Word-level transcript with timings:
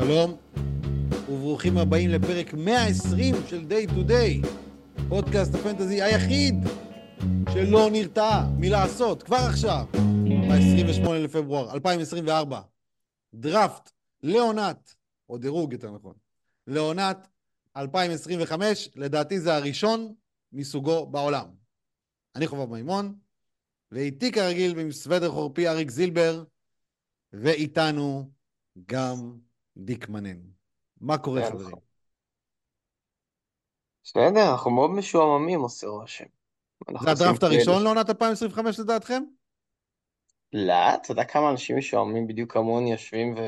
שלום, 0.00 0.36
וברוכים 1.28 1.78
הבאים 1.78 2.10
לפרק 2.10 2.54
120 2.54 3.34
של 3.48 3.64
Day 3.68 3.90
to 3.90 4.10
Day, 4.10 4.48
פודקאסט 5.08 5.54
הפנטזי 5.54 6.02
היחיד 6.02 6.54
שלא 7.52 7.88
נרתע 7.92 8.44
מלעשות 8.58 9.22
כבר 9.22 9.36
עכשיו, 9.36 9.86
ב-28 9.92 11.10
לפברואר 11.10 11.74
2024, 11.74 12.60
דראפט 13.34 13.90
לעונת, 14.22 14.94
או 15.28 15.38
דירוג 15.38 15.72
יותר 15.72 15.90
נכון, 15.90 16.14
לעונת 16.66 17.28
2025, 17.76 18.88
לדעתי 18.96 19.40
זה 19.40 19.54
הראשון 19.54 20.14
מסוגו 20.52 21.06
בעולם. 21.06 21.46
אני 22.36 22.46
חובב 22.46 22.72
מימון, 22.72 23.14
ואיתי 23.92 24.32
כרגיל 24.32 24.78
עם 24.78 24.92
סוודר 24.92 25.30
חורפי 25.30 25.68
אריק 25.68 25.90
זילבר, 25.90 26.44
ואיתנו 27.32 28.30
גם 28.86 29.38
דיק 29.78 30.08
מנן. 30.08 30.38
מה 31.00 31.18
קורה 31.18 31.42
כן, 31.42 31.50
חברים? 31.50 31.76
בסדר, 34.04 34.50
אנחנו 34.52 34.70
מאוד 34.70 34.90
משועממים, 34.90 35.60
עושה 35.60 35.86
רושם. 35.86 36.24
זה 37.00 37.10
הדראפט 37.10 37.42
הראשון 37.42 37.74
כאלה- 37.74 37.84
לעונת 37.84 38.10
2025 38.10 38.78
לדעתכם? 38.78 39.22
לא, 40.52 40.94
אתה 40.94 41.12
יודע 41.12 41.24
כמה 41.24 41.50
אנשים 41.50 41.78
משועממים 41.78 42.26
בדיוק 42.26 42.52
כמוני 42.52 42.92
יושבים 42.92 43.34
ו... 43.36 43.40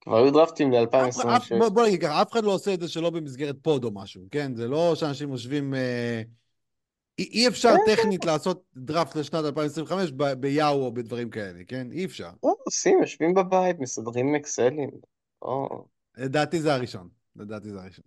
כבר 0.00 0.16
היו 0.16 0.32
דרפטים 0.32 0.74
אף- 0.74 0.94
אף- 0.94 1.52
ל-2026. 1.52 1.58
בוא 1.58 1.68
בוא 1.68 1.86
נגיד 1.86 2.02
ככה, 2.02 2.22
אף 2.22 2.32
אחד 2.32 2.44
לא 2.44 2.50
עושה 2.54 2.74
את 2.74 2.80
זה 2.80 2.88
שלא 2.88 3.10
במסגרת 3.10 3.56
פוד 3.62 3.84
או 3.84 3.90
משהו, 3.90 4.22
כן? 4.30 4.54
זה 4.54 4.68
לא 4.68 4.94
שאנשים 4.94 5.30
יושבים... 5.30 5.74
אה, 7.20 7.24
אי 7.24 7.48
אפשר 7.48 7.74
כן, 7.86 7.96
טכנית 7.96 8.24
לעשות 8.24 8.62
דראפט 8.76 9.16
לשנת 9.16 9.44
2025 9.44 10.12
ב- 10.12 10.32
ביאו 10.32 10.72
או 10.72 10.92
בדברים 10.92 11.30
כאלה, 11.30 11.64
כן? 11.68 11.92
אי 11.92 12.04
אפשר. 12.04 12.30
לא, 12.44 12.54
עושים, 12.64 12.98
יושבים 13.00 13.34
בבית, 13.34 13.78
מסדרים 13.78 14.34
אקסלים. 14.34 14.90
לדעתי 16.16 16.60
זה 16.60 16.74
הראשון. 16.74 17.08
לדעתי 17.36 17.70
זה 17.70 17.80
הראשון. 17.80 18.04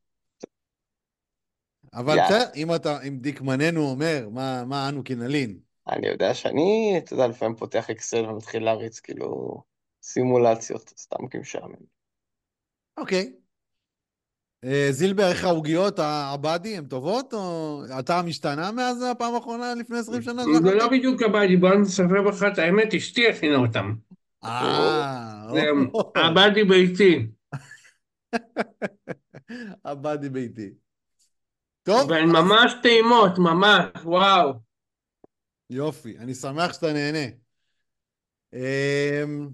אבל. 1.94 2.18
בסדר, 2.26 2.46
אם 2.56 2.76
אתה, 2.76 3.02
אם 3.08 3.18
דיק 3.22 3.42
מננו 3.42 3.82
אומר, 3.82 4.28
מה, 4.32 4.64
מה 4.66 4.90
אנו 4.90 5.04
כי 5.04 5.16
נלין? 5.16 5.60
אני 5.88 6.08
יודע 6.08 6.34
שאני, 6.34 6.96
אתה 6.98 7.14
יודע, 7.14 7.28
לפעמים 7.28 7.56
פותח 7.56 7.90
אקסל 7.90 8.26
ומתחיל 8.26 8.64
להריץ 8.64 9.00
כאילו 9.00 9.62
סימולציות, 10.04 10.94
סתם 10.98 11.28
כי 11.28 11.38
משעמם. 11.38 11.76
אוקיי. 12.98 13.34
אה, 14.64 14.88
זילבר, 14.92 15.30
איך 15.30 15.44
העוגיות, 15.44 16.00
הבאדי, 16.00 16.78
הן 16.78 16.86
טובות? 16.86 17.34
או 17.34 17.82
אתה 18.00 18.22
משתנה 18.22 18.72
מאז 18.72 19.02
הפעם 19.12 19.36
האחרונה 19.36 19.76
לפני 19.76 19.98
20 19.98 20.22
שנה? 20.22 20.44
זה 20.64 20.76
לא? 20.76 20.88
בדיוק 20.88 21.22
הבאדי, 21.22 21.58
בוא 21.58 21.76
נספר 21.76 22.22
לך 22.22 22.46
את 22.54 22.58
האמת, 22.58 22.94
אשתי 22.94 23.28
הכינה 23.28 23.56
אותם. 23.56 23.94
אה, 24.44 25.44
הבאדי 26.16 26.64
ביתי, 26.64 27.28
הבאדי 29.86 30.30
ביתי. 30.30 30.70
טוב, 31.84 32.10
והן 32.10 32.30
ממש 32.30 32.74
טעימות, 32.84 33.38
ממש, 33.38 33.86
וואו. 34.04 34.54
יופי, 35.70 36.18
אני 36.18 36.34
שמח 36.34 36.74
שאתה 36.74 36.94
נהנה. 36.94 37.26
אמ, 38.54 39.50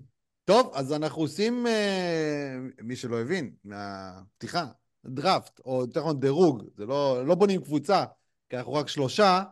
טוב, 0.45 0.71
אז 0.73 0.93
אנחנו 0.93 1.21
עושים, 1.21 1.67
אה, 1.67 2.57
מי 2.81 2.95
שלא 2.95 3.21
הבין, 3.21 3.52
מהפתיחה, 3.63 4.65
דראפט, 5.05 5.59
או 5.66 5.81
יותר 5.81 6.00
נכון 6.00 6.19
דירוג, 6.19 6.64
זה 6.78 6.86
לא, 6.86 7.25
לא 7.25 7.36
בונים 7.36 7.61
קבוצה, 7.64 8.05
כי 8.50 8.58
אנחנו 8.58 8.73
רק 8.73 8.88
שלושה, 8.88 9.44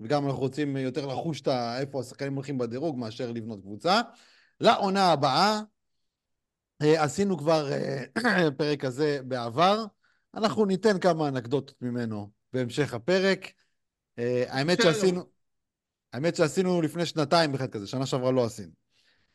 וגם 0.00 0.26
אנחנו 0.26 0.40
רוצים 0.40 0.76
יותר 0.76 1.06
לחוש 1.06 1.40
את 1.40 1.48
איפה 1.80 2.00
השחקנים 2.00 2.34
הולכים 2.34 2.58
בדירוג 2.58 2.98
מאשר 2.98 3.32
לבנות 3.32 3.60
קבוצה. 3.60 4.00
לעונה 4.60 5.12
הבאה, 5.12 5.60
אה, 6.82 7.02
עשינו 7.02 7.38
כבר 7.38 7.72
אה, 7.72 8.04
פרק 8.58 8.80
כזה 8.80 9.18
בעבר, 9.24 9.84
אנחנו 10.34 10.64
ניתן 10.64 10.98
כמה 10.98 11.28
אנקדוטות 11.28 11.82
ממנו 11.82 12.30
בהמשך 12.52 12.94
הפרק. 12.94 13.52
אה, 14.18 14.44
האמת. 14.48 14.82
שעשינו, 14.82 15.22
האמת 16.12 16.36
שעשינו 16.36 16.82
לפני 16.82 17.06
שנתיים 17.06 17.54
אחד 17.54 17.70
כזה, 17.70 17.86
שנה 17.86 18.06
שעברה 18.06 18.32
לא 18.32 18.44
עשינו. 18.44 18.85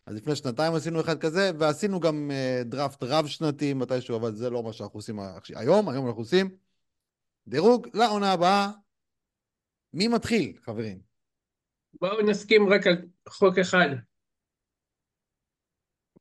אז 0.05 0.15
לפני 0.15 0.35
שנתיים 0.35 0.73
עשינו 0.73 1.01
אחד 1.01 1.19
כזה, 1.19 1.51
ועשינו 1.59 1.99
גם 1.99 2.31
אה, 2.31 2.61
דראפט 2.65 3.03
רב-שנתי 3.03 3.73
מתישהו, 3.73 4.17
אבל 4.17 4.35
זה 4.35 4.49
לא 4.49 4.63
מה 4.63 4.73
שאנחנו 4.73 4.97
עושים 4.97 5.19
היום, 5.55 5.89
היום 5.89 6.07
אנחנו 6.07 6.21
עושים 6.21 6.49
דירוג 7.47 7.87
לעונה 7.93 8.31
הבאה. 8.33 8.69
מי 9.93 10.07
מתחיל, 10.07 10.57
חברים? 10.61 10.99
בואו 12.01 12.21
נסכים 12.21 12.69
רק 12.69 12.87
על 12.87 12.97
חוק 13.29 13.57
אחד. 13.57 13.89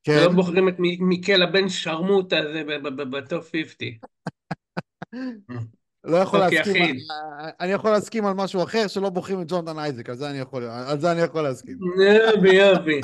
כן, 0.03 0.13
לא 0.27 0.33
בוחרים 0.33 0.69
את 0.69 0.79
מי- 0.79 0.99
מיקל 1.01 1.43
הבן 1.43 1.69
שרמוטה 1.69 2.39
הזה 2.39 2.63
בטופ 3.11 3.51
50. 3.53 3.99
לא 6.05 6.17
יכול 6.17 6.41
להסכים. 6.41 6.97
אני 7.61 7.73
יכול 7.73 7.91
להסכים 7.91 8.27
על 8.27 8.35
משהו 8.35 8.63
אחר, 8.63 8.87
שלא 8.87 9.11
בוחרים 9.11 9.43
את 9.43 9.47
ג'ונתן 9.49 9.79
אייזק, 9.79 10.09
על 10.11 10.17
זה 10.17 11.11
אני 11.13 11.21
יכול 11.21 11.43
להסכים. 11.43 11.79
יופי, 12.37 12.57
יופי. 12.57 13.01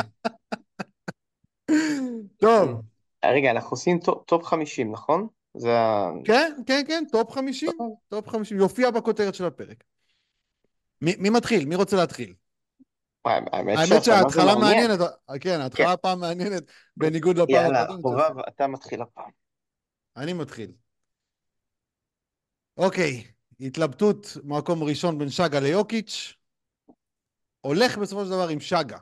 טוב, 2.40 2.82
אה, 3.24 3.30
רגע, 3.32 3.50
אנחנו 3.50 3.70
עושים 3.70 3.98
top- 4.00 4.24
top 4.26 4.44
50, 4.44 4.92
נכון? 4.92 5.26
זה 5.54 5.78
ה... 5.78 6.10
כן, 6.24 6.52
כן, 6.66 6.84
כן, 6.88 7.04
top 7.12 7.30
50, 7.30 7.70
top 8.08 8.28
50, 8.28 8.58
יופיע 8.58 8.90
בכותרת 8.90 9.34
של 9.34 9.44
הפרק. 9.44 9.84
מי, 11.00 11.30
מתחיל? 11.30 11.64
מי 11.64 11.74
רוצה 11.74 11.96
להתחיל? 11.96 12.34
האמת 13.24 14.04
שההתחלה. 14.04 14.54
מעניינת, 14.54 15.00
כן, 15.40 15.60
ההתחלה 15.60 15.92
הפעם 15.92 16.20
מעניינת, 16.20 16.62
בניגוד 16.96 17.36
לפעם 17.36 17.50
יאללה. 17.50 17.86
חובב, 18.02 18.38
אתה 18.48 18.66
מתחיל 18.66 19.02
הפעם. 19.02 19.30
אני 20.16 20.32
מתחיל. 20.32 20.72
אוקיי, 22.76 23.24
התלבטות 23.60 24.36
מקום 24.44 24.82
ראשון 24.82 25.18
בין 25.18 25.28
שגה 25.28 25.60
ליוקיץ'. 25.60 26.34
הולך 27.60 27.98
בסופו 27.98 28.24
של 28.24 28.30
דבר 28.30 28.48
עם 28.48 28.60
שגה. 28.60 28.98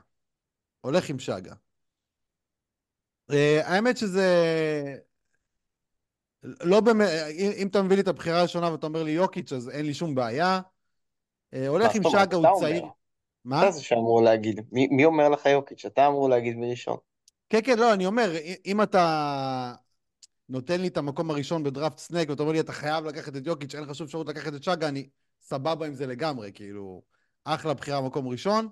הולך 0.81 1.09
עם 1.09 1.19
שגה. 1.19 1.53
Uh, 3.31 3.35
האמת 3.63 3.97
שזה... 3.97 4.27
לא 6.43 6.79
באמת, 6.79 7.09
אם, 7.31 7.51
אם 7.57 7.67
אתה 7.67 7.81
מביא 7.81 7.95
לי 7.95 8.01
את 8.01 8.07
הבחירה 8.07 8.39
הראשונה 8.39 8.71
ואתה 8.71 8.87
אומר 8.87 9.03
לי 9.03 9.11
יוקיץ', 9.11 9.53
אז 9.53 9.69
אין 9.69 9.85
לי 9.85 9.93
שום 9.93 10.15
בעיה. 10.15 10.59
Uh, 11.55 11.57
הולך 11.67 11.95
עם? 11.95 12.03
שגה, 12.03 12.37
הוא. 12.37 12.59
צעיר. 12.59 12.85
מה? 13.45 13.63
אתה 13.63 13.71
זה 13.71 13.83
שאמור 13.83 14.21
להגיד. 14.21 14.61
מי 14.71 14.87
מי 14.87 15.05
אומר 15.05 15.29
לך 15.29 15.45
יוקיץ'? 15.45 15.85
אתה 15.85 16.07
אמור 16.07 16.29
להגיד 16.29 16.57
מראשון. 16.57 16.97
כן, 17.49 17.59
כן, 17.63 17.79
לא, 17.79 17.93
אני 17.93 18.05
אומר, 18.05 18.31
אם 18.65 18.81
אתה 18.81 19.73
נותן 20.49 20.81
לי 20.81 20.87
את 20.87 20.97
המקום 20.97 21.31
הראשון 21.31 21.63
בדראפט 21.63 21.97
סנק, 21.97 22.29
ואתה 22.29 22.43
אומר 22.43 22.53
לי, 22.53 22.59
אתה 22.59 22.73
חייב 22.73 23.05
לקחת 23.05 23.35
את 23.35 23.47
יוקיץ', 23.47 23.75
אין 23.75 23.83
לך 23.83 23.95
שום 23.95 24.05
אפשרות 24.05 24.27
לקחת 24.27 24.53
את 24.53 24.63
שגה, 24.63 24.87
אני 24.87 25.09
סבבה 25.41 25.85
עם 25.85 25.93
זה 25.93 26.07
לגמרי, 26.07 26.51
כאילו, 26.53 27.01
אחלה 27.43 27.73
בחירה 27.73 28.01
במקום 28.01 28.27
ראשון. 28.27 28.69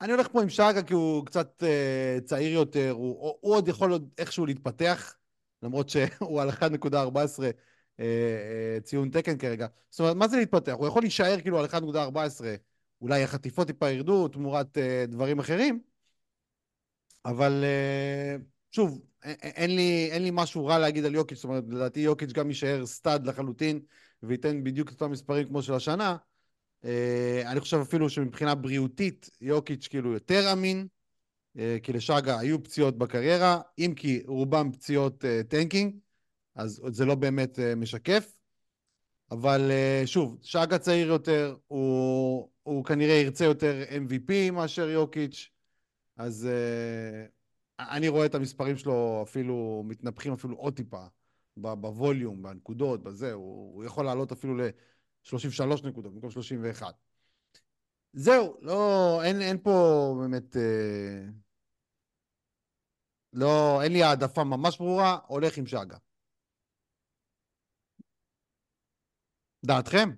אני 0.00 0.12
הולך 0.12 0.28
פה 0.32 0.42
עם 0.42 0.48
שגה 0.48 0.82
כי 0.82 0.94
הוא 0.94 1.26
קצת 1.26 1.62
אה, 1.62 2.18
צעיר 2.24 2.52
יותר, 2.52 2.90
הוא, 2.90 3.36
הוא 3.40 3.54
עוד 3.54 3.68
יכול 3.68 3.92
עוד 3.92 4.08
איכשהו 4.18 4.46
להתפתח, 4.46 5.16
למרות 5.62 5.88
שהוא 5.88 6.42
על 6.42 6.50
1.14 6.50 7.42
אה, 7.42 7.50
אה, 8.00 8.78
ציון 8.82 9.10
תקן 9.10 9.38
כרגע. 9.38 9.66
זאת 9.90 10.00
אומרת, 10.00 10.16
מה 10.16 10.28
זה 10.28 10.36
להתפתח? 10.36 10.72
הוא 10.72 10.86
יכול 10.86 11.02
להישאר 11.02 11.40
כאילו 11.40 11.58
על 11.58 11.66
1.14, 11.66 12.16
אולי 13.00 13.22
החטיפות 13.22 13.66
טיפה 13.66 13.90
ירדו 13.90 14.28
תמורת 14.28 14.78
אה, 14.78 15.04
דברים 15.08 15.38
אחרים, 15.38 15.80
אבל 17.24 17.64
אה, 17.64 18.36
שוב, 18.72 19.00
אין 19.24 19.76
לי, 19.76 20.08
אין 20.12 20.22
לי 20.22 20.30
משהו 20.32 20.66
רע 20.66 20.78
להגיד 20.78 21.04
על 21.04 21.14
יוקיץ', 21.14 21.38
זאת 21.38 21.44
אומרת, 21.44 21.64
לדעתי 21.68 22.00
יוקיץ' 22.00 22.32
גם 22.32 22.48
יישאר 22.48 22.86
סטאד 22.86 23.26
לחלוטין, 23.26 23.80
וייתן 24.22 24.64
בדיוק 24.64 24.88
את 24.88 24.94
אותם 24.94 25.10
מספרים 25.10 25.48
כמו 25.48 25.62
של 25.62 25.74
השנה. 25.74 26.16
אה, 26.86 27.50
אני 27.50 27.60
חושב 27.60 27.76
אפילו 27.76 28.10
שמבחינה 28.10 28.54
בריאותית, 28.54 29.30
יוקיץ' 29.40 29.86
כאילו 29.88 30.12
יותר 30.12 30.52
אמין, 30.52 30.86
אה, 31.58 31.76
כי 31.82 31.92
לשגה 31.92 32.38
היו 32.38 32.62
פציעות 32.64 32.98
בקריירה, 32.98 33.60
אם 33.78 33.92
כי 33.96 34.22
רובם 34.26 34.72
פציעות 34.72 35.24
אה, 35.24 35.40
tanking, 35.48 35.96
אז 36.54 36.82
זה 36.88 37.04
לא 37.04 37.14
באמת 37.14 37.58
משקף. 37.76 38.32
אבל 39.30 39.70
שוב, 40.04 40.38
שגה 40.42 40.78
צעיר 40.78 41.06
יותר, 41.06 41.56
הוא, 41.66 42.48
הוא 42.62 42.84
כנראה 42.84 43.14
ירצה 43.14 43.44
יותר 43.44 43.84
MVP 43.90 44.50
מאשר 44.52 44.88
יוקיץ', 44.88 45.50
אז 46.16 46.48
אני 47.78 48.08
רואה 48.08 48.26
את 48.26 48.34
המספרים 48.34 48.76
שלו 48.76 49.20
אפילו 49.22 49.82
מתנפחים 49.86 50.32
אפילו 50.32 50.56
עוד 50.56 50.76
טיפה 50.76 51.04
בווליום, 51.56 52.42
בנקודות, 52.42 53.02
בזה, 53.02 53.32
הוא, 53.32 53.74
הוא 53.74 53.84
יכול 53.84 54.04
לעלות 54.04 54.32
אפילו 54.32 54.56
ל-33 55.32 55.88
נקודות 55.88 56.14
במקום 56.14 56.30
31. 56.30 56.94
זהו, 58.12 58.56
לא, 58.60 59.20
אין, 59.24 59.42
אין 59.42 59.58
פה 59.62 59.70
באמת, 60.20 60.56
אה, 60.56 61.22
לא, 63.32 63.82
אין 63.82 63.92
לי 63.92 64.02
העדפה 64.02 64.44
ממש 64.44 64.78
ברורה, 64.78 65.18
הולך 65.26 65.58
עם 65.58 65.66
שגה. 65.66 65.96
דעתכם? 69.66 70.10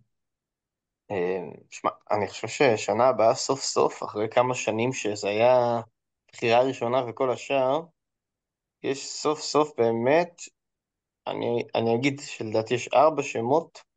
אה, 1.11 1.59
שמע, 1.71 1.91
אני 2.11 2.29
חושב 2.29 2.49
ששנה 2.49 3.09
הבאה 3.09 3.35
סוף 3.35 3.61
סוף, 3.61 4.03
אחרי 4.03 4.29
כמה 4.31 4.55
שנים 4.55 4.93
שזה 4.93 5.29
היה 5.29 5.81
בחירה 6.33 6.63
ראשונה 6.63 6.99
וכל 7.09 7.31
השאר, 7.31 7.81
יש 8.83 9.09
סוף 9.09 9.41
סוף 9.41 9.73
באמת, 9.79 10.41
אני, 11.27 11.63
אני 11.75 11.95
אגיד 11.95 12.21
שלדעתי 12.25 12.75
יש 12.75 12.89
ארבע 12.89 13.23
שמות 13.23 13.88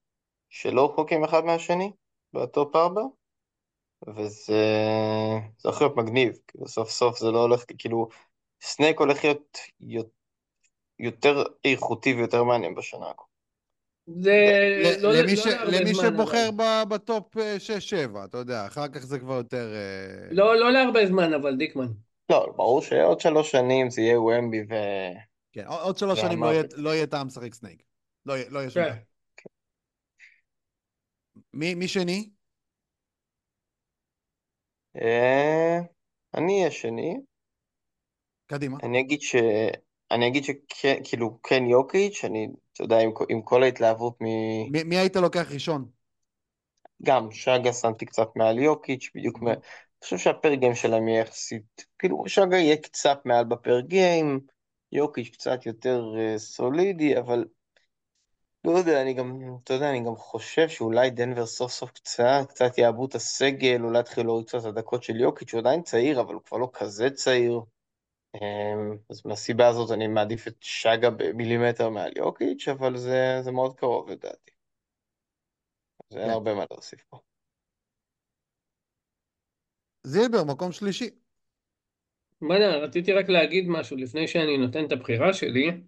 שלא 0.51 0.91
רחוקים 0.91 1.25
אחד 1.25 1.45
מהשני 1.45 1.93
ב 2.33 2.44
top 2.44 2.77
ארבע, 2.77 3.03
וזה 4.07 4.53
זה 5.57 5.69
הולך 5.69 5.81
להיות 5.81 5.97
מגניב, 5.97 6.37
כאילו 6.47 6.67
סוף 6.67 6.89
סוף 6.89 7.19
זה 7.19 7.31
לא 7.31 7.41
הולך, 7.41 7.63
כאילו 7.77 8.09
snake 8.61 8.99
הולך 8.99 9.25
להיות 9.25 9.57
יותר 10.99 11.43
איכותי 11.65 12.13
ויותר 12.13 12.43
מעניין 12.43 12.75
בשנה 12.75 13.09
הקרובה. 13.09 13.31
זה 14.07 14.31
ל- 14.75 15.01
לא 15.01 15.13
למי 15.13 15.35
לא 15.37 15.43
ש- 15.43 15.47
למי 15.47 15.95
שבוחר 15.95 16.49
אבל. 16.51 16.85
ב 16.89 17.01
top 17.01 17.35
6-7, 17.59 18.25
אתה 18.25 18.37
יודע, 18.37 18.67
אחר 18.67 18.87
כך 18.87 18.99
זה 19.05 19.19
כבר 19.19 19.33
יותר... 19.35 19.73
אה, 19.73 20.31
לא 20.31 20.55
לא 20.59 20.71
להרבה 20.71 21.05
זמן, 21.07 21.33
אבל 21.33 21.55
דיקמן. 21.57 21.87
לא, 22.31 22.53
ברור 22.55 22.81
שעוד 22.81 23.19
שלוש 23.19 23.51
שנים 23.51 23.89
זה 23.89 24.01
יהיה 24.01 24.19
ומבי 24.21 24.61
ו... 24.69 24.73
כן, 25.51 25.65
עוד 25.67 25.97
שלוש 25.97 26.21
שנים 26.21 26.43
לא 26.43 26.47
יהיה-. 26.47 26.63
לא 26.75 27.05
טעם 27.05 27.27
לשחק 27.27 27.53
סנייק. 27.53 27.83
לא 28.25 28.33
יהיה 28.33 28.49
לא 28.49 28.69
שום 28.69 28.83
כן. 28.85 28.97
מי 31.53 31.75
מי 31.75 31.87
שני? 31.87 32.29
אה, 35.01 35.79
אני 36.37 36.59
אהיה 36.59 36.71
שני, 36.71 37.15
קדימה. 38.45 38.77
אני 38.83 38.99
אגיד 38.99 39.21
ש... 39.21 39.35
אני 40.11 40.27
אגיד 40.27 40.43
שכן, 40.43 40.99
כאילו, 41.03 41.41
כן 41.43 41.63
יוקיץ', 41.65 42.25
אני, 42.25 42.47
אתה 42.73 42.83
יודע, 42.83 42.99
עם, 42.99 43.11
עם 43.29 43.41
כל 43.41 43.63
ההתלהבות 43.63 44.17
מ... 44.21 44.25
מי 44.71 44.83
מי 44.83 44.97
היית 44.97 45.15
לוקח 45.15 45.51
ראשון? 45.51 45.85
גם 47.03 47.31
שגה 47.31 47.73
שמתי 47.73 48.05
קצת 48.05 48.27
מעל 48.35 48.59
יוקיץ', 48.59 49.09
בדיוק, 49.15 49.41
מ... 49.41 49.47
אני 49.47 49.57
חושב 50.03 50.17
שהפר 50.17 50.53
גיים 50.53 50.75
שלהם 50.75 51.07
יהיה 51.07 51.21
יחסית, 51.21 51.85
כאילו, 51.99 52.23
שגה 52.27 52.57
יהיה 52.57 52.77
קצת 52.77 53.17
מעל 53.25 53.45
בפר 53.45 53.79
גיים, 53.79 54.39
יוקיץ' 54.91 55.29
קצת 55.29 55.65
יותר 55.65 56.03
uh, 56.15 56.37
סולידי, 56.37 57.17
אבל 57.17 57.45
לא 58.65 58.71
יודע, 58.71 59.01
אני 59.01 59.13
גם, 59.13 59.39
אתה 59.63 59.73
יודע, 59.73 59.89
אני 59.89 59.99
גם 60.05 60.15
חושב 60.15 60.69
שאולי 60.69 61.09
דנבר 61.09 61.45
סוף 61.45 61.71
סוף 61.71 61.91
קצת, 61.91 62.45
קצת 62.49 62.77
יעבו 62.77 63.05
את 63.05 63.15
הסגל, 63.15 63.81
אולי 63.83 63.99
יתחילו 63.99 64.25
להוריד 64.27 64.47
קצת 64.47 64.59
את 64.59 64.65
הדקות 64.65 65.03
של 65.03 65.15
יוקיץ', 65.15 65.53
הוא 65.53 65.59
עדיין 65.59 65.81
צעיר, 65.81 66.21
אבל 66.21 66.33
הוא 66.33 66.41
כבר 66.43 66.57
לא 66.57 66.69
כזה 66.73 67.09
צעיר. 67.09 67.61
אמ, 68.35 68.97
אז 69.09 69.21
מהסיבה 69.25 69.67
הזאת 69.67 69.91
אני 69.91 70.07
מעדיף 70.07 70.47
את 70.47 70.55
שגה 70.61 71.09
במילימטר 71.09 71.89
מעל 71.89 72.11
יוקיץ', 72.17 72.67
אבל 72.67 72.97
זה, 72.97 73.39
זה 73.41 73.51
מאוד 73.51 73.75
קרוב 73.75 74.09
לדעתי. 74.09 74.51
אז 76.11 76.17
אין 76.17 76.25
כן. 76.25 76.29
הרבה 76.29 76.53
מה 76.53 76.63
להוסיף 76.71 77.03
פה. 77.09 77.17
זילבר, 80.03 80.43
מקום 80.43 80.71
שלישי. 80.71 81.09
בוא'נה, 82.41 82.77
רציתי 82.77 83.13
רק 83.13 83.29
להגיד 83.29 83.65
משהו 83.67 83.97
לפני 83.97 84.27
שאני 84.27 84.57
נותן 84.57 84.85
את 84.85 84.91
הבחירה 84.91 85.33
שלי. 85.33 85.81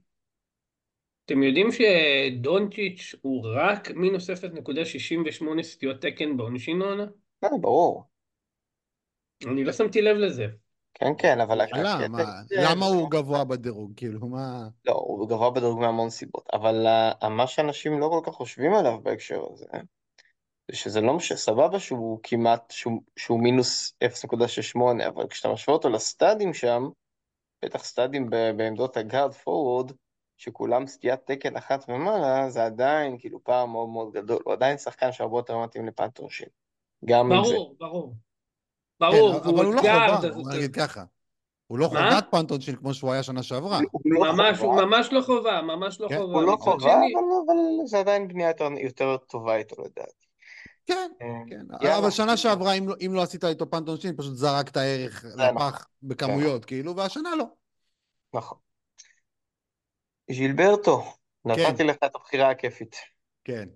אתם 1.25 1.43
יודעים 1.43 1.67
שדונצ'יץ' 1.71 3.15
הוא 3.21 3.47
רק 3.55 3.91
מינוס 3.91 4.29
0.68 4.29 5.63
סטיות 5.63 6.01
תקן 6.01 6.37
בעונשין 6.37 6.81
העונה? 6.81 7.05
אה, 7.43 7.49
ברור. 7.61 8.03
אני 9.47 9.63
לא 9.63 9.71
שמתי 9.71 10.01
לב 10.01 10.17
לזה. 10.17 10.47
כן, 10.93 11.11
כן, 11.17 11.39
אבל 11.39 11.61
מה- 12.09 12.43
זה- 12.47 12.55
למה 12.57 12.85
הוא 12.85 13.09
גבוה 13.11 13.43
בדירוג? 13.43 13.93
כאילו, 13.95 14.27
מה... 14.27 14.67
לא, 14.85 14.93
הוא 14.93 15.29
גבוה 15.29 15.51
בדירוג 15.51 15.79
מהמון 15.79 16.09
סיבות, 16.09 16.47
אבל 16.53 16.85
uh, 17.21 17.27
מה 17.29 17.47
שאנשים 17.47 17.99
לא 17.99 18.09
כל 18.11 18.31
כך 18.31 18.33
חושבים 18.37 18.73
עליו 18.73 19.01
בהקשר 19.01 19.41
הזה, 19.51 19.65
זה 20.71 20.77
שזה 20.77 21.01
לא 21.01 21.13
משנה, 21.13 21.37
סבבה 21.37 21.79
שהוא 21.79 22.19
כמעט, 22.23 22.71
שהוא, 22.71 23.01
שהוא 23.15 23.43
מינוס 23.43 23.93
0.68, 24.03 25.07
אבל 25.07 25.27
כשאתה 25.27 25.53
משווה 25.53 25.75
אותו 25.75 25.89
לסטאדים 25.89 26.53
שם, 26.53 26.83
בטח 27.65 27.83
סטאדים 27.83 28.29
ב- 28.29 28.51
בעמדות 28.57 28.97
הגארד 28.97 29.33
פורוורד, 29.33 29.91
שכולם 30.44 30.88
סטיית 30.88 31.19
תקן 31.25 31.56
אחת 31.57 31.86
ומעלה, 31.90 32.50
זה 32.50 32.66
עדיין 32.66 33.18
כאילו 33.19 33.44
פער 33.44 33.66
מאוד 33.66 33.90
מאוד 33.90 34.12
גדול, 34.13 34.40
הוא 34.45 34.54
עדיין 34.54 34.78
שחקן 34.78 35.12
שהרבה 35.12 35.38
יותר 35.38 35.57
מתאים 35.57 35.88
לפנט 35.88 36.18
עונשין. 36.19 36.48
גם 37.06 37.31
עם 37.31 37.45
זה. 37.45 37.54
ברור, 37.54 37.75
ברור. 37.80 38.13
כן, 39.00 39.06
ברור, 39.18 39.38
אבל 39.38 39.66
הוא 39.66 39.74
לא 39.74 39.81
חובה, 39.81 40.19
אתה- 40.19 40.56
נגיד 40.57 40.75
ככה. 40.75 41.04
הוא 41.68 41.80
לא? 41.80 41.88
חובת 41.88 42.25
פנטונשין 42.31 42.75
כמו 42.75 42.94
שהוא 42.94 43.12
היה 43.12 43.24
שנה 43.24 43.44
שעברה. 43.44 43.80
הוא 43.92 44.01
לא 44.06 44.34
ממש, 44.34 44.60
הוא 44.60 44.75
ממש 44.81 45.10
לא 45.12 45.22
חובה, 45.22 45.62
ממש 45.62 46.00
לא 46.01 46.07
כן, 46.10 46.18
חובה. 46.18 46.34
הוא 46.34 46.44
לא 46.44 46.57
חובה, 46.60 46.94
אבל, 46.94 47.04
אבל 47.45 47.56
זה 47.88 48.00
עדיין 48.00 48.28
בנייה 48.28 48.50
יותר, 48.50 48.69
יותר 48.81 49.18
טובה 49.18 49.56
איתו 49.56 49.75
לדעתי. 49.81 50.25
כן, 50.86 51.12
אה, 51.22 51.28
כן. 51.81 51.92
אבל 51.98 52.10
שנה 52.10 52.38
שעברה, 52.38 52.74
אם 52.74 52.90
לא- 52.90 52.95
אם 53.06 53.13
לא 53.13 53.22
עשית 53.22 53.44
איתו 53.45 53.69
פנטונשין, 53.69 54.16
פשוט 54.18 54.36
זרקת 54.36 54.78
ערך 54.78 55.25
נכון. 55.25 55.40
לפח 55.56 55.88
בכמויות, 56.04 56.66
כאילו, 56.66 56.95
והשנה 56.95 57.36
לא. 57.36 57.45
נכון. 58.34 58.57
ז'ילברטו, 60.31 61.03
נתתי 61.45 61.83
לך 61.83 61.95
את 62.05 62.15
הבחירה 62.15 62.49
הכיפית. 62.49 62.95
כן. 63.43 63.69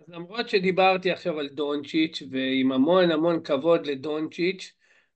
אז 0.00 0.08
למרות 0.08 0.48
שדיברתי 0.48 1.10
עכשיו 1.10 1.38
על 1.38 1.48
דונצ'יץ' 1.48 2.22
ועם 2.30 2.72
המון 2.72 3.10
המון 3.10 3.42
כבוד 3.42 3.86
לדונצ'יץ' 3.86 4.72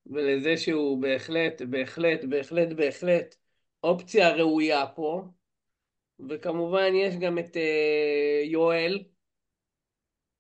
ולזה 0.06 0.56
שהוא 0.56 1.02
בהחלט, 1.02 1.62
בהחלט, 1.62 2.25
בהחלט, 2.25 2.69
בהחלט 2.76 3.34
אופציה 3.82 4.31
ראויה 4.31 4.87
פה 4.87 5.22
וכמובן 6.28 6.94
יש 6.94 7.16
גם 7.16 7.38
את 7.38 7.56
אה, 7.56 8.43
יואל 8.44 9.05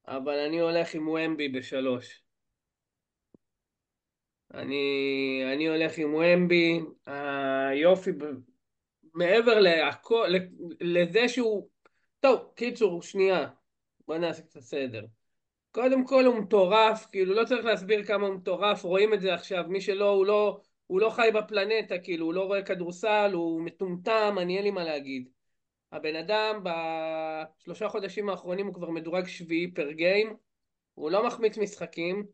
אבל 0.06 0.38
אני 0.38 0.60
הולך 0.60 0.94
עם 0.94 1.08
ומבי 1.08 1.48
בשלוש. 1.48 2.22
אני, 4.54 5.42
אני 5.52 5.68
הולך 5.68 5.98
עם 5.98 6.14
ומבי, 6.14 6.80
היופי, 7.06 8.10
מעבר 9.14 9.60
להכל, 9.60 10.28
לזה 10.80 11.28
שהוא, 11.28 11.68
טוב, 12.20 12.40
קיצור, 12.54 13.02
שנייה, 13.02 13.48
בוא 14.06 14.16
נעשה 14.16 14.42
קצת 14.42 14.60
סדר. 14.60 15.04
קודם 15.70 16.06
כל 16.06 16.24
הוא 16.24 16.38
מטורף, 16.38 17.06
כאילו 17.12 17.34
לא 17.34 17.44
צריך 17.44 17.64
להסביר 17.64 18.04
כמה 18.04 18.26
הוא 18.26 18.34
מטורף, 18.34 18.84
רואים 18.84 19.14
את 19.14 19.20
זה 19.20 19.34
עכשיו, 19.34 19.64
מי 19.68 19.80
שלא, 19.80 20.08
הוא 20.08 20.26
לא, 20.26 20.60
הוא 20.86 21.00
לא 21.00 21.10
חי 21.10 21.28
בפלנטה, 21.34 21.98
כאילו, 21.98 22.26
הוא 22.26 22.34
לא 22.34 22.44
רואה 22.44 22.62
כדורסל, 22.62 23.30
הוא 23.32 23.62
מטומטם, 23.62 24.36
אני 24.40 24.56
אין 24.56 24.64
לי 24.64 24.70
מה 24.70 24.84
להגיד. 24.84 25.28
הבן 25.92 26.16
אדם 26.16 26.64
בשלושה 26.64 27.88
חודשים 27.88 28.28
האחרונים 28.28 28.66
הוא 28.66 28.74
כבר 28.74 28.90
מדורג 28.90 29.26
שביעי 29.26 29.74
פר 29.74 29.90
גיים, 29.90 30.36
הוא 30.94 31.10
לא 31.10 31.26
מחמיץ 31.26 31.58
משחקים, 31.58 32.26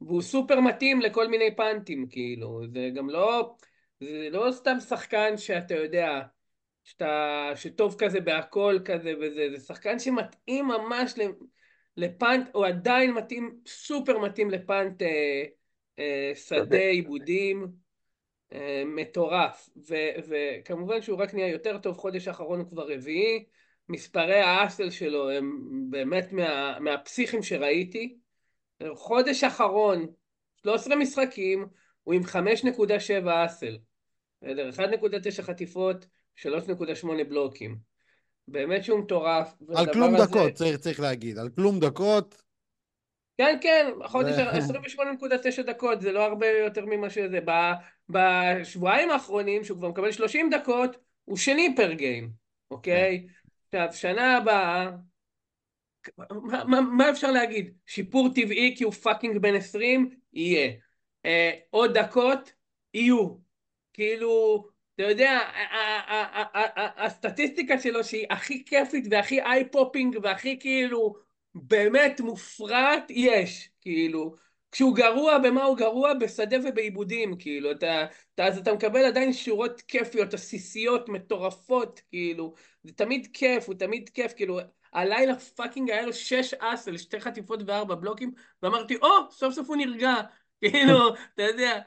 והוא 0.00 0.22
סופר 0.22 0.60
מתאים 0.60 1.00
לכל 1.00 1.28
מיני 1.28 1.56
פאנטים, 1.56 2.06
כאילו, 2.10 2.60
זה 2.72 2.90
גם 2.94 3.10
לא, 3.10 3.54
זה 4.02 4.28
לא 4.30 4.52
סתם 4.52 4.80
שחקן 4.80 5.36
שאתה 5.36 5.74
יודע, 5.74 6.20
שאתה, 6.84 7.50
שטוב 7.54 7.96
כזה 7.98 8.20
בהכל 8.20 8.78
כזה 8.84 9.12
וזה, 9.20 9.48
זה 9.56 9.64
שחקן 9.66 9.98
שמתאים 9.98 10.68
ממש 10.68 11.14
לפאנט, 11.96 12.48
הוא 12.52 12.66
עדיין 12.66 13.14
מתאים, 13.14 13.60
סופר 13.66 14.18
מתאים 14.18 14.50
לפאנט 14.50 15.02
אה, 15.02 15.44
אה, 15.98 16.32
שדה 16.34 16.78
עיבודים, 16.78 17.66
אה, 18.52 18.82
מטורף, 18.86 19.68
ו, 19.88 19.94
וכמובן 20.28 21.02
שהוא 21.02 21.18
רק 21.18 21.34
נהיה 21.34 21.48
יותר 21.48 21.78
טוב, 21.78 21.96
חודש 21.96 22.28
האחרון 22.28 22.60
הוא 22.60 22.68
כבר 22.68 22.92
רביעי, 22.92 23.44
מספרי 23.88 24.40
האסל 24.40 24.90
שלו 24.90 25.30
הם 25.30 25.66
באמת 25.90 26.32
מה, 26.32 26.78
מהפסיכים 26.80 27.42
שראיתי, 27.42 28.18
חודש 28.94 29.44
אחרון, 29.44 30.06
13 30.62 30.96
משחקים, 30.96 31.66
הוא 32.02 32.14
עם 32.14 32.22
5.7 32.22 33.46
אסל, 33.46 33.78
1.9 34.42 35.42
חטיפות, 35.42 36.06
3.8 36.36 37.24
בלוקים. 37.28 37.78
באמת 38.48 38.84
שהוא 38.84 38.98
מטורף. 38.98 39.54
על 39.76 39.92
כלום 39.92 40.14
הזה... 40.14 40.24
דקות, 40.26 40.52
צריך, 40.52 40.76
צריך 40.76 41.00
להגיד. 41.00 41.38
על 41.38 41.48
כלום 41.48 41.80
דקות. 41.80 42.42
כן, 43.38 43.58
כן, 43.60 43.90
חודש 44.06 44.34
ו... 44.38 44.74
28.9 45.58 45.62
דקות, 45.62 46.00
זה 46.00 46.12
לא 46.12 46.24
הרבה 46.24 46.46
יותר 46.46 46.86
ממה 46.86 47.10
שזה. 47.10 47.38
בשבועיים 48.08 49.10
האחרונים, 49.10 49.64
שהוא 49.64 49.78
כבר 49.78 49.88
מקבל 49.88 50.12
30 50.12 50.50
דקות, 50.50 50.96
הוא 51.24 51.36
שני 51.36 51.74
per 51.76 51.92
game, 51.92 52.30
אוקיי? 52.70 53.26
עכשיו, 53.66 53.88
שנה 53.92 54.36
הבאה, 54.36 54.90
מה, 56.26 56.64
מה, 56.64 56.80
מה 56.80 57.10
אפשר 57.10 57.30
להגיד? 57.30 57.74
שיפור 57.86 58.28
טבעי 58.34 58.74
כי 58.76 58.84
הוא 58.84 58.92
fucking 58.92 59.38
בן 59.38 59.54
20? 59.54 60.10
יהיה. 60.32 60.72
אה, 61.26 61.50
עוד 61.70 61.98
דקות? 61.98 62.52
יהיו. 62.94 63.34
כאילו, 63.92 64.64
אתה 64.94 65.02
יודע, 65.02 65.40
הסטטיסטיקה 66.96 67.80
שלו 67.80 68.04
שהיא 68.04 68.26
הכי 68.30 68.64
כיפית 68.64 69.04
והכי 69.10 69.42
eye 69.42 69.70
popping 69.70 70.18
והכי 70.22 70.58
כאילו 70.60 71.14
באמת 71.54 72.20
מופרעת, 72.20 73.04
יש, 73.10 73.70
כאילו. 73.80 74.34
כשהוא 74.72 74.96
גרוע, 74.96 75.38
במה 75.38 75.64
הוא 75.64 75.76
גרוע? 75.76 76.14
בשדה 76.14 76.56
ובאיבודים, 76.64 77.38
כאילו. 77.38 77.70
אתה, 77.70 78.06
אתה, 78.34 78.46
אז 78.46 78.58
אתה 78.58 78.72
מקבל 78.72 79.04
עדיין 79.04 79.32
שורות 79.32 79.80
כיפיות, 79.80 80.34
עסיסיות, 80.34 81.08
מטורפות, 81.08 82.00
כאילו. 82.10 82.54
זה 82.84 82.92
תמיד 82.92 83.28
כיף, 83.32 83.66
הוא 83.66 83.74
תמיד 83.74 84.08
כיף, 84.08 84.32
כאילו. 84.32 84.60
הלילה 84.92 85.38
fucking 85.38 85.90
היה 85.90 86.06
לו 86.06 86.12
שש 86.12 86.54
אסל, 86.54 86.96
שתי 86.96 87.20
חטיפות 87.20 87.60
וארבע 87.66 87.94
בלוקים, 87.94 88.32
ואמרתי, 88.62 88.96
או, 88.96 89.08
oh, 89.08 89.30
סוף 89.30 89.54
סוף 89.54 89.68
הוא 89.68 89.76
נרגע. 89.76 90.14
כאילו, 90.60 91.14
אתה 91.34 91.42
יודע, 91.42 91.80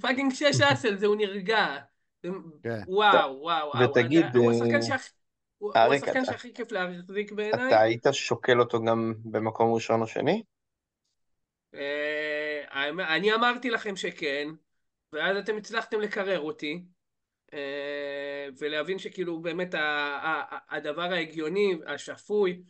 פאקינג 0.00 0.32
שש 0.32 0.60
אסל, 0.72 0.96
זה 0.96 1.06
הוא 1.06 1.16
נרגע. 1.16 1.76
כן. 2.22 2.80
וואו, 2.86 3.40
וואו. 3.40 3.72
ותגיד, 3.90 4.36
הוא 4.36 4.52
השחקן 4.52 4.82
שהכי... 4.82 5.10
הוא 5.58 5.72
השחקן 5.74 6.22
כיף 6.54 6.72
להחזיק 6.72 7.32
בעיניי. 7.32 7.68
אתה 7.68 7.80
היית 7.80 8.06
שוקל 8.12 8.60
אותו 8.60 8.82
גם 8.84 9.14
במקום 9.24 9.74
ראשון 9.74 10.00
או 10.00 10.06
שני? 10.06 10.42
אה, 11.74 12.88
אני 13.14 13.34
אמרתי 13.34 13.70
לכם 13.70 13.96
שכן, 13.96 14.48
ואז 15.12 15.36
אתם 15.36 15.56
הצלחתם 15.56 16.00
לקרר 16.00 16.40
אותי, 16.40 16.84
אה, 17.52 18.46
ולהבין 18.58 18.98
שכאילו 18.98 19.40
באמת 19.40 19.74
הדבר 20.70 21.12
ההגיוני, 21.12 21.74
השפוי, 21.86 22.62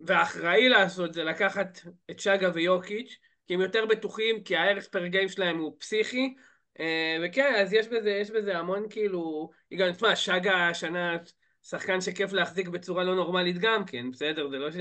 והאחראי 0.00 0.68
לעשות 0.68 1.14
זה 1.14 1.24
לקחת 1.24 1.78
את 2.10 2.20
שגה 2.20 2.50
ויוקיץ', 2.54 3.18
כי 3.46 3.54
הם 3.54 3.60
יותר 3.60 3.86
בטוחים, 3.86 4.42
כי 4.42 4.56
הערך 4.56 4.88
פר 4.88 5.06
גיים 5.06 5.28
שלהם 5.28 5.58
הוא 5.58 5.76
פסיכי, 5.78 6.34
אה, 6.80 7.16
וכן, 7.24 7.54
אז 7.54 7.72
יש 7.72 7.88
בזה, 7.88 8.10
יש 8.10 8.30
בזה 8.30 8.58
המון 8.58 8.86
כאילו, 8.90 9.50
גם, 9.78 9.92
תשמע, 9.92 10.16
שגה 10.16 10.68
השנה 10.68 11.16
שחקן 11.62 12.00
שכיף 12.00 12.32
להחזיק 12.32 12.68
בצורה 12.68 13.04
לא 13.04 13.14
נורמלית 13.14 13.58
גם 13.58 13.84
כן, 13.84 14.10
בסדר? 14.10 14.50
זה 14.50 14.58
לא 14.58 14.70
ש... 14.70 14.76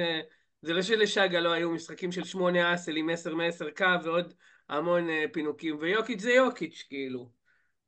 זה 0.61 0.73
לא 0.73 0.81
שלשגה 0.81 1.39
לא 1.39 1.51
היו 1.51 1.71
משחקים 1.71 2.11
של 2.11 2.23
שמונה 2.23 2.73
אסל 2.73 2.95
עם 2.95 3.09
עשר 3.09 3.35
מעשר 3.35 3.69
קו 3.71 3.85
ועוד 4.03 4.33
המון 4.69 5.09
אה, 5.09 5.25
פינוקים, 5.33 5.77
ויוקיץ' 5.79 6.19
זה 6.19 6.31
יוקיץ', 6.31 6.85
כאילו. 6.89 7.29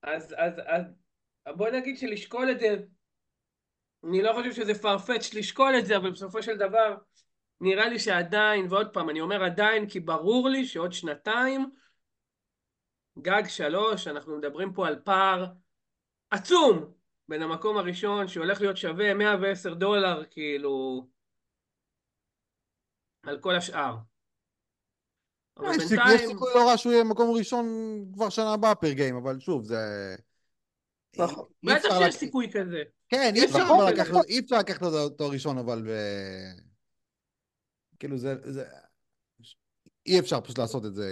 אז, 0.03 0.35
אז, 0.37 0.53
אז 0.65 0.83
בוא 1.55 1.69
נגיד 1.69 1.97
שלשקול 1.97 2.51
את 2.51 2.59
זה, 2.59 2.75
אני 4.09 4.21
לא 4.21 4.33
חושב 4.33 4.53
שזה 4.53 4.71
farfetch 4.71 5.37
לשקול 5.37 5.75
את 5.79 5.85
זה, 5.85 5.97
אבל 5.97 6.11
בסופו 6.11 6.43
של 6.43 6.57
דבר, 6.57 6.95
נראה 7.63 7.89
לי 7.89 7.99
שעדיין, 7.99 8.67
ועוד 8.69 8.93
פעם, 8.93 9.09
אני 9.09 9.21
אומר 9.21 9.43
עדיין, 9.43 9.89
כי 9.89 9.99
ברור 9.99 10.49
לי 10.49 10.65
שעוד 10.65 10.93
שנתיים, 10.93 11.69
גג 13.19 13.43
שלוש, 13.47 14.07
אנחנו 14.07 14.37
מדברים 14.37 14.73
פה 14.73 14.87
על 14.87 14.99
פער 15.03 15.45
עצום 16.31 16.93
בין 17.27 17.41
המקום 17.41 17.77
הראשון, 17.77 18.27
שהולך 18.27 18.61
להיות 18.61 18.77
שווה 18.77 19.13
110 19.13 19.73
דולר, 19.73 20.23
כאילו, 20.31 21.07
על 23.23 23.39
כל 23.39 23.55
השאר. 23.55 23.95
אבל 25.57 25.67
יש 25.69 25.75
סיכוי- 25.83 25.85
יש 25.85 25.89
בינתיים, 25.89 26.29
סיכוי 26.29 26.49
לא 26.55 26.69
רע 26.69 26.77
שהוא 26.77 26.93
יהיה 26.93 27.03
מקום 27.03 27.35
ראשון 27.37 27.65
כבר 28.13 28.29
שנה 28.29 28.53
הבאה 28.53 28.75
פר 28.75 28.91
גיים, 28.91 29.15
אבל 29.15 29.39
שוב, 29.39 29.63
זה... 29.63 30.15
נכון. 31.17 31.45
בטח 31.63 31.89
שיש 31.89 32.15
לק- 32.15 32.19
סיכוי 32.19 32.51
כזה. 32.53 32.83
כן, 33.09 33.31
אי 33.35 33.45
אפשר. 33.45 33.57
לקחת, 34.59 34.81
תואר 35.17 35.31
ראשון, 35.31 35.57
אבל 35.57 35.81
ב... 35.81 35.89
כאילו 38.03 38.17
זה, 38.17 38.35
זה... 38.43 38.65
אי 40.05 40.19
אפשר 40.19 40.41
פשוט 40.41 40.57
לעשות 40.57 40.85
את 40.85 40.93
זה. 40.93 41.05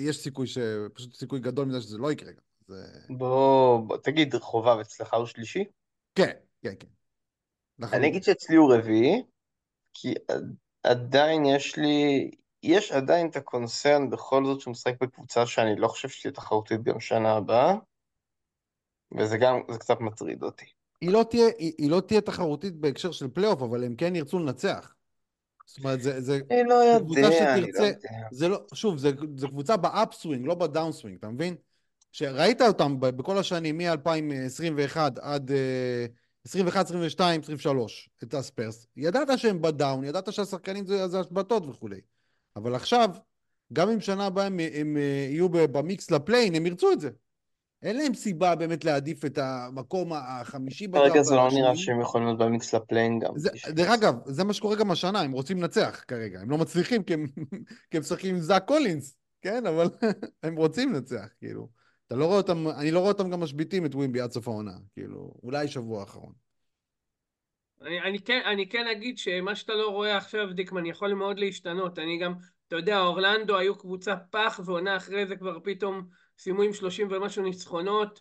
יש 0.00 0.22
סיכוי 0.22 0.46
ש... 0.46 0.58
פשוט 0.94 1.14
סיכוי 1.14 1.40
גדול 1.40 1.66
מזה 1.66 1.80
שזה 1.80 1.98
לא 1.98 2.12
יקרה 2.12 2.32
גם. 2.32 2.40
זה... 2.68 2.84
בוא, 3.10 3.78
בוא, 3.78 3.96
תגיד, 3.96 4.34
חובב 4.34 4.78
אצלך 4.80 5.14
הוא 5.14 5.26
שלישי? 5.26 5.64
כן, 6.14 6.32
כן, 6.62 6.74
כן. 6.80 6.86
אני 6.86 7.86
לחלוטין. 7.86 8.04
אגיד 8.04 8.22
שאצלי 8.22 8.56
הוא 8.56 8.74
רביעי, 8.74 9.22
כי 9.92 10.14
עד- 10.28 10.54
עדיין 10.82 11.44
יש 11.44 11.76
לי, 11.76 12.30
יש 12.62 12.92
עדיין 12.92 13.28
את 13.28 13.36
הקונצרן 13.36 14.10
בכל 14.10 14.44
זאת 14.44 14.60
שהוא 14.60 14.72
משחק 14.72 14.94
בקבוצה 15.00 15.46
שאני 15.46 15.76
לא 15.76 15.88
חושב 15.88 16.08
שתהיה 16.08 16.32
תחרותית 16.32 16.82
גם 16.82 17.00
שנה 17.00 17.32
הבאה, 17.32 17.74
וזה 19.18 19.36
גם, 19.38 19.60
זה 19.70 19.78
קצת 19.78 20.00
מטריד 20.00 20.42
אותי. 20.42 20.66
היא 21.00 21.10
לא 21.10 21.24
תהיה, 21.30 21.46
היא, 21.58 21.72
היא 21.78 21.90
לא 21.90 22.00
תהיה 22.00 22.20
תחרותית 22.20 22.74
בהקשר 22.74 23.12
של 23.12 23.28
פלייאוף, 23.28 23.62
אבל 23.62 23.84
הם 23.84 23.96
כן 23.96 24.16
ירצו 24.16 24.38
לנצח. 24.38 24.93
זאת 25.66 25.78
אומרת, 25.78 26.02
זה, 26.02 26.20
זה, 26.20 26.40
אני 26.50 26.62
לא 26.68 26.98
קבוצה 26.98 27.20
יודע, 27.20 27.54
אני 27.54 27.60
לא 27.60 27.66
שתרצה- 27.66 27.84
יודע. 27.86 28.08
זה 28.32 28.48
לא, 28.48 28.58
שוב, 28.74 28.98
זה, 28.98 29.10
זה 29.36 29.46
קבוצה 29.48 29.76
ב 29.76 29.84
upswing, 29.84 30.46
לא 30.46 30.54
ב 30.54 30.60
downswing, 30.60 31.16
אתה 31.18 31.28
מבין? 31.28 31.54
שראית 32.12 32.60
אותם 32.62 32.96
בכל 33.00 33.38
השנים, 33.38 33.78
מ-2021 33.78 34.98
עד 35.20 35.50
אה, 35.50 36.06
21, 36.46 36.84
22, 36.86 37.40
23, 37.40 38.08
את 38.22 38.34
הספרס, 38.34 38.86
ידעת 38.96 39.38
שהם 39.38 39.62
ב 39.62 39.69
down, 39.69 40.04
ידעת 40.04 40.32
שהשחקנים 40.32 40.86
זה, 40.86 41.08
זה 41.08 41.20
השבתות 41.20 41.66
וכולי. 41.66 42.00
אבל 42.56 42.74
עכשיו, 42.74 43.08
גם 43.72 43.90
אם 43.90 44.00
שנה 44.00 44.26
הבאה 44.26 44.46
הם, 44.46 44.60
הם 44.74 44.96
אה, 44.96 45.02
יהיו 45.30 45.48
ב 45.48 45.63
mix 45.63 46.10
ל 46.10 46.15
play-in, 46.15 46.54
הם 46.54 46.66
ירצו 46.66 46.92
את 46.92 47.00
זה. 47.00 47.10
אין 47.84 47.96
להם 47.96 48.14
סיבה 48.14 48.54
באמת 48.54 48.84
להעדיף 48.84 49.24
את 49.24 49.38
המקום 49.38 50.12
החמישי 50.12 50.88
בדראפט. 50.88 51.10
כרגע 51.10 51.22
זה 51.22 51.34
לא 51.34 51.48
נראה. 51.52 51.76
שהם 51.76 52.00
יכולים 52.00 52.26
להיות 52.26 52.38
ב 52.38 52.47
mix 52.47 52.74
ל 52.74 52.80
play-in 52.80 53.18
גם. 53.18 53.34
דרך 53.68 53.90
אגב, 53.90 54.14
זה 54.24 54.44
מה 54.44 54.52
שקורה 54.52 54.76
גם 54.76 54.90
השנה, 54.90 55.20
הם 55.20 55.32
רוצים 55.32 55.58
לנצח 55.58 56.04
כרגע, 56.08 56.40
הם 56.40 56.50
לא 56.50 56.58
מצליחים 56.58 57.02
כי 57.02 57.14
הם, 57.14 57.26
כי 57.90 57.96
הם 57.96 58.00
משחקים 58.00 58.34
עם 58.34 58.40
זאק 58.40 58.64
קולינס, 58.64 59.16
כן? 59.42 59.66
אבל 59.66 59.86
הם 60.42 60.56
רוצים 60.56 60.92
לנצח, 60.92 61.26
כאילו. 61.38 61.68
אתה 62.06 62.14
לא 62.14 62.24
רואה 62.24 62.36
אותם, 62.36 62.68
אני 62.68 62.90
לא 62.90 62.98
רואה 62.98 63.12
אותם 63.12 63.30
גם 63.30 63.40
משביתים 63.40 63.86
את 63.86 63.94
ווימבי 63.94 64.20
עד 64.20 64.30
סוף 64.30 64.48
העונה, 64.48 64.74
כאילו, 64.94 65.34
אולי 65.42 65.68
שבוע 65.68 66.00
האחרון. 66.00 66.32
אני, 67.82 68.00
אני, 68.00 68.18
כן, 68.18 68.40
אני 68.46 68.68
כן 68.68 68.86
אגיד 68.86 69.18
שמה 69.18 69.54
שאתה 69.54 69.72
לא 69.72 69.88
רואה 69.88 70.16
עכשיו, 70.16 70.52
דיקמן, 70.52 70.86
יכול 70.86 71.14
מאוד 71.14 71.38
להשתנות. 71.38 71.98
אני 71.98 72.18
גם, 72.18 72.34
אתה 72.68 72.76
יודע, 72.76 73.00
אורלנדו 73.00 73.58
היו 73.58 73.78
קבוצה 73.78 74.16
פח, 74.16 74.60
ועונה 74.64 74.96
אחרי 74.96 75.26
זה 75.26 75.36
כבר 75.36 75.58
פתאום 75.64 76.06
סיימו 76.38 76.62
עם 76.62 76.72
30 76.72 77.08
ומשהו 77.10 77.42
ניצחונות, 77.42 78.20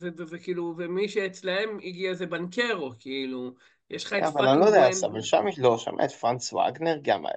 וכאילו, 0.00 0.74
ומי 0.78 1.08
שאצלהם 1.08 1.78
הגיע 1.82 2.14
זה 2.14 2.26
בנקרו, 2.26 2.92
כאילו, 2.98 3.54
יש 3.90 4.04
לך 4.04 4.12
את 4.12 4.22
אבל 4.22 4.48
אני 4.48 4.60
לא 4.60 4.64
יודע, 4.64 4.88
אבל 5.06 5.20
שם 5.20 5.48
יש, 5.48 5.58
לא, 5.58 5.78
שם 5.78 5.94
את 6.04 6.10
פרנץ 6.10 6.52
וגנר 6.52 6.98
גם, 7.02 7.26
אה, 7.26 7.32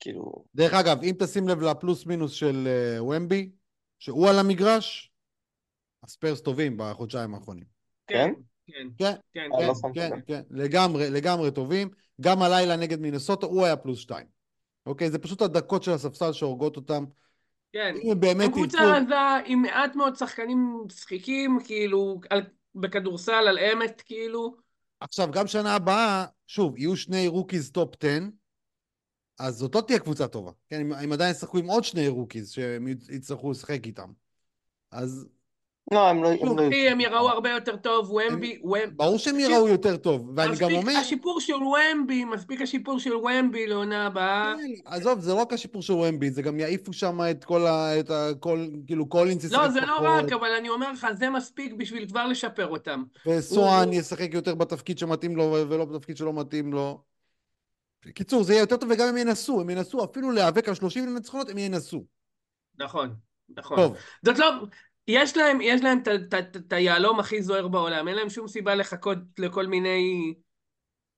כאילו, 0.00 0.44
דרך 0.54 0.74
אגב, 0.74 1.02
אם 1.02 1.14
תשים 1.18 1.48
לב 1.48 1.60
לפלוס 1.60 2.06
מינוס 2.06 2.32
של 2.32 2.68
uh, 2.98 3.02
ומבי, 3.02 3.50
שהוא 3.98 4.28
על 4.28 4.38
המגרש, 4.38 5.12
הספיירס 6.02 6.40
טובים 6.40 6.76
בחודשיים 6.76 7.34
האחרונים. 7.34 7.64
כן, 8.06 8.32
כן, 8.66 8.88
כן, 8.98 9.16
כן, 9.32 9.48
אה, 9.52 9.58
כן, 9.58 9.66
לא 9.66 9.74
כן, 9.94 10.10
לב. 10.12 10.20
כן, 10.26 10.42
לגמרי, 10.50 11.10
לגמרי 11.10 11.50
טובים. 11.50 11.88
גם 12.20 12.42
הלילה 12.42 12.76
נגד 12.76 13.00
מינסוטה 13.00 13.46
הוא 13.46 13.64
היה 13.64 13.76
פלוס 13.76 13.98
שתיים. 13.98 14.26
אוקיי? 14.86 15.10
זה 15.10 15.18
פשוט 15.18 15.42
הדקות 15.42 15.82
של 15.82 15.90
הספסל 15.90 16.32
שהורגות 16.32 16.76
אותם. 16.76 17.04
כן. 17.72 17.94
באמת 18.20 18.52
קבוצה. 18.52 18.78
רזה 18.80 19.14
עם 19.44 19.62
מעט 19.62 19.96
מאוד 19.96 20.16
שחקנים 20.16 20.84
שחיקים, 20.88 21.58
כאילו, 21.64 22.20
על, 22.30 22.42
בכדורסל, 22.74 23.32
על 23.32 23.58
אמת, 23.58 24.02
כאילו. 24.06 24.56
עכשיו, 25.00 25.28
גם 25.32 25.46
שנה 25.46 25.74
הבאה, 25.74 26.24
שוב, 26.46 26.78
יהיו 26.78 26.96
שני 26.96 27.28
rookies 27.28 27.70
top 27.70 27.94
10, 28.00 28.18
אז 29.38 29.56
זאת 29.56 29.74
לא 29.74 29.80
תהיה 29.80 29.98
קבוצה 29.98 30.28
טובה. 30.28 30.50
כן, 30.68 30.80
הם, 30.80 30.92
הם 30.92 31.12
עדיין 31.12 31.30
ישחקו 31.30 31.58
עם 31.58 31.66
עוד 31.66 31.84
שני 31.84 32.08
rookies 32.08 32.50
שהם 32.50 32.88
יצטרכו 32.88 33.50
לשחק 33.50 33.86
איתם. 33.86 34.12
אז 34.90 35.28
לא, 35.92 36.08
הם 36.08 36.22
לא, 36.22 36.30
לא 36.30 36.62
הם 36.90 37.00
יראו 37.00 37.28
הרבה 37.28 37.50
יותר 37.50 37.76
טוב, 37.76 38.10
ווימבי, 38.10 38.58
ווימבי. 38.64 38.86
ברור 38.96 39.18
שהם 39.18 39.40
יראו 39.40 39.68
יותר 39.68 39.96
טוב. 39.96 40.32
ואני 40.36 40.56
גם 40.56 40.72
אומר... 40.72 40.96
השיפור 40.96 41.40
של 41.40 41.54
ומבי, 41.54 42.24
מספיק 42.24 42.60
השיפור 42.60 42.98
של 42.98 43.14
ומבי 43.14 43.66
לעונה 43.66 44.06
הבאה. 44.06 44.54
כן, 44.56 44.72
עזוב, 44.84 45.20
זה 45.20 45.30
לא 45.30 45.40
רק 45.40 45.52
השיפור 45.52 45.82
של 45.82 45.92
ומבי, 45.92 46.30
זה 46.30 46.42
גם 46.42 46.60
יעיפו 46.60 46.92
שם 46.92 47.18
את 47.30 47.44
כל 47.44 47.66
ה... 47.66 48.00
את 48.00 48.10
ה... 48.10 48.30
כל... 48.40 48.66
כאילו 48.86 49.08
קולינס 49.08 49.44
ישחק 49.44 49.58
לא, 49.58 49.68
זה 49.68 49.80
לא 49.80 49.96
רק, 50.00 50.32
אבל 50.32 50.48
אני 50.58 50.68
אומר 50.68 50.92
לך, 50.92 51.06
זה 51.18 51.30
מספיק 51.30 51.72
בשביל 51.72 52.08
כבר 52.08 52.26
לשפר 52.26 52.66
אותם. 52.66 53.02
וסואן 53.26 53.92
ישחק 53.92 54.34
יותר 54.34 54.54
בתפקיד 54.54 54.98
שמתאים 54.98 55.36
לו 55.36 55.66
ולא 55.68 55.84
בתפקיד 55.84 56.16
שלא 56.16 56.32
מתאים 56.32 56.72
לו. 56.72 57.02
בקיצור, 58.06 58.42
זה 58.42 58.52
יהיה 58.52 58.62
יותר 58.62 58.76
טוב 58.76 58.90
וגם 58.92 59.08
הם 59.08 59.16
ינסו, 59.16 59.60
הם 59.60 59.70
ינסו 59.70 60.04
אפילו 60.04 60.30
להיאבק 60.30 60.68
על 60.68 60.74
30 60.74 61.14
ניצחונות, 61.14 61.48
הם 61.48 61.58
ינסו. 61.58 62.04
נכון, 62.78 63.14
נכון. 63.56 63.76
טוב, 63.76 63.96
זאת 64.24 64.38
לא... 64.38 64.46
יש 65.08 65.36
להם, 65.36 65.60
יש 65.60 65.80
להם 65.82 65.98
את 66.56 66.72
היהלום 66.72 67.20
הכי 67.20 67.42
זוהר 67.42 67.68
בעולם, 67.68 68.08
אין 68.08 68.16
להם 68.16 68.30
שום 68.30 68.48
סיבה 68.48 68.74
לחכות 68.74 69.18
לכל 69.38 69.66
מיני 69.66 70.34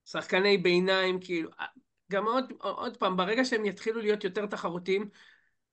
שחקני 0.04 0.59
ביניים, 0.59 1.21
כאילו... 1.21 1.50
גם 2.12 2.26
עוד, 2.26 2.52
עוד 2.59 2.97
פעם, 2.97 3.16
ברגע 3.16 3.45
שהם 3.45 3.64
יתחילו 3.64 4.00
להיות 4.00 4.25
יותר 4.25 4.47
תחרותיים, 4.47 5.09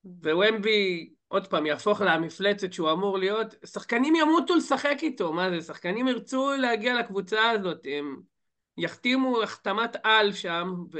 ווומבי, 0.06 1.14
עוד 1.28 1.48
פעם, 1.48 1.66
יהפוך 1.66 2.02
למפלצת 2.02 2.74
שהוא 2.74 2.92
אמור 2.92 3.18
להיות, 3.18 3.56
שחקנים 3.66 4.16
ימותו 4.16 4.56
לשחק 4.56 4.98
איתו, 5.02 5.34
מה 5.34 5.50
זה? 5.50 5.62
שחקנים 5.62 6.08
ירצו 6.08 6.52
להגיע 6.60 7.00
לקבוצה 7.00 7.50
הזאת, 7.50 7.86
הם 7.86 8.22
יחתימו 8.78 9.44
החתמת 9.44 9.96
על 10.04 10.34
שם, 10.34 10.74
ו... 10.94 11.00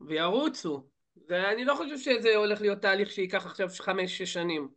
וירוצו. 0.00 0.86
ואני 1.28 1.64
לא 1.64 1.74
חושב 1.74 1.98
שזה 1.98 2.36
הולך 2.36 2.60
להיות 2.60 2.78
תהליך 2.78 3.10
שייקח 3.10 3.46
עכשיו 3.46 3.68
חמש-שש 3.78 4.32
שנים. 4.32 4.68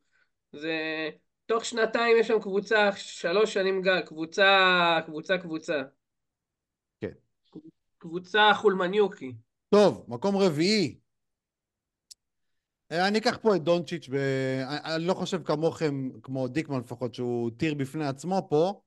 זה... 0.52 1.10
תוך 1.46 1.66
שנתיים 1.66 2.18
יש 2.20 2.28
שם 2.28 2.42
קבוצה, 2.42 2.90
שלוש 2.96 3.54
שנים 3.54 3.82
גג, 3.82 4.02
קבוצה, 4.06 5.00
קבוצה, 5.06 5.38
קבוצה. 5.38 5.82
כן. 7.00 7.12
קבוצה 7.98 8.52
חולמניוקי. 8.54 9.34
טוב, 9.70 10.06
מקום 10.08 10.38
רביעי. 10.38 11.00
אה, 12.92 13.08
אני 13.08 13.20
אקח 13.20 13.38
פה 13.42 13.56
את 13.56 13.64
דונצ'יץ', 13.64 14.10
ב... 14.10 14.16
אני 14.68 14.96
אני 14.96 15.06
לא 15.06 15.14
חושב 15.14 15.44
כמוכם, 15.44 16.10
כמו 16.24 16.48
דיקמן 16.48 16.80
לפחות, 16.80 17.14
שהוא 17.14 17.52
טיר 17.58 17.74
בפני 17.74 18.08
עצמו 18.08 18.48
פה. 18.50 18.82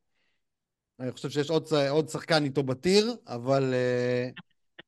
אני 1.00 1.12
חושב 1.12 1.30
שיש 1.30 1.50
עוד, 1.50 1.68
עוד 1.90 2.08
שחקן 2.08 2.44
איתו 2.44 2.62
בטיר, 2.62 3.16
אבל 3.26 3.74
uh, 3.74 4.40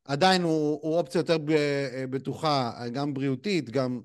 עדיין 0.05 0.43
הוא, 0.43 0.81
הוא 0.83 0.99
אופציה 0.99 1.19
יותר 1.19 1.37
בטוחה, 2.11 2.73
גם 2.93 3.15
בריאותית, 3.15 3.71
גם... 3.71 4.01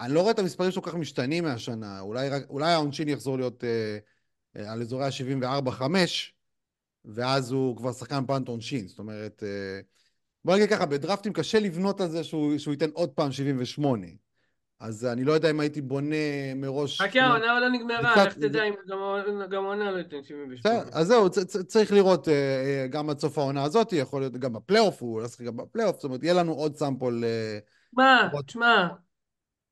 אני 0.00 0.14
לא 0.14 0.20
רואה 0.20 0.32
את 0.32 0.38
המספרים 0.38 0.70
שלו 0.70 0.82
כל 0.82 0.90
כך 0.90 0.96
משתנים 0.96 1.44
מהשנה. 1.44 2.00
אולי, 2.00 2.28
אולי 2.50 2.72
העונשין 2.72 3.08
יחזור 3.08 3.36
להיות 3.38 3.64
אה, 3.64 3.98
אה, 4.56 4.72
על 4.72 4.80
אזורי 4.80 5.04
ה-74-5, 5.04 5.82
ואז 7.04 7.50
הוא 7.52 7.76
כבר 7.76 7.92
שחקן 7.92 8.26
פאנט 8.26 8.48
עונשין. 8.48 8.88
זאת 8.88 8.98
אומרת, 8.98 9.42
אה, 9.46 9.80
בוא 10.44 10.54
נגיד 10.56 10.70
ככה, 10.70 10.86
בדרפטים 10.86 11.32
קשה 11.32 11.60
לבנות 11.60 12.00
על 12.00 12.08
זה 12.08 12.24
שהוא, 12.24 12.58
שהוא 12.58 12.72
ייתן 12.72 12.90
עוד 12.92 13.08
פעם 13.10 13.32
78. 13.32 14.06
אז 14.80 15.06
אני 15.06 15.24
לא 15.24 15.32
יודע 15.32 15.50
אם 15.50 15.60
הייתי 15.60 15.80
בונה 15.80 16.16
מראש... 16.56 17.00
חכה, 17.00 17.20
העונה 17.20 17.60
לא 17.60 17.68
נגמרה, 17.70 18.24
לך 18.26 18.34
תדע 18.34 18.62
אם 18.64 18.74
גם- 19.50 19.64
העונה 19.64 19.90
לא 19.90 19.98
ייתן 19.98 20.22
78. 20.24 20.54
בסדר, 20.84 20.98
אז 20.98 21.06
זהו, 21.06 21.28
צריך 21.66 21.92
לראות 21.92 22.28
אה, 22.28 22.34
אה, 22.34 22.86
גם 22.86 23.10
עד 23.10 23.18
סוף 23.18 23.38
העונה 23.38 23.62
הזאת, 23.62 23.92
יכול 23.92 24.20
להיות 24.22 24.32
גם 24.32 24.52
בפלייאוף, 24.52 25.02
הוא 25.02 25.20
לא 25.20 25.26
ישחק 25.26 25.44
גם 25.44 25.56
בפלייאוף, 25.56 25.94
זאת 25.96 26.04
אומרת, 26.04 26.22
יהיה 26.22 26.34
לנו 26.34 26.52
עוד 26.52 26.76
sample... 26.76 27.24
אה, 27.24 27.58
מה, 27.92 28.28
עוד- 28.32 28.44
תשמע, 28.44 28.88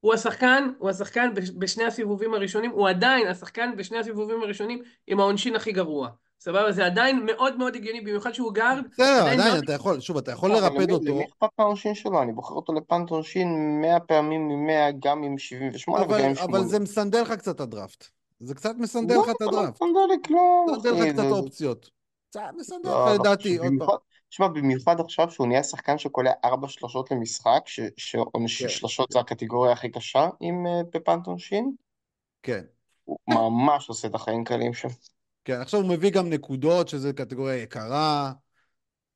הוא 0.01 0.15
השחקן, 0.15 0.69
הוא 0.79 0.91
השחקן 0.91 1.35
בש- 1.35 1.51
בשני 1.51 1.85
הסיבובים 1.85 2.35
הראשונים, 2.35 2.71
הוא 2.71 2.89
עדיין 2.89 3.27
השחקן 3.29 3.71
בשני 3.77 3.99
הסיבובים 3.99 4.43
הראשונים 4.43 4.79
עם 5.07 5.21
העונשין 5.21 5.57
הכי 5.57 5.73
גרוע. 5.73 6.09
סבבה? 6.41 6.73
זה 6.73 6.87
עדיין 6.87 7.27
מאוד 7.27 7.57
מאוד 7.57 7.77
הגיוני, 7.77 8.01
במיוחד 8.01 8.33
שהוא 8.33 8.53
גארד. 8.53 8.85
בסדר, 8.93 9.27
עדיין 9.27 9.65
אתה 9.65 9.73
יכול, 9.73 10.01
שוב, 10.01 10.17
אתה 10.17 10.33
יכול 10.33 10.51
לא, 10.51 10.59
אבל 10.59 10.75
לרפד 10.75 10.91
אותו, 10.91 11.05
למי 11.05 11.25
אכפת 11.25 11.49
מהעונשין 11.59 11.95
שלו? 11.95 12.23
אני 12.23 12.33
בוחר 12.33 12.55
אותו 12.55 12.73
ל 12.73 12.80
punt 12.80 13.11
עונשין 13.11 13.81
100 13.81 14.01
פעמים 14.01 14.49
מ-100, 14.49 14.93
גם 15.03 15.23
עם 15.23 15.39
78 15.39 16.05
אבל, 16.05 16.15
וגם 16.15 16.25
עם 16.25 16.31
אבל 16.31 16.45
80. 16.45 16.69
זה 16.69 16.79
מסנדל 16.79 17.21
לך 17.23 17.33
קצת 17.33 17.61
הדראפט. 17.61 18.05
זה 18.41 18.55
קצת 18.55 18.75
מסנדל 18.79 19.15
לא, 19.15 19.23
לך 19.23 19.29
את 19.31 19.41
לא 19.41 19.47
הדראפט. 19.49 19.83
מסנדל 19.83 20.01
לי 20.09 20.17
כלום, 20.27 20.67
מסנדל 20.73 20.91
לך 21.03 21.13
קצת 21.13 21.25
אופציות. 21.31 21.91
מסנדל 22.57 22.89
לא, 22.89 23.05
לך 23.05 23.09
לא 23.09 23.15
לדעתי. 23.15 23.57
עוד 23.57 23.67
פעם. 23.79 23.89
תשמע, 24.31 24.49
במיוחד 24.49 25.01
עכשיו 25.01 25.31
שהוא 25.31 25.47
נהיה 25.47 25.63
שחקן 25.63 25.99
שקולע 25.99 26.33
ארבע 26.45 26.69
שלושות 26.69 27.11
למשחק, 27.11 27.63
ש- 27.67 27.81
שעונש 27.97 28.63
כן. 28.63 29.05
זה 29.11 29.21
הקטגוריה 29.21 29.73
הכי 29.73 29.91
קשה 29.91 30.29
עם 30.41 30.67
אה, 30.67 30.83
בפאנט 30.95 31.27
עונשין, 31.27 31.73
כן. 32.43 32.65
הוא 33.05 33.19
ממש 33.29 33.89
עושה 33.89 34.09
את 34.09 34.15
החיים 34.15 34.45
קלים 34.45 34.75
שם. 34.75 34.89
כן, 35.45 35.61
עכשיו 35.61 35.81
הוא 35.81 35.89
מביא 35.89 36.11
גם 36.11 36.31
נקודות, 36.31 36.89
שזה 36.89 37.13
קטגוריה 37.13 37.57
יקרה. 37.57 38.33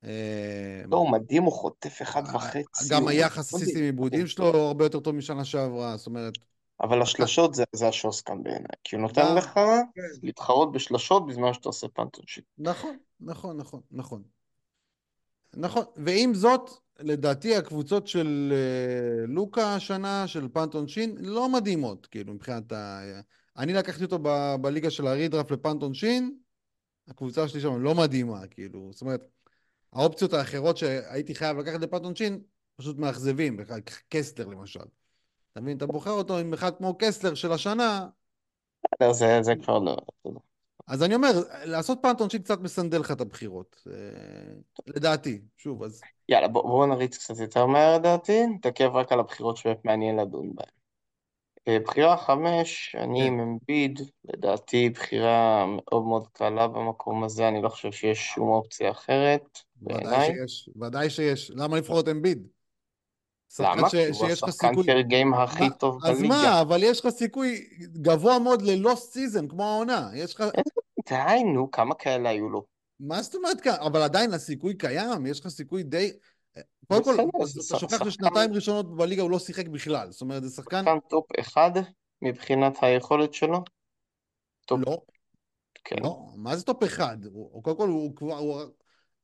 אה, 0.03 0.81
לא, 0.87 0.97
הוא 0.97 1.11
מדהים, 1.11 1.43
הוא 1.43 1.53
חוטף 1.53 2.01
אחד 2.01 2.23
וחצי. 2.35 2.59
אה, 2.59 2.89
גם 2.89 3.01
הוא 3.01 3.09
היחס. 3.09 3.53
הסיסטים 3.53 3.83
עיבודים 3.83 4.27
שלו 4.27 4.45
הרבה 4.45 4.85
יותר 4.85 4.99
טוב 4.99 5.15
משנה 5.15 5.45
שעברה, 5.45 5.97
זאת 5.97 6.07
אומרת, 6.07 6.33
אבל 6.81 7.01
השלשות 7.01 7.53
זה, 7.53 7.87
השוס 7.87 8.21
כאן 8.21 8.43
בעיניי, 8.43 8.65
כי 8.83 8.95
הוא 8.95 9.01
נותן 9.01 9.21
גם- 9.21 9.37
לך 9.37 9.59
להתחרות 10.23 10.71
בשלשות 10.71 11.27
בזמן 11.27 11.53
שאתה 11.53 11.69
עושה 11.69 11.87
פאנט 11.87 12.15
עונשין. 12.15 12.43
נכון, 12.57 12.97
נכון, 13.19 13.57
נכון, 13.57 13.81
נכון. 13.91 14.23
נכון, 15.57 15.83
ועם 15.95 16.33
זאת, 16.33 16.69
לדעתי 16.99 17.55
הקבוצות 17.55 18.07
של 18.07 18.53
אה, 18.55 19.25
לוקה 19.27 19.75
השנה, 19.75 20.27
של 20.27 20.47
פאנט 20.47 20.73
עונשין, 20.73 21.15
לא 21.19 21.49
מדהימות, 21.49 22.05
כאילו, 22.05 22.33
מבחינת 22.33 22.71
ה... 22.71 23.01
אני 23.57 23.73
לקחתי 23.73 24.03
אותו 24.03 24.19
ב- 24.21 24.55
בליגה 24.61 24.89
של 24.89 25.07
הרידרף 25.07 25.51
לפאנט 25.51 25.81
עונשין, 25.81 26.37
הקבוצה 27.07 27.47
שלי 27.47 27.61
שם 27.61 27.81
לא 27.81 27.95
מדהימה, 27.95 28.47
כאילו, 28.47 28.89
זאת 28.91 29.01
אומרת, 29.01 29.27
האופציות 29.93 30.33
האחרות 30.33 30.77
שהייתי 30.77 31.35
חייב 31.35 31.57
לקחת 31.57 31.81
לפאנט 31.81 32.03
עונשין, 32.03 32.39
פשוט 32.75 32.97
מאכזבים, 32.97 33.59
קסטלר 34.09 34.47
למשל. 34.47 34.85
אתה 35.51 35.61
מבין, 35.61 35.77
אתה 35.77 35.85
בוחר 35.85 36.11
אותו 36.11 36.37
עם 36.37 36.53
אחד 36.53 36.75
כמו 36.75 36.97
קסטלר 36.99 37.33
של 37.33 37.51
השנה, 37.51 38.07
זה, 39.11 39.39
זה 39.41 39.53
כבר 39.63 39.79
לא... 39.79 39.97
אז 40.87 41.03
אני 41.03 41.15
אומר, 41.15 41.31
לעשות 41.65 41.99
פאנט 42.01 42.19
עונשין 42.19 42.41
קצת 42.41 42.59
מסנדל 42.59 42.99
לך 42.99 43.11
את 43.11 43.21
הבחירות. 43.21 43.83
אה, 43.87 43.93
לדעתי, 44.87 45.41
שוב, 45.57 45.83
אז... 45.83 46.01
יאללה, 46.29 46.47
בוא, 46.47 46.61
בואו 46.61 46.85
נריץ 46.85 47.17
קצת 47.17 47.39
יותר 47.39 47.65
מהר 47.65 47.95
לדעתי, 47.95 48.47
נתעכב 48.47 48.89
רק 48.93 49.11
על 49.11 49.19
הבחירות 49.19 49.57
שבאמת 49.57 49.85
מעניין 49.85 50.15
לדון 50.15 50.51
בהן. 50.55 50.67
אה, 51.67 51.79
בחירה 51.79 52.17
חמש, 52.17 52.95
אני 52.99 53.19
כן. 53.19 53.25
עם 53.25 53.39
אמביד, 53.39 54.01
לדעתי 54.25 54.89
בחירה 54.89 55.65
מאוד 55.67 56.03
מאוד 56.03 56.27
קלה 56.27 56.67
במקום 56.67 57.23
הזה, 57.23 57.47
אני 57.47 57.61
לא 57.61 57.69
חושב 57.69 57.91
שיש 57.91 58.31
שום 58.35 58.49
אופציה 58.49 58.91
אחרת, 58.91 59.59
ודאי 59.81 60.03
בעיניי. 60.03 60.27
שיש, 60.27 60.69
ודאי 60.81 61.09
שיש. 61.09 61.51
למה 61.55 61.77
לבחור 61.77 61.99
את 61.99 62.07
אמביד? 62.07 62.47
למה? 63.59 63.89
ש- 63.89 63.91
כי 63.91 64.07
הוא 64.07 64.13
שיש 64.13 64.43
השחקן 64.43 64.69
סיכוי... 64.69 64.85
per 64.85 65.01
game 65.01 65.33
הכי 65.33 65.63
מה- 65.63 65.73
טוב 65.73 66.05
אז 66.05 66.17
בליגה. 66.17 66.35
מה, 66.35 66.61
אבל 66.61 66.83
יש 66.83 67.05
לך 67.05 67.09
סיכוי 67.09 67.67
גבוה 67.81 68.39
מאוד 68.39 68.61
ל 68.61 68.71
lost 68.71 69.13
season, 69.13 69.47
כמו 69.47 69.63
העונה. 69.63 70.09
יש 70.13 70.35
לך... 70.35 70.43
די, 71.09 71.43
נו, 71.53 71.71
כמה 71.71 71.95
כאלה 71.95 72.29
היו 72.29 72.49
לו? 72.49 72.65
מה 72.99 73.21
זאת 73.21 73.35
אומרת? 73.35 73.67
אבל 73.67 74.01
עדיין 74.01 74.33
הסיכוי 74.33 74.77
קיים, 74.77 75.25
יש 75.25 75.39
לך 75.39 75.47
סיכוי 75.47 75.83
די... 75.83 76.11
קודם 76.87 77.03
כל, 77.03 77.15
אתה 77.67 77.79
שוכח 77.79 78.09
ששנתיים 78.09 78.53
ראשונות 78.53 78.95
בליגה 78.95 79.21
הוא 79.21 79.31
לא 79.31 79.39
שיחק 79.39 79.67
בכלל. 79.67 80.11
זאת 80.11 80.21
אומרת, 80.21 80.43
זה 80.43 80.49
שחקן... 80.55 80.83
שחקן 80.85 80.99
top 81.09 81.25
אחד 81.39 81.71
מבחינת 82.21 82.77
היכולת 82.81 83.33
שלו? 83.33 83.63
top, 84.65 84.79
לא, 84.87 85.01
כן. 85.83 85.95
לא, 86.03 86.25
מה 86.35 86.55
זה 86.55 86.63
top 86.63 86.83
אחד? 86.83 87.17
קודם 87.61 87.77
כל, 87.77 87.89
הוא 87.89 88.15
כבר... 88.15 88.65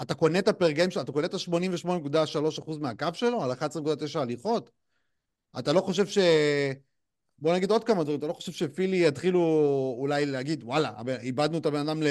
אתה 0.01 0.13
קונה 0.13 0.39
את 0.39 0.47
ה 0.47 0.53
per 0.53 0.71
game 0.71 0.91
שלו, 0.91 1.01
אתה 1.01 1.11
קונה 1.11 1.25
את 1.25 1.33
ה-88.3% 1.33 2.77
מהקו 2.79 3.07
שלו, 3.13 3.43
על 3.43 3.51
11.9 3.51 4.19
הליכות? 4.19 4.71
אתה 5.59 5.73
לא 5.73 5.81
חושב 5.81 6.07
ש... 6.07 6.17
בוא 7.39 7.53
נגיד 7.53 7.71
עוד 7.71 7.83
כמה 7.83 8.03
דברים, 8.03 8.19
אתה 8.19 8.27
לא 8.27 8.33
חושב 8.33 8.51
שפילי 8.51 9.07
יתחילו 9.07 9.39
אולי 9.97 10.25
להגיד, 10.25 10.63
וואלה, 10.63 10.93
איבדנו 11.21 11.57
את 11.57 11.65
הבן 11.65 11.89
אדם 11.89 12.01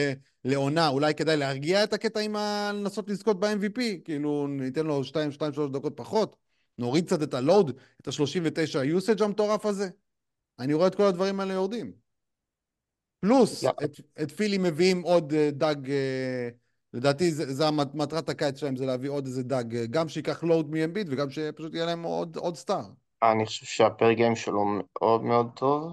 לעונה, 0.44 0.88
אולי 0.88 1.14
כדאי 1.14 1.36
להרגיע 1.36 1.84
את 1.84 1.92
הקטע 1.92 2.20
עם 2.20 2.36
ה... 2.36 2.70
לנסות 2.74 3.10
לזכות 3.10 3.40
ב-MVP? 3.40 3.80
כאילו, 4.04 4.46
ניתן 4.46 4.86
לו 4.86 5.00
2-2-3 5.02 5.72
דקות 5.72 5.92
פחות, 5.96 6.36
נוריד 6.78 7.06
קצת 7.06 7.22
את 7.22 7.34
ה 7.34 7.42
load, 7.42 7.78
את 8.00 8.08
ה-39 8.08 8.98
usage 8.98 9.24
המטורף 9.24 9.66
הזה? 9.66 9.88
אני 10.58 10.74
רואה 10.74 10.86
את 10.86 10.94
כל 10.94 11.02
הדברים 11.02 11.40
האלה 11.40 11.52
יורדים. 11.52 11.92
פלוס, 13.20 13.62
יאללה. 13.62 13.76
את, 13.84 14.00
את 14.22 14.30
פילי 14.30 14.58
מביאים 14.58 15.02
עוד 15.02 15.32
אה, 15.32 15.50
דג, 15.52 15.90
אה, 15.90 16.48
לדעתי 16.94 17.30
זה, 17.30 17.52
זה 17.52 17.68
המט- 17.68 17.94
מטרת 17.94 18.28
הקיץ 18.28 18.60
שלהם, 18.60 18.76
זה 18.76 18.86
להביא 18.86 19.10
עוד 19.10 19.26
איזה 19.26 19.42
דג, 19.42 19.76
אה, 19.76 19.86
גם 19.86 20.08
שייקח 20.08 20.42
לואוד 20.42 20.70
מאמביט 20.70 21.06
וגם 21.10 21.30
שפשוט 21.30 21.74
יהיה 21.74 21.86
להם 21.86 22.02
עוד, 22.02 22.36
עוד 22.36 22.56
סטאר. 22.56 22.84
אני 23.22 23.46
חושב 23.46 23.66
שהפר 23.66 24.12
גיים 24.12 24.36
שלו 24.36 24.64
מאוד 24.64 25.22
מאוד 25.22 25.50
טוב. 25.54 25.92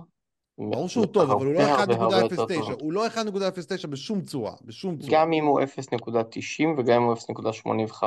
ברור 0.57 0.89
שהוא 0.89 1.05
טוב, 1.05 1.31
אבל 1.31 1.45
הוא 1.45 1.53
לא 1.53 1.59
הרבה 1.59 1.93
הרבה 1.93 2.03
הרבה 2.03 2.17
יותר 2.17 2.45
1.09, 2.45 2.47
טוב. 2.47 2.71
הוא 2.81 2.93
לא 2.93 3.07
1.09 3.07 3.87
בשום 3.87 4.21
צורה, 4.21 4.53
בשום 4.65 4.97
צורה. 4.97 5.11
גם 5.13 5.33
אם 5.33 5.45
הוא 5.45 5.61
0.90 5.61 6.75
וגם 6.77 7.01
אם 7.01 7.07
הוא 7.07 7.15
0.85, 7.15 8.03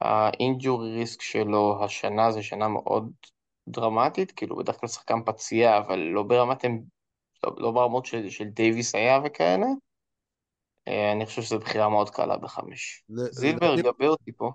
האינג'ורי 0.00 0.92
ריסק 0.92 1.22
שלו 1.22 1.84
השנה 1.84 2.32
זה 2.32 2.42
שנה 2.42 2.68
מאוד 2.68 3.10
דרמטית, 3.68 4.32
כאילו 4.32 4.56
בדרך 4.56 4.80
כלל 4.80 4.88
שחקן 4.88 5.18
פציע, 5.26 5.78
אבל 5.78 5.98
לא 5.98 6.22
ברמת, 6.22 6.64
לא, 7.44 7.52
לא 7.56 7.70
ברמות 7.70 8.06
של, 8.06 8.28
של 8.28 8.44
דייוויס 8.44 8.94
היה 8.94 9.20
וכאלה. 9.24 9.66
אה, 10.88 11.12
אני 11.12 11.26
חושב 11.26 11.42
שזו 11.42 11.58
בחירה 11.58 11.88
מאוד 11.88 12.10
קלה 12.10 12.36
בחמש. 12.36 13.04
זילבר, 13.30 13.76
גבה 13.76 14.06
אותי 14.06 14.32
פה. 14.32 14.52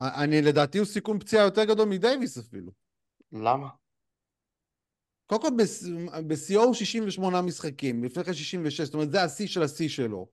אני, 0.00 0.42
לדעתי 0.42 0.78
הוא 0.78 0.86
סיכון 0.86 1.18
פציעה 1.18 1.44
יותר 1.44 1.64
גדול 1.64 1.88
מדייוויס 1.88 2.38
אפילו. 2.38 2.72
למה? 3.32 3.68
קודם 5.26 5.42
כל, 5.42 5.48
בשיאו 6.26 6.62
הוא 6.62 6.74
68 6.74 7.42
משחקים, 7.42 8.04
לפני 8.04 8.24
כן 8.24 8.34
66, 8.34 8.80
זאת 8.80 8.94
אומרת, 8.94 9.10
זה 9.10 9.22
השיא 9.22 9.46
של 9.46 9.62
השיא 9.62 9.88
שלו. 9.88 10.28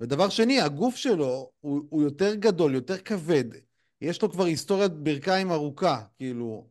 ודבר 0.00 0.28
שני, 0.28 0.60
הגוף 0.60 0.96
שלו 0.96 1.50
הוא, 1.60 1.82
הוא 1.88 2.02
יותר 2.02 2.34
גדול, 2.34 2.74
יותר 2.74 2.98
כבד. 2.98 3.44
יש 4.00 4.22
לו 4.22 4.30
כבר 4.32 4.44
היסטוריית 4.44 4.92
ברכיים 4.92 5.52
ארוכה, 5.52 6.02
כאילו... 6.16 6.66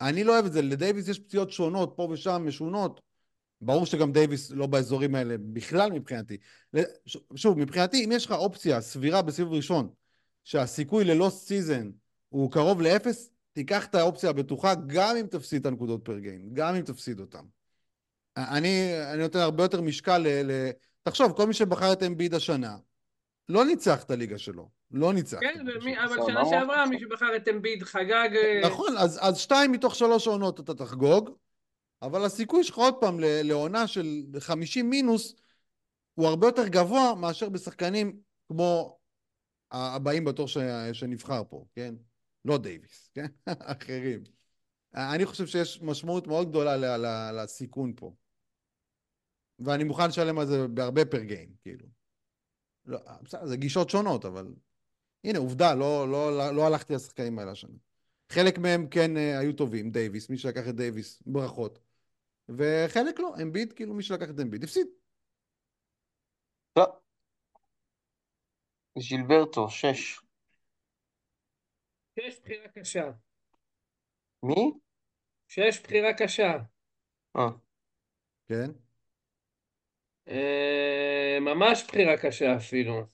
אני 0.00 0.24
לא 0.24 0.32
אוהב 0.32 0.44
את 0.44 0.52
זה, 0.52 0.62
לדייוויס 0.62 1.08
יש 1.08 1.18
פציעות 1.18 1.50
שונות, 1.50 1.92
פה 1.96 2.08
ושם, 2.10 2.42
משונות. 2.46 3.00
ברור 3.60 3.86
שגם 3.86 4.12
דייוויס 4.12 4.50
לא 4.50 4.66
באזורים 4.66 5.14
האלה 5.14 5.34
בכלל 5.38 5.92
מבחינתי. 5.92 6.36
שוב, 7.34 7.58
מבחינתי, 7.58 8.04
אם 8.04 8.12
יש 8.12 8.26
לך 8.26 8.32
אופציה 8.32 8.80
סבירה 8.80 9.22
בסיבוב 9.22 9.52
ראשון, 9.52 9.88
שהסיכוי 10.44 11.04
ל 11.04 11.12
lost 11.12 11.46
season 11.46 11.90
הוא 12.28 12.52
קרוב 12.52 12.82
לאפס, 12.82 13.30
תיקח 13.52 13.86
את 13.86 13.94
האופציה 13.94 14.30
הבטוחה 14.30 14.74
גם 14.86 15.16
אם 15.16 15.26
תפסיד 15.26 15.60
את 15.60 15.66
הנקודות 15.66 16.04
per 16.04 16.18
game, 16.18 16.50
גם 16.52 16.74
אם 16.74 16.82
תפסיד 16.82 17.20
אותן. 17.20 17.44
אני, 18.36 19.02
אני 19.12 19.22
נותן 19.22 19.38
הרבה 19.38 19.64
יותר 19.64 19.80
משקל 19.80 20.18
ל... 20.18 20.28
ל... 20.28 20.70
תחשוב, 21.02 21.32
כל 21.32 21.46
מי 21.46 21.54
שבחר 21.54 21.92
את 21.92 22.02
אמביד 22.02 22.34
השנה, 22.34 22.76
לא 23.48 23.64
ניצח 23.64 24.02
את 24.02 24.10
הליגה 24.10 24.38
שלו. 24.38 24.68
לא 24.90 25.12
ניצח. 25.12 25.38
כן, 25.40 25.64
ומי-. 25.66 25.98
אבל 25.98 26.06
בסדר, 26.06 26.26
שנה 26.26 26.42
לא 26.42 26.50
שעברה. 26.50 26.86
מי 26.86 27.00
שבחר 27.00 27.36
את 27.36 27.48
אמביד 27.48 27.82
חגג... 27.82 28.28
אה, 28.36 28.60
נכון, 28.64 28.96
אז, 28.98 29.18
אז 29.22 29.38
שתיים 29.38 29.72
מתוך 29.72 29.94
שלוש 29.94 30.26
עונות 30.26 30.60
אתה 30.60 30.74
תחגוג, 30.74 31.30
אבל 32.06 32.24
הסיכוי 32.24 32.64
שלך 32.64 32.76
עוד 32.76 32.94
פעם 33.00 33.16
לעונה 33.20 33.86
של 33.86 34.22
50 34.38 34.90
מינוס 34.90 35.34
הוא 36.14 36.26
הרבה 36.26 36.46
יותר 36.46 36.68
גבוה 36.68 37.14
מאשר 37.14 37.48
בשחקנים 37.48 38.20
כמו 38.48 38.98
הבאים 39.70 40.24
בתור 40.24 40.48
ש... 40.48 40.58
שנבחר 40.92 41.42
פה, 41.48 41.64
כן? 41.74 41.94
לא 42.44 42.58
דייוויס, 42.58 43.08
כן? 43.14 43.26
אחרים. 43.46 44.24
אני 44.94 45.26
חושב 45.26 45.46
שיש 45.46 45.82
משמעות 45.82 46.26
מאוד 46.26 46.48
גדולה. 46.48 46.76
לסיכון 47.32 47.92
פה. 47.96 48.14
ואני 49.58 49.84
מוכן 49.84 50.08
לשלם 50.08 50.38
על 50.38 50.46
זה 50.46 50.68
בהרבה 50.68 51.04
per 51.04 51.22
game, 51.22 51.54
כאילו. 51.62 51.86
לא, 52.86 52.98
בסדר, 53.22 53.46
זה 53.46 53.56
גישות 53.56 53.90
שונות, 53.90 54.24
אבל... 54.24 54.54
הנה, 55.24 55.38
עובדה, 55.38 55.74
לא, 55.74 56.08
לא, 56.10 56.38
לא, 56.38 56.50
לא 56.50 56.66
הלכתי 56.66 56.94
לשחקנים 56.94 57.38
האלה 57.38 57.50
השנה. 57.50 57.76
חלק 58.32 58.58
מהם 58.58 58.86
כן 58.88 59.16
אה, 59.16 59.38
היו 59.38 59.52
טובים, 59.52 59.90
דייוויס, 59.90 60.30
מי 60.30 60.38
שלקח 60.38 60.68
את 60.68 60.76
דייוויס, 60.76 61.22
ברכות. 61.26 61.83
וחלק 62.48 63.18
לא, 63.18 63.34
אמביד, 63.42 63.72
כאילו 63.72 63.94
מי 63.94 64.02
שלקח 64.02 64.30
את 64.30 64.40
אמביד, 64.42 64.64
הפסיד. 64.64 64.86
לא. 66.76 66.84
הליברטון, 68.98 69.70
שש. 69.70 70.20
שש 72.18 72.40
בחירה 72.40 72.68
קשה. 72.68 73.10
מי? 74.42 74.72
שש 75.48 75.80
בחירה 75.82 76.12
קשה. 76.18 76.52
אה. 77.36 77.48
כן? 78.48 78.70
אה, 80.28 81.38
ממש 81.40 81.84
בחירה 81.88 82.16
קשה 82.22 82.56
אפילו. 82.56 83.06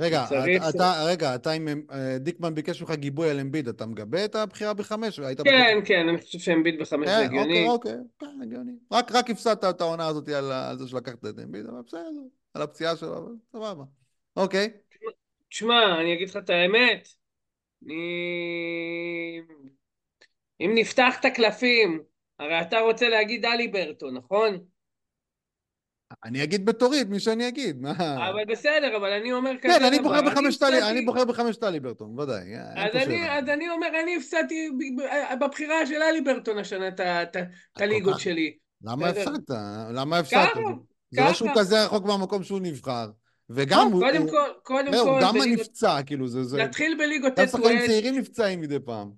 רגע, 0.00 0.24
אתה, 0.26 0.68
אתה, 0.68 1.04
רגע, 1.06 1.34
אתה 1.34 1.50
עם... 1.50 1.68
אה, 1.68 2.18
דיקמן 2.18 2.54
ביקש 2.54 2.82
ממך 2.82 2.90
גיבוי 2.90 3.30
על 3.30 3.40
אמביד, 3.40 3.68
אתה 3.68 3.86
מגבה 3.86 4.24
את 4.24 4.34
הבחירה 4.34 4.74
בחמש? 4.74 5.20
כן, 5.44 5.78
כן, 5.84 6.08
אני 6.08 6.18
חושב 6.18 6.38
שאמביט 6.38 6.80
בחמש 6.80 7.08
זה 7.08 7.14
כן, 7.14 7.24
הגיוני. 7.24 7.68
אוקיי, 7.68 7.92
אוקיי, 7.92 8.04
כן, 8.18 8.42
הגיוני. 8.42 8.72
רק, 8.92 9.12
רק 9.12 9.30
הפסדת 9.30 9.64
את 9.64 9.80
העונה 9.80 10.06
הזאת 10.06 10.28
על, 10.28 10.52
על 10.52 10.78
זה 10.78 10.88
שלקחת 10.88 11.24
את 11.24 11.38
אמביד, 11.44 11.66
אבל 11.66 11.82
בסדר, 11.86 12.10
על 12.54 12.62
הפציעה 12.62 12.96
שלו, 12.96 13.18
אבל 13.18 13.32
סבבה. 13.52 13.84
אוקיי. 14.36 14.70
תשמע, 15.50 16.00
אני 16.00 16.14
אגיד 16.14 16.28
לך 16.28 16.36
את 16.36 16.50
האמת, 16.50 17.08
אני... 17.86 18.02
אם 20.60 20.72
נפתח 20.74 21.16
את 21.20 21.24
הקלפים, 21.24 22.02
הרי 22.38 22.60
אתה 22.60 22.80
רוצה 22.80 23.08
להגיד 23.08 23.42
דלי 23.42 23.68
ברטו, 23.68 24.10
נכון? 24.10 24.58
אני 26.24 26.42
אגיד 26.42 26.66
בתורי 26.66 27.00
את 27.00 27.06
מי 27.08 27.20
שאני 27.20 27.48
אגיד, 27.48 27.80
מה... 27.82 27.90
אבל 28.30 28.44
בסדר, 28.48 28.96
אבל 28.96 29.10
אני 29.12 29.32
אומר 29.32 29.50
כזה 29.62 29.74
כן, 29.78 29.84
אני 29.84 29.98
בוחר 29.98 30.22
בחמש 30.22 30.56
טלי, 30.56 30.68
הפסדתי- 30.76 30.90
אני 30.90 31.02
בוחר 31.06 31.24
בחמש 31.24 31.56
טלי 31.56 31.80
ברטון, 31.80 32.18
ודאי. 32.18 32.38
אין 32.42 32.60
אז 32.76 32.94
אני, 32.94 33.04
שאלה. 33.04 33.38
אז 33.38 33.48
אני 33.48 33.68
אומר, 33.70 33.86
אני 34.02 34.16
הפסדתי 34.16 34.68
ב- 34.70 35.44
בבחירה 35.44 35.86
של 35.86 36.02
אלי 36.02 36.20
ברטון 36.20 36.58
השנה 36.58 36.88
את 36.88 37.00
ה- 37.00 37.22
את 37.22 37.36
ה- 37.36 37.40
את 37.76 37.80
הליגות 37.80 38.20
שלי. 38.20 38.56
למה. 38.84 39.08
הפסדת? 39.08 39.50
למה 39.94 40.18
הפסדת? 40.18 40.50
זה 41.10 41.20
לא 41.20 41.32
שהוא. 41.32 41.48
כזה 41.56 41.84
רחוק 41.84 42.04
מהמקום 42.04 42.42
שהוא 42.42 42.60
נבחר. 42.62 43.06
וגם 43.50 43.78
טוב, 43.82 43.92
הוא... 43.92 44.02
קודם 44.02 44.22
הוא- 44.22 44.30
כל, 44.30 44.36
קודם 44.62 44.92
כל, 44.92 45.18
גם 45.22 45.34
בליגות- 45.34 45.60
נפצע, 45.60 46.02
כאילו, 46.06 46.28
זה... 46.28 46.62
נתחיל 46.62 46.96
בליגות 46.98 47.32
גם 47.38 47.44
ט' 47.46 47.48
שחקנים 47.48 47.86
צעירים 47.86 48.18
נפצעים 48.18 48.60
מדי 48.60 48.78
פעם. 48.84 49.10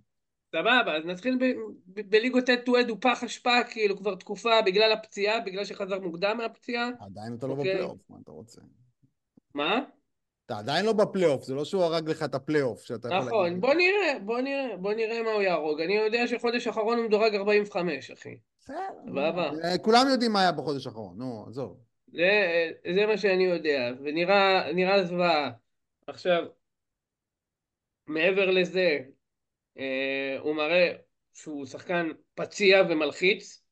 סבבה, 0.53 0.97
אז 0.97 1.05
נתחיל 1.05 1.39
בליגות 1.87 2.45
ט' 2.45 2.65
טו 2.65 2.73
הוא 2.89 2.99
פח 3.01 3.25
אשפה, 3.25 3.65
כאילו 3.71 3.97
כבר 3.97 4.15
תקופה 4.15 4.63
בגלל 4.67 4.93
הפציעה, 4.93 5.41
בגלל 5.41 5.65
שחזר 5.65 5.99
מוקדם 5.99 6.37
מהפציעה. 6.37 6.91
עדיין 7.01 7.35
אתה 7.39 7.47
לא 7.47 7.53
אוקיי. 7.53 7.73
בפלייאוף, 7.73 7.99
מה 8.11 8.17
אתה 8.23 8.33
רוצה? 8.33 8.61
מה? 9.55 9.81
אתה 10.47 10.59
עדיין 10.59 10.87
לא 10.87 10.93
בפלייאוף, 10.93 11.45
זה 11.45 11.55
לא 11.55 11.65
שהוא 11.65 11.83
הרג 11.83 12.11
לך 12.11 12.23
את 12.23 12.35
הפלייאוף, 12.35 12.83
שאתה 12.83 13.09
יכול 13.09 13.19
נכון. 13.19 13.61
בוא 13.61 13.75
נראה, 13.75 14.19
בוא 14.25 14.41
נראה, 14.41 14.77
בוא 14.77 14.93
נראה 14.93 15.23
מה 15.23 15.31
הוא 15.31 15.43
יהרוג. 15.43 15.81
אני 15.81 15.97
יודע 15.97 16.27
שחודש 16.27 16.67
האחרון 16.67 16.99
הוא 16.99 17.07
מדורג 17.07 17.35
45, 17.35 18.11
אחי. 18.11 18.37
בסדר. 18.61 18.77
סבבה. 19.07 19.51
אה, 19.65 19.79
כולם 19.79 20.07
יודעים 20.11 20.33
מה 20.33 20.41
היה 20.41 20.53
בחודש 20.53 20.87
האחרון, 20.87 21.19
נו, 21.19 21.45
עזוב. 21.49 21.77
זה, 22.95 23.07
מה 23.07 23.19
שאני 23.19 23.45
יודע, 23.45 23.91
ונראה 24.05 24.73
נראה 24.73 25.05
זוועה. 25.05 25.51
עכשיו, 26.07 26.45
מעבר 28.07 28.51
לזה, 28.51 28.99
הוא 30.41 30.57
מראה 30.57 30.93
שהוא 31.33 31.67
שחקן 31.67 32.09
פציע 32.35 32.83
ומלחיץ. 32.91 33.63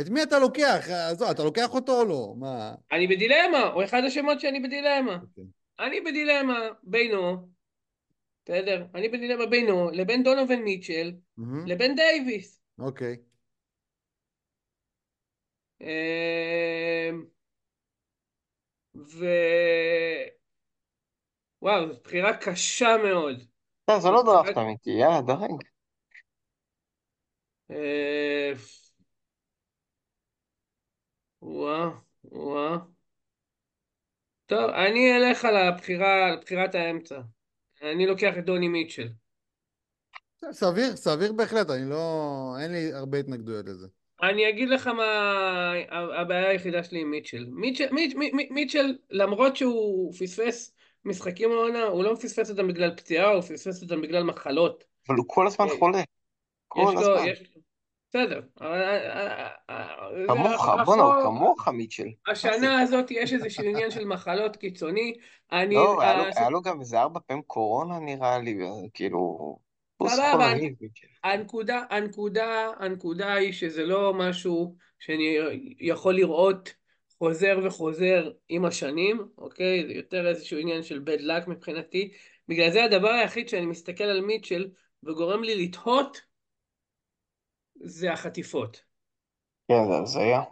את 0.00 0.08
מי 0.08 0.22
אתה 0.22 0.38
לוקח? 0.38 0.86
עזוב, 1.10 1.30
אתה 1.30 1.44
לוקח 1.44 1.74
אותו 1.74 2.00
או 2.00 2.04
לא? 2.04 2.34
מה? 2.38 2.74
אני 2.92 3.06
בדילמה, 3.06 3.62
הוא 3.74 3.84
אחד 3.84 4.02
השמות 4.06 4.40
שאני 4.40 4.60
בדילמה. 4.60 5.18
אוקיי. 5.22 5.44
אני 5.80 6.00
בדילמה 6.00 6.68
בינו, 6.82 7.48
בסדר? 8.44 8.84
אני 8.94 9.08
בדילמה 9.08 9.46
בינו 9.46 9.90
לבין 9.90 10.22
דונובין 10.22 10.62
מיטשל 10.62 11.12
מהמם, 11.36 11.66
לבין 11.66 11.94
דייוויס. 11.94 12.60
אוקיי. 12.78 13.16
אמ, 15.80 17.24
ו... 18.96 19.26
וואו, 21.62 21.92
זו 21.92 22.00
בחירה 22.04 22.36
קשה 22.36 22.96
מאוד. 23.04 23.55
לא, 23.88 24.00
זה 24.00 24.10
לא 24.10 24.22
דראפט 24.22 24.58
אמיתי, 24.58 24.90
יאללה, 24.90 25.20
דרג. 25.20 25.62
אה, 27.70 28.52
וואה, 31.42 31.90
וואה. 32.24 32.76
טוב, 34.46 34.70
אני 34.70 35.16
אלך 35.16 35.44
על 35.44 35.56
הבחירה, 35.56 36.26
על 36.26 36.38
בחירת 36.40 36.74
האמצע. 36.74 37.20
אני 37.82 38.06
לוקח 38.06 38.38
את 38.38 38.44
דוני 38.44 38.68
מיטשל. 38.68 39.08
סביר, 40.50 40.96
סביר 40.96 41.32
בהחלט, 41.32 41.70
אני 41.70 41.90
לא... 41.90 42.56
אין 42.60 42.72
לי 42.72 42.92
הרבה 42.92 43.18
התנגדויות 43.18 43.66
לזה. 43.66 43.86
אני 44.22 44.48
אגיד 44.48 44.68
לך 44.68 44.86
מה 44.86 45.72
הבעיה 46.20 46.48
היחידה 46.48 46.84
שלי 46.84 47.00
עם 47.00 47.10
מיטשל. 47.10 47.46
מיטשל, 47.50 47.92
מיט, 47.92 48.14
מיט, 48.14 48.34
מיט, 48.34 48.50
מיטשל, 48.50 48.96
למרות 49.10 49.56
שהוא 49.56 50.12
פספס 50.12 50.75
משחקים 51.06 51.52
העונה, 51.52 51.82
הוא 51.82 52.04
לא 52.04 52.12
מפספס 52.12 52.50
אותם 52.50 52.68
בגלל 52.68 52.96
פציעה, 52.96 53.30
הוא 53.30 53.40
פספס 53.40 53.82
אותם 53.82 54.02
בגלל 54.02 54.22
מחלות. 54.22 54.84
אבל 55.08 55.16
הוא 55.16 55.24
כל 55.28 55.46
הזמן 55.46 55.64
אוקיי. 55.64 55.78
חולה. 55.78 56.02
כל 56.68 56.98
הזמן. 56.98 57.26
בסדר. 58.08 58.40
אה, 58.62 58.66
אה, 58.66 59.48
אה, 59.70 59.86
כמוך, 60.28 60.68
בואנה, 60.84 61.02
הוא 61.02 61.22
כמוך, 61.22 61.68
מיטשל. 61.68 62.08
השנה 62.28 62.80
הזאת 62.80 63.10
יש 63.10 63.32
איזשהו 63.32 63.64
עניין 63.64 63.90
של 63.90 64.04
מחלות 64.04 64.56
קיצוני. 64.56 65.14
אני... 65.52 65.74
לא, 65.74 66.02
היה 66.02 66.50
לו- 66.50 66.58
אה, 66.58 66.62
גם 66.64 66.80
איזה 66.80 67.00
ארבע 67.00 67.20
פעמים 67.26 67.42
קורונה 67.42 67.98
נראה 67.98 68.38
לי, 68.38 68.58
כאילו... 68.94 69.56
סבבה. 70.06 70.52
הנקודה, 71.24 71.82
הנקודה, 71.90 72.70
הנקודה 72.78 73.34
היא 73.34 73.52
שזה 73.52 73.84
לא 73.84 74.14
משהו 74.14 74.76
שאני 74.98 75.36
יכול 75.80 76.14
לראות 76.14 76.74
חוזר 77.18 77.58
וחוזר 77.64 78.30
עם 78.48 78.64
השנים, 78.64 79.28
אוקיי? 79.38 79.86
זה 79.86 79.92
יותר 79.92 80.28
איזשהו 80.28 80.58
עניין 80.58 80.82
של 80.82 81.02
bad 81.06 81.20
luck 81.20 81.50
מבחינתי. 81.50 82.12
בגלל 82.48 82.70
זה 82.70 82.84
הדבר 82.84 83.08
היחיד 83.08 83.48
שאני 83.48 83.66
מסתכל 83.66 84.04
על 84.04 84.20
מיטשל 84.20 84.70
וגורם 85.02 85.42
לי 85.42 85.66
לתהות 85.66 86.20
זה 87.74 88.12
החטיפות. 88.12 88.82
כן, 89.68 89.74
זה 89.90 89.98
הזיה. 89.98 90.42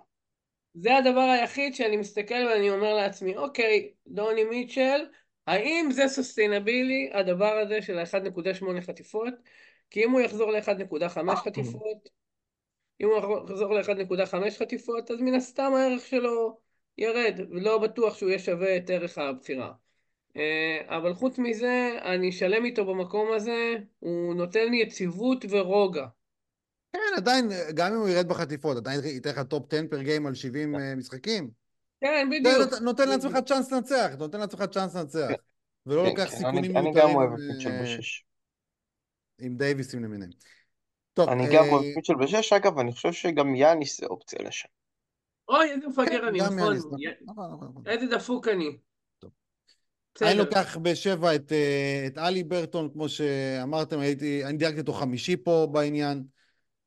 זה 0.74 0.96
הדבר 0.96 1.20
היחיד 1.20 1.74
שאני 1.74 1.96
מסתכל 1.96 2.34
ואני 2.34 2.70
אומר 2.70 2.94
לעצמי, 2.94 3.36
אוקיי, 3.36 3.92
דוני 4.06 4.44
מיטשל, 4.44 5.06
האם 5.46 5.88
זה 5.90 6.08
sustainable, 6.08 7.10
הדבר 7.12 7.58
הזה 7.58 7.82
של 7.82 7.98
ה-1.8 7.98 8.80
חטיפות? 8.80 9.34
כי 9.90 10.04
אם 10.04 10.10
הוא 10.10 10.20
יחזור 10.20 10.50
ל-1.5 10.50 11.36
חטיפות, 11.36 12.08
אם 13.00 13.06
הוא 13.06 13.44
יחזור 13.50 13.74
ל-1.5 13.74 14.34
חטיפות, 14.58 15.10
אז 15.10 15.20
מן 15.20 15.34
הסתם 15.34 15.72
הערך 15.76 16.06
שלו 16.06 16.58
ירד, 16.98 17.40
ולא 17.50 17.78
בטוח 17.78 18.16
שהוא 18.18 18.28
יהיה 18.28 18.38
שווה 18.38 18.76
את 18.76 18.90
ערך 18.90 19.18
הבחירה. 19.18 19.72
אה, 20.36 20.96
אבל 20.96 21.14
חוץ 21.14 21.38
מזה, 21.38 21.98
אני 22.02 22.32
שלם 22.32 22.64
איתו 22.64 22.84
במקום 22.84 23.32
הזה, 23.32 23.74
הוא 23.98 24.34
נותן 24.34 24.70
לי 24.70 24.76
יציבות 24.76 25.44
ורוגע. 25.50 26.06
כן, 26.92 26.98
עדיין, 27.16 27.48
גם 27.74 27.92
אם 27.92 27.98
הוא 28.00 28.08
ירד 28.08 28.28
בחטיפות, 28.28 28.76
עדיין 28.76 29.00
ייתן 29.04 29.30
לך 29.30 29.38
top 29.40 29.74
10 29.74 29.82
per 29.90 30.02
game 30.02 30.26
על 30.26 30.34
70 30.34 30.74
אה, 30.74 30.94
משחקים. 30.94 31.50
כן, 32.00 32.28
זה 32.32 32.38
בדיוק. 32.40 32.72
נות- 32.72 32.82
נותן 32.82 33.08
לעצמך 33.08 33.36
צ'אנס 33.46 33.72
לנצח, 33.72 34.10
נותן 34.18 34.40
לעצמך 34.40 34.62
צ'אנס 34.62 34.96
לנצח. 34.96 35.28
ולא 35.86 36.02
כן, 36.02 36.08
לוקח 36.08 36.30
כן, 36.30 36.36
סיכונים 36.36 36.64
אני- 36.64 36.68
אני 36.68 36.74
גם 36.76 36.84
מיותרים 36.84 37.16
אוהב 37.16 37.32
את 37.32 37.38
מיטשל 37.48 37.68
אה. 37.68 37.96
עם 39.46 39.56
דייוויסים 39.56 40.04
למיניהם. 40.04 40.30
טוב, 41.14 41.28
אני 41.28 41.46
גם 41.52 41.64
את 41.64 41.96
מיטשל 41.96 42.14
בשש, 42.14 42.52
אגב, 42.52 42.78
אני 42.78 42.92
חושב 42.92 43.12
שגם 43.12 43.54
יאניס 43.54 44.00
זה 44.00 44.06
אופציה 44.06 44.38
לשם. 44.42 44.68
אוי, 45.48 45.70
איזה 45.70 45.80
כן, 45.80 45.88
מפגר 45.88 46.28
אני, 46.28 46.38
גם 46.38 46.58
נכון. 46.58 46.76
נכון, 46.76 47.00
נכון, 47.26 47.68
נכון. 47.70 47.82
איזה 47.86 48.06
דפוק 48.06 48.48
אני. 48.48 48.76
אני 50.22 50.38
לוקח 50.38 50.76
בשבע 50.82 51.34
את, 51.34 51.52
אה, 51.52 52.04
את 52.06 52.18
אלי 52.18 52.44
ברטון, 52.44 52.90
כמו 52.92 53.08
שאמרתם, 53.08 53.98
הייתי, 53.98 54.44
אני 54.44 54.58
דייקתי 54.58 54.80
אותו 54.80 54.92
חמישי 54.92 55.36
פה 55.36 55.68
בעניין. 55.72 56.24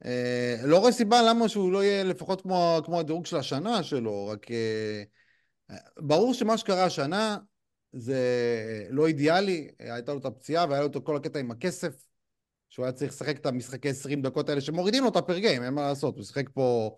אה, 0.05 0.55
לא 0.63 0.77
רואה 0.79 0.91
סיבה 0.91 1.21
למה 1.21 1.49
שהוא 1.49 1.71
לא 1.71 1.83
יהיה 1.83 2.03
לפחות 2.03 2.41
כמו, 2.41 2.79
כמו 2.85 2.99
הדירוג 2.99 3.25
של 3.25 3.37
השנה 3.37 3.83
שלו, 3.83 4.27
רק 4.27 4.51
אה, 4.51 5.03
ברור 5.97 6.33
שמה 6.33 6.57
שקרה 6.57 6.83
השנה 6.83 7.37
זה 7.93 8.21
לא 8.89 9.07
אידיאלי, 9.07 9.67
הייתה 9.79 10.13
לו 10.13 10.19
את 10.19 10.25
הפציעה 10.25 10.65
והיה 10.69 10.81
לו 10.81 10.87
את 10.87 10.97
כל 11.03 11.15
הקטע 11.15 11.39
עם 11.39 11.51
הכסף, 11.51 12.06
שהוא 12.69 12.85
היה 12.85 12.93
צריך 12.93 13.11
לשחק 13.11 13.37
את 13.37 13.45
המשחקי 13.45 13.89
20 13.89 14.21
דקות 14.21 14.49
האלה 14.49 14.61
שמורידים 14.61 15.03
לו 15.03 15.09
את 15.09 15.15
ה 15.15 15.21
per 15.21 15.37
game, 15.37 15.63
אין 15.63 15.73
מה 15.73 15.81
לעשות, 15.81 16.15
הוא 16.17 16.23
שיחק 16.23 16.49
פה 16.53 16.95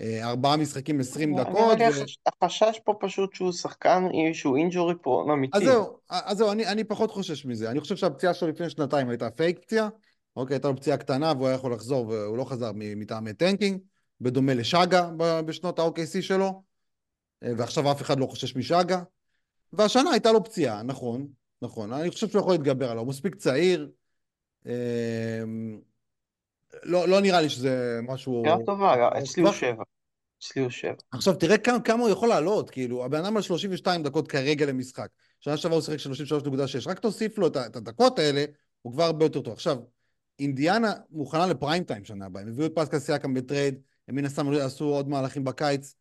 אה, 0.00 0.28
ארבעה 0.28 0.56
משחקים 0.56 1.00
20 1.00 1.30
נראה 1.34 1.44
דקות. 1.44 1.78
לי 1.78 1.84
ו- 1.84 1.88
החש- 1.88 2.18
החשש 2.42 2.80
פה 2.84 2.94
פשוט 3.00 3.34
שהוא 3.34 3.52
שחקן, 3.52 4.04
שהוא 4.32 4.56
injury 4.56 4.94
prone 5.02 5.30
אמיתי. 5.30 5.58
אז 5.58 5.64
זהו, 5.64 5.98
אז 6.10 6.36
זהו, 6.38 6.52
אני, 6.52 6.66
אני 6.66 6.84
פחות 6.84 7.10
חושש 7.10 7.44
מזה. 7.44 7.70
אני 7.70 7.80
חושב 7.80 7.96
שהפציעה 7.96 8.34
שלו 8.34 8.48
לפני 8.48 8.70
שנתיים 8.70 9.08
הייתה 9.08 9.30
פייק 9.30 9.58
פציעה. 9.58 9.88
אוקיי, 10.36 10.54
הייתה 10.54 10.68
לו 10.68 10.76
פציעה 10.76 10.96
קטנה 10.96 11.32
והוא 11.36 11.46
היה 11.46 11.54
יכול 11.54 11.72
לחזור, 11.72 12.08
והוא 12.08 12.36
לא 12.36 12.44
חזר 12.44 12.70
מטעמי 12.74 13.32
tanking, 13.32 13.80
בדומה 14.20 14.54
לשאגה 14.54 15.10
בשנות 15.46 15.78
ה-OKC 15.78 16.22
שלו, 16.22 16.62
אה, 17.42 17.52
ועכשיו 17.56 17.92
אף 17.92 18.02
אחד 18.02 18.18
לא 18.18 18.26
חושש 18.26 18.56
משאגה. 18.56 19.02
והשנה 19.72 20.10
הייתה 20.10 20.32
לו 20.32 20.44
פציעה, 20.44 20.82
נכון, 20.82 21.26
נכון. 21.62 21.92
אני 21.92 22.10
חושב 22.10 22.28
שהוא 22.28 22.40
יכול 22.40 22.52
להתגבר 22.54 22.90
עליו, 22.90 23.02
הוא 23.02 23.08
מספיק 23.08 23.34
צעיר, 23.34 23.80
אה, 23.82 23.88
לא, 26.82 27.08
לא 27.08 27.20
נראה 27.20 27.40
לי 27.40 27.48
שזה 27.48 28.00
משהו... 28.02 28.42
בחירה 28.42 28.58
טובה, 28.66 28.94
ארוך 28.94 29.16
אצלי 29.16 29.42
הוא. 29.42 29.52
שבע. 29.52 29.82
אצלי 30.42 30.62
הוא 30.62 30.70
שבע. 30.70 30.94
עכשיו, 31.10 31.34
תראה 31.34 31.58
כמה, 31.58 31.80
כמה 31.80 32.02
הוא 32.02 32.10
יכול 32.10 32.28
לעלות, 32.28 32.70
כאילו, 32.70 33.04
הבן 33.04 33.24
אדם 33.24 33.36
על 33.36 33.42
32 33.42 34.02
דקות 34.02 34.28
כרגע 34.28 34.66
למשחק. 34.66 35.08
שנה 35.40 35.56
שעברה 35.56 35.78
הוא 35.78 35.84
שיחק 35.84 35.98
33.6, 36.86 36.90
רק 36.90 36.98
תוסיף 36.98 37.38
לו 37.38 37.46
את 37.46 37.56
את 37.56 37.76
הדקות 37.76 38.18
האלה, 38.18 38.44
הוא 38.82 38.92
כבר 38.92 39.04
הרבה 39.04 39.24
יותר 39.24 39.40
טוב. 39.40 39.52
עכשיו, 39.52 39.78
אינדיאנה 40.38 40.92
מוכנה 41.10 41.46
ל 41.46 41.52
prime 41.52 41.84
time 41.84 42.04
שנה 42.04 42.26
הבאה, 42.26 42.42
הם 42.42 42.48
הביאו 42.48 42.66
את 42.66 42.72
פסקל 42.74 42.98
סיאקם 42.98 43.34
ב 43.34 43.41
trade, 43.41 43.80
הם 44.08 44.14
מן 44.14 44.24
הסתם 44.24 44.52
עשו 44.52 44.84
עוד 44.84 45.08
מהלכים 45.08 45.44
בקיץ. 45.44 45.94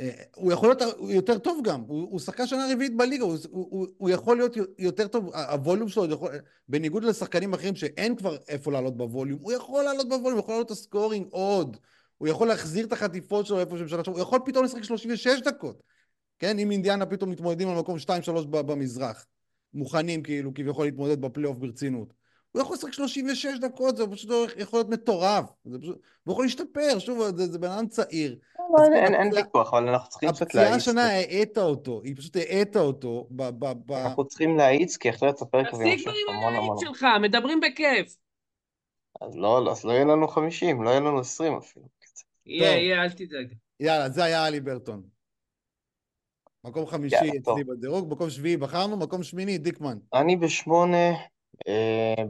אה, 0.00 0.10
הוא 0.36 0.52
יכול 0.52 0.68
להיות 0.68 0.82
יותר 1.08 1.38
טוב 1.38 1.60
גם, 1.64 1.80
הוא, 1.80 2.08
הוא 2.10 2.20
שחקן 2.20 2.46
שנה 2.46 2.66
רביעית 2.72 2.96
בליגה, 2.96 3.24
הוא, 3.24 3.36
הוא, 3.50 3.86
הוא, 3.96 4.10
יכול 4.10 4.36
להיות 4.36 4.56
יותר 4.78 5.08
טוב, 5.08 5.34
ה 5.34 5.42
volume 5.42 5.88
שלו, 5.88 6.10
יכול, 6.10 6.30
בניגוד 6.68 7.04
לשחקנים 7.04 7.54
אחרים 7.54 7.76
שאין 7.76 8.16
כבר 8.16 8.36
איפה 8.48 8.72
לעלות 8.72 8.96
ב 8.96 9.01
volume, 9.01 9.38
הוא 9.42 9.52
יכול 9.52 9.84
לעלות 9.84 10.08
ב 10.08 10.11
volume, 10.11 10.32
הוא 10.32 10.38
יכול 10.38 10.54
לעלות 10.54 10.66
את 10.66 10.70
ה 10.70 10.77
scoring 10.77 11.26
עוד, 11.30 11.76
הוא 12.18 12.28
יכול 12.28 12.48
להחזיר 12.48 12.86
את 12.86 12.92
החטיפות 12.92 13.46
שלו 13.46 13.60
איפה 13.60 13.78
שהם 13.78 13.88
שעברה, 13.88 14.14
הוא 14.14 14.20
יכול 14.20 14.40
פתאום 14.44 14.64
לשחק 14.64 14.84
36 14.84 15.40
דקות, 15.40 15.82
כן? 16.38 16.58
אם 16.58 16.70
אינדיאנה 16.70 17.06
פתאום 17.06 17.30
מתמודדים 17.30 17.68
על 17.68 17.78
מקום 17.78 17.96
2-3 17.98 18.46
ב- 18.50 18.60
במזרח, 18.60 19.26
מוכנים 19.74 20.22
כאילו 20.22 20.54
כביכול 20.54 20.84
להתמודד 20.84 21.20
בפלייאוף 21.20 21.58
ברצינות. 21.58 22.14
הוא 22.52 22.62
יכול 22.62 22.76
לשחק 22.76 22.92
36 22.92 23.58
דקות, 23.60 23.96
זה 23.96 24.06
פשוט 24.06 24.30
יכול 24.56 24.78
להיות 24.78 24.88
מטורף. 24.88 25.44
זה 25.64 25.78
פשוט, 25.78 25.98
הוא 26.24 26.32
יכול 26.32 26.44
להשתפר, 26.44 26.98
שוב, 26.98 27.22
זה, 27.36 27.46
זה 27.46 27.58
בן 27.58 27.70
אדם 27.70 27.86
צעיר. 27.86 28.38
לא, 28.58 28.84
אין- 28.84 29.14
אין 29.14 29.26
הפציעה- 29.26 29.44
ויכוח, 29.44 29.74
אבל 29.74 29.88
אנחנו 29.88 30.08
צריכים 30.10 30.28
קצת 30.32 30.42
הפציעה 30.42 30.64
להאיץ. 30.64 30.76
השנה 30.82 31.06
האטה 31.08 31.62
אותו, 31.62 32.00
היא 32.04 32.16
פשוט 32.16 32.36
האטה 32.36 32.80
אותו 32.80 33.26
ב... 33.30 33.42
ב, 33.42 33.72
ב... 33.86 33.92
אנחנו 33.92 34.24
צריכים 34.26 34.56
להאיץ, 34.56 34.96
כי 34.96 35.10
אחרת 35.10 35.42
הפרק 35.42 35.66
הזה 35.72 35.84
תפסיק 35.84 36.02
כבר 36.02 36.12
עם. 36.34 36.42
הלהיט 36.54 36.72
שלך, 36.80 37.06
מדברים 37.22 37.60
בכיף. 37.60 38.16
אז 39.20 39.36
לא, 39.36 39.70
אז 39.70 39.84
לא 39.84 39.92
יהיה 39.92 40.04
לנו 40.04 40.28
50, 40.28 40.82
לא 40.82 40.90
יהיה 40.90 41.00
לנו 41.00 41.18
20 41.20 41.56
אפילו. 41.56 41.86
יהיה, 42.46 42.70
יהיה, 42.76 43.02
אל 43.02 43.10
תדאג. 43.10 43.54
יאללה, 43.80 44.08
זה 44.10 44.24
היה 44.24 44.44
עלי 44.44 44.60
ברטון. 44.60 45.02
מקום 46.64 46.86
חמישי 46.86 47.16
אצלי. 47.16 47.64
בדירוג, 47.64 48.12
מקום 48.12 48.30
שביעי 48.30 48.56
בחרנו, 48.56 48.96
מקום 48.96 49.22
שמיני, 49.22 49.58
דיקמן. 49.58 49.98
אני 50.14 50.36
בשמונה 50.36 51.10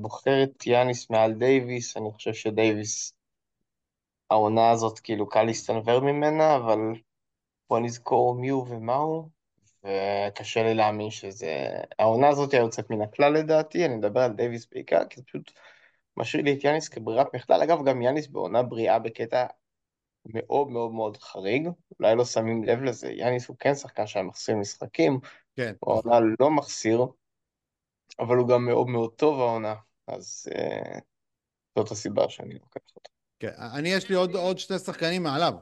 בוחר 0.01 0.43
את 0.43 0.67
יאניס 0.67 1.11
מעל 1.11 1.33
דייוויס, 1.33 1.97
אני 1.97 2.13
חושב 2.13 2.33
שדייוויס, 2.33 3.15
העונה 4.31 4.71
הזאת 4.71 4.99
כאילו 4.99 5.29
קל 5.29 5.43
להסתנוור 5.43 6.01
ממנה, 6.01 6.57
אבל 6.57 6.79
בוא 7.71 7.79
נזכור 7.79 8.35
מי 8.35 8.49
הוא 8.49 8.67
ומה 8.69 8.97
הוא, 8.97 9.29
וקשה 9.85 10.63
לי 10.63 10.75
להאמין 10.75 11.11
שזה... 11.11 11.69
העונה 11.99 12.29
הזאת 12.29 12.53
היה 12.53 12.61
יוצאת 12.61 12.91
מן 12.91 13.03
הכלל 13.03 13.33
לדעתי, 13.33 13.85
אני 13.85 13.97
מדבר 13.97 14.21
על 14.21 14.33
דייוויס 14.33 14.67
בעיקר, 14.73 15.05
כי 15.11 15.17
זה 15.17 15.23
פשוט 15.27 15.53
משאיר 16.17 16.43
לי 16.43 16.53
את 16.53 16.65
יאניס 16.65 16.89
כברירת 16.89 17.35
מחדל. 17.35 17.63
אגב, 17.63 17.85
גם 17.85 18.03
יאניס 18.03 18.27
בעונה 18.27 18.63
בריאה 18.63 18.99
בקטע 18.99 19.47
מאוד 20.27 20.69
מאוד 20.69 20.93
מאוד 20.93 21.17
חריג, 21.17 21.69
אולי 22.01 22.17
לא 22.17 22.25
שמים 22.25 22.65
לב 22.65 22.83
לזה, 22.83 23.13
יאניס 23.13 23.49
הוא 23.49 23.57
כן 23.61 23.75
שחקן 23.75 24.07
שהיה 24.07 24.25
מחסיר 24.25 24.57
משחקים, 24.57 25.21
כן. 25.57 25.73
הוא 25.81 25.95
העונה 25.95 26.21
לא 26.41 26.51
מחסיר, 26.51 27.07
אבל 28.19 28.37
הוא 28.37 28.49
גם 28.49 28.65
מאוד 28.65 28.87
מאוד 28.87 29.15
טוב 29.15 29.41
העונה, 29.41 29.75
אז 30.07 30.49
אה, 30.55 30.99
זאת 31.79 31.91
הסיבה 31.91 32.29
שאני 32.29 32.55
לוקח 32.55 32.81
אותו. 32.97 33.11
כן. 33.39 33.53
אני, 33.79 33.89
יש 33.89 34.09
לי 34.09 34.15
עוד, 34.15 34.35
עוד 34.35 34.59
שני 34.59 34.79
שחקנים 34.79 35.23
מעליו. 35.23 35.53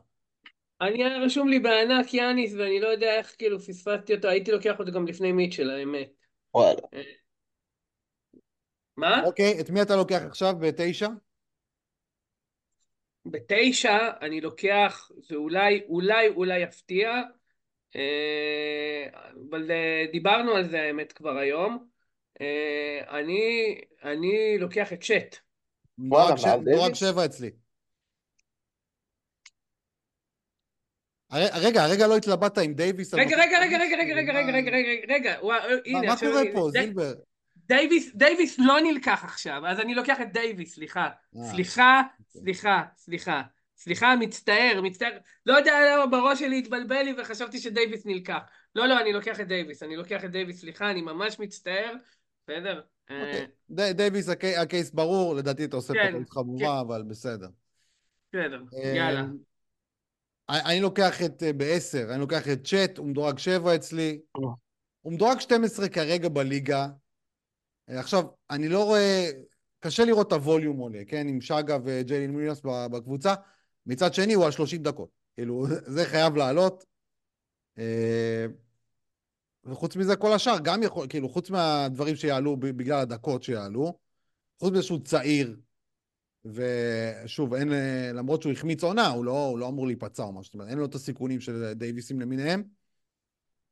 אני 0.81 1.05
היה 1.05 1.19
רשום 1.19 1.49
לי 1.49 1.59
בענק 1.59 2.15
יאניס, 2.15 2.55
ואני 2.55 2.81
לא 2.81 2.89
יודע 2.89 3.19
איך 3.19 3.35
כאילו 3.39 3.61
פספסתי 3.61 4.15
אותו, 4.15 4.29
הייתי 4.29 4.53
לוקח 4.53 4.79
אותו 4.79 4.93
גם 4.93 5.07
לפני 5.07 5.33
מיטשל, 5.33 5.71
האמת. 5.71 6.11
וואלה. 6.55 6.81
מה? 8.97 9.23
אוקיי, 9.25 9.61
את 9.61 9.71
מי 9.71 9.83
אתה 9.83 9.97
לוקח 9.97 10.23
עכשיו 10.27 10.55
בתשע? 10.61 11.09
בתשע 13.27 13.99
אני 14.21 14.41
לוקח, 14.41 15.11
ואולי, 15.31 15.81
אולי, 15.89 16.29
אולי 16.29 16.59
יפתיע, 16.59 17.11
אה, 17.97 19.07
אבל 19.51 19.71
אה, 19.71 20.05
דיברנו 20.13 20.53
על 20.53 20.69
זה 20.69 20.81
האמת 20.81 21.13
כבר 21.13 21.37
היום. 21.37 21.90
אה, 22.41 23.19
אני, 23.21 23.75
אני 24.03 24.59
לוקח 24.59 24.93
את 24.93 25.03
צ'אט. 25.03 25.37
וואלה, 25.99 26.35
דייוויס? 26.65 26.99
שבע 26.99 27.25
אצלי. 27.25 27.51
רגע, 31.33 31.85
הרגע 31.85 32.07
לא 32.07 32.17
התלבטת 32.17 32.59
עם 32.59 32.75
דייוויס. 32.75 33.15
רגע, 33.15 33.37
רגע, 33.37 33.61
רגע? 33.61 33.79
רגע, 33.79 33.97
רגע, 33.97 34.15
רגע, 34.15 34.33
רגע, 34.33 34.53
רגע, 34.53 34.71
רגע, 34.71 35.15
רגע, 35.15 35.35
הנה, 35.85 36.09
מה. 36.09 36.17
קורה 36.17 36.43
פה, 36.53 36.69
זילבר? 36.71 37.13
דייוויס, 37.57 38.15
דייוויס 38.15 38.59
לא 38.59 38.81
נלקח 38.81 39.25
עכשיו, 39.25 39.67
אז 39.67 39.81
אני 39.81 39.95
לוקח 39.95 40.21
את 40.21 40.33
דייוויס, 40.33 40.75
סליחה. 40.75 41.09
אה, 41.37 41.45
סליחה, 41.51 42.03
סליחה, 42.29 42.83
סליחה. 42.97 43.43
סליחה, 43.77 44.17
מצטער, 44.17 44.81
מצטער. 44.83 45.19
לא 45.47 45.55
יודע 45.55 45.73
למה 45.93 46.07
בראש 46.07 46.39
שלי 46.39 46.59
התבלבל 46.59 47.03
לי 47.03 47.15
וחשבתי 47.19 47.59
שדייוויס 47.59 48.07
נלקח. 48.07 48.39
לא, 48.75 48.87
לא, 48.87 49.01
אני 49.01 49.13
לוקח 49.13 49.41
את 49.41 49.49
דייוויס. 49.49 49.83
אני 49.83 49.97
לוקח 49.97 50.25
את 50.25 50.31
דייוויס, 50.31 50.61
סליחה, 50.61 50.91
אני 50.91 51.03
ממש 51.03 51.39
מצטער. 51.39 51.95
בסדר? 52.49 52.81
אה, 53.11 53.27
אוקיי. 53.27 53.47
די- 53.71 53.93
דייוויס, 53.93 54.29
ה-ca- 54.29 54.57
ה 54.57 54.64
case 54.64 54.91
ברור, 54.91 55.35
לדעתי 55.35 55.65
אתה 55.65 55.77
עושה 55.77 55.93
פה 55.95 55.99
כן, 56.03 56.13
טעות 56.13 56.31
חמורה, 56.31 56.81
אבל 56.81 57.03
בסדר. 57.03 57.49
בסדר, 58.33 58.63
אה, 58.75 58.93
יאללה. 58.97 59.25
אני 60.51 60.81
לוקח 60.81 61.23
את, 61.23 61.43
אה, 61.43 61.53
בעשר, 61.53 62.07
אני 62.11 62.21
לוקח 62.21 62.49
את 62.53 62.67
צ'אט, 62.67 62.99
הוא 62.99 63.07
מדורג 63.07 63.39
שבע 63.39 63.75
אצלי. 63.75 64.21
הוא 65.01 65.13
מדורג 65.13 65.41
12 65.41 65.89
כרגע 65.89 66.29
בליגה. 66.29 66.87
עכשיו, 67.89 68.25
אני 68.51 68.69
לא 68.69 68.85
רואה, 68.85 69.31
קשה 69.81 70.05
לראות 70.05 70.27
את 70.27 70.33
הווליום 70.33 70.79
עולה, 70.79 71.05
כן? 71.07 71.29
עם 71.29 71.41
שגה 71.41 71.79
וג'יילין 71.85 72.31
מיליאנס 72.31 72.61
ב- 72.65 72.87
בקבוצה. 72.97 73.35
מצד 73.87 74.15
שני, 74.15 74.35
הוא 74.35 74.45
על 74.45 74.51
30 74.51 74.83
דקות. 74.83 75.09
כאילו, 75.35 75.67
זה 75.97 76.05
חייב 76.05 76.37
לעלות. 76.37 76.85
וחוץ 79.65 79.97
מזה, 79.97 80.17
כל 80.17 80.33
השאר 80.33 80.57
גם 80.63 80.83
יכול, 80.83 81.07
כאילו, 81.09 81.29
חוץ 81.29 81.51
מהדברים 81.51 82.17
שיעלו 82.17 82.57
בגלל 82.57 82.99
הדקות 82.99 83.43
שיעלו, 83.43 83.99
חוץ 84.59 84.73
מזה 84.73 84.83
שהוא 84.83 85.01
צעיר, 85.05 85.57
ושוב, 86.45 87.55
אין, 87.55 87.73
למרות 88.15 88.43
שהוא 88.43 88.53
החמיץ 88.53 88.83
עונה, 88.83 89.09
הוא 89.09 89.25
לא, 89.25 89.47
הוא 89.47 89.59
לא 89.59 89.69
אמור 89.69 89.87
להיפצע 89.87 90.23
או 90.23 90.33
משהו, 90.33 90.45
זאת 90.45 90.55
אומרת, 90.55 90.69
אין 90.69 90.79
לו 90.79 90.85
את 90.85 90.95
הסיכונים 90.95 91.41
של 91.41 91.73
דייוויסים 91.73 92.21
למיניהם. 92.21 92.63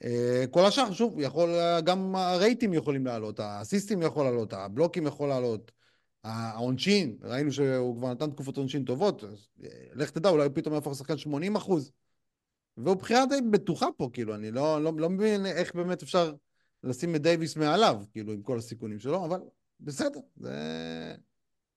אה, 0.04 0.44
כל 0.50 0.64
השאר, 0.64 0.92
שוב, 0.92 1.20
יכול, 1.20 1.50
גם 1.84 2.16
הרייטים 2.16 2.74
יכולים 2.74 3.06
לעלות, 3.06 3.40
האסיסטים 3.40 4.02
יכול 4.02 4.24
לעלות, 4.24 4.52
הבלוקים 4.52 5.06
יכול 5.06 5.28
לעלות, 5.28 5.72
העונשין, 6.24 7.16
ראינו 7.22 7.52
שהוא 7.52 7.96
כבר 7.96 8.12
נתן 8.12 8.30
תקופות 8.30 8.56
עונשין 8.56 8.84
טובות, 8.84 9.24
אה, 9.64 9.68
לך 9.94 10.10
תדע, 10.10 10.28
אולי 10.28 10.44
הוא 10.44 10.52
פתאום 10.54 10.74
יהפוך 10.74 10.92
לשחקן 10.92 11.18
80 11.18 11.56
אחוז. 11.56 11.92
והוא 12.84 12.96
בחירה 12.96 13.26
די 13.26 13.40
בטוחה 13.50 13.86
פה, 13.96 14.10
כאילו, 14.12 14.34
אני 14.34 14.50
לא, 14.50 14.82
לא, 14.82 14.92
לא 14.96 15.10
מבין 15.10 15.46
איך 15.46 15.74
באמת 15.74 16.02
אפשר 16.02 16.32
לשים 16.84 17.14
את 17.14 17.22
דייוויס 17.22 17.56
מעליו, 17.56 17.96
כאילו, 18.12 18.32
עם 18.32 18.42
כל 18.42 18.58
הסיכונים 18.58 18.98
שלו, 18.98 19.24
אבל 19.24 19.40
בסדר, 19.80 20.20
זה... 20.36 20.52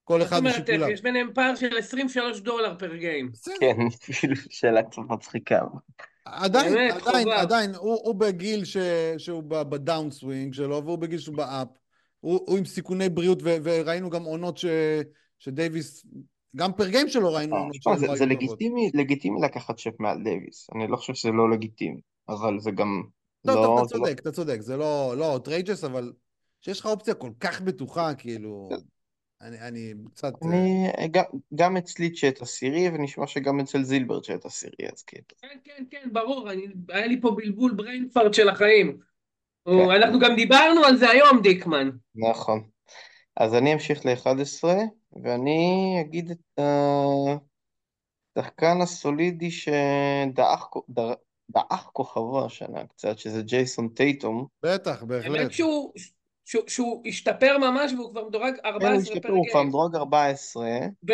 כל 0.04 0.22
אחד 0.22 0.40
ושיקוליו. 0.44 0.90
יש 0.90 1.02
ביניהם 1.02 1.30
פער 1.34 1.54
של 1.54 1.78
23 1.78 2.40
דולר 2.40 2.78
פר 2.78 2.96
גיים. 2.96 3.30
כן, 3.60 3.76
כאילו 4.04 4.36
שאלה 4.36 4.82
קצת 4.82 5.02
מצחיקה. 5.08 5.60
עדיין, 6.24 6.72
באמת, 6.72 6.94
עדיין, 7.02 7.24
חובה. 7.24 7.40
עדיין, 7.40 7.74
הוא, 7.74 8.00
הוא 8.04 8.14
בגיל 8.14 8.64
ש, 8.64 8.76
שהוא 9.18 9.42
ב- 9.42 9.62
ב 9.62 9.72
down 9.72 10.10
swing 10.10 10.54
שלו, 10.54 10.84
והוא 10.84 10.98
בגיל 10.98 11.18
שהוא 11.18 11.36
ב 11.36 11.44
up. 11.44 11.68
הוא, 12.20 12.40
הוא 12.46 12.58
עם 12.58 12.64
סיכוני 12.64 13.08
בריאות, 13.08 13.42
ו, 13.42 13.56
וראינו 13.62 14.10
גם 14.10 14.24
עונות 14.24 14.58
ש, 14.58 14.64
שדייוויס, 15.38 16.06
גם 16.56 16.72
per 16.72 16.88
game 16.88 17.08
שלו 17.08 17.32
ראינו 17.32 17.56
עונות 17.56 17.76
תשמע, 17.76 17.96
שלא 17.96 18.00
זה, 18.00 18.24
טובות. 18.24 18.28
לגיטימי, 18.28 18.90
לגיטימי 18.94 19.40
לקחת 19.42 19.78
צ'אט 19.78 20.00
מעל 20.00 20.22
דייוויס. 20.22 20.70
אני 20.74 20.88
לא 20.88 20.96
חושב 20.96 21.14
שזה 21.14 21.30
לא 21.30 21.50
לגיטימי, 21.50 22.00
אבל 22.28 22.60
זה 22.60 22.70
גם 22.70 23.02
טוב, 23.46 23.56
לא... 23.56 23.62
טוב, 23.62 23.78
אתה 23.78 23.82
לא- 23.82 24.04
צודק, 24.04 24.20
אתה 24.20 24.32
צודק, 24.32 24.60
זה 24.60 24.76
לא 24.76 25.14
לא 25.16 25.36
outrageous, 25.36 25.86
אבל 25.86 26.12
שיש 26.60 26.80
לך 26.80 26.86
אופציה 26.86 27.14
כל 27.14 27.30
כך 27.40 27.60
בטוחה, 27.60 28.14
כאילו, 28.14 28.68
אני, 29.40 29.60
אני 29.60 29.94
קצת... 30.14 30.32
אה, 30.42 30.48
אני, 30.98 31.08
גם, 31.10 31.24
גם 31.54 31.76
אצלי 31.76 32.10
צ'אט 32.10 32.42
עשירי, 32.42 32.88
ונשמע 32.88 33.26
שגם 33.26 33.60
אצל 33.60 33.82
זילבר 33.82 34.20
צ'אט 34.20 34.44
עשירי, 34.44 34.88
אז 34.92 35.02
כאילו. 35.02 35.24
כן, 35.42 35.48
כן, 35.64 35.84
כן, 35.90 36.08
ברור, 36.12 36.50
אני, 36.50 36.66
היה 36.88 37.06
לי 37.06 37.20
פה 37.20 37.30
בלבול 37.30 37.74
בריינפארט 37.74 38.34
של 38.34 38.48
החיים. 38.48 38.98
כן. 39.64 39.90
אנחנו 39.90 40.18
גם 40.18 40.36
דיברנו 40.36 40.84
על 40.84 40.96
זה 40.96 41.10
היום, 41.10 41.42
דיקמן. 41.42 41.90
נכון. 42.14 42.71
אז 43.36 43.54
אני 43.54 43.72
אמשיך 43.74 44.06
ל-11, 44.06 44.64
ואני 45.22 45.96
אגיד 46.00 46.30
את 46.30 46.60
השחקן 48.38 48.80
הסולידי 48.82 49.50
שדעך 49.50 50.68
דר- 50.88 51.14
דעך 51.50 51.90
כוכבו 51.92 52.44
השנה 52.44 52.86
קצת, 52.86 53.18
שזה 53.18 53.42
ג'ייסון 53.42 53.88
טייטום. 53.88 54.46
בטח, 54.62 55.02
בהחלט. 55.02 55.36
האמת 55.40 55.52
שהוא, 55.52 55.92
שהוא, 56.44 56.62
שהוא 56.68 57.02
השתפר 57.06 57.58
ממש 57.58 57.92
והוא 57.92 58.10
כבר 58.10 58.28
מדורג 58.28 58.54
כן, 58.54 58.60
הוא 58.64 58.72
14 58.74 58.98
השתפר, 58.98 59.20
פר 59.28 59.34
הוא 59.34 59.46
כבר. 59.50 59.62
מדורג 59.62 59.94
14. 59.94 60.68
ב- 61.02 61.12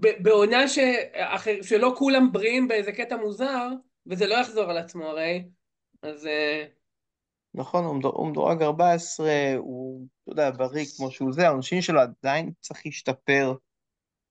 ב- 0.00 0.22
בעונה 0.22 0.68
ש... 0.68 0.78
אחר- 1.14 1.62
שלא 1.62 1.94
כולם 1.98 2.32
בריאים 2.32 2.68
באיזה 2.68 2.92
קטע 2.92 3.16
מוזר, 3.16 3.68
וזה 4.06 4.26
לא 4.26 4.34
יחזור 4.34 4.70
על 4.70 4.78
עצמו 4.78 5.04
הרי, 5.04 5.44
אז... 6.02 6.28
אה, 7.56 7.60
נכון, 7.60 7.84
הוא 7.84 7.94
מדור- 7.94 8.12
הוא 8.16 8.26
מדורג 8.28 8.62
14, 8.62 9.30
הוא, 9.56 10.06
אתה 10.22 10.32
יודע, 10.32 10.50
בריא 10.50 10.84
כמו 10.96 11.10
שהוא 11.10 11.32
זה, 11.32 11.46
העונשין 11.46 11.82
שלו 11.82 12.00
עדיין 12.00 12.52
צריך 12.60 12.82
להשתפר, 12.86 13.54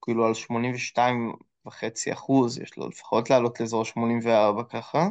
כאילו 0.02 0.26
על 0.26 0.34
82 0.34 1.34
וחצי 1.66 2.14
אחוז, 2.14 2.60
יש 2.60 2.78
לו 2.78 2.88
לפחות 2.90 3.30
לעלות 3.30 3.60
לאזור 3.60 3.86
84 3.86 4.64
ככה. 4.64 5.08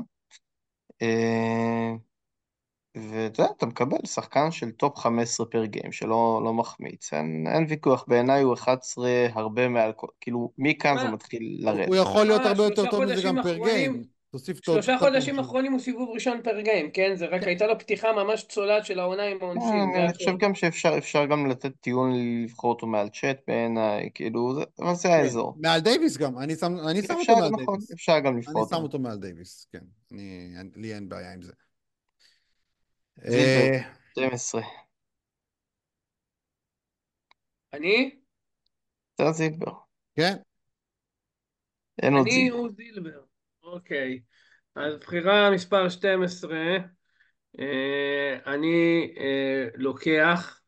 אה, 1.03 1.92
ואתה 2.95 3.42
יודע, 3.42 3.53
אתה 3.57 3.66
מקבל 3.66 3.97
שחקן 4.07 4.51
של 4.51 4.71
top 4.71 4.99
15 4.99 5.47
per 5.47 5.64
game, 5.64 5.92
שלא 5.92 6.40
לא 6.45 6.55
מחמיץ, 6.55 7.12
אין, 7.12 7.47
אין 7.55 7.66
ויכוח, 7.69 8.05
בעיניי 8.09 8.42
הוא 8.42 8.55
11 8.55 9.11
הרבה 9.33 9.69
מעל, 9.69 9.92
כל- 9.92 10.07
כאילו, 10.21 10.53
מכאן 10.59 10.99
זה 10.99 11.05
מה? 11.05 11.11
מתחיל 11.11 11.42
הוא 11.64 11.73
לרדת. 11.73 11.88
יכול 12.03 12.25
להיות 12.27 12.40
אה, 12.40 12.49
הרבה 12.49 12.62
יותר 12.64 12.90
טוב 12.90 13.05
מזה 13.05 13.23
גם 13.27 13.42
per 13.42 13.57
game. 13.57 14.15
תוסיף 14.38 14.57
אותו 14.59 14.72
שלושה 14.72 14.96
חודשים. 14.99 15.38
אחרונים 15.38 15.72
הוא 15.72 15.81
סיבוב 15.81 16.11
ראשון 16.14 16.42
per 16.42 16.61
game, 16.61 16.90
כן? 16.90 17.16
זה 17.16 17.27
רק 17.27 17.42
הייתה 17.42 17.66
לו 17.66 17.79
פתיחה 17.79 18.12
ממש 18.12 18.44
צולעת 18.49 18.85
של 18.87 18.99
העונה 18.99 19.22
עם 19.22 19.38
העונשין, 19.40 19.70
כן, 19.70 19.92
זה 19.99 20.05
אני 20.05 20.12
חושב. 20.14 20.38
גם 20.38 20.55
שאפשר 20.55 20.99
אפשר 20.99 21.27
גם 21.27 21.46
לתת 21.46 21.72
טיעון 21.81 22.11
לבחור 22.44 22.70
אותו 22.72 22.87
מעל 22.87 23.09
צ'אט 23.09 23.40
בעיניי, 23.46 24.11
כאילו, 24.14 24.55
זה, 24.55 24.61
אבל 24.79 24.94
זה 24.94 25.09
כן, 25.09 25.14
האזור. 25.14 25.55
מעל 25.62 25.81
דייוויס 25.81 26.16
גם, 26.16 26.38
אני 26.38 26.57
שם 26.57 26.72
אני 26.90 27.01
אותו 27.01 27.20
אפשר, 27.20 27.35
מעל 27.35 27.51
נכון, 27.51 27.66
דייוויס. 27.66 27.92
אפשר 27.92 28.18
גם 28.20 28.33
אני 28.33 28.40
לבחור 28.40 28.66
שם 28.68 28.75
אותו. 28.75 28.83
אותו 28.85 28.99
מעל 28.99 29.18
דייוויס, 29.18 29.66
כן. 29.72 29.85
אני- 30.12 30.70
לי 30.77 30.94
אין 30.94 31.09
בעיה 31.09 31.33
עם 31.33 31.42
זה. 31.42 31.53
זילבר, 33.27 33.75
אה, 33.75 33.92
12. 34.12 34.62
אני? 37.72 38.16
זה 39.18 39.33
זילבר. 39.33 39.72
כן, 40.16 40.37
אין 42.03 42.14
עוד 42.14 42.27
אני 42.27 42.35
זילבר. 42.35 42.57
הוא 42.59 42.68
זילבר. 42.77 43.20
אוקיי. 43.66 44.20
אז 44.74 44.96
בחירה 44.96 45.50
מספר 45.50 45.88
12, 45.88 46.57
אה, 47.59 48.37
אני 48.46 49.14
אה, 49.18 49.68
לוקח 49.74 50.61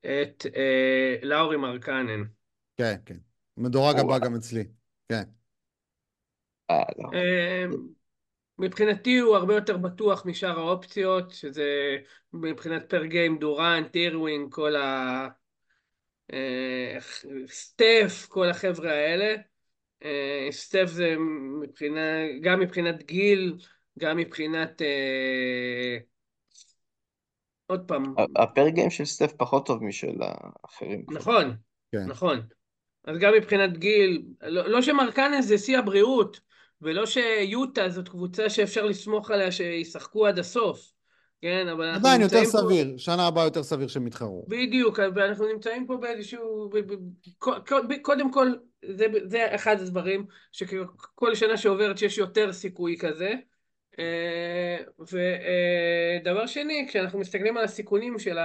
את 0.00 0.46
אה, 0.56 1.16
לאורי 1.22 1.56
מרקנן. 1.56 2.22
כן, 2.76 2.96
כן. 3.06 3.16
מדורג 3.56 3.98
הבא. 3.98 4.18
גם 4.18 4.34
אצלי. 4.34 4.64
כן. 5.08 5.22
אה, 6.70 6.82
לא. 6.98 7.10
אה, 7.14 7.64
מבחינתי 8.58 9.18
הוא 9.18 9.36
הרבה 9.36 9.54
יותר 9.54 9.76
בטוח 9.76 10.26
משאר 10.26 10.58
האופציות, 10.58 11.30
שזה 11.30 11.96
מבחינת 12.32 12.90
פר 12.90 13.04
גיים 13.04 13.38
דורנט, 13.38 13.96
אירווין, 13.96 14.46
כל 14.50 14.76
ה... 14.76 15.28
סטף, 17.48 18.26
כל 18.28 18.50
החבר'ה 18.50 18.90
האלה. 18.92 19.34
אה, 20.04 20.48
סטף 20.50 20.86
זה 20.86 21.14
מבחינה, 21.62 22.00
גם 22.40 22.60
מבחינת 22.60 23.02
גיל, 23.02 23.56
גם 23.98 24.16
מבחינת... 24.16 24.82
אה, 24.82 25.98
עוד 27.66 27.84
פעם, 27.88 28.14
הפר 28.36 28.68
גיים 28.68 28.90
של 28.90 29.04
סטף 29.04 29.32
פחות 29.36 29.66
טוב 29.66 29.84
משל 29.84 30.16
האחרים. 30.20 31.04
נכון, 31.08 31.56
כן. 31.92 32.06
נכון. 32.06 32.40
אז 33.04 33.18
גם 33.18 33.32
מבחינת 33.36 33.78
גיל, 33.78 34.22
לא, 34.42 34.68
לא 34.68 34.82
שמרקנס 34.82 35.44
זה 35.44 35.58
שיא 35.58 35.78
הבריאות, 35.78 36.40
ולא 36.82 37.06
שיוטה 37.06 37.88
זאת 37.88 38.08
קבוצה 38.08 38.50
שאפשר 38.50 38.84
לסמוך 38.84 39.30
עליה 39.30 39.52
שישחקו 39.52 40.26
עד 40.26 40.38
הסוף, 40.38 40.92
כן? 41.42 41.68
אבל 41.68 41.84
אנחנו 41.84 42.08
עדיין 42.08 42.22
יותר 42.22 42.36
נמצאים 42.36 42.52
פה... 42.52 42.58
סביר, 42.58 42.96
שנה 42.96 43.26
הבאה 43.26 43.44
יותר 43.44 43.62
סביר 43.62 43.88
שהם 43.88 44.06
יתחרו. 44.06 44.44
בדיוק, 44.48 44.98
ואנחנו 45.14 45.46
נמצאים 45.46 45.86
פה 45.86 45.96
באיזשהו... 45.96 46.70
ב- 46.72 46.78
ב- 46.78 47.58
ק- 47.64 48.02
קודם 48.02 48.32
כל, 48.32 48.52
זה, 48.84 49.06
זה 49.24 49.54
אחד 49.54 49.80
הדברים 49.80 50.26
שכל 50.52 51.34
שנה 51.34 51.56
שעוברת 51.56 51.98
שיש 51.98 52.18
יותר 52.18 52.52
סיכוי 52.52 52.96
כזה. 52.98 53.32
ודבר 54.98 56.46
שני, 56.46 56.86
כשאנחנו 56.88 57.18
מסתכלים 57.18 57.56
על 57.56 57.64
הסיכונים 57.64 58.18
של 58.18 58.38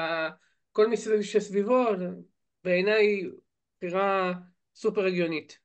כל 0.71 0.87
מי 0.87 0.95
שסביבו, 1.21 1.85
בעיניי 2.63 3.23
בחירה 3.77 4.33
סופר 4.75 5.05
הגיונית. 5.05 5.62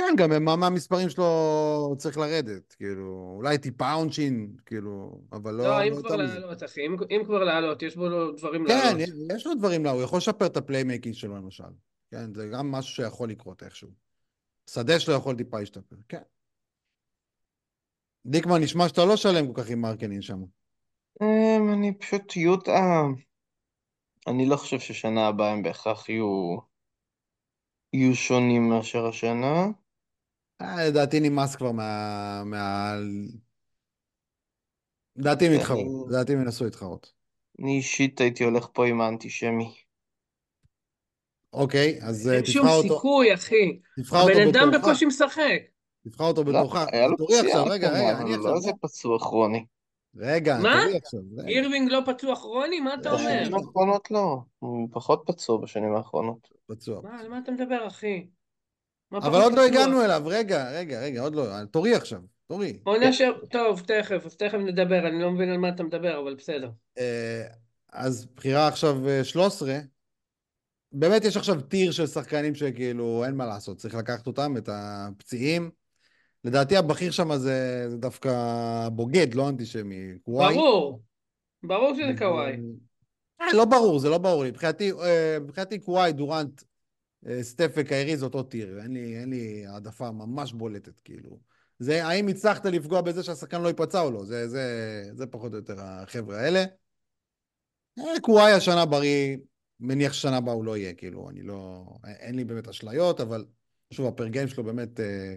כן, 0.00 0.14
גם 0.16 0.44
מה 0.44 0.56
מהמספרים 0.56 1.08
שלו 1.08 1.94
צריך 1.98 2.18
לרדת, 2.18 2.72
כאילו, 2.72 3.32
אולי 3.36 3.58
טיפה 3.58 3.92
עונשין, 3.92 4.56
כאילו, 4.66 5.20
אבל 5.32 5.54
לא, 5.54 5.64
לא, 5.64 5.78
לא 5.78 5.84
אם 5.88 6.02
כבר. 6.02 6.16
לעלות, 6.16 6.62
אחי, 6.62 6.86
אם, 6.86 6.96
אם 7.10 7.22
כבר 7.26 7.44
לעלות, 7.44 7.82
יש 7.82 7.96
בו 7.96 8.32
דברים 8.32 8.66
כן, 8.66 8.96
לעלות. 8.96 9.08
יש 9.36 9.46
לו 9.46 9.54
דברים, 9.54 9.84
לה, 9.84 9.90
הוא 9.90 10.02
יכול 10.02 10.18
לשפר 10.18 10.46
את 10.46 10.56
ה 10.56 10.61
playmaking 10.61 11.14
שלו 11.14 11.36
למשל. 11.36 11.64
כן, 12.10 12.34
זה 12.34 12.48
גם 12.52 12.70
משהו 12.70 12.94
שיכול 12.94 13.30
לקרות 13.30 13.62
איכשהו. 13.62 13.88
שדה 14.70 15.00
שלו 15.00 15.14
יכול 15.14 15.36
טיפה 15.36 15.60
להשתפר, 15.60 15.96
כן. 16.08 16.22
דיקמן, 18.26 18.62
נשמע 18.62 18.88
שאתה 18.88 19.04
לא 19.04 19.16
שלם 19.16 19.52
כל 19.52 19.62
כך 19.62 19.70
עם 19.70 19.80
מרקנין 19.80 20.22
שם. 20.22 20.42
אמ, 21.22 21.72
אני 21.72 21.94
פשוט 21.98 22.36
יוטה, 22.36 23.02
אני 24.26 24.46
לא 24.46 24.56
חושב 24.56 24.78
ששנה 24.78 25.26
הבאה 25.26 25.52
הם 25.52 25.62
בהכרח 25.62 26.08
יהיו, 26.08 26.56
יהיו 27.92 28.14
שונים 28.14 28.68
מאשר 28.68 29.06
השנה. 29.06 29.66
אה, 30.60 30.88
לדעתי 30.88 31.20
נמאס 31.20 31.56
כבר 31.56 31.72
מה... 31.72 32.42
מה... 32.44 32.94
לדעתי 35.16 35.46
הם 35.46 35.52
יתחרו, 35.52 36.06
לדעתי 36.08 36.32
הם 36.32 36.42
ינסו 36.42 36.64
להתחרות. 36.64 37.12
אני 37.62 37.76
אישית 37.76 38.20
הייתי 38.20 38.44
הולך 38.44 38.66
פה 38.72 38.86
עם 38.86 39.00
האנטישמי. 39.00 39.74
אוקיי, 41.52 41.98
אז 42.02 42.28
אה, 42.28 42.36
אין 42.36 42.46
שום 42.46 42.62
תבחר 42.62 42.76
אותו, 42.76 42.94
סיכוי, 42.94 43.34
אחי. 43.34 43.78
תבחר 43.96 44.20
אותו 44.20 44.32
הבן 44.32 44.48
אדם 44.48 44.68
בתורך. 44.70 44.84
בקושי 44.84 45.06
משחק. 45.06 45.60
תבחר 46.04 46.24
אותו 46.24 46.44
לא, 46.44 46.62
בתורך. 46.62 46.88
היה 46.92 47.06
לו 47.06 47.16
תורי 47.16 47.38
פציעה 47.38 47.46
עכשיו, 47.46 47.64
רגע, 47.72 47.90
רגע, 47.90 48.18
אני 48.18 48.34
עכשיו, 48.34 48.50
לא 48.50 48.56
איזה 48.56 48.70
לא. 48.70 48.76
פצוע 48.80 49.18
כרוני. 49.18 49.64
רגע, 50.16 50.58
מה? 50.62 50.80
תורי 50.84 50.96
עכשיו, 50.96 51.20
רגע. 51.38 51.48
אירווינג 51.48 51.90
לא 51.90 52.00
פצוע 52.06 52.36
כרוני? 52.36 52.80
מה 52.80 52.94
אתה. 52.94 53.12
אומר? 53.12 53.40
בשנים 53.40 53.54
האחרונות 53.54 54.10
לא, 54.10 54.38
הוא 54.58 54.88
פחות 54.92 55.22
פצוע 55.26 55.58
בשנים 55.58 55.94
האחרונות. 55.94 56.48
פצוע. 56.66 57.00
מה, 57.02 57.20
על 57.20 57.28
מה 57.28 57.38
אתה 57.38 57.52
מדבר, 57.52 57.86
אחי? 57.86 58.26
אבל 59.12 59.42
עוד 59.42 59.52
לא? 59.52 59.66
הגענו 59.66 60.04
אליו, 60.04 60.22
רגע, 60.26 60.70
רגע, 60.70 61.00
רגע, 61.00 61.20
עוד 61.20 61.34
לא, 61.34 61.64
תורי 61.70 61.94
עכשיו, 61.94 62.20
תורי. 62.46 62.80
עונה 62.84 63.12
ש... 63.12 63.22
טוב, 63.50 63.80
תכף, 63.86 64.26
אז 64.26 64.36
תכף 64.36 64.58
נדבר, 64.58 65.08
אני 65.08 65.22
לא 65.22 65.30
מבין 65.30 65.48
על 65.48 65.58
מה 65.58 65.68
אתה 65.68 65.82
מדבר, 65.82 66.20
אבל 66.20 66.34
בסדר. 66.34 66.70
אה, 66.98 67.46
אז 67.92 68.26
בחירה 68.36 68.68
עכשיו 68.68 69.08
אה, 69.08 69.24
13, 69.24 69.78
באמת 70.92 71.24
יש 71.24 71.36
עכשיו 71.36 71.60
טיר 71.60 71.92
של 71.92 72.06
שחקנים 72.06 72.54
שכאילו 72.54 73.24
אין 73.24 73.34
מה 73.34 73.46
לעשות, 73.46 73.76
צריך 73.76 73.94
לקחת 73.94 74.26
אותם, 74.26 74.56
את 74.56 74.68
הפציעים. 74.72 75.70
לדעתי 76.44 76.76
הבכיר 76.76 77.10
שם 77.10 77.36
זה, 77.36 77.84
זה 77.88 77.96
דווקא 77.96 78.32
בוגד, 78.92 79.34
לא 79.34 79.48
אנטישמי, 79.48 80.12
קוואי. 80.22 80.54
ברור, 80.54 81.02
ברור 81.62 81.94
שזה 81.94 82.12
קוואי. 82.18 82.56
אה, 83.40 83.46
לא 83.54 83.64
ברור, 83.64 83.98
זה 83.98 84.08
לא 84.08 84.18
ברור 84.18 84.44
לי. 84.44 84.50
מבחינתי, 84.50 84.90
אה, 84.90 85.78
קוואי, 85.84 86.12
דורנט, 86.12 86.62
אה, 86.62 86.66
סטף 87.42 87.72
וקיירי 87.76 88.16
זה 88.16 88.24
אותו 88.24 88.42
טיר. 88.42 88.80
אין 88.82 88.92
לי, 88.92 89.18
אין 89.18 89.30
לי 89.30 89.66
העדפה 89.66 90.10
ממש 90.10 90.52
בולטת, 90.52 91.00
כאילו. 91.00 91.38
זה, 91.78 92.06
האם 92.06 92.28
הצלחת 92.28 92.66
לפגוע 92.66 93.00
בזה 93.00 93.22
שהשחקן 93.22 93.62
לא 93.62 93.68
ייפצע 93.68 94.00
או 94.00 94.10
לא? 94.10 94.24
זה, 94.24 94.48
זה, 94.48 94.64
זה 95.14 95.26
פחות 95.26 95.52
או 95.52 95.56
יותר 95.56 95.76
החבר'ה 95.78 96.40
האלה. 96.40 96.64
אה, 97.98 98.20
קוואי 98.22 98.52
השנה 98.52 98.86
בריא, 98.86 99.36
מניח 99.80 100.12
ששנה 100.12 100.36
הבאה 100.36 100.54
הוא 100.54 100.64
לא 100.64 100.76
יהיה, 100.76 100.94
כאילו, 100.94 101.30
אני 101.30 101.42
לא... 101.42 101.84
אין 102.04 102.34
לי 102.34 102.44
באמת 102.44 102.68
אשליות, 102.68 103.20
אבל 103.20 103.44
שוב, 103.90 104.06
הפרגיים 104.06 104.48
שלו 104.48 104.64
באמת 104.64 105.00
אה, 105.00 105.36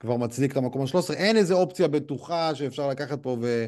כבר 0.00 0.16
מצדיק 0.16 0.52
את 0.52 0.56
המקום 0.56 0.82
ה-13. 0.82 1.14
אין 1.14 1.36
איזה 1.36 1.54
אופציה 1.54 1.88
בטוחה 1.88 2.54
שאפשר 2.54 2.88
לקחת 2.88 3.22
פה 3.22 3.36
ו, 3.42 3.66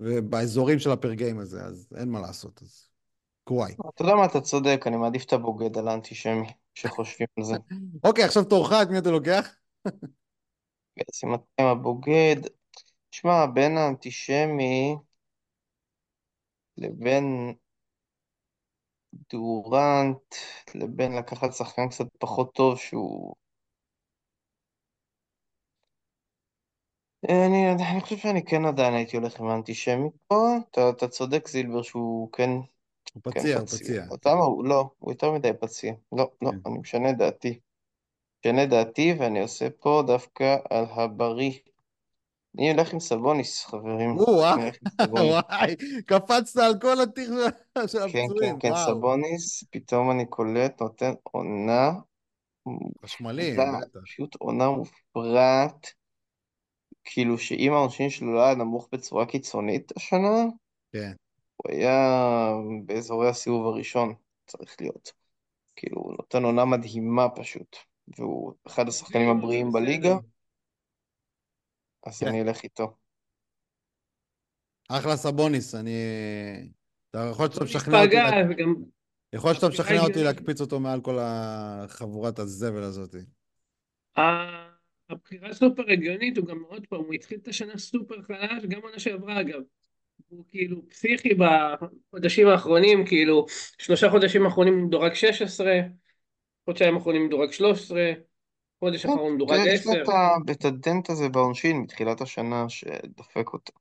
ובאזורים 0.00 0.78
של 0.78 0.90
הפרגיים 0.90 1.38
הזה, 1.38 1.64
אז 1.64 1.88
אין 1.96 2.08
מה 2.08 2.20
לעשות, 2.20 2.62
אז 2.62 2.88
קוואי. 3.44 3.72
אתה 3.94 4.02
יודע 4.02 4.14
מה, 4.14 4.24
אתה 4.24 4.40
צודק, 4.40 4.84
אני 4.86 4.96
מעדיף 4.96 5.24
את 5.24 5.32
הבוגד 5.32 5.78
על 5.78 5.88
האנטישמי, 5.88 6.46
שחושבים 6.74 7.26
על 7.38 7.44
זה. 7.44 7.54
אוקיי, 8.04 8.24
עכשיו 8.24 8.44
תורך, 8.44 8.72
את 8.82 8.88
מי 8.88 8.98
אתה 8.98 9.10
לוקח? 9.10 9.54
אתה 10.94 11.26
עם 11.60 11.66
הבוגד, 11.66 12.36
תשמע, 13.10 13.46
בין 13.54 13.76
האנטישמי 13.76 14.96
לבין 16.76 17.54
דורנט, 19.32 20.34
לבין 20.74 21.12
לקחת 21.16 21.52
שחקן 21.52 21.88
קצת 21.88 22.06
פחות 22.18 22.54
טוב 22.54 22.78
שהוא... 22.78 23.34
אני, 27.28 27.72
אני 27.72 28.00
חושב 28.00 28.16
שאני 28.16 28.44
כן 28.44 28.64
עדיין 28.64 28.94
הייתי 28.94 29.16
הולך 29.16 29.40
עם 29.40 29.46
האנטישמי 29.46 30.08
פה, 30.26 30.56
אתה, 30.70 30.90
אתה 30.90 31.08
צודק 31.08 31.48
זילבר 31.48 31.82
שהוא 31.82 32.32
כן, 32.32 32.50
הוא 33.12 33.22
כן 33.22 33.30
פציע, 33.40 33.58
הוא 33.58 33.66
פציע. 33.66 33.78
פציע. 33.78 34.04
אתה 34.14 34.34
מה, 34.34 34.44
הוא 34.44 34.64
לא, 34.64 34.90
הוא 34.98 35.12
יותר 35.12 35.32
מדי 35.32 35.50
פציע. 35.60 35.92
לא, 36.12 36.30
לא, 36.42 36.50
כן. 36.50 36.56
אני 36.66 36.78
משנה 36.78 37.12
דעתי. 37.12 37.60
משנה 38.40 38.66
דעתי 38.66 39.14
ואני 39.18 39.40
עושה 39.42 39.66
פה 39.80 40.02
דווקא 40.06 40.56
על 40.70 40.84
הבריא. 40.90 41.52
אני 42.58 42.70
הולך 42.72 42.92
עם 42.92 43.00
סבוניס, 43.00 43.64
חברים. 43.64 44.16
סבוניס. 45.02 45.32
וואי, 45.32 45.76
קפצת 46.06 46.60
על 46.60 46.80
כל 46.80 47.00
הטיר 47.00 47.34
של- 47.86 47.98
כן, 47.98 48.08
כן, 48.12 48.24
הפצועים, 48.24 48.58
כן, 48.58 48.72
וואו. 48.72 48.86
סבוניס, 48.86 49.64
פתאום 49.70 50.10
אני 50.10 50.26
קולט, 50.26 50.82
נותן 50.82 51.12
עונה 51.22 51.92
חשמלי, 53.04 53.52
בטח. 53.56 54.00
פשוט 54.04 54.34
עונה 54.34 54.70
מופרעת, 54.70 55.86
כאילו 57.04 57.38
שאם 57.38 57.72
העונשין 57.72 58.10
שלו 58.10 58.34
לא 58.34 58.40
היה 58.44 58.54
נמוך 58.54 58.88
בצורה 58.92 59.26
קיצונית 59.26 59.92
השנה, 59.96 60.44
כן. 60.92 61.12
הוא 61.62 61.72
היה 61.72 61.98
באזורי 62.86 63.28
הסיבוב 63.28 63.66
הראשון, 63.66 64.14
צריך 64.46 64.76
להיות. 64.80 65.12
כאילו, 65.76 66.00
הוא 66.00 66.12
נותן 66.18 66.44
עונה 66.44 66.64
מדהימה 66.64 67.28
פשוט, 67.28 67.76
והוא 68.18 68.54
אחד 68.66 68.88
השחקנים 68.88 69.28
הבריאים. 69.28 69.72
בליגה, 69.72 70.14
אז. 72.06 72.22
אני 72.22 72.42
אלך 72.42 72.62
איתו. 72.62 72.96
אחלה 74.88 75.16
סבוניס, 75.16 75.74
אני... 75.74 75.96
אתה 77.10 77.18
יכול 77.30 77.44
להיות 77.44 77.52
שאתה 77.52 77.64
משכנע 77.64 78.02
אותי. 78.02 78.16
יכול 79.32 79.50
להיות 79.50 79.60
שאתה 79.60 79.68
משכנע 79.68 80.00
אותי. 80.00 80.24
להקפיץ 80.24 80.60
אותו 80.60 80.80
מעל 80.80 81.00
כל 81.00 81.18
החבורת 81.20 82.38
הזבל 82.38 82.82
הזאת. 82.82 83.14
הבחירה 85.10 85.52
סופר 85.52 85.82
הגיונית, 85.92 86.38
הוא 86.38 86.46
גם 86.46 86.62
עוד 86.62 86.86
פעם, 86.86 87.00
הוא 87.00 87.14
התחיל 87.14 87.38
את 87.42 87.48
השנה 87.48 87.78
סופר 87.78 88.22
חלש, 88.22 88.64
גם 88.68 88.80
עונה 88.82 88.98
שעברה 88.98 89.40
אגב. 89.40 89.60
הוא 90.36 90.44
כאילו 90.50 90.88
פסיכי 90.88 91.28
בחודשים 91.34 92.48
האחרונים, 92.48 93.06
כאילו 93.06 93.46
שלושה 93.78 94.10
חודשים 94.10 94.44
האחרונים 94.44 94.74
הוא 94.74 94.82
מדורג 94.82 95.14
16, 95.14 95.80
חודשיים 96.64 96.94
האחרונים 96.94 97.20
הוא 97.20 97.28
מדורג 97.28 97.50
13, 97.50 98.12
חודש 98.80 99.06
האחרון 99.06 99.34
מדורג 99.34 99.56
כן, 99.56 99.64
יש 99.66 99.86
לו 99.86 99.92
10, 99.92 100.12
את 100.50 100.64
הדנט 100.64 101.10
הזה 101.10 101.28
בעונשין 101.28 101.76
מתחילת 101.76 102.20
השנה 102.20 102.68
שדופק 102.68 103.52
אותו. 103.52 103.72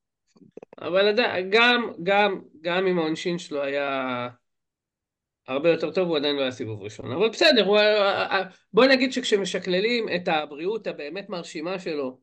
אבל 0.81 1.15
גם, 1.49 1.91
גם, 2.03 2.41
גם 2.61 2.87
אם 2.87 2.99
העונשין 2.99 3.37
שלו 3.37 3.63
היה 3.63 4.27
הרבה 5.47 5.69
יותר 5.69 5.91
טוב, 5.91 6.07
הוא 6.07 6.17
עדיין 6.17 6.35
לא 6.35 6.41
היה 6.41 6.51
סיבוב 6.51 6.81
ראשון. 6.81 7.11
אבל 7.11 7.29
בסדר, 7.29 7.65
הוא, 7.65 7.79
בוא 8.73 8.85
נגיד 8.85 9.13
שכשמשקללים 9.13 10.05
את 10.15 10.27
הבריאות 10.27 10.87
הבאמת 10.87 11.29
מרשימה 11.29 11.79
שלו, 11.79 12.19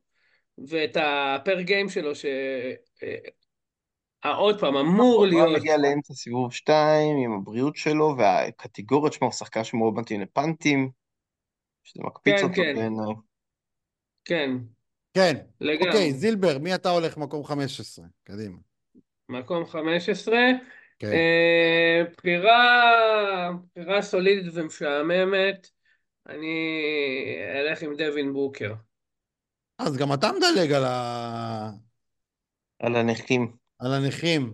ואת 0.69 0.97
הפר 1.01 1.61
גיים 1.61 1.89
שלו, 1.89 2.15
ש... 2.15 2.27
אה, 4.25 4.35
עוד 4.35 4.61
פעם, 4.61 4.77
אמור 4.77 5.17
הוא 5.17 5.27
להיות, 5.27 5.57
מגיע 5.57 5.77
לאמצע 5.77 6.15
סיבוב 6.15 6.53
2 6.53 7.17
עם 7.17 7.33
הבריאות 7.33 7.77
שלו, 7.77 8.15
והקטגוריות 8.19 9.13
שלו, 9.13 9.27
הוא 9.27 9.35
שחקן 9.35 9.65
שמאוד 9.65 9.95
מתאים 9.95 10.21
לפאנטים, 10.21 10.91
שזה 11.85 12.03
מקפיץ 12.03 12.35
כן, 12.37 12.43
אותו 12.43 12.55
כן, 12.55 12.75
בעיניי. 12.75 13.15
כן, 14.25 14.51
כן. 15.15 15.37
לגמרי. 15.61 15.89
אוקיי, 15.89 16.13
זילבר, 16.13 16.59
מי 16.59 16.75
אתה 16.75 16.91
הולך 16.91 17.17
מקום 17.17 17.45
15? 17.45 18.05
קדימה. 18.25 18.57
מקום 19.29 19.67
15. 19.67 20.37
כן. 20.99 21.13
אה, 21.13 22.03
בחירה, 22.17 23.51
בחירה 23.77 24.03
סולידית 24.03 24.53
ומשעממת. 24.55 25.69
אני 26.29 26.57
אלך 27.55 27.83
עם 27.83 27.95
דווין 27.97 28.33
בוקר. 28.33 28.75
אז 29.79 29.97
גם 29.97 30.13
אתה 30.13 30.31
מדלג 30.33 30.73
על, 30.73 30.85
ה... 30.85 31.71
על 32.79 32.97
הנכים. 32.97 33.68
על 33.79 33.93
הנכים 33.93 34.53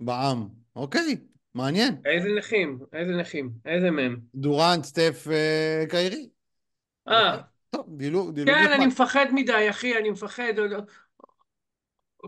בעם. 0.00 0.48
אוקיי, 0.76 1.16
מעניין. 1.54 1.94
איזה 2.04 2.28
נכים? 2.38 2.78
איזה 2.92 3.12
נכים? 3.12 3.50
איזה 3.64 3.90
מהם? 3.90 4.20
דורנט, 4.34 4.84
סטף, 4.84 5.26
אה, 5.30 5.84
קיירי. 5.88 6.28
אה, 7.08 7.30
אוקיי. 7.30 7.44
טוב, 7.70 7.86
דילוג, 7.96 8.34
דילוג 8.34 8.54
כן, 8.54 8.66
אני 8.66 8.74
נחמד. 8.74 8.86
מפחד 8.86 9.26
מדי, 9.32 9.70
אחי, 9.70 9.98
אני 9.98 10.10
מפחד. 10.10 10.52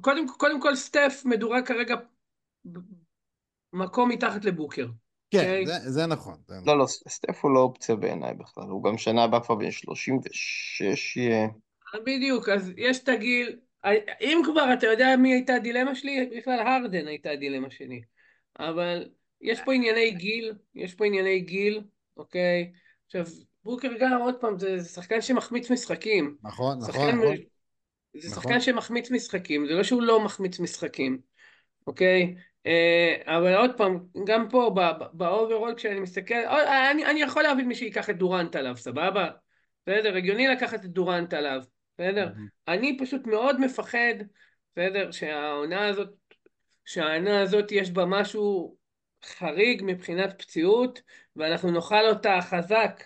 קודם, 0.03 0.27
קודם 0.29 0.61
כל, 0.61 0.77
סטף 0.77 1.23
מדורג 1.25 1.67
כרגע 1.67 1.95
מקום 3.73 4.09
מתחת 4.09 4.45
לבוקר. 4.45 4.87
כן, 5.31 5.39
אוקיי? 5.39 5.67
זה, 5.67 5.91
זה 5.91 6.07
נכון. 6.07 6.35
זה 6.49 6.55
נכון. 6.55 6.69
לא, 6.69 6.79
לא, 6.79 6.87
סטף 6.87 7.45
הוא 7.45 7.55
לא 7.55 7.61
אופציה 7.61 7.97
בעיניי 7.97 8.35
בכלל, 8.35 8.65
הוא 8.65 8.85
גם 8.85 8.99
שנה 8.99 9.25
הבאה 9.25 9.41
כבר 9.41 9.55
בן 9.55 9.71
36 9.71 11.17
יהיה. 11.17 11.49
בדיוק, 12.07 12.49
אז 12.49 12.73
יש 12.77 13.03
את 13.03 13.09
הגיל, 13.09 13.59
אם 14.21 14.43
כבר 14.45 14.73
אתה 14.73 14.87
יודע 14.87 15.17
מי 15.17 15.33
הייתה 15.33 15.55
הדילמה 15.55 15.95
שלי, 15.95 16.31
בכלל 16.37 16.59
הרדן 16.59 17.07
הייתה 17.07 17.31
הדילמה 17.31 17.71
שלי. 17.71 18.03
אבל 18.59 19.09
יש 19.41 19.61
פה 19.65 19.73
ענייני 19.73 20.11
גיל, 20.11 20.53
יש 20.75 20.95
פה 20.95 21.07
ענייני 21.07 21.41
גיל, 21.41 21.81
אוקיי? 22.17 22.73
עכשיו, 23.07 23.25
בוקר 23.65 23.89
גם, 24.01 24.21
עוד 24.21 24.35
פעם, 24.41 24.59
זה 24.59 24.85
שחקן 24.85 25.21
שמחמיץ 25.21 25.71
משחקים. 25.71 26.37
נכון, 26.43 26.79
נכון, 26.79 27.11
נכון. 27.11 27.37
זה 28.15 28.29
נכון. 28.29 28.43
שחקן 28.43 28.61
שמחמיץ 28.61 29.11
משחקים, 29.11 29.67
זה 29.67 29.75
לא 29.75 29.83
שהוא 29.83 30.03
לא 30.03 30.25
מחמיץ 30.25 30.61
משחקים, 30.61 31.19
אוקיי? 31.87 32.35
אה, 32.67 33.17
אבל 33.27 33.55
עוד 33.55 33.71
פעם, 33.77 33.99
גם 34.27 34.49
פה, 34.49 34.75
ב 35.13 35.20
overall, 35.20 35.75
כשאני 35.77 36.01
מסתכל, 36.01 36.35
אה, 36.35 36.91
אני, 36.91 37.07
אני 37.07 37.23
יכול 37.23 37.43
להבין 37.43 37.69
מי 37.69 37.75
שייקח 37.75 38.11
את 38.11 38.19
דורנט 38.19 38.57
עליו, 38.57 38.77
סבבה? 38.77 39.31
בסדר, 39.87 40.17
הגיוני 40.17 40.49
לקחת 40.49 40.85
את 40.85 40.91
דורנט 40.91 41.35
עליו, 41.35 41.63
בסדר? 42.03 42.29
Mhm. 42.29 42.41
אני 42.69 42.99
פשוט 42.99 43.27
מאוד 43.27 43.61
מפחד, 43.61 44.15
בסדר, 44.73 45.11
שהעונה 45.11 45.87
הזאת, 45.87 46.09
שהעונה 46.85 47.41
הזאת 47.41 47.73
יש 47.73 47.91
בה 47.91 48.05
משהו 48.07 48.77
חריג 49.25 49.83
מבחינת 49.85 50.43
פציעות, 50.43 51.03
ואנחנו 51.37 51.71
נאכל 51.71 52.09
אותה 52.09 52.39
חזק 52.41 53.03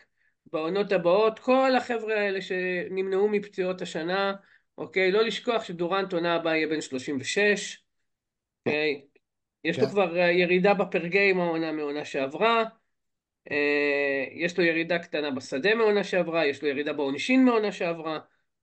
בעונות 0.52 0.92
הבאות. 0.92 1.38
כל 1.38 1.76
החבר'ה 1.76 2.14
האלה 2.20 2.42
שנמנעו 2.42 3.28
מפציעות 3.28 3.82
השנה, 3.82 4.34
אוקיי? 4.78 5.12
לא 5.12 5.22
לשכוח 5.22 5.64
שדורנט 5.64 6.12
עונה 6.12 6.34
הבאה 6.34 6.56
יהיה 6.56 6.66
בן 6.66 6.80
36, 6.80 7.82
אוקיי? 8.66 9.02
יש 9.64 9.78
לו 9.78 9.84
כן. 9.84 9.90
כבר 9.90 10.20
אה, 10.20 10.30
ירידה 10.30 10.74
בפרגיים 10.74 11.40
העונה 11.40 11.72
מעונה 11.72 12.04
שעברה, 12.04 12.64
אה, 13.50 14.24
יש 14.32 14.58
לו 14.58 14.64
ירידה 14.64 14.98
קטנה 14.98 15.30
בשדה 15.30 15.74
מעונה 15.74 16.04
שעברה, 16.04 16.46
יש 16.46 16.62
לו 16.62 16.68
ירידה 16.68 16.92
בעונשין 16.92 17.44
מעונה 17.44 17.72
שעברה, 17.72 18.18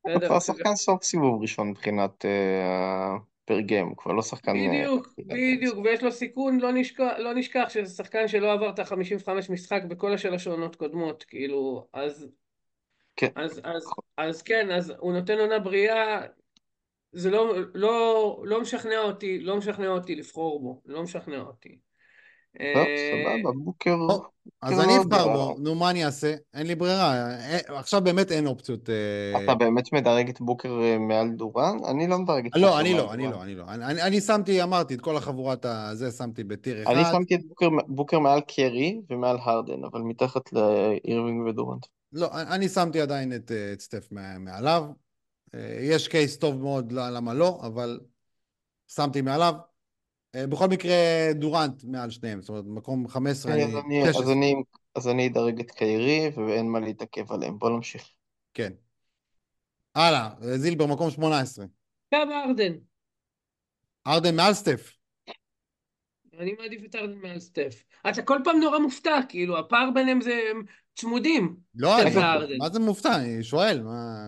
בסדר? 0.05 0.27
כבר 0.27 0.39
שחקן 0.39 0.75
סוף 0.75 1.03
סיבוב 1.03 1.41
ראשון 1.41 1.69
מבחינת 1.69 2.25
אה, 2.25 3.17
פר 3.45 3.59
גיים, 3.59 3.87
הוא 3.87 3.97
כבר 3.97 4.11
לא 4.11 4.21
שחקן... 4.21 4.55
אה, 4.55 4.69
בדיוק, 4.69 5.07
בדיוק, 5.17 5.77
ויש 5.83 6.03
לו 6.03 6.11
סיכון, 6.11 6.59
לא 6.59 6.71
נשכח, 6.73 7.11
לא 7.17 7.33
נשכח 7.33 7.65
שזה 7.69 7.95
שחקן 7.95 8.27
שלא 8.27 8.53
עבר 8.53 8.69
את 8.69 8.79
ה-55 8.79 9.29
משחק 9.49 9.81
בכל 9.87 10.13
השלוש 10.13 10.47
עונות 10.47 10.75
קודמות, 10.75 11.23
כאילו, 11.23 11.87
אז, 11.93 12.27
כן. 13.15 13.29
אז, 13.35 13.61
אז, 13.63 13.83
אז 14.17 14.41
כן, 14.41 14.71
אז 14.71 14.93
הוא 14.99 15.13
נותן 15.13 15.39
עונה 15.39 15.59
בריאה, 15.59 16.21
זה 17.11 17.29
לא, 17.29 17.55
לא, 17.73 18.43
לא 18.45 18.61
משכנע 18.61 18.99
אותי, 18.99 19.39
לא 19.39 19.57
משכנע 19.57 19.87
אותי 19.87 20.15
לבחור 20.15 20.59
בו, 20.59 20.81
לא 20.85 21.03
משכנע 21.03 21.39
אותי. 21.39 21.77
טוב, 22.57 22.65
אה, 22.87 23.11
סבבה, 23.37 23.51
בוקר... 23.63 23.95
אז 24.61 24.71
בוקר 24.73 24.83
אני 24.83 24.93
לא 24.97 25.01
אבחר. 25.01 25.27
בו, 25.33 25.55
נו, 25.59 25.75
מה 25.75 25.89
אני 25.89 26.05
אעשה? 26.05 26.35
אין 26.53 26.67
לי 26.67 26.75
ברירה. 26.75 27.13
אה, 27.15 27.59
עכשיו 27.67 28.01
באמת 28.01 28.31
אין 28.31 28.47
אופציות. 28.47 28.89
אה, 28.89 29.43
אתה 29.43 29.55
באמת 29.55 29.93
מדרג 29.93 30.29
את 30.29 30.41
בוקר 30.41 30.77
מעל 30.99 31.29
דורן? 31.29 31.77
אני 31.89 32.07
לא 32.07 32.17
מדרג 32.19 32.45
את 32.45 32.51
בוקר 32.51 32.65
לא, 32.65 32.79
אני 32.79 32.93
מעל 32.93 33.03
לא, 33.03 33.13
אני. 33.13 33.23
לא, 33.31 33.43
אני 33.43 33.55
לא. 33.55 33.63
אני- 33.67 33.85
אני 33.85 34.01
אני 34.01 34.21
שמתי, 34.21 34.63
אמרתי, 34.63 34.93
את 34.93 35.01
כל 35.01 35.17
החבורת 35.17 35.65
הזה 35.65 36.11
שמתי 36.11 36.43
בטיר 36.43 36.89
אני 36.91 37.01
אחד. 37.01 37.11
שמתי 37.11 37.35
את 37.35 37.45
בוקר, 37.47 37.67
בוקר 37.87 38.19
מעל 38.19 38.41
קרי 38.41 39.01
ומעל 39.09 39.37
הרדן, 39.41 39.83
אבל 39.91 40.01
מתחת 40.01 40.53
לאירווינג 40.53 41.47
ודורנט. 41.47 41.85
לא, 42.13 42.27
אני 42.33 42.69
שמתי 42.69 43.01
עדיין 43.01 43.33
את, 43.33 43.51
סטף 43.79 44.07
מע- 44.11 44.37
מעליו. 44.37 44.83
יש 45.81 46.07
קייס 46.07 46.37
טוב 46.37 46.61
מאוד 46.61 46.91
ל- 46.91 47.09
למה 47.17 47.33
לא, 47.33 47.59
אבל 47.63 47.99
שמתי 48.87 49.21
מעליו. 49.21 49.53
אה, 50.35 50.47
בכל 50.47 50.67
מקרה, 50.67 50.93
דורנט 51.33 51.83
מעל 51.83 52.09
שניהם, 52.09 52.41
זאת 52.41 52.49
אומרת, 52.49 52.65
מקום 52.67 53.07
15, 53.07 53.51
אז 53.51 53.57
אני... 53.57 53.79
אני, 53.79 54.09
אז 54.09 54.15
16, 54.15 54.33
אני, 54.33 54.55
אז 54.95 55.07
אני 55.07 55.27
אדרג 55.27 55.59
את 55.59 55.71
קיירי 55.71 56.29
ואין 56.35 56.69
מה 56.69 56.79
להתעכב 56.79 57.31
עליהם. 57.31 57.59
בוא 57.59 57.69
נמשיך. 57.69 58.09
כן. 58.53 58.73
הלאה, 59.95 60.29
אה, 60.43 60.57
זילבר, 60.57 60.85
מקום 60.85 61.09
18. 61.09 61.65
קו 62.09 62.17
ארדן, 62.47 62.73
ארדן 64.07 64.35
מעל 64.35 64.53
סטף. 64.53 64.93
אני 66.39 66.53
מעדיף 66.59 66.81
את 66.85 66.95
ארדן 66.95 67.17
מעל 67.17 67.39
סטף. 67.39 67.83
אתה 68.09 68.21
כל 68.21 68.39
פעם 68.43 68.59
נורא 68.59 68.79
מופתע, 68.79 69.19
כאילו, 69.29 69.59
הפער 69.59 69.89
ביניהם 69.93 70.21
זה 70.21 70.39
הם 70.51 70.63
צמודים. 70.95 71.55
לא, 71.75 71.95
סטף 71.99 72.17
אני. 72.17 72.57
מה 72.57 72.69
זה 72.69 72.79
מופתע? 72.79 73.15
אני 73.15 73.43
שואל, 73.43 73.81
מה... 73.81 74.27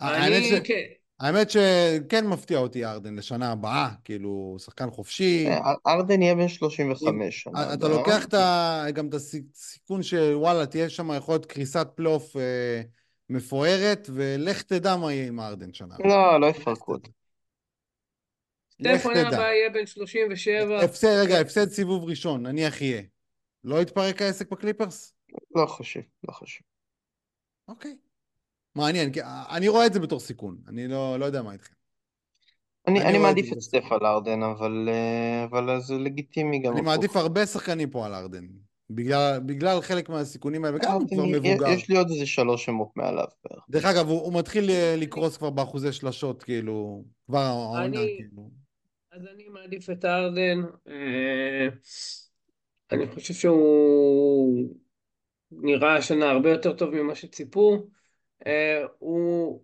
אני. 0.00 0.60
כן, 0.64 0.82
האמת 1.20 1.50
שכן 1.50 2.26
מפתיע 2.26 2.58
אותי 2.58 2.84
ארדן 2.84 3.14
לשנה 3.14 3.52
הבאה, 3.52 3.88
כאילו, 4.04 4.56
שחקן 4.58 4.90
חופשי. 4.90 5.46
אה, 5.48 5.72
ארדן 5.86 6.22
יהיה 6.22 6.34
בן 6.34 6.48
35 6.48 7.42
שנה 7.42 7.74
אתה. 7.74 7.88
לוקח 7.88 8.24
את 8.24 8.34
ה... 8.34 8.84
גם 8.92 9.08
את 9.08 9.14
הסיכון 9.14 10.02
שוואלה, 10.02 10.66
תהיה 10.66 10.88
שם 10.88 11.10
יכול 11.16 11.34
להיות 11.34 11.46
קריסת 11.46 11.88
פלייאוף 11.94 12.36
אה, 12.36 12.82
מפוארת, 13.30 14.10
ולך 14.14 14.62
תדע 14.62 14.96
מה 14.96 15.12
יהיה 15.12 15.28
עם 15.28 15.40
ארדן 15.40 15.72
שנה. 15.72 15.94
הבאה. 15.94 16.08
לא, 16.08 16.40
לא 16.40 16.46
יפרקו 16.46 16.92
אותו. 16.92 17.10
תדע. 18.78 18.92
הבאה 19.26 19.54
יהיה 19.54 19.70
בן 19.70 19.86
37. 19.86 20.84
הפסד, 20.84 21.08
רגע, 21.22 21.40
הפסד 21.40 21.68
סיבוב 21.68 22.04
ראשון, 22.04 22.46
נניח 22.46 22.82
יהיה. 22.82 23.02
לא 23.64 23.82
יתפרק 23.82 24.22
העסק 24.22 24.50
בקליפרס? 24.50 25.14
לא 25.54 25.66
חושב, 25.66 26.00
לא 26.28 26.32
חושב. 26.32 26.60
אוקיי. 27.68 27.96
מעניין, 28.78 29.12
כי 29.12 29.20
אני 29.56 29.68
רואה 29.68 29.86
את 29.86 29.92
זה 29.92 30.00
בתור 30.00 30.20
סיכון, 30.20 30.56
אני 30.68 30.88
לא, 30.88 31.16
לא 31.18 31.24
יודע 31.24 31.42
מה 31.42 31.52
איתכם. 31.52 31.74
אני, 32.86 33.00
אני 33.00 33.08
אני 33.08 33.16
את 33.16 33.22
מעדיף 33.22 33.52
את 33.52 33.60
סטף. 33.60 33.84
על 33.90 34.06
ארדן, 34.06 34.42
אבל, 34.42 34.88
אה, 34.92 35.44
אבל 35.44 35.80
זה 35.80 35.94
לגיטימי 35.94 36.58
גם 36.58 36.72
אני. 36.72 36.80
מעדיף 36.80 37.16
הרבה 37.16 37.46
שחקנים 37.46 37.90
פה 37.90 38.06
על 38.06 38.14
ארדן, 38.14 38.46
בגלל, 38.90 39.40
בגלל 39.46 39.80
חלק 39.80 40.08
מהסיכונים 40.08 40.64
האלה, 40.64 40.76
וגם 40.76 40.92
הוא 40.92 41.08
כבר 41.08 41.24
מבוגר. 41.24 41.68
יש 41.68 41.88
לי 41.88 41.96
עוד 41.98 42.10
איזה 42.10 42.26
שלוש 42.26 42.64
שמות 42.64 42.88
מעליו. 42.96 43.24
דרך 43.70 43.84
אגב, 43.84 44.08
הוא, 44.08 44.20
הוא 44.22 44.32
מתחיל 44.38 44.70
אה, 44.70 44.94
לקרוס 44.98 45.36
כבר 45.36 45.50
באחוזי 45.50 45.92
שלשות, 45.92 46.42
כאילו, 46.42 47.04
כבר 47.26 47.38
העונה, 47.38 47.84
אני- 47.84 48.16
כאילו. 48.18 48.50
אז 49.12 49.22
אני 49.34 49.48
מעדיף 49.48 49.90
את 49.90 50.04
ארדן. 50.04 50.62
אה, 50.88 51.68
אני 52.92 53.06
חושב 53.14 53.34
שהוא 53.34 54.74
נראה 55.52 55.96
השנה 55.96 56.30
הרבה 56.30 56.50
יותר 56.50 56.72
טוב 56.72 56.90
ממה 56.90 57.14
שציפו. 57.14 57.86
אה, 58.46 58.82
הוא 58.98 59.62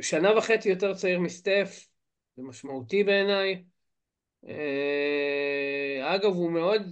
שנה 0.00 0.38
וחצי 0.38 0.68
יותר 0.68 0.94
צעיר 0.94 1.20
מסטף, 1.20 1.86
זה 2.36 2.42
משמעותי 2.42 3.04
בעיניי. 3.04 3.64
אה, 4.48 6.14
אגב, 6.14 6.32
הוא 6.32 6.50
מאוד... 6.52 6.82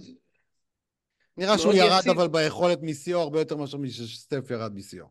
נראה 1.37 1.57
שהוא 1.57 1.73
ירד 1.73 1.99
יציב. 1.99 2.11
אבל 2.11 2.27
ביכולת 2.27 2.79
משיאו 2.81 3.19
הרבה 3.19 3.39
יותר 3.39 3.57
מאשר 3.57 3.77
שסטף 3.85 4.51
ירד 4.51 4.75
משיאו. 4.75 5.05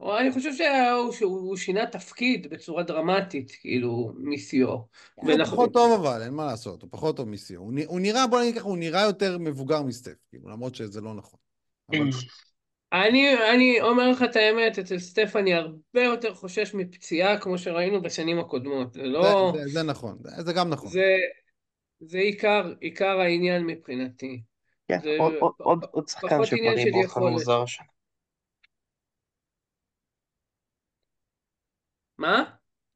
או 0.00 0.18
אני 0.18 0.32
חושב 0.32 0.50
שהוא, 0.54 1.12
שהוא 1.12 1.56
שינה 1.56 1.86
תפקיד 1.86 2.50
בצורה 2.50 2.82
דרמטית, 2.82 3.50
כאילו, 3.60 4.12
משיאו. 4.18 4.86
הוא 5.14 5.30
ונכון- 5.30 5.44
פחות 5.44 5.72
טוב 5.72 6.00
אבל, 6.00 6.22
אין 6.22 6.34
מה 6.34 6.46
לעשות, 6.46 6.82
הוא 6.82 6.90
פחות 6.92 7.16
טוב 7.16 7.28
משיאו. 7.28 7.60
הוא 7.62 7.72
הוא 7.86 8.00
נראה, 8.00 8.26
בוא 8.26 8.40
נגיד 8.40 8.54
ככה, 8.54 8.64
הוא 8.64 8.78
נראה 8.78 9.02
יותר 9.02 9.38
מבוגר 9.38 9.82
מסטף, 9.82 10.14
כאילו, 10.30 10.48
למרות 10.48 10.74
שזה 10.74 11.00
לא 11.00 11.14
נכון. 11.14 11.38
אבל 11.90 11.98
אני, 12.92 13.34
אני 13.54 13.80
אומר 13.80 14.10
לך 14.10 14.22
את 14.22 14.36
האמת, 14.36 14.78
אצל 14.78 14.98
סטף 14.98 15.32
אני 15.36 15.54
הרבה 15.54 16.02
יותר 16.02 16.34
חושש 16.34 16.74
מפציעה, 16.74 17.40
כמו 17.40 17.58
שראינו 17.58 18.02
בשנים 18.02 18.38
הקודמות. 18.38 18.92
זה 18.92 19.02
לא... 19.02 19.52
זה- 19.54 19.62
זה- 19.64 19.68
זה 19.72 19.82
נכון, 19.82 20.18
זה- 20.22 20.42
זה 20.42 20.52
גם 20.52 20.68
נכון. 20.70 20.88
זה, 20.90 21.16
זה 22.00 22.18
עיקר, 22.18 22.72
עיקר 22.80 23.20
העניין 23.20 23.66
מבחינתי. 23.66 24.42
כן, 24.88 24.98
זה 25.02 25.16
עוד- 25.18 25.32
עוד- 25.40 25.52
עוד- 25.58 25.84
עוד 25.90 26.08
שחקן 26.08 26.44
של 26.44 26.56
באופן. 26.92 27.20
מוזר 27.32 27.62
השנה. 27.62 27.86
מה? 32.18 32.44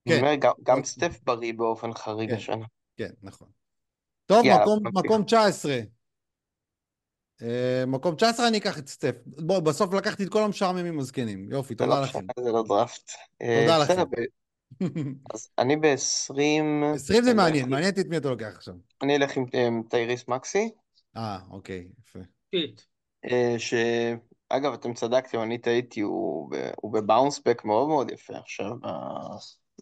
כן. 0.09 0.36
גם- 0.40 0.53
גם 0.62 0.76
עוד- 0.76 0.84
סטף 0.84 1.20
בריא 1.24 1.53
באופן 1.53 1.94
חריג 1.94 2.30
כן. 2.30 2.36
השנה. 2.36 2.66
כן, 2.97 3.11
נכון. 3.22 3.49
טוב, 4.26 4.44
יאללה, 4.47 4.62
מקום. 4.62 4.82
מקום 4.94 5.22
19. 5.24 5.78
אה, 7.43 7.84
מקום 7.87 8.14
19 8.14 8.49
אני 8.49 8.59
אקח 8.59 8.78
את 8.78 8.89
סטף. 8.89 9.14
בוא, 9.26 9.61
בסוף 9.61 9.95
לקחתי 9.95 10.24
את 10.24 10.28
כל 10.28 10.43
המשעממים 10.43 10.99
הזקנים. 10.99 11.49
יופי, 11.51 11.74
לא 11.74 11.78
תודה 11.78 12.01
לכם. 12.01 12.26
זה 12.41 12.53
לא 12.53 12.62
דראפט. 12.68 13.11
אה, 13.43 13.61
תודה 13.61 13.78
לכם. 13.78 14.03
ב- 14.11 14.37
אז 15.34 15.49
אני 15.59 15.76
ב-20... 15.76 16.95
20 16.95 17.24
זה 17.24 17.34
מעניין, 17.34 17.68
מעניין 17.68 17.91
אותי 17.91 18.01
את 18.01 18.07
מי 18.07 18.16
אתה 18.16 18.28
לוקח 18.30 18.53
עכשיו. 18.57 18.74
אני 19.03 19.16
אלך 19.16 19.37
עם 19.37 19.45
עם 19.53 19.82
טייריס 19.91 20.28
מקסי, 20.28 20.70
אה, 21.16 21.39
אוקיי, 21.51 21.89
יפה. 22.01 22.18
אה, 23.24 23.55
שאגב, 23.59 24.72
אתם 24.72 24.95
צדקתם, 24.95 25.43
אני 25.43 25.59
טעיתי, 25.59 26.01
הוא 26.01 26.51
ב- 26.51 26.70
הוא 26.76 26.93
ב 26.92 26.99
bounce 26.99 27.38
back 27.38 27.64
מאוד 27.64 27.89
מאוד 27.89 28.11
יפה 28.11 28.37
עכשיו, 28.37 28.70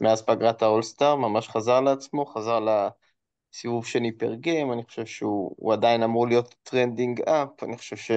מאז 0.01 0.23
פגרת 0.23 0.63
האולסטאר, 0.63 1.17
ממש 1.17 1.49
חזר 1.49 1.81
לעצמו, 1.81 2.27
חזר 2.27 2.61
לסיבוב 3.55 3.87
שני 3.87 4.13
per 4.13 4.35
game, 4.35 4.73
אני 4.73 4.85
חושב 4.85 5.07
שהוא 5.07 5.55
הוא 5.59 5.73
עדיין 5.73 6.03
אמור 6.03 6.29
להיות 6.29 6.55
trending 6.63 7.21
up, 7.21 7.63
אני 7.63 7.77
חושב 7.77 7.97
ש... 7.97 8.11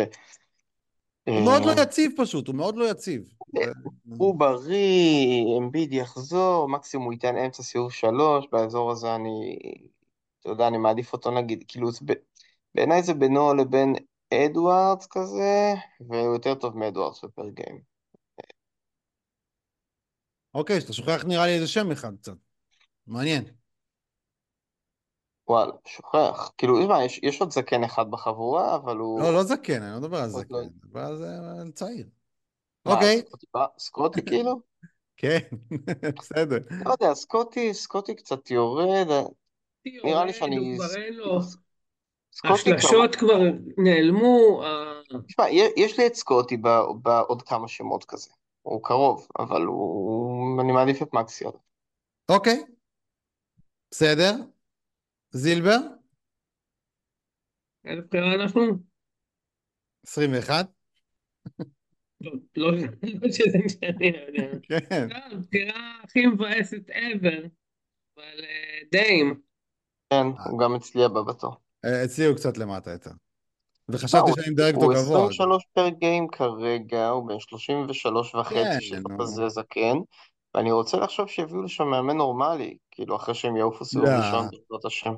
הוא 1.28 1.42
מאוד 1.46 1.62
אה, 1.62 1.76
לא 1.76 1.82
יציב 1.82 2.12
פשוט, 2.18 2.48
הוא 2.48 2.56
מאוד 2.56 2.78
לא 2.78 2.90
יציב. 2.92 3.34
הוא 4.18 4.40
בריא, 4.40 5.58
אמביד 5.58 5.94
יחזור, 5.94 6.70
מקסימום 6.70 7.06
הוא 7.06 7.14
ייתן 7.14 7.38
אמצע 7.38 7.64
סיבוב 7.64 7.92
שלוש, 7.92 8.46
באזור 8.52 8.92
הזה 8.92 9.16
אני, 9.16 9.60
אתה 10.40 10.50
יודע, 10.50 10.68
אני 10.68 10.78
מעדיף 10.78 11.14
אותו 11.14 11.32
נגיד, 11.32 11.64
כאילו, 11.68 11.90
בעיניי 12.76 13.04
זה 13.04 13.14
בינו 13.14 13.54
לבין 13.54 13.96
אדוארדס 14.34 15.08
כזה, 15.12 15.74
והוא 16.10 16.34
יותר 16.34 16.56
טוב 16.56 16.78
מאדוארדס 16.78 17.24
בפר 17.24 17.50
גיים. 17.50 17.82
אוקיי, 20.54 20.82
שאתה 20.82 20.94
שוכח 20.94 21.26
נראה 21.28 21.46
לי 21.46 21.56
איזה 21.56 21.68
שם 21.68 21.92
אחד 21.92 22.16
קצת. 22.16 22.38
מעניין. 23.08 23.44
וואלה, 25.48 25.72
שוכח. 25.86 26.52
כאילו, 26.58 26.82
תשמע, 26.82 27.04
יש, 27.04 27.20
יש 27.24 27.42
עוד 27.42 27.52
זקן 27.52 27.84
אחד 27.84 28.12
בחבורה, 28.12 28.76
אבל 28.76 28.98
הוא... 28.98 29.22
לא, 29.22 29.34
לא 29.34 29.44
זקן, 29.44 29.82
אני 29.82 29.92
לא 29.92 30.00
מדבר 30.00 30.18
על 30.18 30.30
זקן, 30.30 30.54
לא- 30.54 30.60
אני 30.60 30.70
מדבר 30.84 31.02
על 31.60 31.72
צעיר. 31.72 32.08
אוקיי, 32.86 33.22
סקוטי, 33.78 34.22
כאילו? 34.30 34.62
כן, 35.18 35.40
בסדר. 36.20 36.58
לא 36.86 36.92
יודע, 36.92 37.14
סקוטי, 37.14 37.74
סקוטי 37.74 38.16
קצת 38.16 38.52
יורד, 38.52 39.08
נראה 40.04 40.26
לי 40.26 40.34
שאני... 40.34 40.78
השלשות 42.44 43.16
כבר 43.16 43.40
נעלמו, 43.78 44.64
תשמע, 45.28 45.50
יש 45.78 46.00
לי 46.00 46.08
את 46.08 46.16
סקוטי 46.16 46.58
ב- 46.58 46.86
בעוד 47.02 47.42
כמה 47.42 47.68
שמות 47.68 48.06
כזה. 48.06 48.30
הוא 48.62 48.84
קרוב, 48.84 49.28
אבל 49.40 49.62
הוא... 49.62 50.62
אני 50.62 50.72
מעדיף 50.72 51.02
את 51.02 51.14
מקסי. 51.14 51.46
אוקיי, 52.30 52.64
בסדר. 53.92 54.34
זילבר, 55.32 55.78
איזה 57.86 58.02
בחירה 58.02 58.34
אנחנו? 58.36 58.62
21. 60.08 60.66
לא, 62.22 62.32
לא 62.58 62.72
לא 63.04 63.30
שזה 63.32 63.58
משנה, 63.66 63.90
לא 64.12 64.18
יודע. 64.28 64.60
כן. 64.90 65.08
לא, 65.10 65.18
הבחירה 65.38 66.00
הכי 66.04 66.26
מבאסת 66.26 66.90
ever, 66.90 67.48
אבל 68.18 68.40
אה, 68.44 68.80
דיים. 68.92 69.42
כן, 70.10 70.26
הוא 70.50 70.60
גם 70.60 70.76
אצלי 70.76 71.04
הבא 71.06 71.22
בתור. 71.22 71.56
אה, 71.86 72.06
אצלי 72.06 72.26
הוא 72.26 72.36
קצת 72.36 72.58
למטה 72.58 72.92
יותר. 72.92 73.12
וחשבתי 73.90 74.18
הוא- 74.30 74.36
שאני 74.42 74.54
מדרג 74.54 74.76
אותו 74.76 74.86
הוא 74.86 74.94
גבוה. 74.94 75.02
אז- 75.26 75.30
23 75.30 75.64
פר 75.74 75.90
גיים 75.90 76.28
כרגע, 76.28 77.08
הוא 77.08 77.28
בן 77.28 77.40
33 77.40 78.32
כן, 78.32 78.38
וחצי, 78.38 79.00
נו. 79.10 79.18
כזה 79.20 79.50
זקן, 79.50 79.98
ואני 80.56 80.72
רוצה 80.72 80.98
לחשוב 80.98 81.28
שיביאו 81.28 81.62
לשם 81.62 81.84
מאמן 81.88 82.18
נורמלי, 82.18 82.78
כאילו 82.98 83.16
אחרי 83.16 83.36
שהם 83.36 83.58
יעופו 83.58 83.86
סיבוב 83.86 84.06
לא. 84.06 84.12
ראשון, 84.12 84.46
בעזרת 84.46 84.86
השם. 84.86 85.14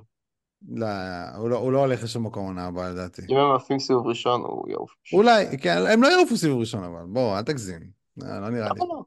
לא, 0.69 0.85
הוא 1.35 1.49
לא, 1.49 1.57
הוא 1.57 1.71
לא 1.71 1.79
הולך 1.79 2.03
לשום 2.03 2.25
מקום 2.25 2.45
עונה 2.45 2.65
הבאה 2.65 2.89
לדעתי. 2.89 3.21
אם 3.29 3.37
הם 3.37 3.55
עפים 3.55 3.79
סיבוב 3.79 4.07
ראשון, 4.07 4.41
הוא 4.41 4.69
יעוף. 4.69 4.95
אולי, 5.13 5.57
כן, 5.61 5.77
הם 5.93 6.03
לא 6.03 6.07
יעופו 6.07 6.37
סיבוב 6.37 6.59
ראשון 6.59 6.83
אבל, 6.83 7.03
בוא, 7.07 7.37
אל 7.37 7.43
תגזים. 7.43 7.89
לא, 8.17 8.39
לא 8.41 8.49
נראה 8.49 8.69
לי. 8.73 8.79
לא? 8.79 9.03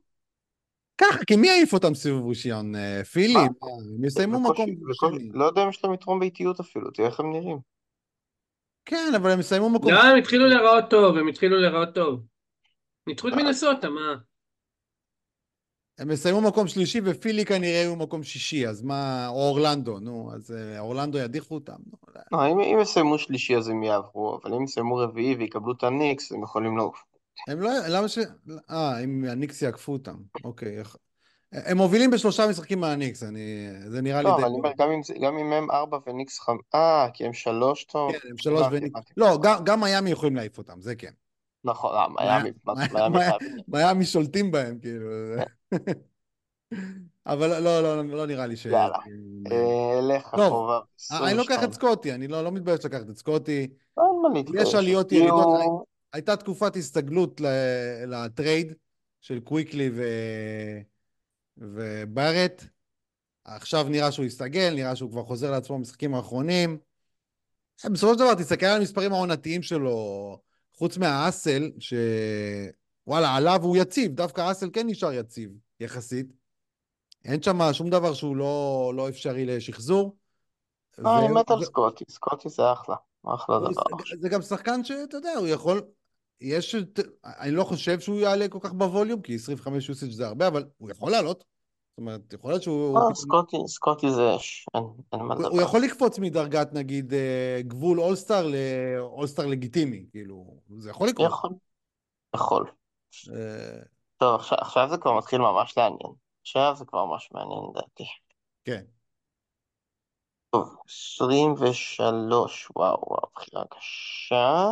ככה, 0.99 1.25
כי 1.25 1.37
מי 1.37 1.49
יעיף 1.49 1.73
אותם 1.73 1.95
סיבוב 1.95 2.29
ראשון? 2.29 2.75
אה, 2.75 3.05
פילי? 3.05 3.35
מה? 3.35 3.43
מה, 3.43 3.68
הם 3.99 4.05
יסיימו 4.05 4.41
מקום 4.41 4.66
שני. 4.93 5.29
לא 5.33 5.45
יודע 5.45 5.62
אם 5.62 5.68
יש 5.68 5.85
להם 5.85 5.95
יתרון 5.95 6.20
באיטיות 6.20 6.61
אפילו, 6.61 6.91
תראה 6.91 7.09
איך 7.09 7.20
הם 7.20 7.33
נראים. 7.33 7.59
כן, 8.85 9.12
אבל 9.16 9.31
הם 9.31 9.41
יסיימו 9.41 9.70
מקום 9.70 9.93
לא, 9.93 10.03
הם 10.03 10.18
התחילו 10.18 10.47
להיראות 10.47 10.85
טוב, 10.91 11.16
הם 11.16 11.29
התחילו 11.29 11.61
להיראות 11.61 11.95
טוב. 11.95 12.20
ניצחו 13.07 13.29
את 13.29 13.33
אה. 13.33 13.39
מנסוטה, 13.39 13.91
מה? 13.91 14.14
הם 16.03 16.11
יסיימו 16.11 16.40
מקום 16.40 16.68
שלישי 16.68 17.00
ופילי 17.05 17.44
כנראה 17.44 17.70
יהיו 17.72 17.96
מקום 17.96 18.22
שישי, 18.22 18.68
אז 18.68 18.82
מה, 18.82 19.28
או 19.28 19.48
אורלנדו, 19.48 20.00
נו, 20.00 20.30
אז 20.34 20.55
אה, 20.59 20.80
אורלנדו 20.80 21.18
ידיחו 21.18 21.55
אותם? 21.55 21.76
נו, 21.86 21.98
לא. 22.14 22.20
לא, 22.32 22.53
אם 22.53 22.61
אם 22.61 22.78
יסיימו 22.82 23.18
שלישי 23.18 23.57
אז 23.57 23.68
הם 23.68 23.82
יעברו, 23.82 24.38
אבל 24.42 24.55
אם 24.55 24.64
יסיימו 24.64 24.96
רביעי 24.96 25.34
ויקבלו 25.34 25.72
את 25.72 25.82
הניקס, 25.82 26.32
הם 26.32 26.42
יכולים 26.42 26.76
לעוף. 26.76 27.05
הם 27.48 27.61
לא, 27.61 27.70
למה 27.88 28.09
ש... 28.09 28.18
אה, 28.70 29.00
אם 29.05 29.24
הניקס 29.28 29.62
יעקפו 29.62 29.92
אותם, 29.92 30.16
אוקיי. 30.44 30.82
הם 31.53 31.76
מובילים 31.76 32.11
בשלושה 32.11 32.46
משחקים 32.48 32.80
מהניקס, 32.80 33.22
אני... 33.22 33.68
זה 33.86 34.03
נראה 34.03 34.22
לי 34.22 34.28
לא. 34.28 34.34
אבל 34.34 34.44
אני 34.44 34.55
אומר, 34.55 34.72
גם 35.20 35.38
אם 35.38 35.53
הם 35.53 35.70
ארבע 35.70 35.98
וניקס 36.07 36.40
חמ... 36.40 36.57
אה, 36.74 37.07
כי 37.14 37.26
הם 37.26 37.32
שלוש 37.32 37.84
טוב. 37.84 38.12
כן, 38.12 38.18
הם 38.30 38.38
שלוש 38.38 38.66
וניקס. 38.70 39.00
לא, 39.16 39.38
גם- 39.42 39.64
גם 39.64 39.80
מיאמי 39.80 40.11
יכולים 40.11 40.36
להעיף 40.36 40.59
אותם, 40.59 40.80
זה 40.80 40.94
כן. 40.94 41.11
נכון, 41.64 41.94
אה, 41.94 42.07
מיאמי, 42.09 42.50
מיאמי 43.68 44.05
שולטים 44.05 44.50
בהם, 44.50 44.78
כאילו. 44.78 45.07
אבל 47.27 47.62
לא, 47.62 47.83
לא, 47.83 48.05
לא 48.05 48.27
נראה 48.27 48.47
לי 48.47 48.57
ש... 48.57 48.66
יאללה. 48.66 48.99
אה, 49.53 50.01
לך 50.16 50.31
טוב, 50.31 50.41
אחורה. 50.41 50.81
אה, 51.12 51.29
אני 51.29 51.37
לוקח 51.37 51.53
22. 51.53 51.68
את 51.68 51.75
סקוטי, 51.75 52.12
אני 52.12 52.29
לא 52.29 52.45
לא 52.45 52.53
מתבייש 52.53 52.85
לקחת 52.85 53.11
את 53.11 53.16
סקוטי. 53.16 53.68
יש 54.55 54.75
עליות 54.75 55.12
ירידות. 55.12 55.85
הייתה 56.12 56.37
תקופת 56.37 56.77
הסתגלות 56.77 57.41
ל 58.07 58.18
trade 58.18 58.72
של 59.20 59.41
קוויקלי 59.41 59.91
ו... 59.95 60.03
וברט. 61.59 62.64
עכשיו 63.45 63.87
נראה 63.89 64.12
שהוא 64.12 64.27
הסתגל, 64.27 64.75
נראה 64.75 64.97
שהוא 64.97 65.11
כבר 65.11 65.25
חוזר 65.25 65.51
לעצמו 65.51 65.79
במשחקים 65.79 66.14
האחרונים. 66.14 66.79
בסופו 67.85 68.12
של 68.12 68.18
דבר, 68.18 68.35
תסתכל 68.35 68.66
על 68.66 68.81
המספרים 68.81 69.12
העונתיים 69.12 69.62
שלו, 69.62 70.39
חוץ 70.73 70.99
מהאסל, 70.99 71.70
שוואלה, 73.05 73.34
עליו 73.36 73.61
הוא 73.62 73.76
יציב, 73.76 74.14
דווקא 74.14 74.40
האסל 74.40 74.70
כן 74.72 74.86
נשאר 74.86 75.12
יציב, 75.12 75.50
יחסית. 75.80 76.26
אין 77.24 77.42
שם 77.42 77.59
שום 77.72 77.90
דבר 77.90 78.14
שהוא 78.14 78.36
לא, 78.36 78.92
לא 78.96 79.09
אפשרי 79.09 79.46
לשחזור. 79.46 80.16
לא, 80.98 81.18
אני 81.18 81.28
מת 81.28 81.50
על 81.50 81.64
סקוטי, 81.64 82.05
סקוטי 82.11 82.48
זה 82.48 82.72
אחלה. 82.72 82.96
אחלה 83.26 83.59
דבר. 83.59 83.82
זה 84.20 84.28
גם 84.28 84.42
שחקן 84.42 84.84
שאתה 84.84 85.16
יודע, 85.16 85.32
הוא 85.38 85.48
יכול... 85.48 85.82
יש... 86.40 86.74
אני 87.24 87.50
לא 87.50 87.64
חושב 87.64 88.00
שהוא 88.00 88.20
יעלה 88.20 88.48
כל 88.48 88.59
כך 88.61 88.72
בווליום, 88.72 89.22
כי 89.22 89.34
25 89.34 89.88
יוסאג' 89.88 90.11
זה 90.11 90.26
הרבה, 90.26 90.46
אבל 90.48 90.64
הוא 90.78 90.90
יכול 90.90 91.11
לעלות. 91.11 91.38
זאת 91.38 91.98
אומרת, 91.98 92.32
יכול 92.32 92.50
להיות 92.50 92.62
שהוא... 92.62 92.98
לא, 92.98 93.14
סקוטי, 93.14 93.57
סקוטי 93.66 94.11
זה 94.11 94.36
אש, 94.36 94.66
אין 94.74 94.82
מה 95.12 95.34
הוא- 95.34 95.34
לדבר. 95.34 95.48
הוא 95.48 95.62
יכול 95.62 95.80
לקפוץ 95.80 96.18
מדרגת, 96.18 96.72
נגיד, 96.72 97.14
אה, 97.14 97.61
גבול 97.62 98.00
אולסטאר 98.00 98.46
לאולסטאר 98.46 99.46
לגיטימי, 99.46 100.07
כאילו, 100.11 100.57
זה 100.78 100.90
יכול 100.90 101.09
לקרות. 101.09 101.28
יכול. 101.30 101.50
יכול. 102.36 102.70
טוב, 104.17 104.41
עכשיו, 104.41 104.59
עכשיו 104.61 104.89
זה 104.91 104.99
כבר 104.99 105.19
מתחיל 105.19 105.39
ממש 105.39 105.79
לעניין. 105.79 106.13
עכשיו 106.41 106.75
זה 106.77 106.85
כבר 106.85 107.05
ממש 107.05 107.29
מעניין 107.33 107.61
לדעתי. 107.71 108.05
כן. 108.65 108.85
טוב, 110.51 110.77
23, 110.87 112.69
וואו, 112.77 113.05
וואו, 113.07 113.31
בחירה 113.35 113.65
קשה. 113.71 114.71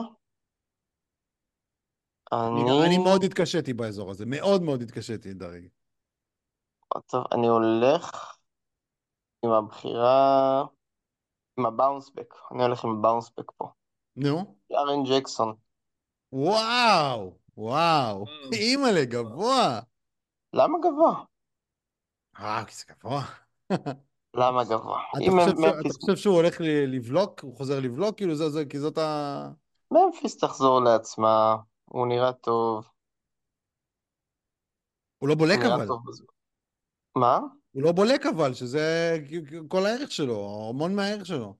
אני, 2.32 2.86
אני... 2.86 2.98
מאוד 2.98 3.24
התקשיתי 3.24 3.72
באזור 3.72 4.10
הזה, 4.10 4.24
מאוד 4.26 4.62
מאוד 4.62 4.82
התקשיתי, 4.82 5.34
דרג. 5.34 5.66
טוב, 7.06 7.24
אני 7.32 7.46
הולך 7.46 8.36
עם 9.44 9.50
הבחירה, 9.50 10.64
עם 11.58 11.66
הבאונסבק. 11.66 12.34
אני 12.52 12.62
הולך 12.62 12.84
עם 12.84 12.90
הבאונסבק 12.90 13.50
פה. 13.56 13.68
נו, 14.16 14.56
יארן 14.70 15.04
ג'קסון. 15.04 15.54
וואו, 16.32 17.38
וואו, 17.56 18.24
אימא'לה, 18.52 19.04
גבוה. 19.04 19.80
למה 20.52 20.78
גבוה? 20.78 21.24
אה, 22.38 22.64
כי 22.66 22.74
זה 22.74 22.84
גבוה. 22.90 23.22
למה 24.36 24.64
גבוה? 24.64 25.02
אתה 25.80 25.94
חושב, 26.00 26.16
שהוא 26.16 26.34
הולך 26.34 26.60
ל- 26.60 26.94
לבלוק? 26.96 27.40
הוא 27.40 27.56
חוזר 27.56 27.80
לבלוק? 27.80 28.16
כאילו 28.16 28.34
זה, 28.34 28.50
זה, 28.50 28.64
כי 28.64 28.78
זאת 28.78 28.98
ה... 28.98 29.50
ממפיס 29.90 30.38
תחזור 30.38 30.80
לעצמה, 30.84 31.56
הוא 31.84 32.06
נראה 32.06 32.32
טוב, 32.32 32.88
הוא 35.18 35.28
לא 35.28 35.34
בולק 35.34 35.58
אבל. 35.58 35.86
מה? 37.16 37.38
הוא 37.72 37.82
לא 37.82 37.92
בולק 37.92 38.26
אבל, 38.26 38.54
שזה 38.54 39.16
כל 39.68 39.86
הערך 39.86 40.10
שלו, 40.10 40.66
המון 40.70 40.94
מהערך 40.96 41.26
שלו. 41.26 41.54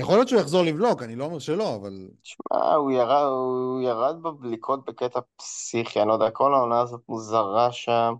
יכול 0.00 0.14
להיות 0.14 0.28
שהוא 0.28 0.40
יחזור 0.40 0.62
לבלוק, 0.62 1.02
אני 1.02 1.16
לא 1.16 1.24
אומר 1.24 1.38
שלא, 1.38 1.74
אבל... 1.74 2.08
תשמע, 2.22 2.74
הוא 2.74 2.90
ירד, 2.90 3.26
הוא 3.26 3.80
ירד 3.82 4.22
בבליקות 4.22 4.84
בקטע 4.84 5.20
פסיכי, 5.36 6.00
אני 6.00 6.08
לא 6.08 6.12
יודע, 6.12 6.30
כל 6.30 6.54
העונה 6.54 6.80
הזאת 6.80 7.00
מוזרה 7.08 7.72
שם. 7.72 8.14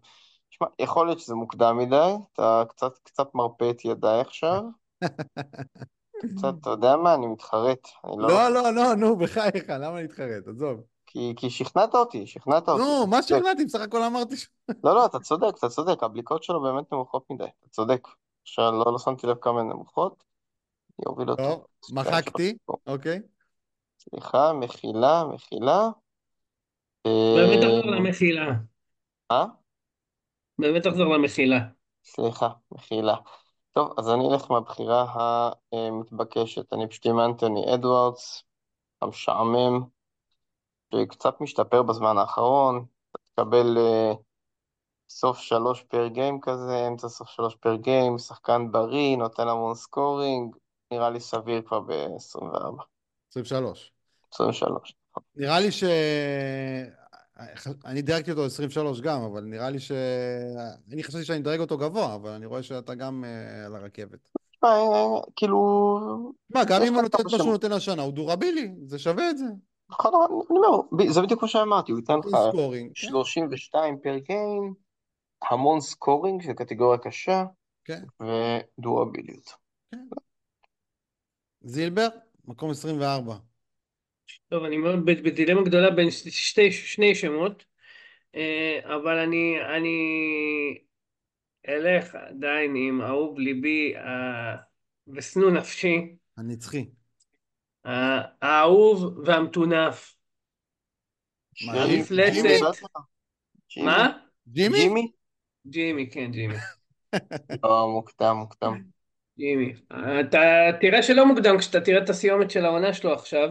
תשמע, 0.51 0.67
יכול 0.79 1.07
להיות 1.07 1.19
שזה 1.19 1.35
מוקדם 1.35 1.79
מדי, 1.79 2.15
אתה 2.33 2.63
קצת, 2.69 2.99
קצת 3.03 3.35
מרפה 3.35 3.71
את 3.71 3.85
ידיי 3.85 4.21
עכשיו. 4.21 4.63
קצת, 6.37 6.55
אתה 6.61 6.71
יודע 6.71 6.97
מה, 6.97 7.15
אני 7.15 7.27
מתחרט. 7.27 7.89
אני 8.05 8.23
לא... 8.23 8.29
לא, 8.29 8.49
לא, 8.49 8.71
לא, 8.75 8.95
נו, 8.95 9.17
בחייך, 9.17 9.65
למה 9.69 10.03
להתחרט? 10.03 10.49
עזוב. 10.49 10.81
כי, 11.07 11.35
כי 11.37 11.51
שכנעת 11.51 11.95
אותי, 11.95 12.27
שכנעת 12.27 12.69
אותי. 12.69 12.83
נו, 12.83 13.07
מה. 13.07 13.23
שכנעתי? 13.23 13.65
בסך 13.65 13.81
הכל 13.81 14.03
אמרתי 14.03 14.37
ש... 14.37 14.49
לא, 14.85 14.95
לא, 14.95 15.07
אתה 15.07 15.19
צודק, 15.19 15.59
אתה 15.59 15.69
צודק, 15.69 16.03
הבליקות 16.03 16.43
שלו 16.43 16.63
באמת 16.63 16.93
נמוכות 16.93 17.25
מדי, 17.31 17.45
אתה 17.45 17.69
צודק. 17.71 18.09
עכשיו, 18.43 18.73
לא, 18.73 18.93
לא 18.93 18.99
שמתי 18.99 19.27
לב 19.27 19.37
כמה 19.41 19.61
הן 19.61 19.69
נמוכות, 19.69 20.25
אני 21.01 21.07
אוריד 21.07 21.29
אותו. 21.29 21.43
טוב, 21.43 21.67
מחקתי, 21.93 22.57
אוקיי. 22.87 23.21
סליחה, 23.99 24.53
מחילה, 24.53 25.25
מחילה. 25.35 25.89
באמת 27.05 27.57
אה, 27.57 27.61
תחזור 27.61 27.91
למחילה. 27.91 28.47
אה? 29.31 29.45
באמת 30.59 30.83
תחזור 30.83 31.15
למחילה. 31.15 31.59
סליחה, 32.05 32.49
מחילה. 32.73 33.17
טוב, 33.73 33.95
אז 33.99 34.11
אני 34.11 34.29
אלך 34.33 34.51
עם 34.51 34.57
הבחירה 34.57 35.07
המתבקשת. 35.73 36.73
אני 36.73 36.89
פשוט 36.89 37.07
עם 37.07 37.21
אנטוני 37.21 37.75
אדוארדס, 37.75 38.43
המשעמם, 39.03 39.81
שקצת 40.95 41.41
משתפר 41.41 41.83
בזמן 41.83 42.19
האחרון. 42.19 42.85
תקבל 43.33 43.79
אה, 43.79 44.13
סוף 45.09 45.39
שלוש 45.39 45.83
per 45.83 46.07
game 46.07 46.41
כזה, 46.41 46.87
אמצע 46.89 47.09
סוף 47.09 47.29
שלוש 47.29 47.55
per 47.55 47.77
game, 47.77 48.19
שחקן 48.19 48.73
בריא, 48.73 49.17
נותן 49.17 49.49
המון 49.49 49.75
scoring, 49.75 50.57
נראה 50.93 51.11
לי 51.11 51.21
סביר 51.21 51.63
כבר 51.63 51.81
ב-24, 51.81 52.83
23. 53.31 53.93
23. 54.33 54.95
נראה 55.37 55.61
לי 55.61 55.73
ש... 55.73 55.85
אני 57.85 58.03
דירגתי 58.03 58.31
אותו 58.31 58.45
23 58.45 59.01
גם, 59.01 59.23
אבל 59.23 59.45
נראה 59.45 59.71
לי 59.71 59.79
ש... 59.79 59.93
אני 60.93 61.03
חשבתי 61.03 61.25
שאני 61.25 61.39
אדרג 61.39 61.61
אותו 61.61 61.79
גבוה, 61.79 62.15
אבל 62.15 62.31
אני 62.31 62.47
רואה 62.47 62.63
שאתה 62.63 62.95
גם 62.95 63.25
אה, 63.25 63.67
על 63.67 63.77
הרכבת. 63.77 64.19
תשמע, 64.51 64.69
אה, 64.69 65.21
כאילו, 65.37 65.59
מה, 66.55 66.65
גם 66.65 66.83
אם 66.83 66.95
הוא 66.95 67.03
נותן 67.03 67.19
מה 67.25 67.31
שהוא. 67.31 67.53
נותן 67.53 67.73
השנה, 67.73 68.03
הוא 68.03 68.13
durable, 68.13 68.75
זה 68.85 68.99
שווה 68.99 69.31
את 69.31 69.39
זה. 69.39 69.45
נכון, 69.91 70.13
אבל 70.15 70.35
אני 70.51 70.59
אומר, 70.59 71.13
זה 71.13 71.23
בדיוק 71.23 71.43
מה 71.43 71.49
שאמרתי, 71.49 71.93
הוא 71.93 72.01
ייתן 72.01 72.19
לך 72.19 72.25
נותן 72.25 72.51
scoring, 72.51 72.93
כן, 72.95 73.09
32 73.09 73.99
per 74.03 74.19
game, 74.19 74.75
המון 75.51 75.81
scoring 75.81 76.43
של 76.43 76.53
קטגוריה 76.53 76.99
קשה, 76.99 77.45
כן, 77.85 78.03
ודורביליות. 78.21 79.51
כן. 79.91 80.07
זילבר, 81.63 82.09
מקום 82.45 82.71
24. 82.71 83.35
טוב, 84.49 84.65
אני 84.65 84.77
מאוד 84.77 85.05
בדילמה 85.05 85.63
גדולה 85.63 85.91
בין 85.91 86.11
שתי, 86.11 86.73
שני 86.73 87.15
שמות, 87.15 87.65
אה, 88.35 88.81
אבל 88.85 89.19
אני, 89.19 89.57
אני 89.77 89.99
אלך 91.69 92.15
עדיין 92.15 92.75
עם 92.77 93.03
אהוב 93.03 93.39
ליבי 93.39 93.97
אה, 93.97 94.57
ושנוא 95.09 95.51
נפשי, 95.51 96.17
הנצחי. 96.37 96.91
אה, 97.87 98.21
האהוב 98.43 99.19
והמטונף. 99.27 100.15
המפלצת. 101.69 102.83
מה? 103.77 104.19
ג'ימי? 104.49 104.79
ג'ימי? 104.79 105.13
ג'ימי, 105.67 106.11
כן, 106.11 106.31
ג'ימי. 106.33 106.55
לא, 107.65 107.89
מוקדם, 107.89 108.37
מוקדם. 108.37 108.83
ג'ימי. 109.41 109.73
אתה 110.21 110.41
תראה 110.81 111.03
שלא 111.03 111.27
מוקדם 111.27 111.59
כשאתה 111.59 111.81
תראה 111.81 112.03
את 112.03 112.11
הסיומת 112.11 112.51
של 112.51 112.65
העונה 112.65 112.93
שלו 112.93 113.13
עכשיו. 113.13 113.49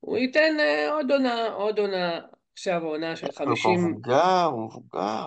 הוא 0.00 0.18
ייתן 0.18 0.56
אה, 0.60 0.90
עוד 0.92 1.10
עונה, 1.10 1.46
עוד 1.52 1.78
עונה. 1.78 2.20
עכשיו 2.52 2.84
העונה 2.84 3.16
של 3.16 3.26
הוא 3.26 3.34
כבר 3.34 3.44
50, 3.46 3.90
מבוגר, 3.90 4.44
הוא 4.52 4.64
מבוגר. 4.68 5.26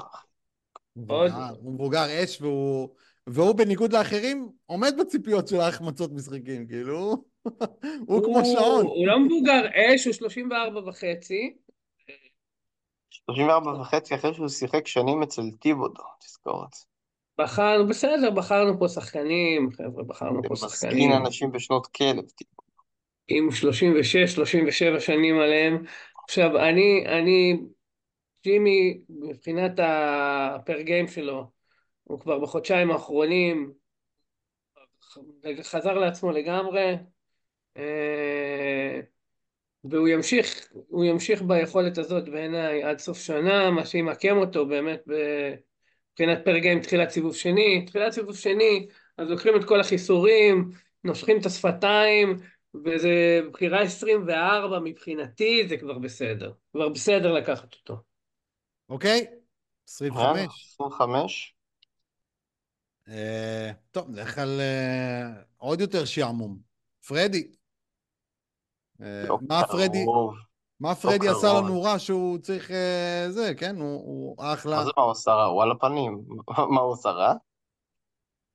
הוא 0.94 1.06
עוד- 1.08 1.32
מבוגר, 1.32 1.56
הוא 1.62 1.74
מבוגר 1.74 2.24
אש, 2.24 2.42
והוא, 2.42 2.90
והוא 3.28 3.56
בניגוד 3.56 3.94
לאחרים 3.94 4.50
עומד 4.66 4.94
בציפיות 5.00 5.48
של 5.48 5.60
ההחמצות 5.60 6.12
משחקים, 6.14 6.68
כאילו, 6.68 7.24
הוא 8.08 8.24
כמו 8.26 8.46
שעון. 8.46 8.86
הוא 8.86 9.08
לא 9.08 9.20
מבוגר 9.20 9.62
אש, 9.76 10.06
הוא 10.06 10.14
34 10.14 10.90
וחצי. 10.90 11.54
34 13.10 13.72
וחצי 13.82 14.16
אחרי 14.16 14.34
שהוא 14.34 14.48
שיחק 14.48 14.88
שנים 14.88 15.24
אצל 15.24 15.42
טיבודו, 15.60 16.04
תזכור 16.20 16.66
את 16.70 16.74
זה. 16.74 16.86
בחרנו, 17.38 17.88
בסדר, 17.88 18.30
בחרנו 18.30 18.80
פה 18.80 18.88
שחקנים, 18.88 19.72
חבר'ה, 19.72 20.04
בחרנו 20.04 20.42
פה 20.48 20.56
שחקנים 20.56 21.12
אנשים 21.12 21.52
בשנות 21.52 21.88
כלב, 21.88 22.30
טיבודו. 22.30 22.62
עם 23.28 23.52
36, 23.52 24.16
37 24.36 25.00
שנים 25.00 25.40
עליהם. 25.40 25.84
עכשיו, 26.24 26.58
אני, 26.58 27.04
אני, 27.06 27.60
ג'ימי, 28.44 29.02
מבחינת 29.10 29.72
הפר 29.84 30.82
גיים 30.82 31.08
שלו, 31.08 31.52
הוא 32.04 32.20
כבר 32.20 32.40
בחודשיים 32.40 32.92
האחרונים 32.92 33.74
חזר 35.62 35.94
לעצמו 35.94 36.32
לגמרי, 36.32 36.96
אה, 37.78 39.00
והוא 39.84 40.08
ימשיך, 40.08 40.70
הוא 40.88 41.06
ימשיך 41.06 41.42
ביכולת 41.42 41.98
הזאת 41.98 42.30
בעיניי 42.30 42.84
עד 42.84 43.00
סוף 43.00 43.18
שנה, 43.20 43.72
מה 43.72 43.86
שימקם 43.86 44.38
אותו 44.38 44.66
באמת 44.66 45.02
מבחינת 46.12 46.46
פר 46.46 46.58
גיים 46.58 46.82
תחילת 46.82 47.10
סיבוב 47.10 47.36
שני, 47.36 47.86
תחילת 47.86 48.14
סיבוב 48.14 48.36
שני, 48.36 48.88
אז 49.18 49.30
לוקחים 49.30 49.56
את 49.56 49.64
כל 49.66 49.80
החיסורים, 49.80 50.72
נושכים 51.04 51.40
את 51.40 51.46
השפתיים, 51.46 52.38
וזה 52.86 53.42
בחירה 53.52 53.82
24 53.82 54.80
מבחינתי, 54.80 55.68
זה 55.68 55.78
כבר 55.78 56.00
בסדר. 56.00 56.54
כבר 56.72 56.90
בסדר 56.90 57.34
לקחת 57.34 57.74
אותו. 57.74 57.98
אוקיי? 58.90 59.18
יאללה, 59.18 59.36
25. 59.88 60.74
25. 60.74 61.56
אה, 63.08 63.72
טוב, 63.92 64.10
נלך 64.10 64.38
על 64.38 64.60
אה, 64.60 65.42
עוד 65.58 65.82
יותר 65.82 66.06
שעמום. 66.06 66.58
פרדי. 67.08 67.48
אה, 69.02 69.24
מה 69.48 69.62
פרדי. 69.68 70.06
מה 70.82 70.96
פרדי 70.96 71.28
לא 71.28 71.38
עשה. 71.38 71.54
לנו 71.54 71.82
רע 71.82 72.00
שהוא 72.00 72.38
צריך 72.38 72.72
אה, 72.72 73.26
זה, 73.30 73.54
כן? 73.58 73.76
הוא, 73.76 74.36
אחלה. 74.40 74.76
מה 74.76 74.86
זה 74.86 74.92
מה 74.98 75.04
הוא 75.04 75.12
עשה 75.12 75.32
רע? 75.32 75.46
הוא 75.46 75.64
על 75.64 75.72
הפנים. 75.72 76.24
מה 76.76 76.82
הוא 76.82 76.94
עשה 76.94 77.10
רע? 77.10 77.34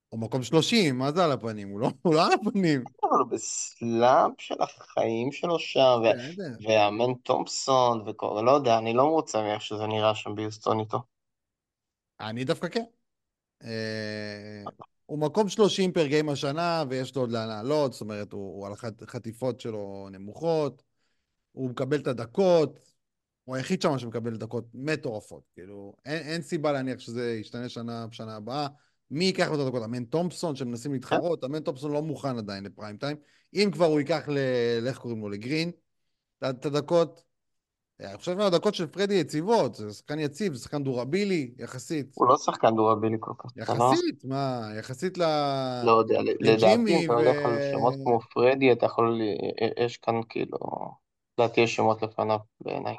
הוא 0.09 0.19
מקום 0.19 0.43
30, 0.43 0.97
מה 0.97 1.11
זה 1.11 1.25
על 1.25 1.31
הפנים? 1.31 1.69
הוא 1.69 1.79
לא, 1.79 1.89
הוא 2.01 2.13
לא 2.13 2.25
על 2.25 2.31
הפנים. 2.33 2.83
אבל 3.03 3.19
הוא 3.19 3.27
בסלאמפ 3.31 4.41
של 4.41 4.55
החיים 4.59 5.31
שלו 5.31 5.59
שם, 5.59 6.01
ו-. 6.03 6.67
ואמן 6.67 7.13
תומפסון, 7.23 8.03
וכל, 8.07 8.41
לא 8.45 8.51
יודע, 8.51 8.77
אני 8.77 8.93
לא 8.93 9.05
מרוצה 9.05 9.41
מאיך 9.41 9.61
שזה 9.61 9.87
נראה 9.87 10.15
שם 10.15 10.35
ביוסטון 10.35 10.79
איתו. 10.79 10.99
אני 12.19 12.43
דווקא 12.43 12.67
כן. 12.67 12.83
אה, 13.63 14.63
הוא 15.05 15.19
מקום 15.19 15.49
30 15.49 15.91
פר 15.91 16.07
גיים 16.07 16.29
השנה, 16.29 16.83
ויש 16.89 17.15
לו 17.15 17.21
עוד 17.21 17.31
לעלות, 17.31 17.93
זאת 17.93 18.01
אומרת, 18.01 18.33
הוא, 18.33 18.57
הוא 18.57 18.67
על 18.67 18.73
החטיפות 19.01 19.59
שלו 19.59 20.07
נמוכות, 20.11 20.86
הוא 21.57 21.69
מקבל 21.69 21.99
את 21.99 22.07
הדקות, 22.07 22.79
הוא 23.43 23.55
היחיד 23.55 23.81
שם 23.81 23.97
שמקבל 23.99 24.37
דקות 24.37 24.65
מטורפות, 24.73 25.43
כאילו, 25.53 25.93
אין, 26.05 26.21
אין 26.27 26.41
סיבה 26.41 26.71
להניח 26.71 26.99
שזה 26.99 27.37
ישתנה 27.41 27.69
שנה 27.69 28.07
בשנה 28.07 28.35
הבאה. 28.35 28.67
מי 29.11 29.25
ייקח 29.25 29.47
לו 29.49 29.55
את 29.55 29.59
הדקות? 29.59 29.83
אמן 29.83 30.03
תומפסון, 30.03 30.55
שמנסים 30.55 30.93
להתחרות, 30.93 31.43
אמן 31.43 31.59
תומפסון 31.59 31.91
לא 31.91 32.01
מוכן 32.01 32.37
עדיין 32.37 32.63
לפריים 32.63 32.97
טיים. 32.97 33.17
אם 33.53 33.69
כבר 33.73 33.85
הוא 33.85 33.99
ייקח 33.99 34.29
ל... 34.29 34.37
לאיך 34.81 34.97
קוראים 34.97 35.21
לו? 35.21 35.29
לגרין, 35.29 35.71
את 36.49 36.65
הדקות, 36.65 37.23
אני 37.99 38.17
חושב 38.17 38.37
שהדקות 38.39 38.75
של 38.75 38.87
פרדי 38.87 39.13
יציבות, 39.13 39.75
זה 39.75 39.93
שחקן 39.93 40.19
יציב, 40.19 40.53
זה 40.53 40.63
שחקן 40.63 40.83
דורבילי, 40.83 41.51
יחסית. 41.57 42.11
הוא 42.15 42.27
לא 42.27 42.37
שחקן 42.37 42.75
דורבילי 42.75 43.17
כל 43.19 43.31
כך. 43.37 43.51
לא- 43.55 43.63
יחסית, 43.63 44.25
מה, 44.25 44.69
יחסית 44.79 45.17
ל... 45.17 45.21
לא 45.85 45.91
יודע, 45.91 46.19
לדעתי, 46.39 47.05
אתה 47.05 47.13
הולך 47.13 47.45
על 47.45 47.71
שמות 47.71 47.93
כמו 48.03 48.19
פרדי, 48.33 48.71
אתה 48.71 48.85
יכול, 48.85 49.21
יש 49.77 49.97
כאן 49.97 50.15
כאילו, 50.29 50.57
לדעתי 51.37 51.61
יש 51.61 51.75
שמות 51.75 52.01
לפניו 52.01 52.39
בעיניי. 52.61 52.95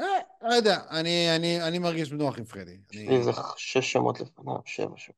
אה, 0.00 0.04
לא 0.42 0.54
יודע, 0.54 0.76
אני, 0.90 1.36
אני, 1.36 1.62
אני 1.68 1.78
מרגיש 1.78 2.10
בנוח 2.12 2.38
עם 2.38 2.44
פרדי. 2.44 2.78
יש 2.90 2.96
לי 2.96 3.16
איזה 3.16 3.30
שש 3.56 3.92
שמות 3.92 4.20
לפניו, 4.20 4.56
שבע 4.64 4.96
שמות. 4.96 5.16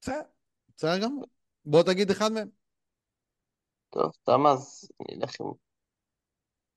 בסדר, 0.00 0.22
בסדר 0.76 0.98
גמור. 1.02 1.24
בוא 1.64 1.82
תגיד 1.82 2.10
אחד 2.10 2.32
מהם. 2.32 2.48
טוב, 3.90 4.12
סתם 4.14 4.46
אז 4.46 4.88
אני 5.00 5.22
אלך 5.22 5.40
עם 5.40 5.46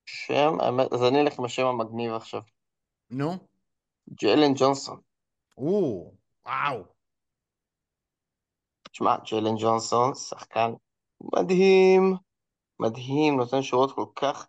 שם, 0.06 0.58
אז 0.94 1.04
אני 1.04 1.22
אלך 1.22 1.40
עם 1.40 1.46
השם 1.46 1.66
המגניב 1.66 2.14
עכשיו. 2.14 2.42
נו. 3.10 3.32
ג'יילן 4.10 4.54
ג'ונסון. 4.56 5.02
או, 5.58 6.12
וואו. 6.46 6.84
תשמע, 8.92 9.16
ג'יילן 9.26 9.56
ג'ונסון, 9.60 10.16
שחקן 10.16 10.72
מדהים, 11.22 12.14
מדהים, 12.80 13.38
נותן 13.38 13.62
שורות 13.62 13.92
כל 13.96 14.06
כך 14.16 14.48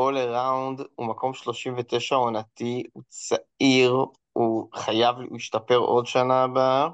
all 0.00 0.14
around, 0.14 0.82
הוא 0.94 1.06
מקום 1.06 1.34
39 1.34 2.14
עונתי, 2.14 2.82
הוא 2.92 3.02
צעיר, 3.08 3.94
הוא 4.32 4.68
חייב 4.74 5.16
להשתפר 5.32 5.76
עוד 5.76 6.06
שנה 6.06 6.42
הבאה. 6.42 6.88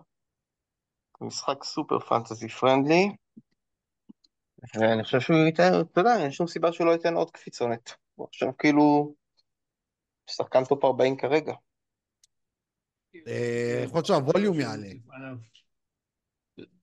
משחק 1.21 1.65
super 1.65 1.99
fantasy 1.99 2.49
friendly, 2.49 3.09
ואני 4.75 5.05
חושב 5.05 5.21
שהוא 5.21 5.37
ייתן, 5.37 5.71
אתה 5.93 6.01
יודע, 6.01 6.23
אין 6.23 6.31
שום 6.31 6.47
סיבה 6.47 6.73
שהוא 6.73 6.87
לא 6.87 6.93
ייתן 6.93 7.15
עוד 7.15 7.31
קפיצונת. 7.31 7.93
הוא 8.15 8.27
עכשיו 8.29 8.57
כאילו 8.59 9.15
שחקן 10.27 10.65
top 10.65 10.85
40 10.85 11.17
כרגע. 11.17 11.55
אה, 13.27 13.83
יכול 13.85 13.99
להיות 13.99 14.07
שה 14.07 14.25
volume 14.25 14.61
יעלה. 14.61 14.89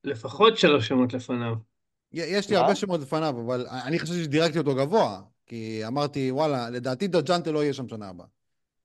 לפחות 0.04 0.58
שלוש 0.58 0.88
שמות 0.88 1.14
לפניו. 1.14 1.73
יש 2.14 2.50
לי? 2.50 2.56
הרבה 2.56 2.76
שמות 2.76 3.02
לפניו, 3.02 3.36
אבל 3.46 3.68
אני 3.68 4.00
חשבתי 4.00 4.24
שדירקתי 4.24 4.58
אותו 4.58 4.76
גבוה, 4.76 5.22
כי 5.46 5.82
אמרתי, 5.88 6.32
וואלה, 6.32 6.70
לדעתי 6.70 7.08
דג'אנטה 7.08 7.52
לא 7.52 7.64
יהיה 7.64 7.74
שם 7.74 7.88
שנה 7.88 8.10
הבאה. 8.10 8.28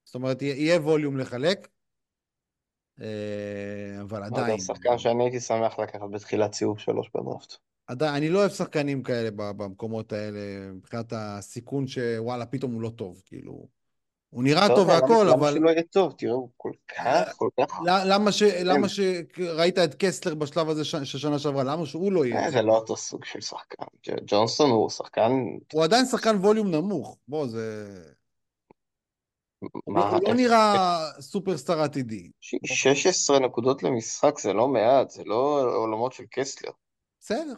זאת 0.05 0.15
אומרת, 0.15 0.43
יהיה- 0.43 0.81
ווליום 0.81 1.17
לחלק, 1.17 1.69
אה, 3.01 3.07
אבל 4.01 4.21
לא 4.21 4.27
עדיין, 4.27 4.61
שחקן 4.61 4.99
שאני 4.99 5.25
הייתי 5.25 5.41
שמח 5.41 5.79
לקחת 5.79 6.11
בתחילת 6.13 6.55
סיבוב 6.55 6.79
שלוש 6.79 7.11
בדראפט. 7.15 7.55
עדיין, 7.87 8.15
אני 8.15 8.29
לא 8.29 8.39
אוהב 8.39 8.51
שחקנים 8.51 9.03
כאלה 9.03 9.31
במקומות 9.31 10.13
האלה, 10.13 10.39
מבחינת 10.73 11.13
הסיכון 11.17 11.87
שוואלה, 11.87 12.47
פתאום 12.47 12.73
הוא 12.73 12.83
לא 12.83 12.91
טוב, 12.91 13.23
כאילו... 13.25 13.78
הוא 14.31 14.45
נראה 14.45 14.69
לא 14.69 14.75
טוב 14.75 14.91
למה- 14.91 15.01
והכל, 15.01 15.25
למה 15.29 15.35
אבל 15.35 15.55
שלא 15.55 15.71
יהיה 15.71 15.83
טוב? 15.83 16.15
תראה, 16.19 16.33
הוא 16.33 16.51
כל 16.57 16.73
כך, 16.97 17.33
כל 17.37 17.49
כך... 17.61 17.81
למה 17.87 18.33
ש... 18.33 18.43
למה 18.43 18.89
ש... 18.89 19.01
ראית 19.39 19.79
את 19.79 19.95
קסטלר 19.99 20.35
בשלב 20.35 20.69
הזה 20.69 20.85
של 20.85 21.05
שנה 21.05 21.39
שעברה, 21.39 21.65
למה 21.65 21.87
שהוא 21.87 22.13
לא 22.13 22.25
יהיה? 22.27 22.45
אה, 22.45 22.51
זה 22.51 22.63
לא 22.63 22.73
אותו 22.77 22.97
סוג 22.97 23.25
של 23.25 23.41
שחקן. 23.41 23.85
ג'ונסון 24.27 24.71
הוא 24.71 24.91
שחקן... 24.91 25.31
הוא 25.73 25.85
עדיין 25.85 26.05
שחקן 26.07 26.37
ווליום 26.37 26.71
נמוך, 26.71 27.19
בוא, 27.29 27.47
זה... 27.47 27.95
מה, 29.87 30.11
הוא 30.11 30.21
לא 30.29 30.35
נראה 30.35 30.75
סופרסטאר 31.21 31.81
עתידי. 31.83 32.31
ש- 32.41 32.55
16 32.65 33.39
נקודות 33.39 33.83
למשחק 33.83 34.39
זה 34.39 34.53
לא 34.53 34.69
מעט, 34.69 35.11
זה 35.11 35.23
לא 35.25 35.61
עולמות 35.77 36.13
של 36.13 36.25
קסטלר. 36.31 36.71
בסדר, 37.21 37.55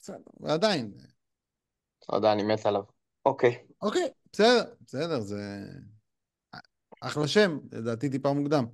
בסדר, 0.00 0.18
ועדיין. 0.40 0.92
לא 2.12 2.16
יודע, 2.16 2.32
אני 2.32 2.42
מת 2.42 2.66
עליו. 2.66 2.82
אוקיי, 3.26 3.58
אוקיי, 3.82 4.08
בסדר, 4.32 4.64
בסדר, 4.86 5.20
זה... 5.20 5.36
אחלה 7.00 7.28
שם, 7.28 7.58
לדעתי 7.72 8.10
טיפה 8.10 8.32
מוקדם. 8.32 8.64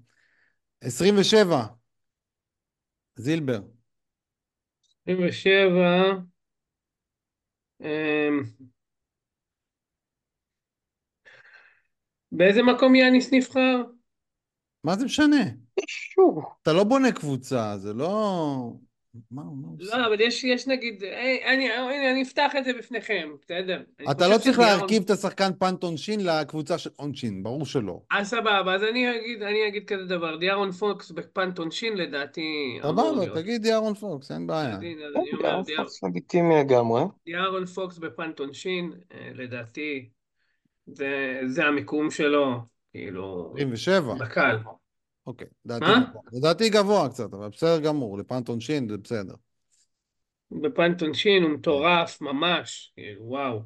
27, 0.80 1.66
זילבר. 3.16 3.60
27. 5.02 6.26
אמ, 7.80 8.42
באיזה 12.32 12.62
מקום 12.62 12.94
יאניס 12.94 13.32
נבחר? 13.32 13.82
מה 14.84 14.96
זה 14.96 15.04
משנה? 15.04 15.44
אתה 16.62 16.72
לא 16.72 16.84
בונה 16.84 17.12
קבוצה, 17.12 17.78
זה 17.78 17.92
לא... 17.92 18.72
מה, 19.30 19.42
מה 19.42 19.68
הוא 19.68 19.76
עושה? 19.80 19.98
לא, 19.98 20.06
אבל 20.06 20.20
יש, 20.20 20.44
יש 20.44 20.66
נגיד, 20.68 21.02
היי, 21.02 21.44
אני, 21.54 21.70
הנה, 21.72 22.10
אני 22.10 22.22
אפתח 22.22 22.52
את 22.58 22.64
זה 22.64 22.72
בפניכם, 22.78 23.28
בסדר? 23.42 23.82
אתה 24.10 24.28
לא 24.28 24.38
צריך 24.38 24.58
להרכיב 24.58 25.02
את 25.02 25.10
השחקן 25.10 25.50
punt 25.58 25.82
עונשין 25.82 26.20
לקבוצה 26.26 26.78
של 26.78 26.90
עונשין, 26.96 27.42
ברור 27.42 27.66
שלא. 27.66 28.00
אז 28.10 28.28
סבבה, 28.28 28.74
אז 28.74 28.82
אני 28.82 29.16
אגיד, 29.16 29.42
אני 29.42 29.68
אגיד 29.68 29.84
כזה 29.84 30.04
דבר, 30.04 30.36
דיארון 30.36 30.72
פוקס 30.72 31.10
ב 31.10 31.20
punt 31.20 31.58
עונשין 31.58 31.96
לדעתי 31.96 32.78
סבבה. 32.82 33.34
תגיד 33.42 33.64
דיארון 33.66 33.94
פוקס, 33.94 34.30
אין 34.32 34.46
בעיה. 34.46 34.70
אז 34.76 34.82
הנה, 34.82 35.04
אז 35.06 35.12
אני 35.16 35.30
אומר, 35.32 35.48
יאללה, 35.48 35.62
דיאר- 35.62 35.76
פוקס 35.76 36.02
לגיטימי 36.04 36.54
לגמרי. 36.60 37.02
דיארון 37.26 37.66
פוקס 37.66 37.98
ב 37.98 38.06
punt 38.06 38.38
עונשין, 38.38 38.92
אה, 39.14 39.30
לדעתי, 39.34 40.08
זה, 40.86 41.40
זה 41.46 41.64
המיקום 41.64 42.10
שלו, 42.10 42.52
כאילו, 42.92 43.54
27, 43.56 44.14
בקל. 44.14 44.56
אוקיי. 45.26 45.46
לדעתי? 45.64 45.84
גבוה. 45.84 46.22
לדעתי 46.32 46.70
גבוה 46.70 47.08
קצת, 47.08 47.34
אבל 47.34 47.48
בסדר 47.48 47.80
גמור, 47.80 48.18
ל 48.18 48.24
punt 48.24 48.48
עונשין 48.48 48.88
זה 48.88 48.96
בסדר. 48.96 49.34
ב 50.50 50.61
punt 50.61 51.02
עונשין 51.02 51.42
הוא 51.42 51.50
מטורף, 51.50 52.20
ממש, 52.20 52.92
כאילו, 52.94 53.24
וואו. 53.24 53.60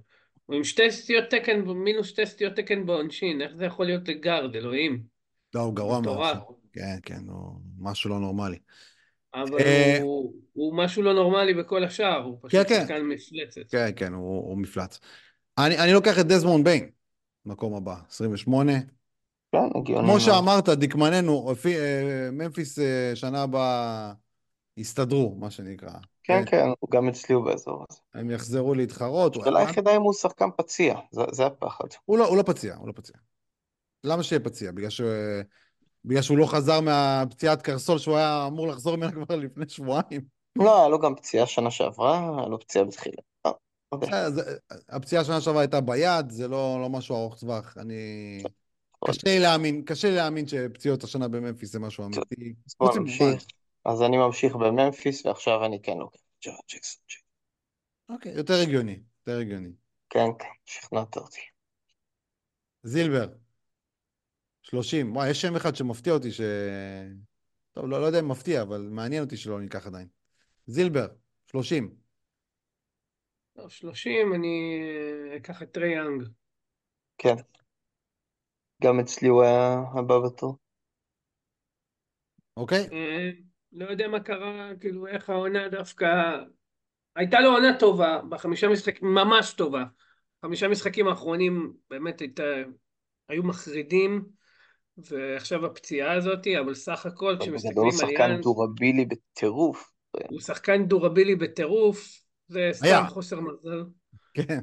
הוא 0.47 0.57
עם 0.57 0.65
שתי 0.65 0.91
סטיות 0.91 1.25
תקן, 1.31 1.61
מינוס 1.61 2.07
שתי 2.07 2.27
סטיות 2.27 2.57
תקן 2.57 2.87
בעונשין, 2.87 3.43
איך 3.43 3.53
זה 3.57 3.65
יכול 3.65 3.87
להיות 3.87 4.09
לגארד, 4.09 4.57
אלוהים? 4.57 5.03
לא, 5.55 5.61
הוא 5.61 5.75
גרוע 5.75 6.01
מאוד. 6.01 6.37
כן, 6.73 6.97
כן, 7.03 7.21
הוא 7.29 7.61
משהו 7.79 8.11
לא 8.11 8.19
נורמלי. 8.19 8.59
אבל 9.35 9.59
אה, 9.59 9.99
הוא, 10.03 10.35
הוא 10.53 10.77
משהו 10.77 11.03
לא 11.03 11.15
נורמלי 11.15 11.55
בכל 11.55 11.85
השאר, 11.85 12.23
הוא 12.25 12.39
פשוט 12.43 12.61
כן, 12.61 12.69
כן. 12.69 12.81
שחקן 12.83 13.03
מפלצת. 13.03 13.71
כן, 13.71 13.91
כן, 13.97 14.13
הוא, 14.13 14.49
הוא 14.49 14.59
מפלץ. 14.59 15.01
אני, 15.59 15.79
אני 15.79 15.93
לוקח 15.93 16.19
את 16.21 16.27
דזמונד 16.27 16.65
ביין, 16.65 16.91
מקום 17.47 17.75
הבא, 17.75 17.95
28. 18.09 18.73
כן, 19.53 19.79
הגיוני. 19.79 20.09
כמו. 20.09 20.21
שאמרת, 20.21 20.69
דקמננו, 20.69 21.53
אה, 21.67 22.29
ממפיס 22.33 22.79
אה, 22.79 23.13
שנה 23.15 23.43
הבאה 23.43 24.13
יסתדרו, 24.77 25.35
מה 25.39 25.51
שנקרא. 25.51 25.91
כן, 26.25 26.43
כן, 26.47 26.67
הוא 26.81 26.91
גם 26.91 27.09
אצלי 27.09 27.35
הוא 27.35 27.45
באזור 27.45 27.85
הזה. 27.91 28.01
הם 28.15 28.31
יחזרו 28.31 28.75
להתחרות. 28.75 29.37
השאלה 29.37 29.61
היחידה 29.61 29.97
אם 29.97 30.03
הוא 30.03 30.13
שחקן 30.13 30.49
פציע, 30.57 30.95
זה- 31.33 31.47
הפחד. 31.47 31.85
הוא 32.05 32.19
לא, 32.19 32.27
הוא 32.27 32.37
לא 32.37 32.43
פציע, 32.43 32.75
הוא 32.77 32.89
לא 32.89 32.93
פציע. 32.93 33.17
למה 34.05 34.23
שיהיה 34.23 34.41
פציע? 34.41 34.73
בגלל, 34.73 34.91
ש... 34.91 35.01
בגלל 36.05 36.23
שהוא 36.23 36.39
לא 36.39 36.47
חזר 36.47 36.81
מהפציעת 36.81 37.63
קרסול 37.63 37.99
שהוא 37.99 38.17
היה 38.17 38.47
אמור 38.47 38.69
לחזור 38.69 38.97
ממנה 38.97 39.13
כבר 39.13 39.37
לפני 39.37 39.65
שבועיים. 39.69 40.21
לא, 40.57 40.79
היה 40.79 40.89
לו 40.89 40.99
גם 40.99 41.15
פציעה 41.15 41.47
שנה 41.47 41.71
שעברה, 41.71 42.39
היה 42.39 42.49
לו 42.49 42.61
פציעה 42.61 42.85
בתחילה. 42.85 43.17
אה, 43.47 43.51
לא 43.93 44.31
זה- 44.31 44.57
הפציעה 44.89 45.25
שנה 45.25 45.41
שעברה 45.41 45.61
הייתה 45.61 45.81
ביד, 45.81 46.31
זה 46.31 46.49
לא, 46.49 46.79
לא 46.81 46.89
משהו 46.89 47.17
ארוך 47.17 47.39
טווח. 47.39 47.77
אני... 47.79 48.43
קשה 49.05 49.21
לי 49.25 49.39
להאמין, 49.39 49.85
קשה 49.85 50.09
לי 50.09 50.17
להאמין 50.17 50.47
שפציעות 50.49 51.05
השנה 51.05 51.29
בממפיס 51.29 51.73
זה 51.73 51.79
משהו 51.79 52.05
אמיתי. 52.05 52.55
אז 53.85 54.03
אני 54.03 54.17
ממשיך 54.17 54.57
בממפיס, 54.57 55.27
ועכשיו 55.27 55.65
אני 55.65 55.83
כן 55.83 55.99
לוקח 55.99 56.19
את 56.19 56.45
ג'ארד 56.45 56.59
ג'קסון. 56.75 57.03
אוקיי, 58.09 58.33
יותר 58.33 58.55
הגיוני, 58.63 59.01
יותר 59.21 59.41
הגיוני. 59.41 59.73
כן, 60.11 60.27
כן, 60.39 60.49
שכנעת 60.65 61.17
אותי. 61.17 61.41
זילבר, 62.83 63.27
30. 64.63 65.17
וואי, 65.17 65.31
יש 65.31 65.41
שם 65.41 65.57
אחד 65.57 65.77
שמפתיע 65.77 66.13
אותי 66.13 66.33
ש... 66.33 66.41
טוב, 67.73 67.87
לא, 67.87 68.01
לא 68.01 68.07
יודע 68.07 68.21
אם 68.21 68.29
מפתיע, 68.29 68.63
אבל 68.63 68.89
מעניין 68.91 69.25
אותי 69.25 69.37
שלא 69.37 69.61
ניקח 69.61 69.87
עדיין. 69.87 70.09
זילבר, 70.67 71.07
30. 71.47 71.95
טוב, 73.57 73.71
30, 73.71 74.35
אני 74.35 74.81
אקח 75.37 75.63
את 75.63 75.73
טרי 75.73 75.93
יאנג. 75.95 76.23
כן. 77.19 77.35
גם 78.83 79.01
אצלי 79.01 79.29
הוא 79.29 79.43
היה 79.43 79.83
הבא 79.95 80.19
בתור. 80.19 80.57
אוקיי? 82.57 82.89
אה, 82.93 83.31
לא 83.73 83.91
יודע 83.91 84.09
מה 84.09 84.21
קרה, 84.21 84.71
כאילו 84.81 85.07
איך 85.07 85.31
העונה 85.31 85.69
דווקא... 85.69 86.07
הייתה 87.17 87.41
לו 87.41 87.51
עונה 87.51 87.79
טובה, 87.79 88.21
בחמישה 88.29 88.69
משחקים, 88.69 89.09
ממש 89.09 89.53
טובה. 89.53 89.85
חמישה 90.43 90.69
משחקים 90.69 91.09
האחרונים 91.09 91.73
באמת 91.91 92.21
הייתה, 92.21 92.43
היו 93.29 93.43
מחרידים, 93.43 94.25
ועכשיו 94.99 95.67
הפציעה 95.67 96.13
הזאת, 96.13 96.47
אבל 96.61 96.75
סך 96.75 97.07
הכל 97.07 97.27
אבל 97.27 97.35
בגדול 97.35 97.51
הוא 97.51 97.59
כשמסתכלים 97.59 97.87
על 97.87 97.93
שחקן 97.93 98.41
דורבילי 98.41 99.05
בטירוף. 99.05 99.91
הוא 100.31 100.41
שחקן 100.41 100.87
דורבילי 100.87 101.37
בטירוף, 101.37 102.25
זה 102.49 102.71
סתם. 102.73 103.03
חוסר 103.09 103.41
מזל. 103.41 103.85
כן. 104.35 104.59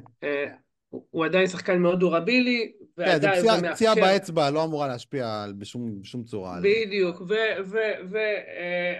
הוא 0.90 1.24
עדיין 1.24 1.46
שחקן 1.46 1.78
מאוד 1.78 2.00
דורבילי, 2.00 2.72
כן, 2.78 2.84
זה 2.94 3.02
ועדיין 3.02 3.42
זה 3.42 3.70
פציעה. 3.72 3.94
באצבע 3.94 4.50
לא 4.50 4.64
אמורה 4.64 4.88
להשפיע 4.88 5.46
בשום, 5.58 6.00
בשום 6.02 6.24
צורה. 6.24 6.58
בדיוק, 6.62 7.20
ו... 7.20 7.34
אה, 7.34 8.98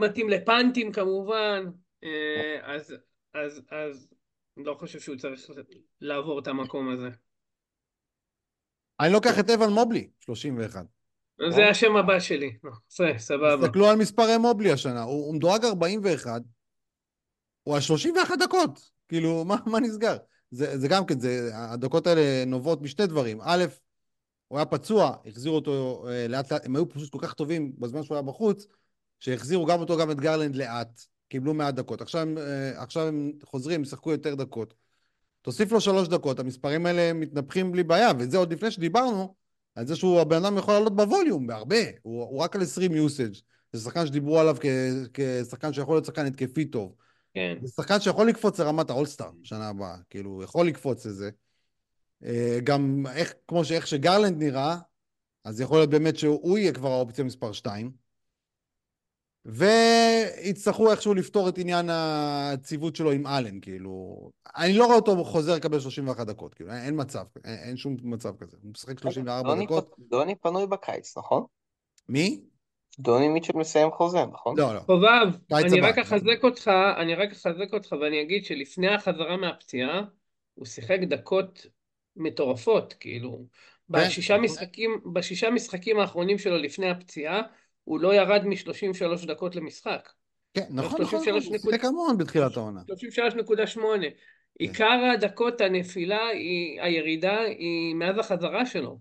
מתאים 0.00 0.28
לפאנטים 0.28 0.92
כמובן, 0.92 1.64
אה, 2.04 2.74
אז, 2.74 2.94
אז, 3.34 3.62
אז 3.70 4.08
לא 4.56 4.76
חושב 4.80 5.00
שהוא 5.00 5.16
צריך 5.16 5.40
לעבור 6.00 6.38
את 6.38 6.46
המקום 6.46 6.90
הזה. 6.90 7.08
אני 9.00 9.12
לוקח 9.12 9.38
את 9.40 9.50
אבן 9.50 9.72
מובלי, 9.72 10.10
31. 10.20 10.86
זה 11.50 11.68
השם 11.70 11.96
הבא 11.96 12.20
שלי. 12.20 12.56
סבבה. 13.18 13.56
תסתכלו 13.62 13.88
על 13.88 13.96
מספרי 13.96 14.38
מובלי 14.38 14.72
השנה, 14.72 15.02
הוא, 15.02 15.26
הוא 15.26 15.34
מדורג 15.34 15.64
41, 15.64 16.42
הוא 17.62 17.74
על 17.74 17.80
31 17.80 18.38
דקות. 18.38 18.93
כאילו, 19.08 19.44
מה, 19.44 19.56
מה 19.66 19.80
נסגר? 19.80 20.16
זה, 20.50 20.78
זה 20.78 20.88
גם 20.88 21.06
כן, 21.06 21.20
זה, 21.20 21.50
הדקות 21.52 22.06
האלה 22.06 22.44
נובעות 22.46 22.82
משתי 22.82 23.06
דברים. 23.06 23.38
א', 23.42 23.64
הוא 24.48 24.58
היה 24.58 24.66
פצוע, 24.66 25.16
החזירו 25.26 25.54
אותו 25.54 26.04
אה, 26.08 26.28
לאט 26.28 26.52
לאט, 26.52 26.66
הם 26.66 26.76
היו 26.76 26.88
פשוט 26.88 27.12
כל 27.12 27.18
כך 27.22 27.34
טובים 27.34 27.72
בזמן 27.78 28.02
שהוא 28.02 28.14
היה 28.14 28.22
בחוץ, 28.22 28.66
שהחזירו 29.20 29.66
גם 29.66 29.80
אותו, 29.80 29.96
גם 29.96 30.10
את 30.10 30.20
גרלנד 30.20 30.56
לאט, 30.56 31.00
קיבלו 31.28 31.54
מעט 31.54 31.74
דקות. 31.74 32.00
עכשיו, 32.00 32.20
הם, 32.20 32.38
אה, 32.38 32.82
עכשיו 32.82 33.06
הם 33.06 33.32
חוזרים, 33.44 33.82
ישחקו 33.82 34.12
יותר 34.12 34.34
דקות. 34.34 34.74
תוסיף 35.42 35.72
לו 35.72 35.80
שלוש 35.80 36.08
דקות, 36.08 36.38
המספרים 36.38 36.86
האלה 36.86 37.12
מתנפחים 37.12 37.72
בלי 37.72 37.82
בעיה, 37.82 38.10
וזה 38.18 38.38
עוד 38.38 38.52
לפני 38.52 38.70
שדיברנו 38.70 39.34
על 39.74 39.86
זה 39.86 39.96
שהוא 39.96 40.20
הבן 40.20 40.44
אדם 40.44 40.58
יכול 40.58 40.74
לעלות 40.74 40.96
בווליום, 40.96 41.46
בהרבה, 41.46 41.76
הוא, 42.02 42.22
הוא 42.22 42.40
רק 42.40 42.56
על 42.56 42.62
20 42.62 42.92
usage. 42.92 43.42
זה 43.72 43.80
שחקן 43.84 44.06
שדיברו 44.06 44.40
עליו 44.40 44.56
כ, 44.60 44.66
כשחקן 45.14 45.72
שיכול 45.72 45.94
להיות 45.94 46.04
שחקן 46.04 46.26
התקפי 46.26 46.64
טוב. 46.64 46.94
כן. 47.34 47.54
זה 47.62 47.72
שחקן 47.72 48.00
שיכול 48.00 48.28
לקפוץ 48.28 48.60
לרמת 48.60 48.90
האולסטאר 48.90 49.30
שנה 49.42 49.68
הבאה, 49.68 49.96
כאילו, 50.10 50.42
יכול 50.42 50.66
לקפוץ 50.66 51.06
לזה. 51.06 51.30
אה, 52.24 52.58
גם 52.64 53.04
איך, 53.14 53.34
כמו 53.48 53.64
שאיך 53.64 53.86
שגרלנד 53.86 54.42
נראה, 54.42 54.76
אז 55.44 55.60
יכול 55.60 55.78
להיות 55.78 55.90
באמת 55.90 56.18
שהוא 56.18 56.58
יהיה 56.58 56.72
כבר 56.72 56.90
האופציה 56.90 57.24
מספר 57.24 57.52
2. 57.52 58.04
ויצטרכו 59.44 60.90
איכשהו 60.90 61.14
לפתור 61.14 61.48
את 61.48 61.58
עניין 61.58 61.90
הציוות 61.90 62.96
שלו 62.96 63.10
עם 63.10 63.26
אלן, 63.26 63.60
כאילו... 63.60 64.16
אני 64.56 64.72
לא 64.72 64.84
רואה 64.84 64.96
אותו 64.96 65.24
חוזר 65.24 65.54
לקבל 65.54 65.80
31 65.80 66.26
דקות, 66.26 66.54
כאילו, 66.54 66.70
אין, 66.70 66.82
אין 66.82 67.00
מצב, 67.00 67.24
אין, 67.44 67.58
אין 67.58 67.76
שום 67.76 67.96
מצב 68.02 68.36
כזה. 68.36 68.56
הוא 68.62 68.70
משחק 68.70 68.98
34 68.98 69.48
דוני 69.48 69.64
דקות. 69.64 69.94
פ- 69.96 70.00
דוני 70.10 70.34
פנוי 70.34 70.66
בקיץ, 70.66 71.18
נכון? 71.18 71.44
מי? 72.08 72.40
דוני 72.98 73.28
מיטשל 73.28 73.56
מסיים 73.56 73.90
חוזה, 73.90 74.24
נכון? 74.32 74.58
לא, 74.58 74.74
לא. 74.74 74.80
חובב, 74.80 75.28
אני. 75.52 75.80
רק 75.80 75.98
אחזק 75.98 76.44
אותך, 76.44 76.70
אני 76.96 77.14
רק 77.14 77.32
אחזק 77.32 77.72
אותך 77.72 77.92
ואני 78.00 78.22
אגיד 78.22 78.44
שלפני 78.44 78.88
החזרה 78.88 79.36
מהפציעה, 79.36 80.02
הוא 80.54 80.66
שיחק 80.66 80.98
דקות 81.00 81.66
מטורפות, 82.16 82.94
כאילו, 83.00 83.46
בשישה 83.88 84.34
נכון. 84.34 84.44
משחקים, 84.44 85.00
בשישה 85.12 85.50
משחקים 85.50 85.98
האחרונים 85.98 86.38
שלו 86.38 86.58
לפני 86.58 86.90
הפציעה, 86.90 87.42
הוא 87.84 88.00
לא 88.00 88.14
ירד 88.14 88.44
מ-33 88.44 89.26
דקות 89.26 89.56
למשחק. 89.56 90.08
כן, 90.54 90.66
נכון, 90.70 91.02
נכון, 91.02 91.06
33 91.06 91.44
נכון, 91.44 91.58
הוא 91.62 91.72
שיחק 91.72 91.84
המון 91.84 92.18
בתחילת 92.18 92.56
העונה. 92.56 92.80
33.8. 93.76 93.80
עיקר 94.58 95.00
הדקות 95.14 95.60
הנפילה, 95.60 96.26
היא, 96.26 96.82
הירידה, 96.82 97.40
היא 97.40 97.94
מאז 97.94 98.18
החזרה 98.18 98.66
שלו. 98.66 98.98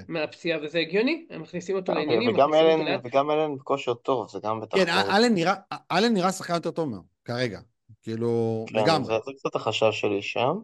כן. 0.00 0.12
מהפציעה, 0.12 0.58
וזה 0.62 0.78
הגיוני, 0.78 1.26
הם 1.30 1.42
מכניסים 1.42 1.76
אותו 1.76 1.92
אוקיי, 1.92 2.06
לעניינים. 2.06 2.34
וגם 2.34 2.54
אלן. 2.54 3.00
וגם 3.04 3.30
אלן 3.30 3.56
בכושר 3.56 3.94
טוב, 3.94 4.30
זה 4.30 4.38
גם 4.42 4.60
בטח... 4.60 4.76
כן. 4.78 4.88
אלן 4.88 5.34
נראה, 5.34 5.54
אלן 5.92 6.14
נראה 6.14 6.32
שחקן 6.32 6.54
יותר 6.54 6.70
טוב 6.70 6.88
ממנו, 6.88 7.02
כרגע. 7.24 7.60
כאילו, 8.02 8.64
כן, 8.68 8.78
לגמרי. 8.78 9.06
זה, 9.26 9.32
קצת 9.38 9.54
החשש 9.54 10.00
שלי 10.00 10.22
שם. 10.22 10.56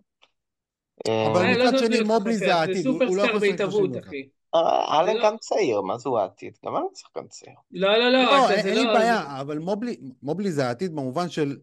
אבל 1.07 1.45
אה, 1.45 1.57
לא 1.59 1.65
מצד 1.65 1.71
צריך 1.71 1.87
שני, 1.87 1.89
להיות 1.89 2.07
מובלי 2.07 2.37
חסר, 2.37 2.47
זה 2.47 2.55
העתיד, 2.55 2.87
הוא- 2.87 3.01
לא 3.01 3.05
יכול 3.23 3.37
לשחק 3.37 3.41
בהתהוות, 3.41 3.91
31. 3.91 4.07
אחי. 4.07 4.29
אה, 4.55 5.01
אלן 5.01 5.17
לא- 5.17 5.23
גם 5.25 5.37
צעיר, 5.37 5.81
מה 5.81 5.99
זה 5.99 6.09
הוא 6.09 6.19
העתיד? 6.19 6.59
גם 6.67 6.77
אלן 6.77 6.85
שחקן 6.95 7.27
צעיר. 7.29 7.55
לא, 7.73 7.97
לא, 7.99 8.13
לא, 8.13 8.23
לא, 8.23 8.51
אין 8.51 8.75
לי 8.75 8.85
לא... 8.85 8.93
בעיה, 8.93 9.41
אבל 9.41 9.59
מובלי, 9.59 9.97
מובלי 10.23 10.51
זה 10.53 10.67
העתיד 10.67 10.93
במובן 10.93 11.29
של, 11.29 11.57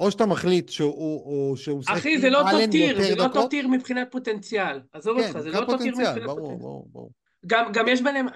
או 0.00 0.10
שאתה 0.10 0.26
מחליט 0.26 0.68
שהוא, 0.68 0.94
הוא- 1.24 1.56
שהוא 1.56 1.78
משחק 1.78 1.96
אחי, 1.96 2.18
זה 2.18 2.30
לא 2.30 2.38
יותר 2.38 2.50
זה 2.98 3.14
לא. 3.16 3.46
טיר 3.50 3.68
מבחינת 3.68 4.08
פוטנציאל. 4.10 4.80
עזוב 4.92 5.20
כן, 5.20 5.28
אותך, 5.28 5.38
זה 5.40 5.50
לא 5.50 5.66
פוטנציאל, 5.66 5.92
מבחינת 5.92 6.26
פוטנציאל. 6.26 7.02
גם, 7.46 7.72
גם 7.72 7.88
יש 7.88 8.02
ביניהם, 8.02 8.26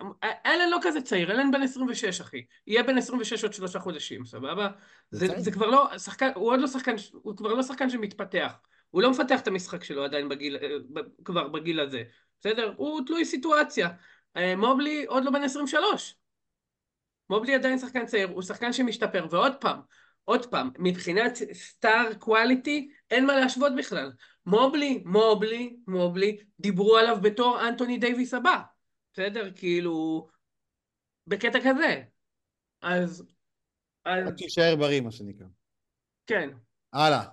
אלן 0.47 0.71
לא 0.71 0.79
כזה 0.83 1.01
צעיר, 1.01 1.33
אלן 1.33 1.51
בן 1.51 1.63
26 1.63 2.21
אחי, 2.21 2.43
יהיה 2.67 2.83
בן 2.83 2.99
26 2.99 3.45
עוד 3.45 3.53
שלושה 3.53 3.79
חודשים, 3.79 4.25
סבבה? 4.25 4.69
זה 5.11 5.27
זה. 5.27 5.35
זה 5.41 5.51
כבר 5.51 5.67
לא, 5.67 5.99
שחקן, 5.99 6.31
הוא 6.35 6.51
עוד 6.53 6.61
לא 6.61 6.67
שחקן, 6.67 6.95
הוא 7.13 7.37
כבר 7.37 7.55
לא 7.55 7.63
שחקן 7.63 7.91
שמתפתח, 7.91 8.53
הוא 8.91 9.03
לא 9.03 9.11
מפתח 9.11 9.41
את 9.41 9.49
המשחק 9.49 9.85
שלו 9.85 10.05
עדיין 10.05 10.29
בגיל, 10.29 10.57
אה, 10.57 10.69
כבר 11.25 11.49
בגיל 11.49 11.81
הזה, 11.81 12.03
בסדר? 12.41 12.75
הוא 12.77 13.01
תלוי 13.07 13.25
סיטואציה. 13.25 13.89
אה, 14.37 14.57
מובלי 14.57 15.05
עוד 15.09 15.25
לא 15.25 15.31
בן 15.31 15.43
23. 15.43 16.15
מובלי 17.31 17.55
עדיין 17.55 17.79
שחקן 17.79 18.07
צעיר, 18.07 18.29
הוא 18.29 18.43
שחקן 18.43 18.73
שמשתפר, 18.73 19.27
ועוד 19.31 19.53
פעם, 19.61 19.81
עוד 20.25 20.51
פעם, 20.51 20.71
מבחינת 20.79 21.33
star 21.53 22.15
quality, 22.19 22.91
אין 23.11 23.27
מה 23.27 23.37
להשוות 23.37 23.73
בכלל. 23.79 24.13
מובלי, 24.47 25.03
מובלי, 25.07 25.77
מובלי, 25.87 26.39
דיברו 26.61 26.97
עליו 26.97 27.17
בתור 27.23 27.69
אנטוני 27.69 27.99
דייוויס 27.99 28.35
הבא. 28.35 28.57
בסדר? 29.13 29.51
כאילו, 29.57 30.29
בקטע 31.27 31.59
כזה. 31.59 32.03
אז, 32.83 33.25
אז, 34.05 34.29
רק 34.29 34.39
שיישאר 34.39 34.77
בריא, 34.77 35.01
מה 35.01 35.11
שנקרא. 35.11 35.47
כן. 36.27 36.51
הלאה, 36.93 37.25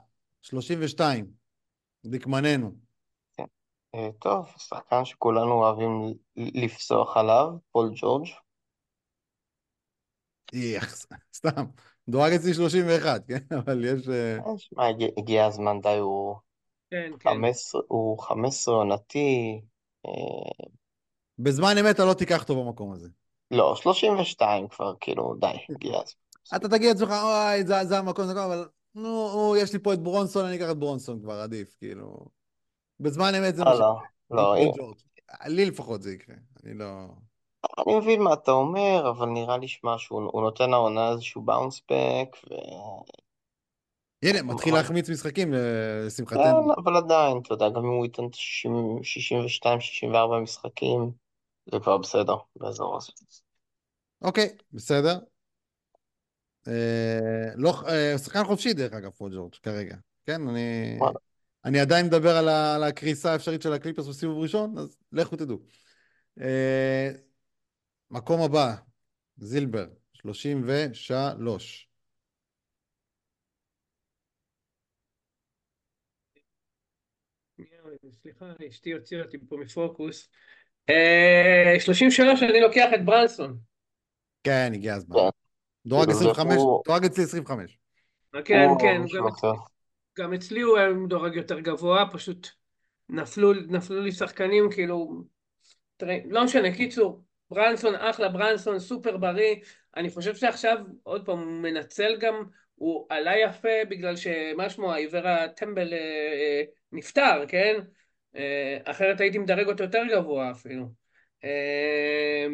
32, 0.42 1.32
דקמננו. 2.06 2.76
אה, 3.96 4.10
טוב, 4.20 4.54
שחקן 4.58 5.06
שכולנו 5.06 5.52
אוהבים 5.52 6.18
לפסוח 6.36 7.18
עליו, 7.18 7.48
פול 7.72 7.92
ג'ורג'. 7.96 8.28
איך, 10.54 10.96
סתם. 11.34 11.66
דורג 12.10 12.34
אצלי 12.34 12.54
31, 12.54 13.22
כן? 13.28 13.38
אבל 13.66 13.86
יש... 13.86 14.10
אה, 14.10 14.38
אה, 14.38 14.58
שמע, 14.58 14.88
הגיע, 14.88 15.08
הגיע 15.18 15.46
הזמן 15.46 15.82
די, 15.82 15.98
הוא 15.98 16.36
כן, 16.92 17.12
כן. 17.20 17.30
15, 17.30 17.82
הוא 17.88 18.20
15 18.20 18.76
עונתי, 18.76 19.62
אה, 20.06 20.66
בזמן 21.40 21.76
אמת 21.80 21.96
אתה 21.96 22.06
לא 22.06 22.14
תיקח 22.14 22.42
אותו 22.42 22.64
במקום 22.64 22.92
הזה. 22.92 23.10
לא, 23.52 23.76
32 23.76 24.68
כבר, 24.68 24.94
כאילו, 25.00 25.36
די, 25.40 25.48
הגיע 25.76 25.92
הזמן. 25.92 26.56
אתה 26.56 26.70
תגיד 26.70 26.90
לעצמך, 26.90 27.10
אוי, 27.10 27.66
זה, 27.66 27.86
זה 27.86 27.98
המקום, 27.98 28.26
זה 28.26 28.32
המקום, 28.32 28.52
אבל 28.52 28.68
נו, 28.96 29.32
נו, 29.34 29.56
יש 29.58 29.74
לי 29.74 29.80
פה 29.80 29.94
את 29.94 30.00
ברונסון, 30.00 30.46
אני 30.46 30.56
אקח 30.58 30.72
את 30.72 30.78
ברונסון 30.78 31.22
כבר, 31.22 31.34
עדיף, 31.34 31.76
כאילו. 31.80 32.26
בזמן 33.00 33.36
אמת 33.36 33.56
זה 33.56 33.64
מה 33.64 33.74
לא, 33.74 33.78
ש... 33.78 34.32
לא, 34.32 34.56
לא. 34.56 34.94
לי 35.46 35.66
לפחות 35.66 36.02
זה 36.02 36.14
יקרה, 36.14 36.36
אני 36.64 36.74
לא... 36.74 37.08
אני 37.64 37.96
מבין 37.96 38.22
מה 38.22 38.34
אתה 38.34 38.52
אומר, 38.52 39.10
אבל 39.10 39.26
נראה 39.26 39.58
לי 39.58 39.68
שמע 39.68 39.98
שהוא 39.98 40.30
הוא 40.34 40.42
נותן 40.42 40.70
לעונה 40.70 41.12
איזשהו 41.12 41.42
באונס 41.42 41.82
בק, 41.92 42.38
ו... 42.50 42.56
הנה, 44.24 44.42
מתחיל. 44.42 44.74
להחמיץ 44.74 45.10
משחקים, 45.10 45.54
אה, 45.54 45.60
לשמחתנו. 46.06 46.44
כן, 46.44 46.82
אבל 46.84 46.96
עדיין, 46.96 47.38
אתה 47.38 47.54
יודע, 47.54 47.70
גם 47.70 47.86
אם 47.86 47.92
הוא 47.92 48.06
ייתן 48.06 48.24
62-64 50.14 50.40
משחקים, 50.42 51.12
זה 51.72 51.80
כבר 51.80 51.98
בסדר, 51.98 52.36
באזור 52.56 52.98
הזה. 52.98 53.12
אוקיי, 54.22 54.50
בסדר. 54.74 55.20
אה, 56.68 57.50
לא, 57.56 57.74
אה, 57.88 58.18
שחקן 58.18 58.44
חופשי 58.44 58.74
דרך 58.74 58.94
אגב, 58.94 59.10
פול 59.10 59.36
ג'ורג', 59.36 59.54
כרגע. 59.64 59.96
כן, 60.26 60.48
אני... 60.48 61.00
אני 61.66 61.80
עדיין 61.80 62.06
מדבר 62.06 62.38
על, 62.38 62.50
ה, 62.50 62.76
על 62.76 62.84
הקריסה 62.84 63.32
האפשרית 63.32 63.62
של 63.62 63.74
הקליפרס 63.74 64.08
בסיבוב 64.08 64.38
ראשון, 64.38 64.78
אז 64.78 64.98
לכו 65.12 65.36
תדעו. 65.36 65.58
אה, 68.14 68.18
מקום 68.18 68.42
הבא, 68.42 68.76
זילבר, 69.38 69.86
33. 70.14 71.90
סליחה, 78.22 78.46
אשתי 78.70 78.92
הוציאה 78.92 79.22
אותי 79.22 79.38
פה 79.50 79.58
מפוקוס. 79.58 80.30
אה, 80.90 81.80
33, 81.80 82.44
אני 82.44 82.60
לוקח 82.62 82.90
את 82.96 83.06
ברנסון. 83.06 83.58
כן, 84.44 84.72
הגיע 84.74 84.96
הזמן. 84.96 85.16
כן. 85.16 85.30
דורג 85.86 86.06
כאילו, 86.06 86.20
זה 86.20 86.30
25, 86.30 86.56
הוא- 86.58 86.84
דורג 86.88 87.06
אצלי 87.06 87.24
25. 87.24 87.78
כן, 88.46 88.66
הוא 88.70 88.80
כן, 88.82 89.02
מישהו 89.02 89.26
גם, 90.20 90.34
אצלי 90.34 90.62
הוא 90.62 90.78
היה 90.78 90.90
מדורג 90.90 91.36
יותר 91.36 91.60
גבוה, 91.60 92.06
פשוט 92.14 92.48
נפלו, 93.10 93.54
לי 94.02 94.12
שחקנים, 94.12 94.72
כאילו, 94.72 95.24
לא 96.26 96.46
משנה, 96.46 96.76
קיצור, 96.76 97.24
ברנסון 97.52 97.96
אחלה, 97.96 98.30
ברנסון 98.30 98.80
סופר 98.80 99.18
בריא, 99.18 99.56
אני 99.98 100.10
חושב 100.10 100.36
שעכשיו, 100.36 100.78
עוד 101.04 101.26
פעם, 101.26 101.40
הוא 101.40 101.62
מנצל 101.62 102.18
גם, 102.20 102.44
הוא 102.76 103.06
עלה 103.10 103.40
יפה 103.40 103.86
בגלל 103.90 104.16
שמה 104.16 104.70
שמו, 104.70 104.94
העיוור 104.94 105.28
הטמבל 105.28 105.94
אה, 105.94 105.98
אה, 105.98 106.64
נפטר, 106.92 107.44
כן? 107.48 107.76
אה, 108.36 108.78
אחרת 108.84 109.22
הייתי 109.22 109.38
מדרג 109.38 109.68
אותו 109.68 109.84
יותר 109.84 110.02
גבוה 110.12 110.52
אפילו. 110.52 110.90
אה, 111.44 112.48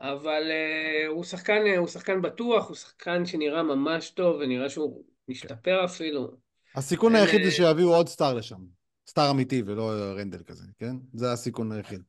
אבל 0.00 0.42
אה, 0.50 1.06
הוא 1.06 1.24
שחקן, 1.24 1.66
אה, 1.66 1.76
הוא 1.76 1.88
שחקן 1.88 2.22
בטוח, 2.22 2.68
הוא 2.68 2.76
שחקן 2.76 3.26
שנראה 3.26 3.62
ממש 3.62 4.10
טוב, 4.10 4.36
ונראה 4.40 4.68
שהוא 4.68 5.04
משתפר 5.28 5.84
אפילו. 5.84 6.30
הסיכון 6.74 7.14
אין, 7.14 7.24
היחיד 7.24 7.40
זה 7.40 7.46
אה, 7.46 7.50
שיביאו 7.50 7.94
עוד 7.94 8.08
סטאר 8.08 8.34
לשם. 8.34 8.60
סטאר 9.08 9.30
אמיתי 9.30 9.62
ולא 9.66 9.90
רנדל 10.18 10.42
כזה, 10.46 10.64
כן? 10.78 10.96
זה 11.14 11.32
הסיכון 11.32 11.72
היחיד. 11.72 12.02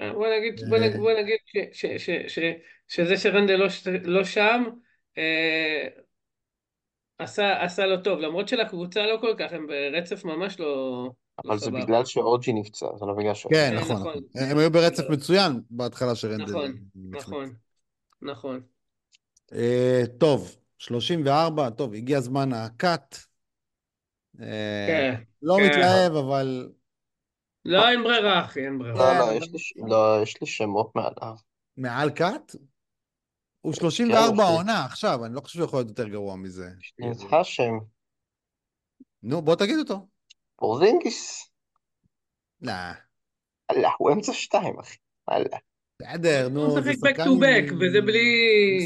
אה, 0.00 0.12
בוא 0.12 0.26
נגיד, 0.38 0.60
בוא 0.68 0.78
נגיד, 0.78 0.96
בוא 0.96 1.12
נגיד 1.12 1.38
ש, 1.46 1.56
ש, 1.72 1.86
ש, 1.86 2.10
ש, 2.10 2.38
שזה 2.88 3.16
שרנדל 3.16 3.56
לא, 3.56 3.66
לא 4.04 4.24
שם, 4.24 4.64
אה, 5.18 5.88
עשה, 7.18 7.64
עשה 7.64 7.86
לו 7.86 8.02
טוב, 8.02 8.18
למרות 8.18 8.48
שלקבוצה 8.48 9.06
לא 9.06 9.18
כל 9.20 9.34
כך, 9.38 9.52
הם 9.52 9.66
ברצף 9.66 10.24
ממש 10.24 10.60
לא, 10.60 10.66
לא 10.66 11.10
אבל 11.46 11.58
זה 11.58 11.66
סבבה. 11.66 11.80
בגלל 11.80 12.04
שאורג'י 12.04 12.52
נפצע, 12.52 12.86
זה 12.96 13.06
לא 13.06 13.14
בגלל 13.14 13.34
שאורג'י. 13.34 13.58
כן, 13.58 13.74
נכון, 13.74 13.96
נכון. 13.96 14.22
נכון. 14.34 14.48
הם 14.50 14.58
היו 14.58 14.70
ברצף 14.70 15.04
מצוין 15.10 15.60
בהתחלה 15.70 16.14
שרנדל 16.14 16.44
נכון. 16.44 16.76
נכון, 16.94 17.54
נכון. 18.22 18.60
אה, 19.52 20.02
טוב, 20.18 20.56
34, 20.78 21.70
טוב, 21.70 21.94
הגיע 21.94 22.20
זמן 22.20 22.52
הקאט. 22.52 23.16
אה, 24.40 24.86
כן, 24.88 25.14
לא 25.42 25.56
כן. 25.58 25.66
מתלהב, 25.66 26.12
אבל 26.12 26.68
לא, 27.64 27.88
אין 27.90 28.02
ברירה, 28.02 28.44
אחי, 28.44 28.64
אין 28.64 28.78
ברירה. 28.78 29.14
לא, 29.14 29.18
לא, 29.18 29.30
כן, 29.30 29.36
יש 29.36 29.42
אבל- 29.42 29.52
לי 29.52 29.58
ש- 29.58 29.72
לא, 29.76 30.22
יש 30.22 30.40
לי 30.40 30.46
שמות 30.46 30.92
מעליו. 30.94 31.34
מעל 31.76 32.10
קאט? 32.10 32.52
הוא 33.60 33.72
כן, 33.74 33.80
34 33.80 34.32
יפה. 34.34 34.42
העונה 34.42 34.84
עכשיו, 34.84 35.24
אני 35.24 35.34
לא 35.34 35.40
חושב 35.40 35.54
שהוא 35.58 35.64
יכול 35.66 35.78
להיות 35.78 35.88
יותר 35.88 36.08
גרוע 36.08 36.36
מזה. 36.36 36.68
יש 36.80 36.94
את 37.26 37.32
האשם, 37.32 37.72
נו, 39.22 39.42
בוא 39.42 39.54
תגיד 39.54 39.78
אותו. 39.78 40.06
פורזינגיס. 40.56 41.50
לא, 42.60 42.72
אללה, 43.70 43.90
הוא 43.98 44.10
אמצע 44.12 44.32
שתיים, 44.32 44.78
אחי. 44.78 44.96
אללה. 45.30 45.56
בסדר, 46.02 46.44
הוא 46.44 46.52
נו, 46.52 46.70
זה 46.70 46.80
משחק 46.80 46.92
back 47.04 47.08
שחקן 47.10 47.22
to 47.24 47.32
back, 47.42 47.74
וזה 47.74 48.00
בלי... 48.00 48.28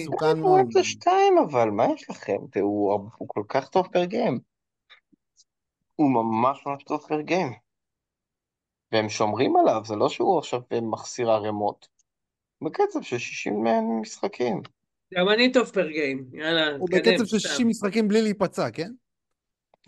מסוכן 0.02 0.26
הוא 0.26 0.36
מאוד. 0.38 0.60
אמצע 0.60 0.80
שתיים, 0.82 1.34
אבל 1.50 1.70
מה 1.70 1.84
יש 1.94 2.10
לכם? 2.10 2.36
הוא 2.60 2.92
הוא 3.18 3.28
כל 3.28 3.42
כך 3.48 3.68
טוב 3.68 3.88
פר 3.92 4.04
גיים. 4.04 4.40
הוא 5.96 6.10
ממש 6.10 6.66
ממש 6.66 6.84
טוב 6.84 7.00
פר 7.08 7.20
גיים. 7.20 7.52
והם 8.92 9.08
שומרים 9.08 9.56
עליו, 9.56 9.82
זה 9.84 9.96
לא 9.96 10.08
שהוא 10.08 10.38
עכשיו 10.38 10.60
מחסיר 10.82 11.30
ערימות. 11.30 11.88
בקצב 12.64 13.02
של 13.02 13.18
60 13.18 13.64
משחקים. 14.00 14.62
גם 15.14 15.28
אני 15.28 15.52
טוב 15.52 15.66
פר 15.66 15.88
גיים, 15.88 16.26
יאללה, 16.32 16.76
הוא 16.76 16.88
בקצב 16.90 17.24
של 17.24 17.38
סתם. 17.38 17.48
60 17.48 17.68
משחקים 17.68 18.08
בלי 18.08 18.22
להיפצע, 18.22 18.70
כן? 18.70 18.92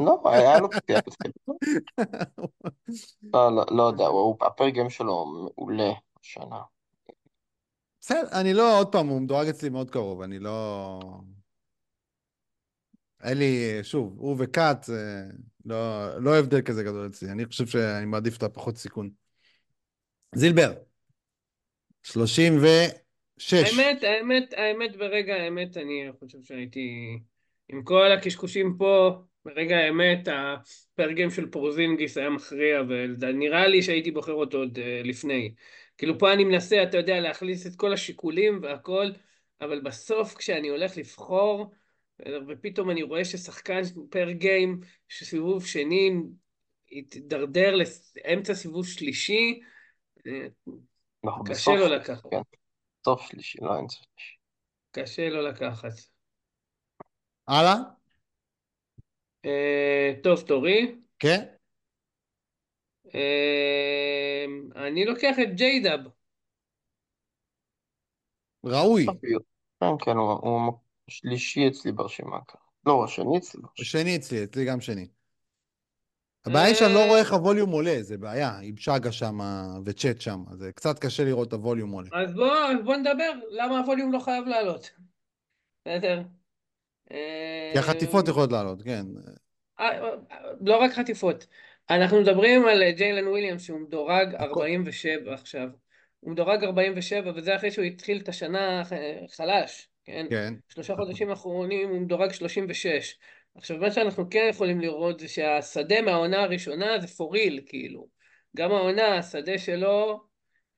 לא, 0.01 0.23
היה 0.25 0.59
לו 0.59 0.71
פציעה. 0.71 1.01
לא, 3.35 3.57
לא, 3.57 3.65
לא 3.71 3.83
יודע, 3.83 4.05
הפר 4.41 4.69
גיים 4.69 4.91
שלו 4.91 5.27
מעולה 5.27 5.93
השנה. 6.21 6.61
בסדר, 8.01 8.41
אני 8.41 8.55
לא, 8.55 8.79
עוד 8.79 8.93
פעם, 8.93 9.09
הוא 9.09 9.21
מדורג 9.21 9.49
אצלי 9.49 9.69
מאוד 9.69 9.91
קרוב, 9.91 10.23
אני 10.23 10.39
לא... 10.39 11.01
אין 13.25 13.39
לי, 13.39 13.79
שוב, 13.83 14.15
הוא 14.19 14.37
וקאט, 14.39 14.83
זה 14.83 15.25
לא, 15.65 16.09
לא 16.21 16.39
הבדל 16.39 16.61
כזה 16.61 16.85
גדול 16.85 17.07
אצלי, 17.07 17.31
אני 17.31 17.47
חושב 17.47 17.67
שאני 17.67 18.07
מעדיף 18.07 18.37
את 18.37 18.43
הפחות 18.43 18.77
סיכון. 18.77 19.11
זילבר, 20.35 20.73
36. 22.03 23.53
האמת, 23.53 24.03
האמת, 24.03 24.55
האמת, 24.57 24.97
ברגע 24.97 25.35
האמת, 25.35 25.77
אני 25.77 26.09
חושב 26.21 26.39
שהייתי... 26.43 27.19
עם 27.69 27.83
כל 27.83 28.13
הקשקושים 28.13 28.77
פה, 28.79 29.23
ברגע 29.45 29.77
האמת, 29.77 30.29
הפר 30.29 31.11
גיים 31.11 31.31
של 31.31 31.51
פורזינגיס 31.51 32.17
היה 32.17 32.31
מכריע, 32.31 32.83
ונראה 33.21 33.67
לי 33.67 33.83
שהייתי 33.83 34.11
בוחר 34.11 34.33
אותו 34.33 34.59
עוד 34.59 34.79
אה, 34.79 35.01
לפני. 35.05 35.55
כאילו 35.99 36.19
פה 36.19 36.33
אני 36.33 36.45
מנסה, 36.45 36.83
אתה 36.83 36.97
יודע, 36.97 37.21
להכניס 37.21 37.67
את 37.67 37.77
כל 37.77 37.93
השיקולים 37.93 38.59
והכל, 38.63 39.07
אבל 39.61 39.81
בסוף 39.81 40.35
כשאני 40.35 40.69
הולך 40.69 40.97
לבחור, 40.97 41.71
ופתאום 42.49 42.91
אני 42.91 43.03
רואה 43.03 43.25
ששחקן 43.25 43.81
פר 44.11 44.31
גיים, 44.31 44.81
שסיבוב 45.09 45.67
שני 45.67 46.11
התדרדר 46.93 47.75
לאמצע 47.75 48.55
סיבוב 48.55 48.87
שלישי, 48.87 49.61
אה, 50.27 50.47
אנחנו 51.25 51.45
קשה 51.45 51.53
בסוף, 51.53 51.75
לו 51.79 51.89
לקחת. 51.89 52.31
כן, 52.31 52.41
סוף 53.05 53.23
שלישי, 53.23 53.59
לא 53.63 53.79
אמצע 53.81 53.97
שלישי. 53.97 54.37
קשה 54.91 55.29
לו 55.29 55.43
לקחת. 55.43 55.93
הלאה? 57.49 57.75
אה, 59.45 60.13
טוב, 60.23 60.41
תורי. 60.41 60.95
כן? 61.19 61.45
אה, 63.15 64.45
אני 64.77 65.05
לוקח 65.05 65.37
את 65.43 65.55
ג'יידאב. 65.55 66.01
ראוי. 68.65 69.07
כן, 69.81 69.87
כן, 70.05 70.11
הוא 70.11 70.33
הוא 70.33 70.73
שלישי 71.11 71.69
אצלי 71.69 71.93
ברשימה 71.93 72.39
ככה. 72.49 72.59
לא, 72.87 73.05
השני 73.05 73.39
אצלי 73.39 73.61
ברשימה. 73.63 73.85
שני 73.85 74.17
אצלי, 74.17 74.45
אצלי 74.45 74.65
גם 74.65 74.81
שני. 74.81 75.09
הבעיה 76.47 76.65
היא 76.67 76.75
שאני 76.75 76.95
לא 76.95 77.07
רואה 77.07 77.19
איך 77.19 77.33
הווליום 77.33 77.71
עולה, 77.71 77.97
זה 78.03 78.19
בעיה, 78.19 78.59
עם 78.63 78.77
שגה 78.77 79.13
שם 79.13 79.39
וצ'אט 79.85 80.21
שם, 80.21 80.45
זה 80.59 80.73
קצת 80.73 80.99
קשה 80.99 81.25
לראות 81.25 81.49
את 81.49 81.53
הווליום 81.53 81.91
עולה. 81.91 82.09
אז 82.13 82.35
בוא, 82.35 82.47
בוא 82.85 82.97
נדבר, 82.97 83.31
למה 83.51 83.79
הווליום 83.79 84.13
לא 84.13 84.19
חייב 84.19 84.45
לעלות. 84.47 84.91
בסדר. 85.89 86.23
כי 87.73 87.79
החטיפות 87.79 88.29
יכולות 88.29 88.53
לעלות, 88.53 88.83
כן. 88.83 89.07
אה, 89.81 90.01
אה, 90.01 90.11
לא 90.61 90.77
רק 90.77 90.93
חטיפות. 90.93 91.47
אנחנו 91.91 92.21
מדברים 92.21 92.67
על 92.69 92.91
ג'יילן 92.91 93.29
וויליאמס 93.29 93.63
שהוא 93.63 93.81
מדורג 93.81 94.35
הכל- 94.35 94.45
47 94.45 95.35
עכשיו. 95.35 95.69
הוא 96.21 96.33
מדורג 96.33 96.65
47 96.65 97.33
וזה 97.37 97.57
אחרי 97.57 97.71
שהוא 97.71 97.85
התחיל 97.85 98.21
את 98.21 98.29
השנה 98.29 98.83
חלש, 99.37 99.89
כן? 100.05 100.27
כן. 100.31 100.55
שלושה 100.69 100.97
חודשים 100.97 101.31
האחרונים 101.31 101.89
הוא 101.89 102.01
מדורג 102.01 102.33
36. 102.33 103.19
עכשיו 103.55 103.77
מה 103.77 103.91
שאנחנו 103.91 104.31
כן 104.31 104.47
יכולים 104.51 104.81
לראות 104.81 105.21
זה 105.21 105.29
שהשדה 105.29 106.03
מהעונה 106.03 106.43
הראשונה 106.43 106.99
זה 107.01 107.09
פוריל 107.09 107.61
כאילו. 107.67 108.09
גם 108.57 108.73
העונה, 108.73 109.19
השדה 109.19 109.59
שלו 109.59 110.25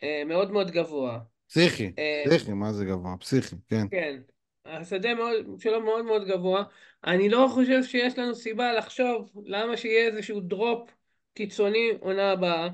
אה, 0.02 0.22
מאוד 0.26 0.50
מאוד 0.50 0.70
גבוה. 0.70 1.18
פסיכי, 1.48 1.92
אה, 1.98 2.22
פסיכי, 2.26 2.52
מה 2.52 2.72
זה 2.72 2.84
גבוה? 2.84 3.16
פסיכי, 3.20 3.56
כן. 3.68 3.86
כן, 3.90 4.16
השדה 4.64 5.14
מאוד, 5.14 5.34
שלו 5.58 5.80
מאוד 5.80 6.04
מאוד 6.04 6.28
גבוה. 6.28 6.64
אני 7.04 7.28
לא 7.28 7.48
חושב 7.54 7.82
שיש 7.82 8.18
לנו 8.18 8.34
סיבה 8.34 8.72
לחשוב 8.72 9.30
למה 9.44 9.76
שיהיה 9.76 10.06
איזשהו 10.06 10.40
דרופ 10.40 10.90
קיצוני 11.34 11.90
עונה 12.00 12.30
הבאה. 12.30 12.68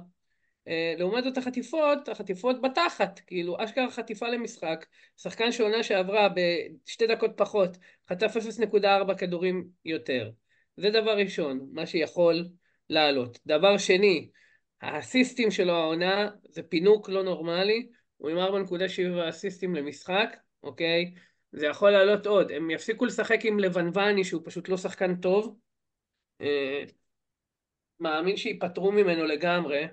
אה, 0.68 0.94
לעומת 0.98 1.24
זאת 1.24 1.38
החטיפות, 1.38 2.08
החטיפות 2.08 2.62
בתחת, 2.62 3.20
כאילו 3.26 3.56
אשכרה 3.64 3.90
חטיפה 3.90 4.28
למשחק, 4.28 4.86
שחקן 5.16 5.52
שעונה 5.52 5.82
שעברה 5.82 6.28
בשתי 6.28 7.06
דקות 7.06 7.30
פחות, 7.36 7.76
חטף 8.08 8.36
0.4 8.36 9.14
כדורים 9.14 9.68
יותר. 9.84 10.30
זה 10.76 10.90
דבר 10.90 11.16
ראשון, 11.16 11.68
מה 11.72 11.86
שיכול 11.86 12.48
לעלות. 12.90 13.38
דבר 13.46 13.78
שני, 13.78 14.30
האסיסטים 14.80 15.50
שלו 15.50 15.72
העונה 15.72 16.30
זה 16.48 16.62
פינוק 16.62 17.08
לא 17.08 17.22
נורמלי, 17.22 17.88
הוא 18.16 18.30
עם 18.30 18.38
4.7 18.38 19.28
אסיסטים 19.28 19.74
למשחק, 19.74 20.36
אוקיי? 20.62 21.14
זה 21.52 21.66
יכול 21.66 21.90
לעלות 21.90 22.26
עוד, 22.26 22.52
הם 22.52 22.70
יפסיקו 22.70 23.04
לשחק 23.04 23.44
עם 23.44 23.58
לבנווני 23.58 24.24
שהוא 24.24 24.42
פשוט 24.44 24.68
לא 24.68 24.76
שחקן 24.76 25.14
טוב, 25.14 25.56
אה, 26.40 26.84
מאמין 28.00 28.36
שייפטרו 28.36 28.92
ממנו 28.92 29.24
לגמרי, 29.24 29.86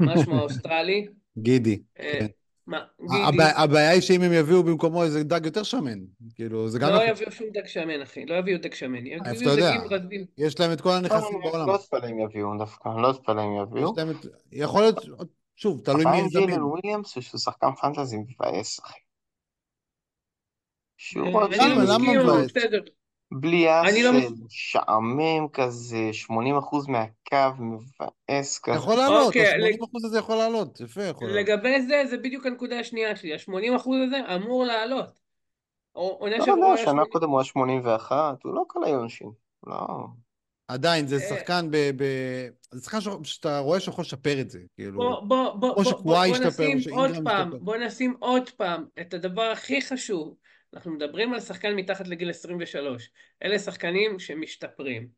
מה 0.00 0.24
שמו 0.24 0.38
האוסטרלי? 0.38 1.06
גידי, 1.38 1.82
אה, 2.00 2.12
כן. 2.12 2.26
מה, 2.66 2.84
גידי? 3.00 3.42
הבעיה 3.56 3.90
היא 3.90 4.00
שאם 4.00 4.22
הם 4.22 4.32
יביאו 4.32 4.62
במקומו 4.62 5.02
איזה 5.02 5.24
דג 5.24 5.44
יותר 5.44 5.62
שמן, 5.62 5.98
כאילו, 6.34 6.68
זה 6.68 6.78
גם 6.78 6.88
לא. 6.88 7.02
יביאו 7.02 7.32
שום 7.32 7.46
דג 7.52 7.66
שמן, 7.66 8.02
אחי, 8.02 8.26
לא 8.26 8.34
יביאו 8.34 8.58
דג 8.58 8.74
שמן, 8.74 9.06
איפה 9.06 9.30
אתה 9.30 9.44
יודע? 9.44 9.72
יש 10.38 10.60
להם 10.60 10.72
את 10.72 10.80
כל 10.80 10.90
הנכסים 10.90 11.40
לא, 11.44 11.50
בעולם. 11.50 11.68
לא 11.68 11.78
אם 12.10 12.20
יביאו 12.20 12.58
דווקא, 12.58 12.88
לא 12.88 13.12
יש 13.12 13.62
יביאו. 13.62 13.94
יכול 14.52 14.80
להיות, 14.80 15.04
שוב, 15.56 15.80
תלוי 15.84 16.04
מי 16.04 16.18
עם 16.18 16.26
יזמן. 16.26 16.46
ג'יילן 16.46 16.62
וויליאמס 16.62 17.14
הוא 17.14 17.22
שהוא 17.22 17.40
שחקן 17.40 17.68
פנטזי 17.80 18.16
מבאס, 18.16 18.80
אחי. 18.80 18.98
שהוא 20.96 21.26
אה, 21.26 21.32
לא 21.32 21.48
למה? 21.50 21.74
אבל 21.74 21.86
מבאס? 22.22 22.52
בלי 23.32 23.80
אני 23.80 24.02
לא 24.02 24.10
משעמם 24.44 25.48
כזה, 25.52 26.10
80% 26.26 26.30
מהקו, 26.88 27.62
מבאס 27.62 28.58
כזה. 28.58 28.76
יכול 28.76 28.96
לעלות, 28.96 29.26
אוקיי, 29.26 29.46
ה-80% 29.46 29.88
הזה 30.04 30.18
יכול 30.18 30.36
לעלות, 30.36 30.80
יפה 30.80 31.02
יכול 31.02 31.28
לעלות. 31.28 31.48
לגבי 31.48 31.82
זה, 31.82 32.02
זה 32.10 32.16
בדיוק 32.16 32.46
הנקודה 32.46 32.78
השנייה 32.78 33.16
שלי, 33.16 33.34
ה-80% 33.34 33.90
הזה 34.06 34.34
אמור 34.34 34.64
לעלות. 34.64 35.20
עונה 35.92 36.36
לא 36.38 36.44
הוא 36.44 36.64
היה 36.64 36.76
שנה 36.76 36.84
80... 36.86 37.06
קודם 37.12 37.30
הוא 37.30 37.38
היה 37.38 37.44
81, 37.44 38.36
הוא 38.44 38.54
לא 38.54 38.62
כל 38.66 38.84
היונשים. 38.84 39.30
לא. 39.66 39.76
עדיין, 40.68 41.06
זה 41.06 41.16
אה. 41.16 41.20
שחקן 41.20 41.68
ב... 41.70 41.76
ב... 41.76 42.04
זה 42.70 42.84
שחקן 42.84 43.00
ש- 43.00 43.08
שאתה 43.22 43.58
רואה 43.58 43.80
שיכול 43.80 44.02
לשפר 44.02 44.40
את 44.40 44.50
זה, 44.50 44.60
כאילו. 44.76 44.96
בוא, 44.96 45.20
בוא, 45.20 45.52
בוא, 45.52 45.74
בוא, 45.74 45.84
בוא, 45.84 46.02
בוא 46.02 46.26
נשים 46.46 46.78
עוד 46.92 47.10
פעם. 47.24 47.50
בוא 47.60 47.76
נשים 47.76 48.16
עוד 48.18 48.50
פעם 48.50 48.84
את 49.00 49.14
הדבר 49.14 49.42
הכי 49.42 49.82
חשוב. 49.82 50.34
אנחנו 50.76 50.92
מדברים 50.92 51.34
על 51.34 51.40
שחקן 51.40 51.74
מתחת 51.74 52.08
לגיל 52.08 52.30
23. 52.30 53.10
אלה 53.42 53.58
שחקנים 53.58 54.18
שמשתפרים. 54.18 55.08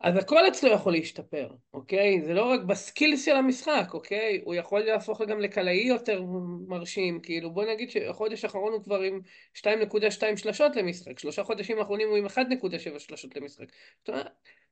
אז 0.00 0.16
הכל 0.16 0.48
אצלו 0.48 0.72
יכול 0.72 0.92
להשתפר, 0.92 1.48
אוקיי? 1.74 2.22
זה 2.22 2.34
לא 2.34 2.44
רק 2.44 2.60
בסקילס 2.60 3.24
של 3.24 3.36
המשחק, 3.36 3.88
אוקיי? 3.94 4.40
הוא 4.44 4.54
יכול 4.54 4.80
להפוך 4.80 5.22
גם 5.22 5.40
לקלעי 5.40 5.86
יותר 5.86 6.22
מרשים, 6.68 7.20
כאילו 7.20 7.50
בוא 7.50 7.64
נגיד 7.64 7.90
שהחודש 7.90 8.44
האחרון 8.44 8.72
הוא 8.72 8.82
כבר 8.84 9.00
עם 9.00 9.20
2.2 9.56 10.36
שלשות 10.36 10.76
למשחק, 10.76 11.18
שלושה 11.18 11.44
חודשים 11.44 11.78
האחרונים 11.78 12.08
הוא 12.08 12.16
עם 12.16 12.26
1.7 12.26 12.98
שלשות 12.98 13.36
למשחק. 13.36 13.66
זאת 13.98 14.08
אומרת, 14.08 14.26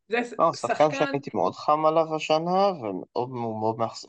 זה 0.08 0.20
לא, 0.38 0.52
שחקן 0.52 0.74
שחקן... 0.74 0.94
שאני 0.94 1.10
הייתי 1.12 1.30
מאוד 1.34 1.54
חם 1.54 1.86
עליו 1.86 2.14
השנה, 2.16 2.66
ומאוד 2.68 3.28
הוא 3.30 3.60
מאוד 3.60 3.78
מאכזב. 3.78 4.08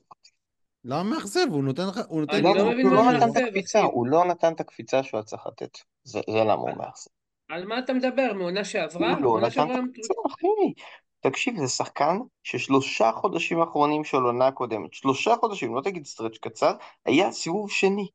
למה 0.85 1.03
מאכזב? 1.03 1.45
הוא 1.49 1.63
נותן 1.63 1.87
לך... 1.87 1.99
הוא 2.07 2.21
נותן... 2.21 2.33
אני 2.33 2.43
לא, 2.43 2.55
לא 2.55 2.61
הוא 2.61 2.71
מבין 2.71 2.87
לא 2.87 3.05
מה 3.05 3.11
נתן 3.11 3.29
את 3.29 3.37
הקפיצה, 3.37 3.79
אחי. 3.79 3.87
הוא 3.87 4.07
לא 4.07 4.25
נתן 4.25 4.53
את 4.53 4.59
הקפיצה 4.59 5.03
שהוא 5.03 5.17
היה 5.17 5.25
צריך 5.25 5.47
לתת. 5.47 5.77
זה 6.03 6.19
זה 6.29 6.37
למה 6.37 6.53
הוא 6.53 6.69
מאכזב. 6.77 7.11
על 7.49 7.65
מה 7.65 7.79
אתה 7.79 7.93
מדבר? 7.93 8.33
מעונה 8.33 8.65
שעברה? 8.65 9.13
הוא 9.13 9.21
לא 9.21 9.39
נתן 9.39 9.49
שעברה... 9.49 9.75
תקציב, 9.93 10.15
אחי. 10.27 10.73
תקשיב, 11.19 11.57
זה 11.57 11.67
שחקן 11.67 12.17
ששלושה 12.43 13.11
חודשים 13.11 13.61
האחרונים 13.61 14.03
של 14.03 14.17
עונה 14.17 14.47
הקודמת, 14.47 14.93
שלושה 14.93 15.35
חודשים, 15.35 15.75
לא 15.75 15.81
תגיד 15.81 16.05
סטרץ' 16.05 16.37
קצר, 16.37 16.73
היה 17.05 17.31
סיבוב 17.31 17.71
שני. 17.71 18.07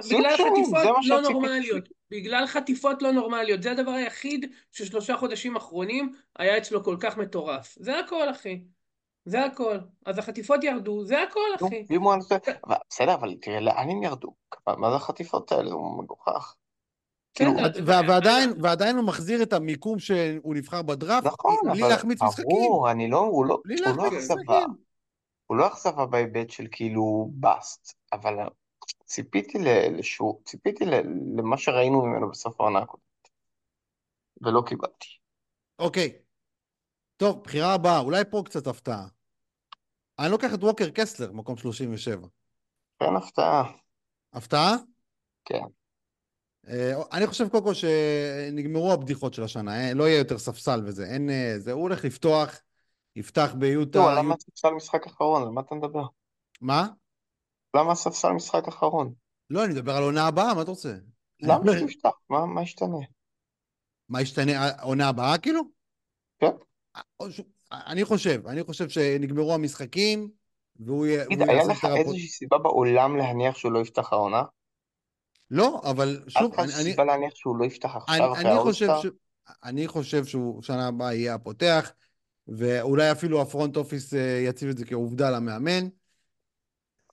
סיבוב 0.00 0.22
בגלל 0.22 0.36
חטיפות 0.36 1.06
לא. 1.08 1.20
נורמליות. 1.20 1.88
בגלל 2.10 2.46
חטיפות 2.46 3.02
לא 3.02 3.12
נורמליות. 3.12 3.62
זה 3.62 3.70
הדבר 3.70 3.90
היחיד 3.90 4.52
ששלושה 4.72 5.16
חודשים 5.16 5.56
אחרונים 5.56 6.12
היה 6.38 6.58
אצלו 6.58 6.84
כל 6.84 6.96
כך 7.00 7.16
מטורף. 7.16 7.76
זה 7.80 7.98
הכל, 7.98 8.30
אחי. 8.30 8.60
זה 9.28 9.44
הכל. 9.44 9.78
אז 10.06 10.18
החטיפות 10.18 10.64
ירדו, 10.64 11.04
זה 11.04 11.22
הכל, 11.22 11.40
אחי. 11.66 11.84
אבל- 12.66 12.76
בסדר, 12.90 13.14
אבל 13.14 13.34
תראה 13.40 13.60
לאן 13.60 13.90
הם 13.90 14.02
ירדו. 14.02 14.34
מה 14.66 14.90
זה 14.90 14.96
החטיפות 14.96 15.52
האלה? 15.52 15.70
הוא 15.72 16.02
מגוחך. 16.02 16.54
כאילו, 17.34 17.52
ועדיין, 18.62 18.96
הוא 18.96 19.04
מחזיר 19.04 19.42
את 19.42 19.52
המיקום 19.52 19.98
שהוא 19.98 20.54
נבחר 20.54 20.82
בדראפט, 20.82 21.26
נכון, 21.26 21.56
בלי 21.72 21.82
אבל 21.82 21.88
להחמיץ 21.90 22.22
משחקים. 22.22 22.44
ברור, 22.48 22.90
אני 22.90 23.10
לא, 23.10 23.18
הוא 23.18 23.46
לא, 23.46 23.54
הוא 23.54 23.96
לא 23.96 24.08
אכזבה. 24.08 24.64
הוא 25.46 25.56
לא 25.56 25.66
אכזבה 25.66 26.06
בהיבט 26.06 26.50
של 26.50 26.66
כאילו 26.72 27.30
באסט, 27.32 27.94
אבל 28.12 28.34
ציפיתי 29.04 29.58
ל- 29.58 29.98
לשו, 29.98 30.40
ציפיתי 30.44 30.84
ל- 30.84 31.02
למה 31.38 31.56
שראינו 31.58 32.02
ממנו 32.02 32.30
בסוף 32.30 32.60
העונה 32.60 32.78
הקודמת, 32.78 33.28
ולא 34.42 34.62
קיבלתי. 34.66 35.06
אוקיי. 35.78 36.18
טוב, 37.16 37.42
בחירה 37.44 37.74
הבאה, 37.74 37.98
אולי 38.00 38.22
פה 38.30 38.42
קצת 38.44 38.66
הפתעה. 38.66 39.06
אני 40.18 40.30
לוקח 40.30 40.54
את 40.54 40.64
ווקר 40.64 40.90
קסלר, 40.94 41.32
מקום 41.32 41.56
37. 41.56 42.26
אין 43.00 43.16
הפתעה. 43.16 43.72
הפתעה? 44.32 44.76
כן. 45.44 45.64
אה, 46.68 46.92
אני 47.12 47.26
חושב 47.26 47.48
קודם 47.48 47.64
כל 47.64 47.74
שנגמרו 47.74 48.92
הבדיחות 48.92 49.34
של 49.34 49.42
השנה, 49.42 49.80
אה, 49.80 49.94
לא 49.94 50.04
יהיה 50.08 50.18
יותר 50.18 50.38
ספסל 50.38 50.80
וזה, 50.86 51.04
אין... 51.04 51.30
אה, 51.30 51.54
זה, 51.58 51.72
הוא 51.72 51.82
הולך 51.82 52.04
לפתוח, 52.04 52.60
יפתח 53.16 53.54
ביוטה... 53.58 53.98
לא, 53.98 54.14
למה 54.14 54.34
הספסל 54.34 54.70
משחק 54.70 55.06
אחרון? 55.06 55.42
על 55.42 55.48
מה 55.48 55.60
אתה 55.60 55.74
מדבר? 55.74 56.04
מה? 56.60 56.88
למה 57.76 57.92
הספסל 57.92 58.30
משחק 58.30 58.68
אחרון? 58.68 59.14
לא, 59.50 59.64
אני 59.64 59.72
מדבר 59.74 59.96
על 59.96 60.02
עונה 60.02 60.26
הבאה, 60.26 60.54
מה 60.54 60.62
אתה 60.62 60.70
רוצה? 60.70 60.94
למה 61.40 61.56
אומר, 61.56 61.78
שיפתח? 61.78 62.10
מה 62.30 62.62
ישתנה? 62.62 62.98
מה 64.08 64.22
ישתנה, 64.22 64.66
העונה 64.66 65.08
הבאה 65.08 65.38
כאילו? 65.38 65.60
כן. 66.38 66.52
אני 67.72 68.04
חושב, 68.04 68.46
אני 68.46 68.62
חושב 68.64 68.88
שנגמרו 68.88 69.54
המשחקים, 69.54 70.28
והוא 70.80 71.06
יהיה... 71.06 71.24
היה 71.48 71.64
לך 71.64 71.84
איזושהי 71.96 72.28
סיבה 72.28 72.58
בעולם 72.58 73.16
להניח 73.16 73.56
שהוא 73.56 73.72
לא 73.72 73.78
יפתח 73.78 74.12
העונה? 74.12 74.42
לא, 75.50 75.80
אבל 75.84 76.22
שוב, 76.28 76.54
אני, 76.54 76.74
אני, 76.74 76.90
סיבה 76.90 77.04
להניח 77.04 77.34
שהוא 77.34 77.56
לא 77.56 77.64
יפתח 77.64 77.96
עכשיו 77.96 78.32
אחרי 78.32 78.50
האולסטאר? 78.50 79.00
אני 79.64 79.88
חושב 79.88 80.24
שהוא 80.24 80.62
שנה 80.62 80.88
הבאה 80.88 81.14
יהיה 81.14 81.34
הפותח, 81.34 81.92
ואולי 82.48 83.12
אפילו 83.12 83.42
הפרונט 83.42 83.76
אופיס 83.76 84.14
אה, 84.14 84.42
יציב 84.46 84.68
את 84.68 84.78
זה 84.78 84.84
כעובדה 84.84 85.30
למאמן. 85.30 85.88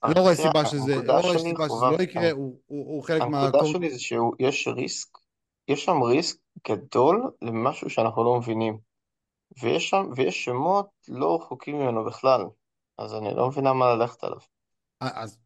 לא 0.04 0.20
רואה 0.20 0.34
תראה, 0.34 0.46
סיבה 0.46 0.64
שזה, 0.66 0.94
הנקודה 0.94 1.16
לא 1.16 1.20
רואה 1.20 1.38
סיבה 1.38 1.64
שזה 1.64 1.68
חובב, 1.68 1.98
לא 1.98 2.02
יקרה, 2.02 2.30
הוא, 2.66 3.04
חלק 3.04 3.22
הנקודה 3.22 3.42
מהקור... 3.42 3.72
שלי 3.72 3.90
זה 3.90 3.98
שיש 3.98 4.68
ריסק, 4.68 5.18
יש 5.68 5.84
שם 5.84 6.02
ריסק 6.02 6.36
גדול 6.68 7.30
למשהו 7.42 7.90
שאנחנו 7.90 8.24
לא 8.24 8.38
מבינים. 8.38 8.85
ויש 9.60 9.90
שם, 9.90 10.10
ויש 10.16 10.44
שמות 10.44 10.88
לא 11.08 11.36
רחוקים 11.36 11.76
ממנו 11.76 12.04
בכלל. 12.04 12.44
אז 12.98 13.14
אני 13.14 13.34
לא 13.34 13.48
מבינה 13.48 13.72
מה 13.72 13.94
ללכת 13.94 14.24
עליו. 14.24 14.38
אז 15.00 15.38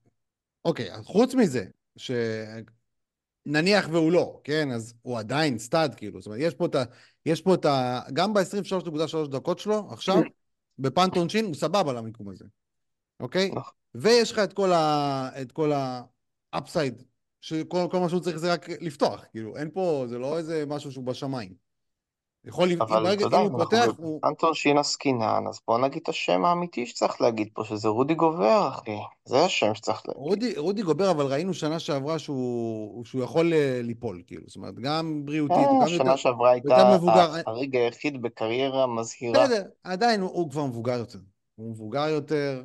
אוקיי, 0.65 0.95
אז 0.95 1.07
חוץ 1.07 1.35
מזה, 1.35 1.65
שנניח 1.97 3.89
והוא 3.93 4.13
לא, 4.13 4.41
כן, 4.45 4.71
אז 4.71 4.95
הוא 5.03 5.19
עדיין 5.19 5.59
סטאד, 5.59 5.95
כאילו, 5.95 6.21
זאת 6.21 6.27
אומרת, 6.27 6.41
יש 6.43 6.55
פה 6.55 6.67
את 6.67 6.75
ה... 6.75 6.85
יש 7.27 7.43
פה 7.43 7.55
את 7.55 7.65
ה... 7.65 8.01
גם 8.13 8.35
ב-23.3 8.35 9.29
דקות 9.31 9.59
שלו, 9.59 9.89
עכשיו, 9.91 10.17
ב 10.79 10.87
punt 10.87 11.17
עונשין, 11.17 11.45
הוא 11.45 11.55
סבבה 11.55 11.93
למיקום 11.93 12.29
הזה, 12.29 12.45
אוקיי? 13.21 13.51
נכון. 13.55 13.73
ויש 13.95 14.33
לך 14.33 14.39
את 14.39 14.53
כל 14.53 14.73
ה... 14.73 15.29
את 15.43 15.53
כל 15.53 15.73
ה 16.53 16.59
upside, 16.59 17.03
שכל 17.41 17.87
כל 17.91 17.99
מה 18.01 18.09
שהוא 18.09 18.21
צריך 18.21 18.37
זה 18.37 18.53
רק 18.53 18.69
לפתוח, 18.69 19.25
כאילו, 19.31 19.57
אין 19.57 19.71
פה, 19.71 20.05
זה 20.09 20.19
לא 20.19 20.39
איזה 20.39 20.65
משהו 20.67 20.93
שהוא 20.93 21.05
בשמיים. 21.05 21.70
יכול, 22.45 22.69
אבל 22.81 23.13
אתה 23.13 23.23
יודע, 23.23 23.41
אם 23.41 23.53
הוא 23.53 23.59
פותח, 23.65 23.87
הוא... 23.97 24.19
ב 24.19 24.26
punt 24.26 24.55
עונשין 24.55 24.79
עסקינן, 24.79 25.45
אז 25.49 25.61
בוא 25.69 25.79
נגיד 25.79 26.03
את 26.03 26.09
השם 26.09 26.45
האמיתי 26.45 26.87
שצריך 26.87 27.21
להגיד 27.21 27.49
פה, 27.55 27.65
שזה 27.65 27.89
רודי 27.89 28.15
גובר, 28.15 28.69
אחי. 28.69 28.99
זה 29.25 29.45
השם 29.45 29.75
שצריך 29.75 30.03
להגיד. 30.09 30.23
רודי, 30.23 30.53
רודי 30.57 30.83
גובר, 30.83 31.11
אבל 31.11 31.27
ראינו 31.27 31.55
שנה 31.55 31.79
שעברה 31.79 32.19
שהוא, 32.19 33.05
שהוא 33.05 33.23
יכול 33.23 33.53
אה, 33.53 33.81
ליפול, 33.83 34.23
כאילו, 34.27 34.43
זאת 34.47 34.57
אומרת, 34.57 34.75
גם 34.75 35.23
בריאותית, 35.25 35.57
אה, 35.57 35.65
גם 35.65 35.73
יותר... 35.73 36.03
השנה 36.03 36.17
שעברה 36.17 36.51
הייתה. 36.51 36.99
החריג 37.47 37.77
היחיד 37.77 38.23
בקריירה 38.23 38.87
מזהירה. 38.87 39.45
בסדר, 39.45 39.63
עדיין 39.85 40.21
הוא, 40.21 40.31
הוא 40.31 40.51
כבר 40.51 40.67
מבוגר 40.67 40.99
יותר. 40.99 41.19
הוא 41.55 41.71
מבוגר 41.71 42.09
יותר. 42.09 42.63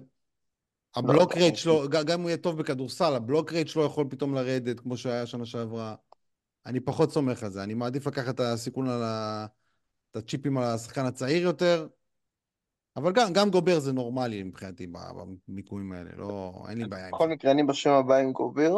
לא 0.97 0.99
הבלוק 0.99 1.31
יודע, 1.31 1.41
רייט 1.41 1.55
שלו, 1.55 1.83
ג- 1.89 2.03
גם 2.03 2.13
אם 2.13 2.21
הוא 2.21 2.29
יהיה 2.29 2.37
טוב 2.37 2.57
בכדורסל, 2.57 3.13
הבלוק 3.15 3.53
רייט 3.53 3.67
שלו 3.67 3.85
יכול 3.85 4.05
פתאום 4.09 4.35
לרדת, 4.35 4.79
כמו 4.79 4.97
שהיה 4.97 5.25
שנה 5.25 5.45
שעברה. 5.45 5.95
אני 6.65 6.79
פחות 6.79 7.11
סומך 7.11 7.43
על 7.43 7.51
זה, 7.51 7.63
אני 7.63 7.73
מעדיף 7.73 8.07
לקחת 8.07 8.35
את 8.35 8.39
הסיכון 8.39 8.89
על 8.89 9.03
ה... 9.03 9.45
את 10.17 10.23
הצ'יפים 10.23 10.57
על 10.57 10.63
השחקן 10.63 11.05
הצעיר 11.05 11.43
יותר. 11.43 11.87
אבל 12.95 13.11
גם, 13.13 13.33
גם 13.33 13.49
גובר 13.49 13.79
זה 13.79 13.93
נורמלי 13.93 14.43
מבחינתי 14.43 14.87
במיקומים 15.47 15.91
האלה, 15.91 16.09
לא, 16.17 16.63
אין 16.69 16.77
לי 16.77 16.85
בעיה 16.87 17.07
בכל. 17.11 17.29
מקרה, 17.29 17.51
אני 17.51 17.63
בשם 17.63 17.89
הבא 17.89 18.15
עם 18.17 18.31
גובר. 18.31 18.75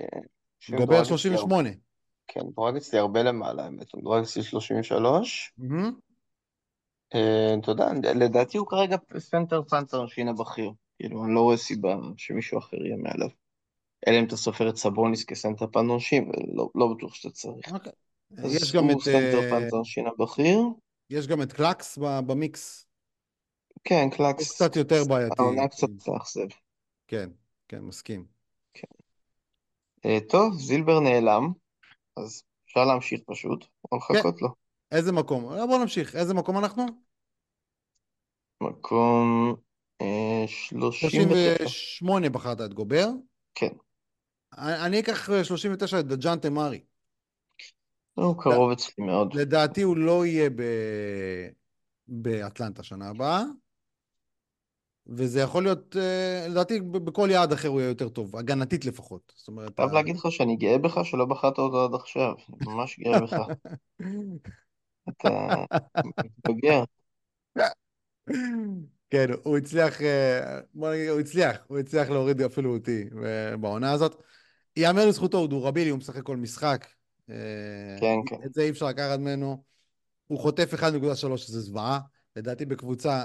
אה, 0.00 0.06
גובר 0.10 0.24
שמדורג 0.60 0.92
אצלי 0.92 1.04
38. 1.08 1.68
הרבה- 1.68 1.80
כן, 2.28 2.40
מדורג 2.46 2.76
אצלי 2.76 2.98
הרבה 2.98 3.22
למעלה, 3.22 3.64
האמת. 3.64 3.92
הוא 3.92 4.00
מדורג 4.00 4.22
אצלי 4.22 4.42
33. 4.42 5.52
מהמם. 5.58 5.92
אה, 7.14 7.54
אתה 7.60 7.70
יודע, 7.70 7.86
לדעתי 8.14 8.58
הוא 8.58 8.66
כרגע 8.66 8.96
סנטר 9.18 9.62
פנתר 9.62 10.06
שינה 10.06 10.32
בכיר. 10.32 10.70
כאילו, 10.98 11.24
אני 11.24 11.34
לא 11.34 11.40
רואה 11.40 11.56
סיבה 11.56 11.96
שמישהו 12.16 12.58
אחר 12.58 12.76
יהיה 12.76 12.96
מעליו. 12.96 13.28
אלא 14.08 14.18
אם 14.20 14.24
אתה 14.24 14.36
סופר 14.36 14.68
את 14.68 14.76
סבוניס 14.76 15.24
כסנטר 15.24 15.66
פן 15.66 15.86
עונשין, 15.86 16.28
ולא 16.30 16.70
לא 16.74 16.94
בטוח 16.94 17.14
שאתה 17.14 17.30
צריך. 17.34 17.68
אז 18.38 18.54
יש 18.54 18.72
גם 18.72 18.84
הוא 18.84 19.02
את, 19.02 19.08
אה. 19.08 19.40
יש 21.10 21.26
גם 21.26 21.42
את 21.42 21.52
קלקס 21.52 21.98
במיקס. 21.98 22.86
כן, 23.84 24.02
הוא 24.04 24.12
קלקס. 24.12 24.52
קצת 24.52 24.76
יותר 24.76 25.04
בעייתי. 25.08 25.34
העונה 25.38 25.68
קצת 25.68 25.88
תאכזב. 26.04 26.46
כן, 27.08 27.30
כן, 27.68 27.80
מסכים. 27.80 28.24
אה, 30.06 30.18
טוב, 30.28 30.54
זילבר 30.54 31.00
נעלם, 31.00 31.52
אז 32.16 32.42
אפשר 32.66 32.84
להמשיך 32.84 33.20
פשוט, 33.26 33.66
או 33.92 33.96
לחכות 33.96 34.42
לו. 34.42 34.48
איזה 34.92 35.12
מקום? 35.12 35.52
אה, 35.52 35.66
בוא 35.66 35.78
נמשיך. 35.78 36.16
איזה 36.16 36.34
מקום 36.34 36.58
אנחנו? 36.58 36.86
מקום 38.62 39.54
אה, 40.00 40.44
39. 40.46 41.18
38 41.58 42.30
בחרת 42.30 42.60
את 42.60 42.74
גובר. 42.74 43.06
כן. 43.54 43.72
אני 44.58 45.00
אקח 45.00 45.30
אה, 45.30 45.44
39 45.44 46.00
את 46.00 46.06
דג'אנטה 46.06 46.50
מארי. 46.50 46.80
הוא 48.14 48.34
קרוב 48.38 48.70
אצלי 48.70 49.04
מאוד. 49.04 49.34
לדעתי 49.34 49.82
הוא 49.82 49.96
לא 49.96 50.26
יהיה 50.26 50.50
ב... 50.50 50.62
באטלנטה 52.08 52.82
שנה 52.82 53.08
הבאה. 53.08 53.42
וזה 55.06 55.40
יכול 55.40 55.62
להיות, 55.62 55.96
אה, 55.96 56.46
לדעתי 56.48 56.80
בכל 56.80 57.28
יעד 57.30 57.52
אחר 57.52 57.68
הוא 57.68 57.80
יהיה 57.80 57.88
יותר 57.88 58.08
טוב, 58.08 58.36
הגנתית 58.36 58.84
לפחות. 58.84 59.32
זאת 59.36 59.48
אומרת... 59.48 59.76
חייב 59.76 59.90
ה- 59.90 59.94
להגיד 59.94 60.16
לך 60.16 60.26
שאני 60.30 60.56
גאה 60.56 60.78
בך 60.78 61.00
שלא 61.04 61.24
בחרת 61.24 61.58
אותו 61.58 61.84
עד 61.84 61.94
עכשיו. 61.94 62.32
אני 62.48 62.74
ממש 62.74 63.00
גאה 63.00 63.20
בך. 63.20 63.36
אתה 65.08 65.54
מתבגר. 66.24 66.84
כן, 69.10 69.26
הוא 69.42 69.58
הצליח, 69.58 70.02
אה, 70.02 70.60
בוא 70.74 70.92
נגיד, 70.92 71.08
הוא 71.08 71.20
הצליח, 71.20 71.56
הוא 71.66 71.78
הצליח 71.78 72.10
להוריד 72.10 72.42
אפילו 72.42 72.74
אותי 72.74 73.04
אה, 73.24 73.56
בעונה 73.56 73.92
הזאת. 73.92 74.22
ייאמר 74.76 75.06
לזכותו, 75.06 75.38
הוא 75.38 75.48
דורבילי, 75.48 75.90
הוא 75.90 75.98
משחק 75.98 76.22
כל 76.22 76.36
משחק. 76.36 76.86
כן, 78.00 78.16
כן. 78.26 78.36
את 78.44 78.54
זה 78.54 78.62
אי 78.62 78.70
אפשר 78.70 78.86
לקחת 78.86 79.18
ממנו. 79.18 79.62
הוא 80.26 80.38
חוטף 80.38 80.74
1.3, 80.74 81.36
שזה 81.36 81.60
זוועה. 81.60 82.00
לדעתי 82.36 82.66
בקבוצה 82.66 83.24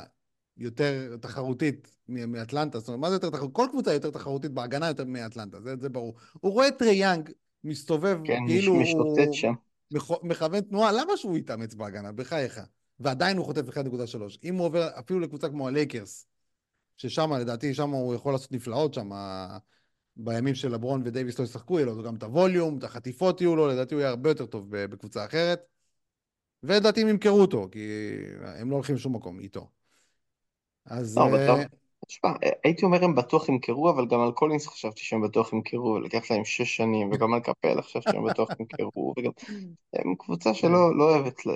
יותר 0.57 1.18
תחרותית 1.22 1.95
מאטלנטה. 2.07 2.80
זאת 2.80 2.88
אומרת, 2.88 3.02
מה 3.02 3.10
זה 3.10 3.15
יותר 3.15 3.30
תחרותית? 3.30 3.56
כל 3.56 3.68
קבוצה 3.72 3.94
יותר 3.94 4.10
תחרותית 4.11 4.52
בהגנה 4.52 4.88
יותר 4.88 5.06
מאטלנטה, 5.06 5.61
זה, 5.61 5.76
זה 5.82 5.90
ברור. 5.90 6.15
הוא 6.34 6.52
רואה 6.53 6.68
את 6.68 6.77
טרי 6.80 6.95
יאנג 6.95 7.30
מסתובב 7.64 8.18
כן, 8.26 8.40
כאילו 8.48 8.76
מש- 8.76 8.88
משוטט 8.88 9.26
הוא 9.27 9.34
שם. 9.34 9.53
מכו- 9.91 10.19
מכוון 10.23 10.61
תנועה, 10.61 10.91
למה 10.91 11.18
שהוא 11.18 11.38
יתאמץ 11.38 11.73
בהגנה? 11.73 12.11
בחייך. 12.11 12.61
ועדיין 12.99 13.38
הוא 13.38 13.45
חוטף 13.45 13.69
1.3. 13.69 14.40
אם 14.44 14.56
הוא 14.56 14.65
עובר 14.65 14.88
אפילו 14.99 15.19
לקבוצה 15.19 15.49
כמו 15.49 15.68
הלייקרס, 15.68 16.27
ששם, 16.98 17.34
לדעתי, 17.34 17.73
שם 17.73 17.90
הוא 17.90 18.15
יכול 18.15 18.34
לעשות 18.34 18.52
נפלאות 18.52 18.94
שם, 18.94 19.10
בימים 20.17 20.55
של 20.55 20.71
לברון 20.71 21.01
ודייוויס 21.05 21.39
לא 21.39 21.43
ישחקו, 21.43 21.79
יהיה 21.79 21.85
לו 21.85 22.03
גם 22.03 22.15
את 22.15 22.23
ה 22.23 22.30
volume, 22.30 22.77
את 22.77 22.83
החטיפות 22.83 23.41
יהיו 23.41 23.55
לו, 23.55 23.67
לדעתי 23.67 23.95
הוא 23.95 24.01
יהיה 24.01 24.09
הרבה 24.09 24.29
יותר 24.29 24.45
טוב 24.45 24.65
בקבוצה 24.69 25.25
אחרת. 25.25 25.59
ולדעתי 26.63 27.01
הם 27.01 27.07
ימכרו 27.07 27.41
אותו, 27.41 27.67
כי 27.71 27.89
הם 28.41 28.69
לא 28.69 28.75
הולכים 28.75 28.95
לשום 28.95 29.15
מקום 29.15 29.39
איתו. 29.39 29.67
אז 30.85 31.17
לא, 31.17 31.25
אבל 31.25 31.39
אה, 31.39 31.47
טוב. 31.47 31.59
תשמע, 32.07 32.29
הייתי 32.63 32.85
אומר 32.85 33.03
הם 33.03 33.15
בטוח 33.15 33.49
ימכרו, 33.49 33.89
אבל 33.89 34.07
גם 34.07 34.19
על 34.21 34.31
קולינס 34.31 34.67
חשבתי 34.67 35.01
שהם 35.01 35.21
בטוח 35.21 35.53
ימכרו, 35.53 35.85
ולקח 35.85 36.31
להם 36.31 36.45
שש 36.45 36.75
שנים, 36.75 37.11
וגם 37.11 37.33
על 37.33 37.39
קפלה 37.39 37.81
חשבתי 37.81 38.11
שהם 38.11 38.25
בטוח 38.29 38.49
ימכרו, 38.59 39.13
וגם 39.17 39.31
הם 39.93 40.15
קבוצה 40.15 40.49
כן, 40.49 40.55
שלא 40.55 40.97
לא 40.97 41.03
אוהבת 41.03 41.45
ל... 41.45 41.49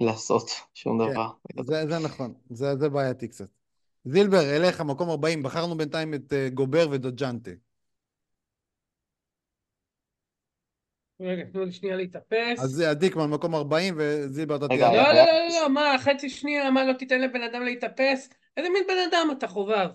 לעשות 0.00 0.50
שום 0.74 1.04
כן, 1.04 1.12
דבר. 1.12 1.30
זה, 1.64 1.86
זה 1.88 1.98
נכון, 1.98 2.34
זה, 2.50 2.76
זה 2.76 2.88
בעייתי 2.88 3.28
קצת. 3.28 3.48
זילבר, 4.06 4.56
אליך, 4.56 4.80
מקום 4.80 5.10
40, 5.10 5.42
בחרנו 5.42 5.76
בינתיים 5.76 6.14
את 6.14 6.32
אה, 6.32 6.48
גובר 6.54 6.88
ודוג'נטה. 6.90 7.50
רגע, 11.20 11.44
תנו 11.52 11.64
לי 11.64 11.72
שנייה 11.72 11.96
להתאפס. 11.96 12.60
אז 12.62 12.70
זה 12.70 12.94
דיקמן, 12.94 13.30
מקום 13.30 13.54
40, 13.54 13.94
וזילבר, 13.98 14.56
אתה 14.56 14.68
תהיה... 14.68 14.80
לא, 14.80 14.86
היה- 14.86 15.02
לא, 15.02 15.32
לא, 15.32 15.48
לא, 15.48 15.60
לא, 15.62 15.68
מה, 15.68 15.96
חצי 15.98 16.30
שנייה, 16.30 16.70
מה, 16.70 16.84
לא 16.84 16.92
תיתן 16.92 17.20
לבן 17.20 17.42
אדם 17.42 17.62
להתאפס? 17.62 18.28
איזה 18.56 18.68
מין 18.68 18.84
בן 18.88 19.08
אדם 19.10 19.28
אתה 19.38 19.48
חובב? 19.48 19.88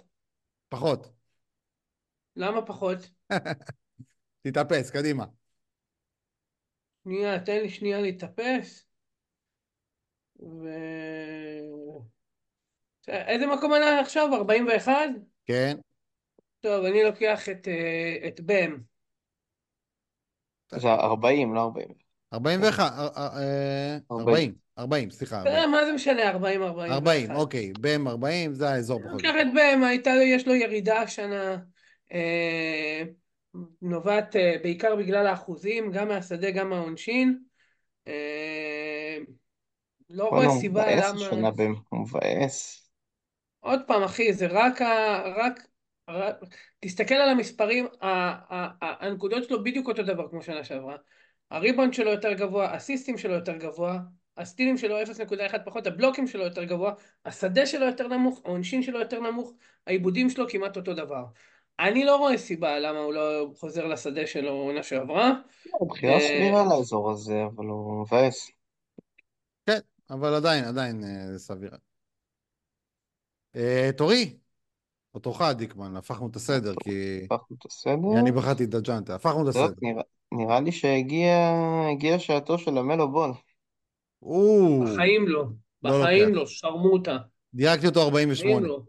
פחות. 0.69 1.07
למה 2.35 2.61
פחות? 2.61 2.97
תתאפס, 4.47 4.89
קדימה. 4.91 5.25
שנייה, 7.03 7.39
תן 7.39 7.57
לי 7.61 7.69
שנייה 7.69 8.01
להתאפס. 8.01 8.87
ו... 10.39 10.67
איזה 13.07 13.47
מקום 13.47 13.73
עלה 13.73 13.99
עכשיו? 13.99 14.29
41? 14.35 14.91
כן. 15.45 15.77
טוב, 16.59 16.85
אני 16.85 17.03
לוקח 17.03 17.49
את, 17.49 17.67
אה, 17.67 18.27
את 18.27 18.41
בם. 18.41 18.77
זה 20.75 20.89
40, 20.89 21.53
לא 21.53 21.61
40. 21.61 21.87
41, 22.33 22.93
אה, 22.97 23.07
אה, 23.17 23.97
40, 24.11 24.53
40, 24.77 25.09
סליחה, 25.09 25.41
אתה 25.41 25.49
יודע, 25.49 25.59
40. 25.59 25.71
מה 25.71 25.85
זה 25.85 25.93
משנה, 25.93 26.29
40, 26.29 26.63
40. 26.63 26.91
40, 26.91 27.31
אוקיי, 27.31 27.71
בם 27.79 28.07
40, 28.07 28.53
זה 28.53 28.69
האזור 28.69 28.99
אני 28.99 29.07
פחות. 29.07 29.23
לוקח 29.23 29.35
את 29.41 29.47
בם, 29.53 29.83
הייתה, 29.83 30.09
יש 30.09 30.47
לו 30.47 30.55
ירידה 30.55 31.01
השנה, 31.01 31.57
אה, 32.13 33.03
נובעת 33.81 34.35
אה, 34.35 34.55
בעיקר 34.63 34.95
בגלל 34.95 35.27
האחוזים, 35.27 35.91
גם 35.91 36.07
מהשדה, 36.07 36.51
גם 36.51 36.69
מהעונשין. 36.69 37.39
לא 40.09 40.29
רואה 40.29 40.45
הוא 40.45 40.59
סיבה 40.59 40.81
מבאס 40.81 41.09
למה... 41.09 41.27
השנה 41.27 41.51
בהם, 41.51 41.75
הוא 41.89 41.99
מבאס. 41.99 42.80
עוד 43.61 43.79
פעם, 43.87 44.03
אחי, 44.03 44.33
זה 44.33 44.47
רק 44.49 44.81
ה... 44.81 45.21
רק... 45.35 45.67
רק... 46.09 46.35
תסתכל 46.79 47.15
על 47.15 47.29
המספרים, 47.29 47.87
ה... 48.01 48.07
ה... 48.07 48.67
ה... 48.85 49.05
הנקודות 49.05 49.43
שלו 49.43 49.63
בדיוק 49.63 49.87
אותו 49.87 50.03
דבר 50.03 50.29
כמו 50.29 50.41
שנה 50.41 50.63
שעברה. 50.63 50.95
הריבאונד 51.51 51.93
שלו 51.93 52.11
יותר 52.11 52.33
גבוה, 52.33 52.73
הסיסטים 52.73 53.17
שלו 53.17 53.33
יותר 53.33 53.57
גבוה, 53.57 53.99
הסטילים 54.37 54.77
שלו 54.77 55.01
0.1 55.01 55.57
פחות, 55.65 55.87
הבלוקים 55.87 56.27
שלו 56.27 56.43
יותר 56.43 56.63
גבוה, 56.63 56.93
השדה 57.25 57.65
שלו 57.65 57.85
יותר 57.85 58.07
נמוך, 58.07 58.41
העונשין 58.45 58.83
שלו 58.83 58.99
יותר 58.99 59.19
נמוך, 59.19 59.53
העיבודים 59.87 60.29
שלו 60.29 60.49
כמעט 60.49 60.77
אותו 60.77 60.93
דבר. 60.93 61.25
אני 61.79 62.05
לא 62.05 62.15
רואה 62.15 62.37
סיבה 62.37 62.79
למה 62.79 62.99
הוא 62.99 63.13
לא 63.13 63.51
חוזר 63.55 63.87
לשדה 63.87 64.27
שלו 64.27 64.51
עונה 64.51 64.83
שעברה. 64.83 65.31
הוא 65.71 65.89
בחירה 65.89 66.13
אה, 66.13 66.19
סבירה 66.19 66.63
לאזור 66.63 67.11
הזה, 67.11 67.43
אבל 67.55 67.65
הוא 67.65 68.01
מבאס. 68.01 68.51
כן, 69.65 69.79
אבל 70.09 70.33
עדיין, 70.33 70.63
עדיין 70.63 71.03
אה, 71.03 71.31
זה 71.31 71.39
סביר. 71.39 71.71
אה, 73.55 73.89
תורי, 73.97 74.37
או 75.13 75.19
תורך, 75.19 75.41
דיקמן, 75.41 75.95
הפכנו 75.95 76.27
את 76.27 76.35
הסדר, 76.35 76.73
כי 76.83 77.21
הפכנו 77.25 77.57
את 77.59 77.65
הסדר. 77.65 78.19
אני 78.19 78.31
בחרתי 78.31 78.63
את 78.63 78.69
דג'נטה, 78.69 79.15
הפכנו 79.15 79.43
את 79.43 79.47
הסדר. 79.47 79.73
נראה- 79.81 80.03
נראה 80.31 80.59
לי 80.59 80.71
שהגיעה 80.71 82.19
שעתו 82.19 82.57
של 82.57 82.77
המלו 82.77 83.11
בול. 83.11 83.31
או, 84.21 84.79
בחיים 84.85 85.27
לא. 85.27 85.45
לא 85.83 85.99
בחיים 85.99 86.29
לוקח. 86.29 86.39
לא, 86.39 86.45
שרמוטה. 86.45 87.17
דייקתי 87.53 87.87
אותו 87.87 87.99
בחיים 88.11 88.29
48. 88.29 88.67
לא. 88.67 88.81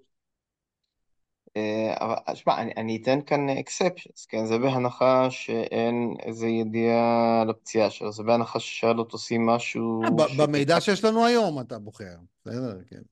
אה, 1.56 1.94
אבל 2.00 2.34
שמע, 2.34 2.62
אני, 2.62 2.72
אני 2.76 2.98
אתן 3.02 3.18
כאן 3.26 3.48
אקספשנס, 3.48 4.26
כן? 4.26 4.46
זה 4.46 4.58
בהנחה 4.58 5.30
שאין 5.30 6.14
איזה 6.22 6.46
ידיעה 6.46 7.40
על 7.42 7.50
הפציעה 7.50 7.90
שלו, 7.90 8.12
זה 8.12 8.22
בהנחה 8.22 8.60
ששרלוט 8.60 9.12
עושים 9.12 9.46
משהו 9.46 10.02
אה. 10.04 10.46
במידע 10.46 10.80
שיש 10.80 11.04
לנו 11.04 11.26
היום 11.26 11.60
אתה 11.60 11.78
בוחר, 11.78 12.14
בסדר, 12.40 12.78
כן. 12.86 13.02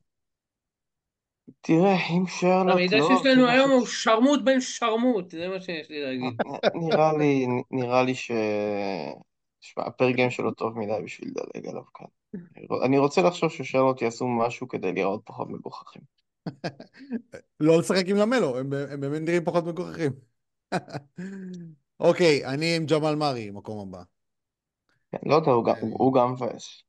תראה, 1.60 1.97
אם 2.10 2.24
שרלוט 2.27 2.74
המידע 2.74 2.97
לא... 2.97 3.09
שיש 3.09 3.27
לנו 3.27 3.48
היום 3.48 3.66
משהו- 3.66 3.78
הוא 3.78 3.86
שרמוט 3.86 4.40
בן 4.44 4.60
שרמוט, 4.60 5.31
זה 5.31 5.48
מה 5.48 5.60
שיש 5.60 5.90
לי 5.90 6.02
להגיד. 6.02 6.40
נראה 6.74 7.12
לי, 7.18 7.47
נראה 7.70 8.02
לי 8.02 8.14
ש... 8.14 8.31
שמע, 9.60 9.85
הפר 9.86 10.10
גיים 10.10 10.31
שלו 10.31 10.51
טוב 10.55 10.78
מדי 10.78 10.93
בשביל 11.05 11.31
לדלג 11.31 11.66
עליו 11.68 11.82
כאן. 11.94 12.06
אני 12.85 12.98
רוצה 12.98 13.22
לחשוב 13.22 13.51
ששרלוט 13.51 14.02
יעשו 14.02 14.28
משהו 14.28 14.68
כדי 14.68 14.93
להיראות 14.93 15.22
פחות 15.24 15.48
מגוחכים. 15.51 16.02
לא 17.60 17.78
לשחק 17.78 18.05
עם 18.06 18.16
למלו, 18.16 18.59
הם, 18.59 18.72
הם 18.90 19.01
באמת 19.01 19.22
נראים 19.22 19.44
פחות 19.44 19.64
מגוחכים. 19.64 20.12
אוקיי, 22.01 22.47
אני 22.47 22.77
עם 22.77 22.86
ג'מאל 22.86 23.14
מארי, 23.14 23.51
מקום 23.51 23.89
הבא. 23.89 24.02
כן, 25.12 25.18
לא 25.27 25.35
יודע. 25.35 25.72
הוא 25.81 26.14
גם 26.14 26.32
מבאס. 26.32 26.82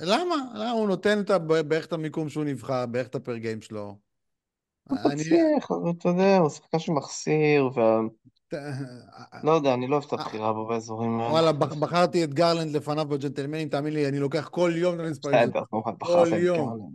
למה? 0.00 0.34
למה? 0.54 0.70
הוא 0.70 0.88
נותן 0.88 1.20
את 1.20 1.30
ה- 1.30 1.38
בערך 1.38 1.86
את 1.86 1.92
המיקום 1.92 2.28
שהוא 2.28 2.44
נבחר, 2.44 2.86
בערך 2.86 3.06
את 3.06 3.14
הפר 3.14 3.36
גיים 3.36 3.60
שלו. 3.62 3.96
הוא 4.88 4.98
אני... 5.10 5.24
פציח, 5.24 5.70
אבל 5.70 5.90
אתה 5.98 6.08
יודע, 6.08 6.38
הוא 6.38 6.48
שחקן 6.48 6.78
שמחסיר, 6.78 7.70
וה... 7.74 8.00
לא 9.42 9.52
יודע, 9.52 9.74
אני 9.74 9.86
לא 9.86 9.96
אוהב 9.96 10.04
את 10.06 10.12
הבחירה 10.12 10.52
בו 10.52 10.66
באזורים 10.66 11.20
האלה. 11.20 11.30
וואלה, 11.32 11.52
בח- 11.52 11.74
בחרתי 11.74 12.24
את 12.24 12.34
גרלנד 12.34 12.76
לפניו 12.76 13.04
בג'נטלמנים, 13.08 13.68
תאמין 13.68 13.92
לי, 13.92 14.08
אני 14.08 14.18
לוקח 14.18 14.48
כל 14.48 14.72
יום 14.76 14.94
את 14.94 15.00
המספרים. 15.00 15.48
בסדר, 15.48 15.62
כמובן, 15.70 15.92
בחרת 15.98 16.28
את. 16.28 16.32
גרלנד. 16.42 16.94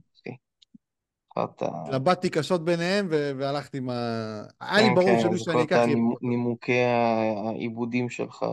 התלבטתי 1.62 2.30
קשות 2.30 2.66
ביניהם 2.66 3.08
ו- 3.10 3.32
והלכתי 3.38 3.78
עם 3.78 3.90
ה... 3.90 3.94
היה 4.62 4.82
לי 4.82 4.90
כן, 4.90 4.96
ברור 4.96 5.08
כן, 5.10 5.20
שמי 5.20 5.30
אני 5.30 5.40
שאני 5.40 5.64
אקח. 5.64 5.86
נימוקי 6.22 6.82
העיבודים 7.46 8.10
שלך. 8.10 8.46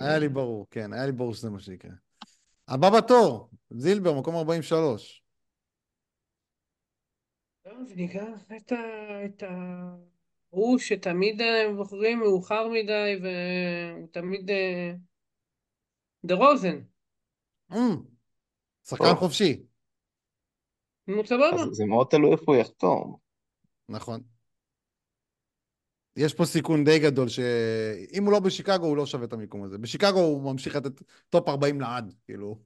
היה 0.00 0.18
לי 0.18 0.28
ברור, 0.28 0.66
כן, 0.70 0.92
היה 0.92 1.06
לי 1.06 1.12
ברור 1.12 1.34
שזה 1.34 1.50
מה 1.50 1.60
שיקרה. 1.60 1.90
הבא 2.70 2.90
בתור, 2.98 3.50
זילבר, 3.70 4.20
מקום 4.20 4.34
43. 4.36 5.24
טוב, 7.62 7.92
ניקח 7.96 8.52
את 8.56 8.72
ה... 8.72 8.76
את 9.24 9.42
ה... 9.42 9.48
הוא 10.48 10.78
שתמיד 10.78 11.40
אה, 11.40 11.72
בוחרים 11.76 12.18
מאוחר 12.18 12.68
מדי 12.68 13.20
והוא 13.22 14.08
תמיד... 14.12 14.50
אה, 14.50 14.92
דה 16.24 16.34
רוזן. 16.34 16.80
אמ, 17.72 17.96
שחקן. 18.84 19.14
חופשי, 19.18 19.62
נו, 21.06 21.26
סבבה. 21.26 21.70
זה 21.72 21.84
מאוד 21.84 22.06
תלוי 22.10 22.32
איפה 22.32 22.52
הוא 22.52 22.56
יחתום. 22.56 23.16
נכון. 23.88 24.20
יש 26.16 26.34
פה 26.34 26.44
סיכון 26.44 26.84
די 26.84 26.98
גדול 26.98 27.28
שאם 27.28 28.24
הוא 28.24 28.32
לא 28.32 28.40
בשיקגו, 28.40 28.86
הוא 28.86 28.96
לא 28.96 29.06
שווה 29.06 29.24
את 29.24 29.32
המיקום 29.32 29.62
הזה. 29.62 29.78
בשיקגו 29.78 30.20
הוא 30.20 30.52
ממשיך 30.52 30.76
לתת 30.76 31.02
טופ 31.28 31.48
40 31.48 31.80
לעד, 31.80 32.14
כאילו. 32.24 32.58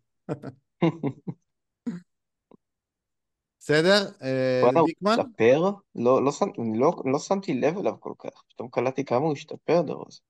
בסדר? 3.58 4.10
אה, 4.22 4.60
וואלה, 4.62 4.80
הוא 4.80 4.88
דיקמן? 4.88 5.12
השתפר? 5.12 5.60
לא, 5.94 6.24
לא, 6.24 6.32
לא, 6.74 7.02
לא 7.12 7.18
שמתי 7.18 7.54
לב 7.54 7.78
אליו 7.78 7.94
כל 8.00 8.12
כך. 8.18 8.42
פתאום 8.48 8.68
קלטתי 8.68 9.04
כמה 9.04 9.18
הוא 9.18 9.32
השתפר 9.32 9.82
דרוזן. 9.82 10.20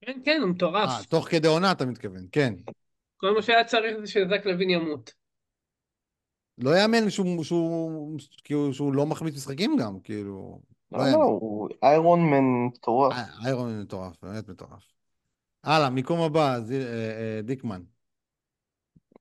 כן, 0.00 0.20
כן, 0.24 0.38
הוא 0.42 0.50
מטורף. 0.50 0.88
אה, 0.88 1.04
תוך 1.08 1.28
כדי 1.28 1.48
עונה 1.48 1.72
אתה 1.72 1.86
מתכוון, 1.86 2.26
כן. 2.32 2.54
כל 3.16 3.34
מה 3.34 3.42
שהיה 3.42 3.64
צריך 3.64 3.96
זה 4.00 4.06
שזאק 4.06 4.46
לאבין 4.46 4.70
ימות. 4.70 5.12
לא 6.58 6.70
יאמן 6.78 7.10
שהוא, 7.10 7.44
שהוא, 7.44 8.18
כאילו, 8.44 8.74
שהוא 8.74 8.94
לא 8.94 9.06
מחמיץ 9.06 9.34
משחקים 9.34 9.76
גם, 9.80 10.00
כאילו. 10.00 10.60
לא, 10.92 10.98
לא. 11.12 11.16
הוא 11.16 11.68
איירון 11.82 12.20
מן 12.20 12.66
מטורף. 12.66 13.12
אה, 13.12 13.24
איירון 13.44 13.80
מטורף, 13.80 14.16
באמת 14.22 14.48
מטורף. 14.48 14.82
הלאה, 15.64 15.90
מיקום 15.90 16.20
הבא, 16.20 16.54
אה, 16.54 16.56
אה, 16.72 17.40
דיקמן, 17.42 17.82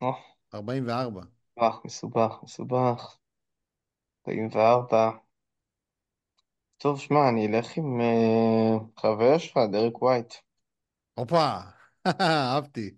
אה, 0.04 0.08
44. 0.54 1.22
מסובך, 1.60 1.76
מסובך, 1.86 2.40
מסובך. 2.44 3.18
44. 4.28 5.12
טוב, 6.78 7.00
שמע, 7.00 7.30
אני 7.30 7.48
אלך 7.48 7.78
עם 7.78 8.02
חבר 8.98 9.38
שלך, 9.38 9.60
דרק 9.72 10.02
ווייט. 10.02 10.34
הופה, 11.14 11.58
אהבתי. 12.22 12.96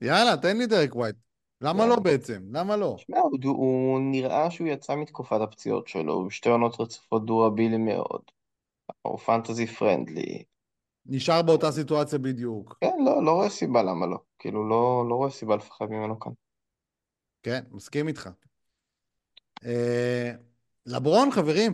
יאללה, 0.00 0.36
תן 0.36 0.56
לי 0.56 0.66
דרק 0.66 0.96
ווייט. 0.96 1.16
למה 1.64 1.86
לא 1.86 1.96
בעצם? 1.96 2.42
למה 2.52 2.76
לא? 2.76 2.94
שמע, 2.98 3.18
הוא, 3.18 3.38
הוא 3.44 4.00
נראה 4.00 4.50
שהוא 4.50 4.68
יצא 4.68 4.96
מתקופת 4.96 5.40
הפציעות 5.40 5.88
שלו, 5.88 6.12
הוא 6.14 6.26
בשתי 6.26 6.48
עונות 6.48 6.80
רצופות 6.80 7.26
דורבילי 7.26 7.76
מאוד. 7.76 8.22
הוא 9.02 9.18
פנטזי 9.18 9.66
פרנדלי. 9.66 10.44
נשאר 11.06 11.42
באותה 11.42 11.72
סיטואציה 11.72 12.18
בדיוק. 12.18 12.78
כן, 12.80 12.96
לא, 13.04 13.24
לא 13.24 13.30
רואה 13.32 13.48
סיבה 13.48 13.82
למה 13.82 14.06
לא. 14.06 14.18
כאילו, 14.38 14.68
לא, 14.68 15.04
לא 15.08 15.14
רואה 15.14 15.30
סיבה 15.30 15.56
לפחד 15.56 15.86
ממנו 15.90 16.20
כאן. 16.20 16.32
כן, 17.42 17.60
מסכים 17.70 18.08
איתך. 18.08 18.28
אה, 19.64 20.32
לברון, 20.86 21.30
חברים, 21.30 21.72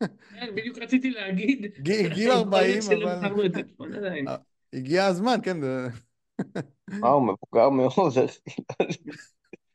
כן, 0.00 0.54
בדיוק 0.54 0.78
רציתי 0.78 1.10
להגיד. 1.10 1.66
גיל- 1.78 2.14
גיל 2.14 2.28
יכול 2.28 2.30
40, 2.38 2.70
להיות 2.70 2.82
שלא 2.82 3.12
אבל- 3.12 4.36
הגיע 4.72 5.06
הזמן, 5.06 5.38
כן. 5.42 5.56
זה- 6.54 6.60
מה, 7.00 7.08
הוא 7.08 7.22
מבוגר 7.22 7.68
מאוד. 7.70 8.12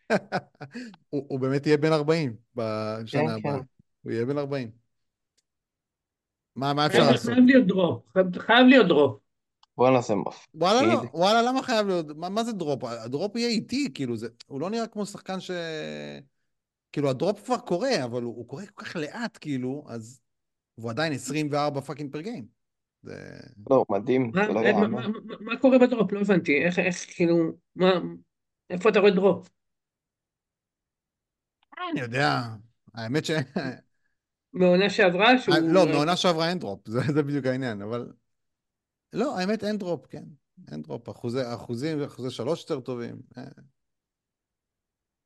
הוא 1.09 1.25
הוא 1.29 1.39
באמת 1.39 1.65
יהיה 1.67 1.77
בן 1.77 1.91
40 1.93 2.29
כן, 2.29 2.37
בשנה 2.55 3.21
כן. 3.43 3.49
הבאה. 3.49 3.61
הוא 4.01 4.11
יהיה 4.11 4.25
בן 4.25 4.37
40. 4.37 4.71
מה, 6.55 6.73
מה 6.73 6.85
אפשר 6.85 7.11
לעשות? 7.11 7.33
חייב 7.33 7.45
להיות 7.45 7.67
drop, 7.67 8.03
חייב- 8.37 8.65
להיות 8.67 8.87
drop. 8.87 9.19
בוא 9.77 9.89
נעשה 9.89 10.15
מפ. 10.15 10.47
וואלה, 10.53 10.81
לא. 10.81 11.01
וואלה, 11.13 11.41
למה 11.41 11.63
חייב 11.63 11.87
להיות, 11.87 12.05
מה, 12.15 12.29
מה 12.29 12.43
זה 12.43 12.51
drop? 12.51 12.83
ה 12.83 12.94
drop 12.94 13.35
יהיה 13.35 13.49
איטי, 13.49 13.87
כאילו, 13.93 14.17
זה, 14.17 14.27
הוא 14.47 14.61
לא 14.61 14.69
נראה 14.69 14.87
כמו 14.87 15.05
שחקן 15.05 15.39
ש... 15.39 15.51
כאילו, 16.91 17.09
ה 17.09 17.16
drop 17.16 17.45
כבר 17.45 17.57
קורה, 17.57 18.03
אבל 18.03 18.23
הוא, 18.23 18.35
הוא 18.35 18.47
קורה 18.47 18.65
כל 18.65 18.85
כך 18.85 18.95
לאט, 18.95 19.37
כאילו, 19.41 19.83
אז... 19.87 20.19
והוא 20.77 20.89
עדיין 20.91 21.13
24 21.13 21.81
fucking 21.81 22.11
per 22.13 22.21
game. 22.21 22.56
זה... 23.07 23.39
לא, 23.69 23.85
מדהים, 23.89 24.31
מה- 24.33 24.47
לא 24.47 24.53
מה-. 24.53 24.87
מה- 24.87 25.07
מה- 25.07 25.35
מה 25.39 25.57
קורה 25.57 25.79
ב 25.79 25.84
drop? 25.84 26.11
לא 26.11 26.19
הבנתי. 26.19 26.65
איך, 26.65 26.79
איך, 26.79 26.95
כאילו, 27.15 27.35
מה, 27.75 27.91
איפה 28.69 28.89
אתה 28.89 28.99
רואה 28.99 29.11
drop? 29.11 29.49
אני 31.91 31.99
יודע, 31.99 32.41
האמת 32.93 33.25
ש... 33.25 33.31
מעונה 34.53 34.89
שעברה 34.89 35.39
שהוא... 35.39 35.55
לא, 35.73 35.85
מעונה 35.85 36.15
שעברה 36.15 36.49
אין 36.49 36.59
drop, 36.59 36.87
זה, 36.87 36.99
זה 37.13 37.23
בדיוק 37.23 37.45
העניין, 37.45 37.81
אבל... 37.81 38.11
לא, 39.13 39.39
האמת 39.39 39.63
אין 39.63 39.77
drop, 39.77 40.05
כן. 40.05 40.23
אין 40.71 40.81
drop, 40.81 41.09
אחוזי, 41.09 41.39
אחוזים, 41.53 42.03
אחוזי 42.03 42.31
שלוש 42.31 42.61
יותר 42.61 42.79
טובים. 42.79 43.15
אה. 43.37 43.43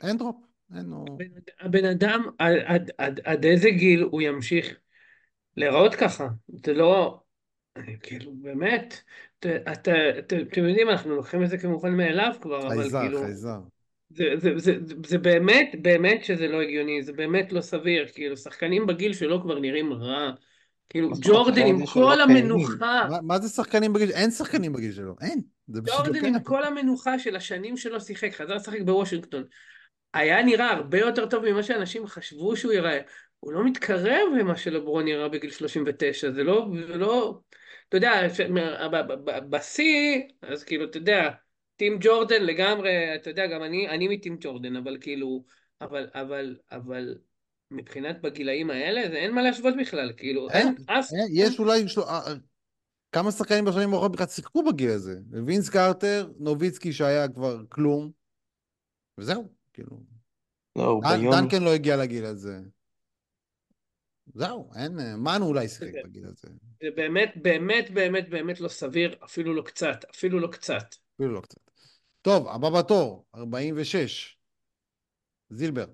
אין 0.03 0.17
drop, 0.17 0.35
אין, 0.75 0.85
הוא... 0.85 1.05
הבן, 1.09 1.25
הבן 1.59 1.85
אדם, 1.85 2.23
עד, 2.37 2.53
עד, 2.65 2.91
עד, 2.97 3.19
עד 3.23 3.45
איזה 3.45 3.69
גיל 3.69 4.01
הוא 4.01 4.21
ימשיך 4.21 4.77
להיראות 5.57 5.95
ככה? 5.95 6.27
זה 6.65 6.73
לא... 6.73 7.21
אני 7.75 7.95
כאילו, 8.03 8.31
באמת, 8.35 9.01
אתם 9.39 10.65
יודעים, 10.67 10.89
אנחנו 10.89 11.15
לוקחים 11.15 11.43
את 11.43 11.49
זה 11.49 11.57
כמובן 11.57 11.93
מאליו 11.93 12.33
כבר, 12.41 12.67
אבל 12.67 12.81
חייזר, 12.81 13.01
כאילו, 13.01 13.19
חייזר. 13.19 13.59
זה, 14.09 14.23
זה, 14.35 14.49
זה, 14.57 14.73
זה, 14.85 14.95
זה 15.07 15.17
באמת, 15.17 15.71
באמת 15.81 16.23
שזה 16.23 16.47
לא 16.47 16.61
הגיוני, 16.61 17.03
זה 17.03 17.13
באמת 17.13 17.51
לא 17.51 17.61
סביר, 17.61 18.07
כאילו, 18.13 18.37
שחקנים 18.37 18.87
בגיל 18.87 19.13
שלו 19.13 19.41
כבר 19.41 19.59
נראים 19.59 19.93
רע, 19.93 20.31
כאילו, 20.89 21.09
ג'ורדן 21.21 21.65
עם 21.65 21.77
שלו 21.77 21.87
כל 21.87 22.15
לא? 22.17 22.23
המנוחה, 22.23 23.07
מה, 23.09 23.21
מה 23.21 23.39
זה 23.39 23.49
שחקנים 23.49 23.93
בגיל... 23.93 24.11
אין 24.11 24.31
שחקנים 24.31 24.73
בגיל 24.73 24.91
שלו, 24.91 25.15
אין. 25.21 25.41
ג'ורדן. 25.69 26.25
עם 26.25 26.39
כל 26.39 26.63
המנוחה 26.63 27.19
של 27.19 27.35
השנים 27.35 27.77
שלו 27.77 28.01
שיחק, 28.01 28.33
חזר 28.33 28.55
לשחק 28.55 28.81
בוושינגטון, 28.85 29.43
היה 30.13 30.43
נראה 30.43 30.71
הרבה 30.71 30.99
יותר 30.99 31.25
טוב 31.25 31.49
ממה 31.49 31.63
שאנשים 31.63 32.07
חשבו 32.07 32.55
שהוא 32.55 32.71
ייראה. 32.71 32.99
הוא 33.39 33.53
לא 33.53 33.65
מתקרב 33.65 34.27
למה 34.39 34.55
שלברון 34.55 35.05
נראה 35.05 35.29
בגיל 35.29 35.51
39, 35.51 36.31
זה 36.31 36.43
לא, 36.43 36.67
זה 36.87 36.97
לא, 36.97 37.39
אתה 37.91 37.97
יודע, 37.97 38.27
בשיא, 39.49 40.21
אז 40.41 40.63
כאילו, 40.63 40.85
אתה 40.85 40.97
יודע, 40.97 41.29
טים 41.75 41.97
ג'ורדן 42.01 42.43
לגמרי, 42.43 43.15
אתה 43.15 43.29
יודע, 43.29 43.47
גם 43.47 43.63
אני, 43.63 43.89
אני 43.89 44.07
מטים 44.07 44.37
ג'ורדן, 44.39 44.75
אבל 44.75 44.97
כאילו, 45.01 45.43
אבל, 45.81 46.09
אבל, 46.13 46.57
אבל, 46.71 47.15
מבחינת 47.71 48.21
בגילאים 48.21 48.69
האלה, 48.69 49.09
זה 49.09 49.15
אין 49.15 49.31
מה 49.31 49.41
להשוות 49.41 49.73
בכלל, 49.79 50.13
כאילו, 50.17 50.49
אין 50.49 50.67
אין, 50.67 50.75
אף... 50.87 51.05
אין, 51.13 51.27
יש 51.31 51.59
אולי... 51.59 51.87
של... 51.87 52.01
אה, 52.01 52.19
אה, 52.27 52.33
כמה 53.11 53.31
שחקנים 53.31 53.65
בשנים 53.65 53.89
האחרונות 53.89 54.11
בכלל 54.11 54.27
שיחקו 54.27 54.63
בגיל 54.63 54.89
הזה. 54.89 55.19
וינס 55.45 55.69
קרטר, 55.69 56.31
נוביצקי 56.39 56.93
שהיה 56.93 57.27
כבר 57.27 57.61
כלום, 57.69 58.11
וזהו, 59.17 59.47
כאילו. 59.73 59.99
לא. 60.75 61.01
דנקן 61.31 61.63
לא 61.63 61.73
הגיע 61.73 61.97
לגיל 61.97 62.25
הזה. 62.25 62.59
זהו, 64.33 64.71
אין... 64.75 64.99
אה, 64.99 65.15
מנו 65.17 65.45
אולי 65.45 65.67
שיחק 65.67 65.91
בגיל 66.05 66.25
הזה. 66.25 66.47
זה 66.81 66.87
באמת, 66.95 67.33
באמת, 67.35 67.91
באמת, 67.91 68.29
באמת 68.29 68.59
לא 68.59 68.67
סביר, 68.67 69.15
אפילו 69.23 69.53
לא 69.53 69.61
קצת, 69.61 70.05
אפילו 70.11 70.39
לא 70.39 70.47
קצת. 70.47 70.95
אפילו 71.15 71.33
לא 71.33 71.41
קצת. 71.41 71.61
טוב, 72.21 72.47
הבא 72.47 72.69
בתור, 72.79 73.25
46. 73.35 74.37
זילבר. 75.49 75.85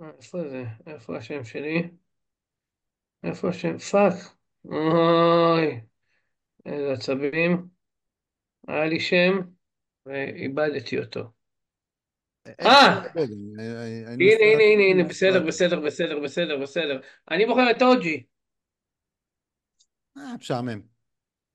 אה, 0.00 0.10
איפה 0.18 0.38
זה? 0.50 0.64
איפה 0.86 1.16
השם 1.16 1.44
שלי? 1.44 1.90
איפה 3.24 3.48
השם? 3.48 3.78
fuck. 3.78 4.14
אוי, 4.64 5.80
איזה 6.66 6.92
עצבים. 6.92 7.68
היה 8.68 8.86
לי 8.86 9.00
שם 9.00 9.32
ואיבדתי 10.06 10.98
אותו. 10.98 11.41
אה! 12.60 13.02
אני 13.16 14.34
הנה, 14.34 14.44
הנה, 14.44 14.62
הנה, 14.62 14.82
הנה, 14.82 15.04
בסדר. 15.04 15.46
בסדר, 15.46 15.80
בסדר, 15.80 16.20
בסדר, 16.20 16.58
בסדר. 16.58 17.00
אני 17.30 17.46
בוחר 17.46 17.70
את 17.70 17.82
אוג'י. 17.82 18.22
אה, 20.16 20.36
משעמם. 20.40 20.80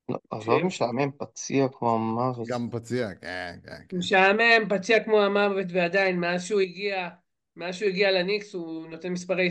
לא, 0.10 0.18
עזוב 0.32 0.64
משעמם, 0.64 1.12
פציע 1.18 1.68
כמו 1.72 1.96
המוות. 1.96 2.48
גם 2.48 2.70
פציע, 2.72 3.08
כן, 3.22 3.56
כן, 3.66 3.72
כן. 3.90 3.98
משעמם, 3.98 4.70
פציע 4.70 5.04
כמו 5.04 5.22
המוות, 5.22 5.66
ועדיין, 5.74 6.20
מאז 6.20 6.44
שהוא 6.46 6.62
הגיע, 6.62 7.10
מאז 7.56 7.76
שהוא 7.76 7.90
הגיע 7.90 8.12
לניקס, 8.12 8.54
הוא 8.54 8.88
נותן 8.88 9.10
מספרי 9.10 9.50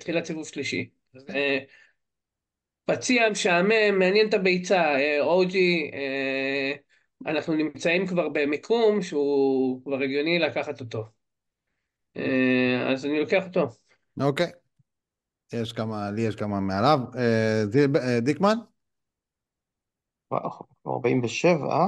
תחילת 0.00 0.24
סיבוב 0.24 0.46
שלישי. 0.48 0.88
אה, 1.30 1.58
פציע, 2.84 3.30
משעמם, 3.30 3.98
מעניין 3.98 4.28
את 4.28 4.34
הביצה. 4.34 4.82
אה, 4.82 5.20
אוג'י, 5.20 5.90
אה, 5.94 6.72
אנחנו 7.26 7.54
נמצאים 7.54 8.06
כבר 8.06 8.28
במיקום 8.28 9.02
שהוא 9.02 9.82
כבר 9.84 10.02
הגיוני 10.02 10.38
לקחת 10.38 10.80
אותו. 10.80 11.04
אה, 12.16 12.92
אז 12.92 13.06
אני 13.06 13.20
לוקח 13.20 13.46
אותו. 13.46 13.60
אוקיי. 14.20 14.52
יש 15.52 15.72
כמה, 15.72 16.10
לי 16.10 16.22
יש 16.22 16.36
כמה 16.36 16.60
מעליו. 16.60 16.98
אה, 17.16 17.62
אה, 17.96 18.20
דיקמן? 18.20 18.56
וואו, 20.30 20.50
47, 20.86 21.66
אה? 21.72 21.86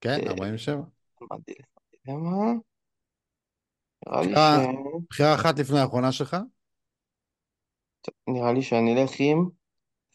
כן, 0.00 0.18
אה, 0.26 0.30
47. 0.30 0.82
מדהים. 1.20 1.56
מה? 2.06 2.52
נראה 4.06 4.22
לי 4.22 4.32
בחירה 4.32 4.62
ש... 4.62 5.04
בחירה 5.10 5.34
אחת 5.34 5.58
לפני 5.58 5.78
האחרונה 5.78 6.12
שלך? 6.12 6.36
נראה 8.28 8.52
לי 8.52 8.62
שאני 8.62 9.02
אלך 9.02 9.10
עם 9.18 9.59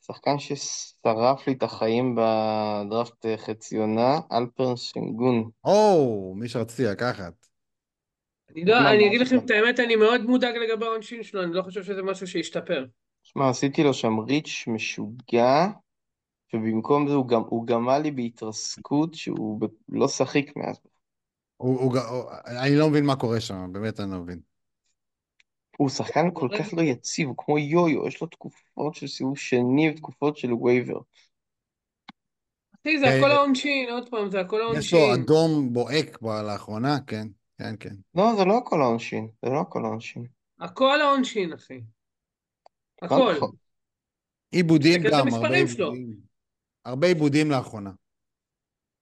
שחקן 0.07 0.39
ששרף 0.39 1.47
לי 1.47 1.53
את 1.53 1.63
החיים 1.63 2.15
בדראפט 2.15 3.25
אה, 3.25 3.37
חצי 3.37 3.77
עונה, 3.77 4.19
אלפרן 4.31 4.75
שנגון. 4.75 5.49
או, 5.63 6.33
מי 6.37 6.49
שרציתי 6.49 6.83
לקחת. 6.83 7.33
אני 8.51 8.65
לא, 8.65 8.89
אני 8.89 9.07
אגיד? 9.07 9.21
לכם 9.21 9.37
את 9.37 9.51
האמת, 9.51 9.79
אני 9.79 9.95
מאוד 9.95 10.21
מודאג 10.21 10.55
לגבי 10.55 10.85
העונשין 10.85 11.23
שלו, 11.23 11.43
אני 11.43 11.53
לא 11.53 11.61
חושב 11.61 11.83
שזה 11.83 12.03
משהו 12.03 12.27
שישתפר. 12.27 12.85
שמע, 13.23 13.49
עשיתי 13.49 13.83
לו 13.83 13.93
שם 13.93 14.19
ריץ' 14.19 14.63
משוגע, 14.67 15.67
ובמקום 16.53 17.07
זה 17.07 17.13
הוא 17.13 17.27
גם, 17.27 17.41
הוא 17.41 17.67
גמל 17.67 17.97
לי 17.97 18.11
בהתרסקות 18.11 19.13
שהוא 19.13 19.61
ב- 19.61 19.65
לא 19.89 20.07
שחיק 20.07 20.57
מאז. 20.57 20.79
הוא, 21.57 21.79
הוא, 21.79 21.99
הוא, 21.99 22.23
אני 22.45 22.75
לא 22.75 22.89
מבין 22.89 23.05
מה 23.05 23.15
קורה 23.15 23.41
שם, 23.41 23.69
באמת 23.73 23.99
אני 23.99 24.11
לא 24.11 24.17
מבין. 24.17 24.39
הוא 25.77 25.89
שחקן 25.89 26.29
כל 26.33 26.49
כך 26.59 26.73
לא 26.73 26.81
יציב, 26.81 27.27
הוא 27.27 27.35
כמו 27.37 27.59
יו-יו, 27.59 28.07
יש 28.07 28.21
לו 28.21 28.27
תקופות 28.27 28.95
של 28.95 29.07
סיבוב 29.07 29.37
שני 29.37 29.89
ותקופות 29.89 30.37
של 30.37 30.53
וייבר. 30.53 30.99
אחי, 32.81 32.99
זה 32.99 33.05
אה, 33.05 33.17
הכל 33.19 33.31
העונשין, 33.31 33.89
עוד 33.89 34.09
פעם, 34.09 34.29
זה 34.29 34.39
הכל 34.41 34.55
יש 34.77 34.93
לו 34.93 34.99
העונשין. 34.99 35.23
אדום 35.23 35.73
בוהק 35.73 36.17
לאחרונה, 36.21 36.97
כן, 37.07 37.27
כן, 37.57 37.75
כן. 37.79 37.95
לא, 38.15 38.35
זה 38.37 38.45
לא 38.45 38.57
הכל 38.57 38.81
העונשין, 38.81 39.27
זה 39.45 39.49
לא 39.49 39.61
הכל 39.61 39.85
העונשין. 39.85 40.25
הכל 40.59 41.01
העונשין, 41.01 41.53
אחי. 41.53 41.81
הכל. 43.01 43.33
עיבודים 44.51 45.01
גם, 45.11 45.27
הרבה. 45.33 45.55
עיבודים. 45.55 46.15
הרבה 46.85 47.07
עיבודים 47.07 47.51
לאחרונה. 47.51 47.91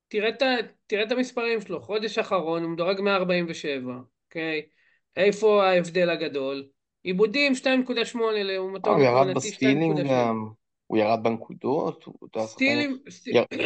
תראה 0.08 0.30
את, 0.30 0.41
ה- 0.41 0.68
תראה 0.88 1.04
את 1.04 1.12
המספרים 1.12 1.62
שלו, 1.62 1.82
חודש 1.82 2.18
אחרון 2.18 2.64
הוא 2.64 2.72
מדורג 2.72 3.02
147, 3.02 3.94
אוקיי? 4.26 4.62
איפה 5.18 5.65
ההבדל 5.65 6.10
הגדול? 6.10 6.65
עיבודים 7.03 7.53
2.8 7.56 7.65
לעומתו 8.34 8.90
הוא 8.94 9.03
ירד 9.03 9.35
בסטילים 9.35 9.94
2.8. 9.94 10.03
גם, 10.10 10.48
הוא 10.88 10.98
ירד 10.98 11.23
בנקודות. 11.23 12.06
סטילים, 12.40 12.98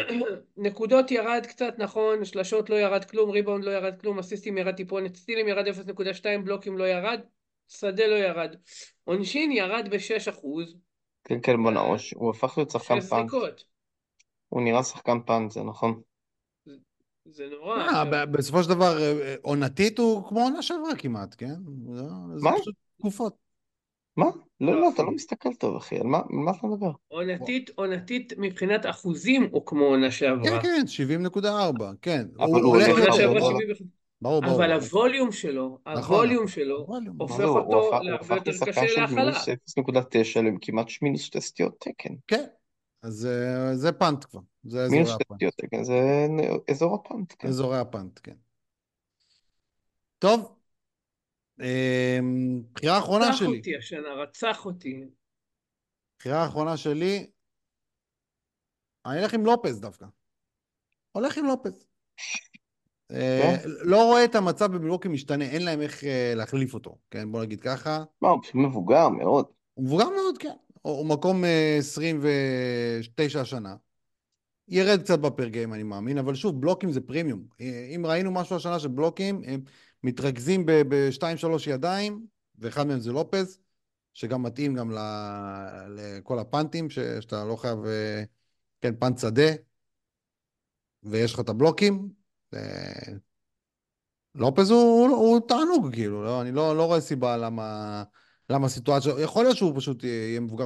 נקודות 0.58 1.12
ירד 1.12 1.46
קצת, 1.48 1.74
נכון, 1.78 2.26
שלשות 2.26 2.70
לא 2.70 2.76
ירד 2.76 3.06
כלום, 3.06 3.30
ריבאונד 3.30 3.64
לא 3.64 3.72
ירד 3.72 4.02
כלום, 4.02 4.20
אסיסטים 4.20 4.58
ירד 4.58 4.76
טיפונת, 4.76 5.16
סטילים 5.16 5.48
ירד 5.48 5.68
0.2, 5.68 6.42
בלוקים 6.44 6.78
לא 6.78 6.84
ירד, 6.84 7.20
שדה 7.68 8.08
לא 8.08 8.16
ירד. 8.16 8.56
עונשין 9.04 9.52
ירד 9.52 9.88
ב-6 9.92 10.30
אחוז, 10.30 10.76
כן, 11.24 11.40
כן, 11.44 11.64
בואנה, 11.64 11.80
הוא- 11.80 11.98
הוא 12.16 12.30
הפך 12.30 12.58
להיות 12.58 12.72
שחקן 12.72 13.00
פאנט. 13.02 13.32
הוא 14.50 14.62
נראה 14.62 14.84
שחקן 14.84 15.18
פאנט, 15.26 15.52
זה 15.52 15.64
נכון. 15.64 16.02
זה 17.32 17.44
נורא. 17.60 18.04
ב- 18.12 18.32
בסופו 18.32 18.64
של 18.64 18.70
דבר, 18.70 18.98
אה, 18.98 19.12
אה, 19.22 19.36
עונתית 19.42 20.00
הוא 20.00 20.28
כמו 20.30 20.40
עונה 20.44 20.62
שעברה 20.62 20.96
כמעט, 20.98 21.36
כן? 21.38 21.54
זה- 21.94 22.02
זה 22.36 22.44
מה? 22.44 22.52
פשוט 22.62 22.76
תקופות. 23.00 23.36
מה? 24.18 24.26
לא, 24.62 24.74
לא, 24.74 24.82
לא, 24.82 24.90
אתה. 24.94 25.04
לא 25.04 25.12
מסתכל 25.12 25.54
טוב, 25.54 25.76
אחי, 25.76 25.98
על 26.00 26.04
מה 26.08 26.22
מה 26.30 26.52
אתה 26.52 26.68
מדבר? 26.68 26.92
עונתית, 27.08 27.70
עונתית 27.76 28.34
מבחינת 28.38 28.86
אחוזים 28.86 29.50
הוא 29.52 29.66
כמו 29.66 29.86
עונה 29.86 30.06
כן, 30.08 30.12
שעברה. 30.12 30.62
כן, 30.62 30.82
70.4, 30.88 31.48
כן. 32.02 32.26
אבל 32.40 32.46
הוא 32.48 32.76
הולך 32.76 32.88
הולך 32.88 32.90
עונה 32.90 33.06
יותר, 33.06 33.12
שעברה 33.18 33.38
הרבה. 33.40 33.50
ברור, 33.50 33.60
70 33.62 33.88
ברור. 34.22 34.56
אבל 34.56 34.72
הווליום 34.72 35.32
שלו, 35.32 35.78
נכון, 35.88 36.16
הווליום 36.16 36.44
נכון. 36.44 36.48
שלו. 36.48 36.88
מה 36.88 36.98
הופך 37.20 37.38
זה, 37.38 37.44
הוא 37.44 37.60
הוא 37.60 37.76
אותו 37.76 37.88
הפך- 37.88 37.98
הוא 37.98 38.06
להרבה 38.10 38.22
הפך 38.26 38.36
יותר 38.36 38.52
לשחקן 38.52 38.72
קשה 38.72 38.88
של 38.88 39.02
להכלה. 39.02 39.22
מינוס 39.26 39.50
0.9 39.50 40.42
לכמעט 40.56 40.88
מינוס 41.02 41.22
שתי 41.22 41.42
סטיות 41.42 41.76
תקן. 41.80 42.14
כן, 42.28 42.44
אז 43.02 43.26
אה, 43.26 43.76
זה 43.76 43.92
פאנט 43.92 44.26
כבר. 44.26 44.40
זה 44.64 44.84
אזורי 44.84 45.14
הפאנט. 45.14 45.44
תקן, 45.58 45.84
זה 45.84 46.28
אזור 46.72 46.96
הפאנט, 46.96 47.34
כן. 47.40 47.48
אזורי 47.48 47.80
הפאנט, 47.80 48.20
כן. 48.24 48.36
טוב, 50.20 50.58
אמ, 51.62 52.62
בחירה 52.74 53.00
אחרונה 53.00 53.26
רצח 53.28 53.38
שלי. 53.38 53.58
אותי 53.58 53.78
השנה, 53.78 54.14
רצח 54.14 54.66
אותי. 54.66 55.04
בחירה 56.20 56.44
האחרונה 56.44 56.78
שלי, 56.78 57.32
אני 59.06 59.20
אלך 59.20 59.34
עם 59.34 59.46
לופז 59.46 59.82
דווקא. 59.82 60.06
הולך 61.12 61.38
עם 61.38 61.46
לופז. 61.46 61.88
אה, 63.12 63.56
לא 63.66 64.06
רואה 64.06 64.26
את 64.26 64.36
המצב 64.36 64.76
במילווקי 64.76 65.08
משתנה, 65.08 65.46
אין 65.46 65.66
להם 65.66 65.82
איך 65.82 66.04
אה, 66.04 66.34
להחליף 66.36 66.74
אותו, 66.74 66.98
כן? 67.12 67.32
בוא 67.32 67.44
נגיד 67.44 67.62
ככה. 67.62 68.04
מה, 68.22 68.30
הוא 68.30 68.42
פשוט 68.44 68.56
מבוגר 68.56 69.10
מאוד. 69.10 69.46
הוא 69.74 69.86
מבוגר 69.86 70.10
מאוד, 70.10 70.38
כן. 70.38 70.56
הוא 70.88 70.98
הוא 70.98 71.06
מקום 71.06 71.46
אה, 71.46 71.78
29 71.80 73.42
השנה. 73.42 73.76
ירד 74.68 75.02
קצת 75.02 75.20
בפר 75.20 75.48
גיים, 75.48 75.74
אני 75.74 75.84
מאמין, 75.84 76.18
אבל 76.18 76.36
שוב, 76.36 76.62
בלוקים 76.62 76.92
זה 76.92 77.02
פרימיום. 77.02 77.48
אה, 77.62 77.92
אם 77.96 78.06
ראינו 78.06 78.32
משהו 78.32 78.56
השנה 78.56 78.80
של 78.80 78.88
בלוקים, 78.88 79.42
הם 79.46 79.62
מתרכזים 80.04 80.64
בשתיים, 80.66 81.38
שלוש 81.38 81.68
ידיים, 81.68 82.26
ואחד 82.58 82.88
מהם 82.88 83.00
זה 83.00 83.12
לופז, 83.12 83.60
שגם 84.14 84.44
מתאים 84.44 84.76
גם 84.76 84.92
לכל 85.96 86.40
הפאנטים, 86.40 86.90
שאתה 86.90 87.46
לא 87.46 87.56
חייב, 87.56 87.86
אה, 87.86 88.24
כן, 88.82 88.96
פאנט 89.00 89.20
שדה, 89.20 89.52
ויש 91.04 91.34
לך 91.34 91.40
את 91.40 91.50
הבלוקים. 91.50 92.10
אה, 92.54 93.14
לופז 94.36 94.70
הוא, 94.70 95.08
הוא 95.08 95.40
תענוג, 95.48 95.94
כאילו, 95.94 96.24
לא, 96.24 96.42
אני 96.42 96.52
לא, 96.52 96.78
לא 96.78 96.86
רואה 96.86 97.02
סיבה 97.02 97.38
למה, 97.38 98.04
למה 98.50 98.66
הסיטואציה, 98.66 99.14
יכול 99.20 99.44
להיות 99.44 99.58
שהוא 99.58 99.74
פשוט 99.76 100.04
יהיה 100.04 100.40
מבוגר, 100.40 100.66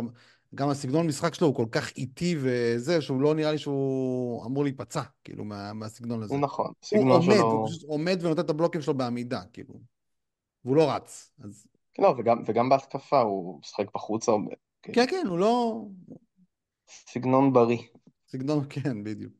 גם 0.55 0.69
הסגנון 0.69 1.07
משחק 1.07 1.33
שלו 1.33 1.47
הוא 1.47 1.55
כל 1.55 1.65
כך 1.71 1.91
איטי 1.97 2.35
וזה, 2.41 3.01
שהוא 3.01 3.21
לא 3.21 3.35
נראה 3.35 3.51
לי 3.51 3.57
שהוא 3.57 4.45
אמור 4.45 4.63
להיפצע, 4.63 5.01
כאילו, 5.23 5.43
מה, 5.43 5.73
מהסגנון 5.73 6.23
הזה. 6.23 6.35
זה 6.35 6.41
נכון, 6.41 6.65
הוא 6.65 6.75
הסגנון 6.83 7.11
עומד, 7.11 7.35
שלו... 7.35 7.51
הוא 7.51 7.67
פשוט 7.67 7.83
עומד 7.83 8.19
ונותן 8.21 8.41
את 8.41 8.49
הבלוקים 8.49 8.81
שלו 8.81 8.93
בעמידה, 8.93 9.41
כאילו, 9.53 9.73
והוא 10.65 10.75
לא 10.75 10.91
רץ, 10.91 11.31
אז 11.43 11.67
לא, 11.99 12.15
וגם, 12.17 12.43
וגם 12.45 12.69
בהתקפה 12.69 13.19
הוא 13.19 13.59
משחק 13.59 13.85
בחוץ 13.95 14.29
הרבה. 14.29 14.51
כן. 14.81 14.93
כן, 14.93 15.05
כן, 15.09 15.27
הוא 15.27 15.39
לא... 15.39 15.81
סגנון 16.89 17.53
בריא. 17.53 17.81
סגנון, 18.27 18.65
כן, 18.69 19.03
בדיוק. 19.03 19.33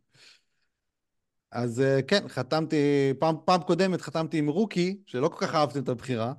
אז 1.51 1.81
אה, 1.81 2.01
כן, 2.01 2.27
חתמתי, 2.27 2.75
פעם, 3.19 3.35
פעם 3.45 3.61
קודמת 3.61 4.01
חתמתי 4.01 4.39
עם 4.39 4.47
רוקי, 4.47 4.97
שלא 5.05 5.27
כל 5.27 5.45
כך 5.45 5.55
אהבתם 5.55 5.83
את 5.83 5.89
הבחירה. 5.89 6.33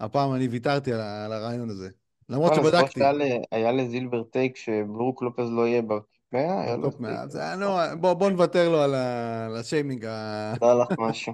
הפעם 0.00 0.34
אני 0.34 0.48
ויתרתי 0.48 0.92
על, 0.92 1.00
על 1.00 1.32
הרעיון 1.32 1.70
הזה. 1.70 1.88
למרות 2.28 2.54
זוכר 2.54 2.68
שבדקתי. 2.68 3.00
היה 3.52 3.72
לזילבר 3.72 4.22
take 4.22 4.56
שברוק 4.56 5.22
לופז 5.22 5.50
לא 5.50 5.66
יהיה 5.66 5.82
בטופ 5.82 6.16
אה, 6.34 7.56
נו, 7.56 7.66
בוא, 8.00 8.14
בוא 8.14 8.30
נוותר 8.30 8.68
לו 8.68 8.80
על, 8.80 8.94
ה, 8.94 9.46
על 9.46 9.56
השיימינג. 9.56 10.04
ה... 10.04 10.52
ידע 10.56 10.74
לך 10.74 10.88
משהו. 10.98 11.32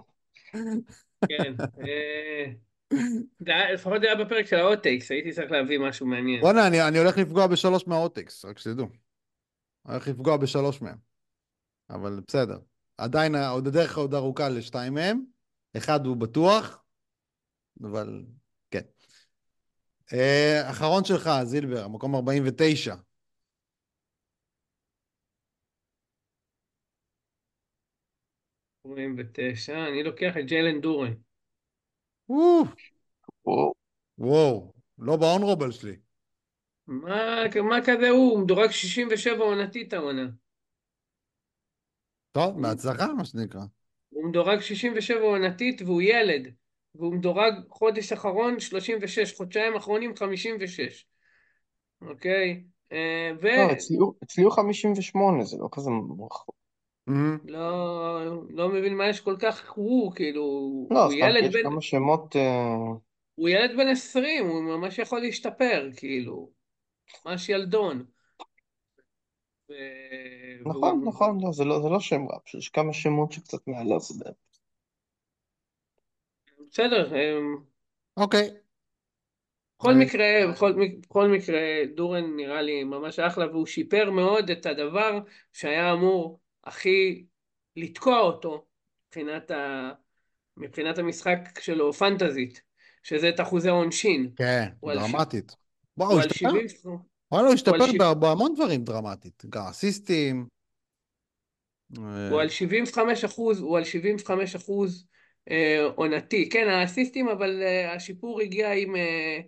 כן. 1.28 1.54
אה, 1.86 2.52
לפחות 3.72 4.00
זה 4.00 4.06
היה 4.06 4.24
בפרק 4.24 4.46
של 4.46 4.56
האוטקס, 4.56 5.10
הייתי 5.10 5.32
צריך 5.32 5.50
להביא 5.50 5.78
משהו 5.78 6.06
מעניין. 6.06 6.40
בואנה, 6.40 6.66
אני, 6.66 6.88
אני 6.88 6.98
הולך 6.98 7.18
לפגוע 7.18 7.46
בשלוש 7.46 7.86
מהעותקס, 7.86 8.44
רק 8.44 8.58
שתדעו. 8.58 8.86
הולך 9.82 10.08
לפגוע 10.08 10.36
בשלוש 10.36 10.82
מהם. 10.82 10.96
אבל 11.90 12.20
בסדר. 12.28 12.58
עדיין 12.98 13.34
עוד 13.34 13.66
הדרך 13.66 13.98
עוד 13.98 14.14
ארוכה 14.14 14.48
לשתיים 14.48 14.94
מהם. 14.94 15.24
אחד 15.76 16.06
הוא 16.06 16.16
בטוח, 16.16 16.82
אבל 17.82 18.24
אחרון 20.70 21.04
שלך, 21.04 21.30
זילבר, 21.44 21.88
מקום 21.88 22.14
49. 22.14 22.94
49, 28.86 29.88
אני 29.88 30.02
לוקח 30.02 30.36
את 30.40 30.46
ג'יילן 30.46 30.80
דורן. 30.80 31.12
וואו, 32.28 32.64
וואו. 33.44 33.74
וואו, 34.18 34.72
לא 34.98 35.16
באונרובל 35.16 35.70
שלי. 35.70 35.96
מה, 36.86 37.44
מה 37.68 37.76
כזה 37.86 38.08
הוא? 38.08 38.32
הוא 38.32 38.40
מדורג 38.44 38.70
67 38.70 39.44
עונתית 39.44 39.92
העונה. 39.92 40.26
טוב, 42.32 42.62
בהצלחה, 42.62 43.06
מה 43.06 43.24
שנקרא. 43.24 43.60
הוא 44.08 44.28
מדורג 44.28 44.60
67 44.60 45.20
עונתית 45.20 45.82
והוא 45.82 46.02
ילד. 46.02 46.61
והוא 46.94 47.14
מדורג 47.14 47.54
חודש 47.68 48.12
אחרון 48.12 48.60
36, 48.60 49.36
חודשיים 49.36 49.76
אחרונים 49.76 50.16
56. 50.16 51.06
אוקיי? 52.02 52.64
אה, 52.92 53.30
ו... 53.42 53.46
לא, 53.46 53.72
אצלי 53.72 53.96
הוא- 53.96 54.14
אצלי 54.24 54.44
הוא 54.44 54.52
58, 54.52 55.44
זה 55.44 55.56
לא 55.60 55.68
כזה 55.72 55.90
רחוק. 56.30 56.54
לא, 57.44 58.20
לא 58.50 58.68
מבין 58.68 58.96
מה 58.96 59.08
יש 59.08 59.20
כל 59.20 59.36
כך 59.38 59.72
הוא, 59.72 60.12
כאילו, 60.14 60.42
לא, 60.90 61.04
הוא 61.04 61.12
סתם 61.12 61.20
כי 61.20 61.28
ילד 61.28 61.44
יש 61.44 61.54
בן, 61.54 61.62
כמה 61.62 61.80
שמות... 61.80 62.36
אה, 62.36 62.74
הוא 63.34 63.48
ילד 63.48 63.70
בן 63.76 63.88
20, 63.88 64.46
הוא 64.46 64.62
ממש 64.62 64.98
יכול 64.98 65.20
להשתפר, 65.20 65.88
כאילו, 65.96 66.50
ממש 67.26 67.48
ילדון. 67.48 68.04
נכון, 70.66 71.04
נכון, 71.04 71.38
לא, 71.44 71.52
זה 71.52 71.64
לא 71.64 71.82
זה 71.82 71.88
לא 71.88 72.00
שם 72.00 72.26
רע, 72.30 72.38
יש 72.58 72.68
כמה 72.68 72.92
שמות 72.92 73.32
שקצת 73.32 73.66
מעל 73.66 73.92
הסדר. 73.92 74.30
בסדר, 76.72 77.14
אמ, 77.14 77.56
אוקיי. 78.16 78.50
בכל 79.78 79.90
אה, 79.90 79.96
מקרה, 79.96 80.24
בכל, 80.52 80.72
בכל 81.00 81.28
מקרה, 81.28 81.60
דורן 81.94 82.36
נראה 82.36 82.62
לי 82.62 82.84
ממש 82.84 83.18
אחלה, 83.18 83.46
והוא 83.46 83.66
שיפר 83.66 84.10
מאוד 84.10 84.50
את 84.50 84.66
הדבר 84.66 85.18
שהיה 85.52 85.92
אמור 85.92 86.40
הכי 86.64 87.24
לתקוע 87.76 88.20
אותו 88.20 88.66
מבחינת, 89.06 89.50
ה... 89.50 89.90
מבחינת 90.56 90.98
המשחק 90.98 91.60
שלו 91.60 91.92
פנטזית, 91.92 92.62
שזה 93.02 93.28
את 93.28 93.40
אחוזי 93.40 93.68
העונשין. 93.68 94.30
כן, 94.36 94.68
דרמטית. 94.84 95.56
וואו, 95.96 96.12
הוא 96.12 96.20
השתפר. 96.20 96.50
70... 96.82 96.96
וואלה, 97.32 97.46
הוא 97.46 97.54
השתפר 97.54 98.14
בהמון 98.14 98.54
דברים 98.54 98.84
דרמטית. 98.84 99.42
גם 99.48 99.62
אסיסטים. 99.70 100.46
אה, 101.98 102.28
הוא 102.30 102.40
על 102.40 102.48
75 102.48 103.24
אחוז, 103.24 103.60
הוא 103.60 103.76
על 103.78 103.84
75 103.84 104.56
אחוז 104.56 105.06
אה, 105.50 105.84
עונתי. 105.94 106.48
כן, 106.48 106.68
האסיסטים, 106.68 107.28
אבל 107.28 107.62
אה, 107.62 107.92
השיפור 107.92 108.40
הגיע 108.40 108.72
עם, 108.72 108.96
אה, 108.96 109.38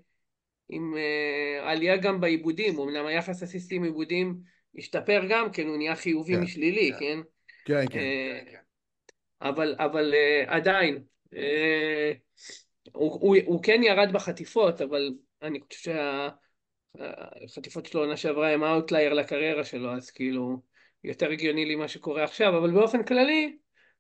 עם 0.68 0.94
אה, 0.96 1.70
עלייה 1.70 1.96
גם 1.96 2.20
באיבודים. 2.20 2.78
אמנם 2.78 3.06
היחס 3.06 3.42
אסיסטים 3.42 3.84
איבודים 3.84 4.34
השתפר 4.78 5.22
גם 5.28 5.52
כן, 5.52 5.66
הוא 5.66 5.76
נהיה 5.76 5.96
חיובי 5.96 6.34
כן, 6.34 6.40
משלילי, 6.40 6.92
כן? 6.98 7.18
כן, 7.64 7.84
כן. 7.90 7.98
אה, 7.98 8.40
אבל, 9.42 9.74
אבל 9.78 10.14
אה, 10.14 10.44
עדיין, 10.46 11.02
אה, 11.36 12.12
הוא, 12.92 13.20
הוא, 13.20 13.36
הוא 13.46 13.62
כן 13.62 13.80
ירד 13.82 14.12
בחטיפות, 14.12 14.80
אבל 14.80 15.14
אני 15.42 15.60
חושב 15.60 15.92
שהחטיפות 17.48 17.86
שלו 17.86 18.00
עונה 18.00 18.16
שעברה 18.16 18.50
הם 18.50 18.64
outlier 18.64 19.12
לקריירה 19.12 19.64
שלו, 19.64 19.92
אז 19.92 20.10
כאילו 20.10 20.60
יותר 21.04 21.30
הגיוני 21.30 21.64
לי 21.64 21.74
מה 21.74 21.88
שקורה 21.88 22.24
עכשיו, 22.24 22.58
אבל 22.58 22.70
באופן 22.70 23.02
כללי, 23.02 23.56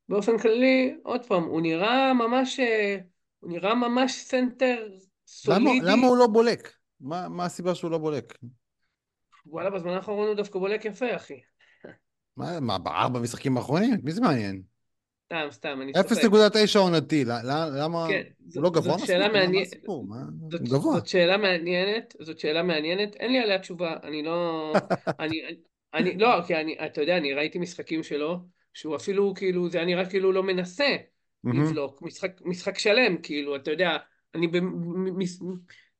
באופן 0.08 0.38
כללי, 0.38 0.94
עוד 1.02 1.26
פעם, 1.26 1.44
הוא 1.44 1.60
נראה 1.60 2.14
ממש, 2.14 2.60
אה, 2.60 2.96
הוא 3.40 3.50
נראה 3.50 3.74
ממש 3.74 4.12
סנטר 4.12 4.88
למה, 4.88 5.00
סולידי. 5.26 5.80
למה 5.82 6.06
הוא 6.06 6.16
לא 6.16 6.26
בולק? 6.26 6.72
מה, 7.00 7.28
מה 7.28 7.44
הסיבה 7.44 7.74
שהוא 7.74 7.90
לא 7.90 7.98
בולק? 7.98 8.38
וואלה, 9.46 9.70
בזמן 9.70 9.90
האחרון 9.90 10.28
הוא 10.28 10.34
דווקא 10.34 10.58
בולק 10.58 10.84
יפה, 10.84 11.16
אחי. 11.16 11.40
מה, 12.36 12.60
מה 12.60 12.78
בארבע 12.78 13.20
משחקים 13.20 13.56
האחרונים? 13.56 13.94
מי 14.02 14.12
זה 14.12 14.20
מעניין? 14.20 14.62
סתם, 15.26 15.46
סתם, 15.50 15.78
אני 15.82 15.92
צוחק. 15.92 16.22
0.9 16.74 16.78
עונתי, 16.78 17.24
למה... 17.24 18.06
כן, 18.08 18.22
הוא 18.54 18.62
לא 18.62 18.68
זאת- 18.68 18.74
גבוה 18.74 18.94
מספיק? 18.94 19.06
שאלה 19.10 19.28
זאת, 20.50 20.60
הוא 20.60 20.68
גבוה. 20.68 20.94
זאת 20.94 21.06
שאלה 21.06 21.36
מעניינת, 21.36 22.14
זאת 22.20 22.38
שאלה 22.38 22.62
מעניינת, 22.62 23.16
אין 23.16 23.32
לי 23.32 23.38
עליה 23.38 23.58
תשובה, 23.58 23.96
אני 24.02 24.22
לא, 24.22 24.72
אני, 25.20 25.40
אני, 25.94 26.18
לא, 26.18 26.28
כי 26.46 26.54
אני, 26.54 26.76
אתה 26.86 27.00
יודע, 27.00 27.16
אני 27.16 27.32
ראיתי 27.32 27.58
משחקים 27.58 28.02
שלו, 28.02 28.38
שהוא 28.74 28.96
אפילו, 28.96 29.34
כאילו, 29.34 29.68
זה 29.68 29.78
היה 29.78 29.86
נראה 29.86 30.10
כאילו 30.10 30.32
לא 30.32 30.42
מנסה. 30.42 30.96
לבלוק, 31.44 32.02
משחק, 32.02 32.40
משחק 32.44 32.78
שלם, 32.78 33.16
כאילו, 33.22 33.56
אתה 33.56 33.70
יודע, 33.70 33.96
אני, 34.34 34.46
ב, 34.48 34.54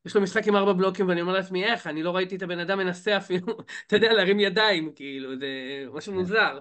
יש 0.07 0.17
לו 0.17 0.21
משחק 0.23 0.47
עם 0.47 0.57
ארבע 0.57 0.73
בלוקים, 0.73 1.09
ואני 1.09 1.21
אומר 1.21 1.33
לעצמי, 1.33 1.65
איך, 1.65 1.87
אני 1.87 2.03
לא 2.03 2.17
ראיתי 2.17 2.37
את 2.37 2.43
הבן 2.43 2.59
אדם 2.59 2.79
מנסה 2.79 3.17
אפילו, 3.17 3.47
אתה 3.87 3.97
יודע, 3.97 4.13
להרים 4.13 4.41
ידיים, 4.41 4.93
כאילו, 4.95 5.39
זה 5.39 5.47
משהו 5.93 6.13
כן. 6.13 6.19
מוזר, 6.19 6.59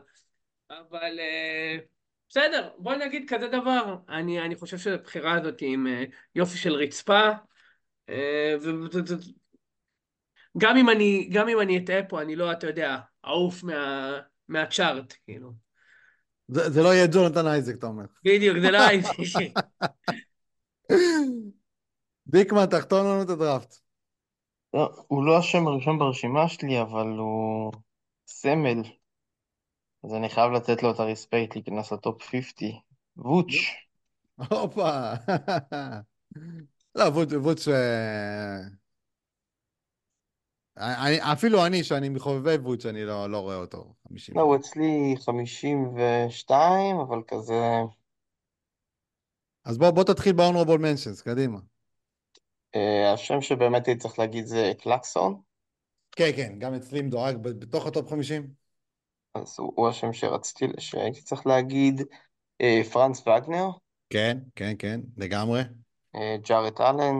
אבל... 0.69 1.19
אה, 1.19 1.77
בסדר, 2.29 2.69
בוא 2.77 2.95
נגיד 2.95 3.29
כזה 3.29 3.47
דבר, 3.47 3.95
אני, 4.09 4.41
אני 4.41 4.55
חושב 4.55 4.77
שהבחירה 4.77 5.33
הזאת 5.33 5.59
היא 5.59 5.73
עם 5.73 5.87
אה, 5.87 6.03
יופי 6.35 6.57
של 6.57 6.73
רצפה, 6.73 7.29
אה, 8.09 8.55
גם 10.57 10.77
אם 10.77 10.89
אני, 10.89 11.29
גם 11.31 11.49
אם 11.49 11.59
אני 11.59 11.77
אטעה 11.77 12.03
פה, 12.03 12.21
אני 12.21 12.35
לא, 12.35 12.51
אתה 12.51 12.67
יודע, 12.67 12.97
אעוף 13.25 13.63
מה, 13.63 14.19
מהצ'ארט, 14.47 15.13
כאילו. 15.25 15.62
זה 16.47 16.69
זה 16.69 16.83
לא 16.83 16.93
יהיה 16.93 17.07
ג'ונתן 17.07 17.47
אייזק, 17.47 17.75
אתה 17.75 17.87
אומר. 17.87 18.05
בדיוק, 18.25 18.57
זה 18.61 18.71
לא 18.71 18.77
הייתי. 18.87 19.53
דיקמן, 22.27 22.65
תחתון 22.65 23.05
לנו 23.05 23.21
את 23.21 23.29
הדראפט. 23.29 23.75
לא, 24.73 25.03
הוא 25.07 25.25
לא 25.25 25.37
השם 25.37 25.67
הראשון 25.67 25.99
ברשימה 25.99 26.49
שלי, 26.49 26.81
אבל 26.81 27.07
הוא 27.07 27.71
סמל. 28.27 28.81
אז 30.03 30.13
אני 30.13 30.29
חייב 30.29 30.51
לתת 30.51 30.83
לו 30.83 30.91
את 30.91 30.99
הרספקט 30.99 31.55
להיכנס 31.55 31.91
לטופ 31.91 32.21
50. 32.21 32.71
ווץ'. 33.17 33.53
הופה. 34.49 35.13
לא, 36.95 37.03
ווצ'... 37.43 37.67
אה, 37.67 38.82
אני- 40.77 41.19
אפילו 41.33 41.65
אני, 41.65 41.83
שאני 41.83 42.09
מחובבי 42.09 42.55
ווצ', 42.55 42.85
אני 42.85 43.05
לא 43.05 43.29
לא 43.29 43.39
רואה 43.39 43.55
אותו. 43.55 43.93
50. 44.09 44.35
לא, 44.35 44.41
הוא 44.41 44.55
אצלי 44.55 45.15
52, 45.25 46.99
אבל 46.99 47.21
כזה... 47.27 47.53
אז 49.65 49.77
בוא 49.77 49.91
בוא 49.91 50.03
תתחיל 50.03 50.33
ב-honorable 50.33 50.79
mentions, 50.79 51.23
קדימה. 51.23 51.59
אה, 52.75 53.13
השם 53.13 53.41
שבאמת 53.41 53.87
הייתי 53.87 54.01
צריך 54.01 54.19
להגיד 54.19 54.45
זה 54.45 54.71
קלקסטון, 54.79 55.41
כן, 56.15 56.29
כן, 56.35 56.59
גם 56.59 56.73
אצלי 56.73 57.01
מדורג 57.01 57.37
בתוך 57.37 57.85
הטופ 57.85 58.09
50. 58.09 58.53
אז 59.35 59.55
הוא, 59.59 59.73
הוא 59.75 59.89
השם 59.89 60.13
שרציתי, 60.13 60.65
שהייתי 60.81 61.21
צריך 61.21 61.47
להגיד. 61.47 62.01
אה, 62.61 62.81
פרנץ 62.93 63.21
וגנר, 63.27 63.69
כן, 64.09 64.37
כן, 64.55 64.75
כן, 64.79 65.01
לגמרי. 65.17 65.61
אה, 66.15 66.37
ג'ארט 66.47 66.81
אלן, 66.81 67.15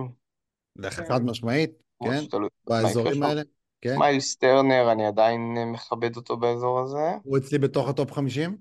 חד 0.89 1.21
משמעית, 1.23 1.71
כן, 2.03 2.37
באזורים. 2.67 3.23
האלה. 3.23 3.41
כן. 3.83 3.97
מיילס 3.99 4.35
טרנר, 4.35 4.91
אני 4.91 5.05
עדיין 5.05 5.55
אה, 5.57 5.65
מכבד 5.65 6.15
אותו 6.15 6.37
באזור 6.37 6.79
הזה. 6.79 7.17
הוא 7.23 7.37
אצלי 7.37 7.57
בתוך 7.59 7.89
הטופ 7.89 8.11
50. 8.11 8.57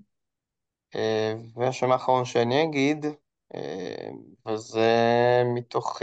אה, 0.95 1.33
והשם 1.55 1.91
האחרון 1.91 2.25
שאני 2.25 2.63
אגיד, 2.63 3.05
אה, 3.55 4.09
וזה 4.47 4.91
מתוך 5.55 6.01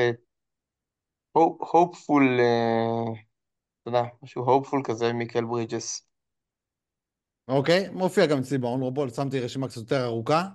hopeful, 1.32 2.40
אתה 3.82 3.88
יודע, 3.88 4.02
משהו 4.22 4.42
hopeful 4.42 4.82
כזה, 4.84 5.12
מיקל 5.12 5.44
ברידג'ס. 5.44 6.08
אוקיי, 7.48 7.88
מופיע 7.92 8.26
גם 8.26 8.38
אצלי 8.38 8.58
ב-honorable, 8.58 9.14
שמתי 9.14 9.40
רשימה 9.40 9.68
קצת 9.68 9.76
יותר 9.76 10.04
ארוכה. 10.04 10.48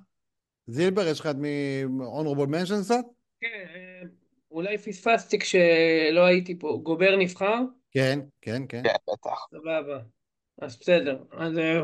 זילבר, 0.68 1.08
יש 1.08 1.20
לך 1.20 1.26
את 1.26 1.36
מ-honorable 1.36 2.50
mentions 2.50 2.84
קצת? 2.84 3.06
כן, 3.40 4.08
אולי 4.56 4.78
פספסתי 4.78 5.40
כשלא 5.40 6.26
הייתי 6.26 6.60
פה. 6.60 6.80
גובר 6.84 7.16
נבחר? 7.20 7.60
כן, 7.92 8.20
כן, 8.42 8.64
כן. 8.70 8.84
כן, 8.84 8.96
בטח. 9.14 9.48
סבבה. 9.52 10.00
אז 10.62 10.80
בסדר. 10.80 11.24
אז 11.32 11.58
אה, 11.58 11.82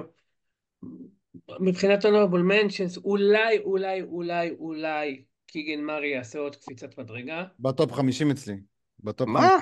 מבחינת 1.59 2.05
honorable 2.05 2.51
mentions, 2.51 3.01
אולי, 3.03 3.59
אולי, 3.59 4.01
אולי, 4.01 4.51
אולי 4.59 5.23
קיגן 5.45 5.81
מארי 5.81 6.07
יעשה 6.07 6.39
עוד 6.39 6.55
קפיצת 6.55 6.97
מדרגה. 6.97 7.43
בטופ 7.59 7.91
50 7.91 8.31
אצלי. 8.31 8.55
בטופ 8.99 9.27
מה? 9.27 9.39
50. 9.39 9.61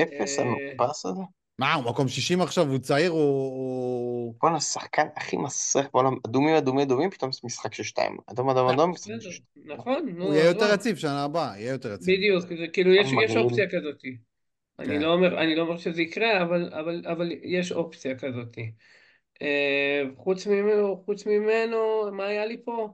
אפס 0.00 0.38
אה, 0.38 0.44
המאופס 0.44 1.06
הזה? 1.06 1.22
מה, 1.62 1.74
הוא 1.74 1.84
מקום 1.84 2.08
60 2.08 2.40
עכשיו, 2.40 2.68
הוא 2.68 2.78
צעיר, 2.78 3.10
הוא... 3.10 4.34
בואנה, 4.40 4.56
השחקן 4.56 5.06
הכי 5.16 5.36
מסריח 5.36 5.86
בעולם, 5.94 6.14
אדומים, 6.26 6.54
אדומים, 6.54 6.86
אדומים, 6.86 7.10
פתאום 7.10 7.32
זה 7.32 7.40
משחק 7.44 7.74
של 7.74 7.82
שתיים. 7.82 8.16
אדום, 8.26 8.50
אדום, 8.50 8.68
אדום, 8.68 8.90
משחק 8.90 9.12
של 9.20 9.30
שתיים. 9.30 9.66
נכון, 9.66 10.08
נו, 10.16 10.24
הוא 10.24 10.34
יהיה 10.34 10.46
יותר? 10.46 10.74
יציב 10.74 10.96
שנה 10.96 11.24
הבאה, 11.24 11.52
יהיה 11.58 11.72
יותר 11.72 11.92
יציב. 11.92 12.16
בדיוק, 12.16 12.44
כאילו 12.72 12.92
יש. 12.92 13.36
אופציה 13.36 13.66
כזאת. 13.70 14.02
אני 14.78 14.88
כן. 14.88 15.02
לא 15.02 15.12
אומר, 15.12 15.42
אני 15.42 15.56
לא 15.56 15.62
אומר 15.62 15.76
שזה 15.76 16.02
יקרה, 16.02 16.42
אבל, 16.42 16.70
אבל, 16.80 17.02
אבל 17.06 17.32
יש 17.42 17.72
אופציה 17.72 18.18
כזאת. 18.18 18.56
אה, 19.42 20.02
חוץ 20.16 20.46
ממנו, 20.46 21.02
חוץ 21.06 21.26
ממנו, 21.26 21.76
מה 22.12 22.26
היה 22.26 22.46
לי 22.46 22.62
פה? 22.64 22.88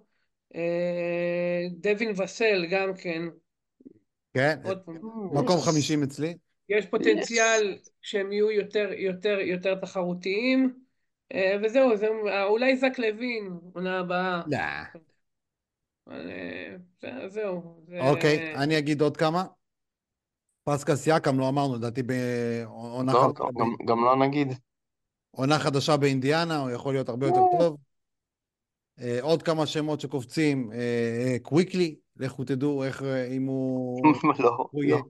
אה, 0.55 1.67
דווין 1.71 2.13
וסל 2.23 2.67
גם 2.71 2.95
כן, 2.95 3.23
כן, 4.35 4.59
מקום 5.33 5.59
יש- 5.59 5.65
50 5.65 6.03
אצלי. 6.03 6.35
יש 6.69 6.87
פוטנציאל 6.87 7.79
שהם 8.03 8.33
יהיו 8.33 8.51
יותר, 8.51 8.91
יותר, 8.93 9.39
יותר 9.41 9.75
תחרותיים, 9.75 10.75
אה, 11.35 11.57
וזהו, 11.63 11.97
זה, 11.97 12.09
אולי 12.49 12.77
זק 12.77 12.99
לוין, 12.99 13.59
עונה 13.75 13.99
הבאה, 13.99 14.43
לא. 14.47 14.59
אה, 16.11 16.77
זה- 17.01 17.29
זהו. 17.29 17.85
זה- 17.89 18.01
אוקיי, 18.01 18.55
אני 18.55 18.79
אגיד 18.79 19.01
עוד 19.01 19.17
כמה. 19.17 19.45
פסקל 20.65 20.97
סיאקם, 20.97 21.39
לא 21.39 21.49
אמרנו, 21.49 21.77
לדעתי 21.77 22.03
בעונה 22.03 23.13
לא, 23.13 23.19
חדשה 23.19 23.45
גם- 23.45 23.55
גם- 23.59 23.87
גם 23.87 24.05
לא 24.05 24.17
נגיד. 24.27 24.49
עונה 25.31 25.59
חדשה 25.59 25.97
באינדיאנה, 25.97 26.59
הוא 26.59 26.71
יכול 26.71 26.95
להיות 26.95 27.09
הרבה 27.09 27.27
יותר 27.27 27.41
טוב. 27.59 27.77
אה, 29.01 29.19
עוד 29.23 29.43
כמה 29.43 29.67
שמות 29.67 30.01
שקופצים, 30.01 30.73
אה, 30.73 30.79
אה, 30.79 31.37
קוויקלי, 31.43 31.97
לכו 32.17 32.45
תדעו 32.45 32.85
איך, 32.85 33.03
אה, 33.03 33.27
אם 33.27 33.47
הוא... 33.47 34.03
לא, 34.39 34.71
לא. 34.73 35.03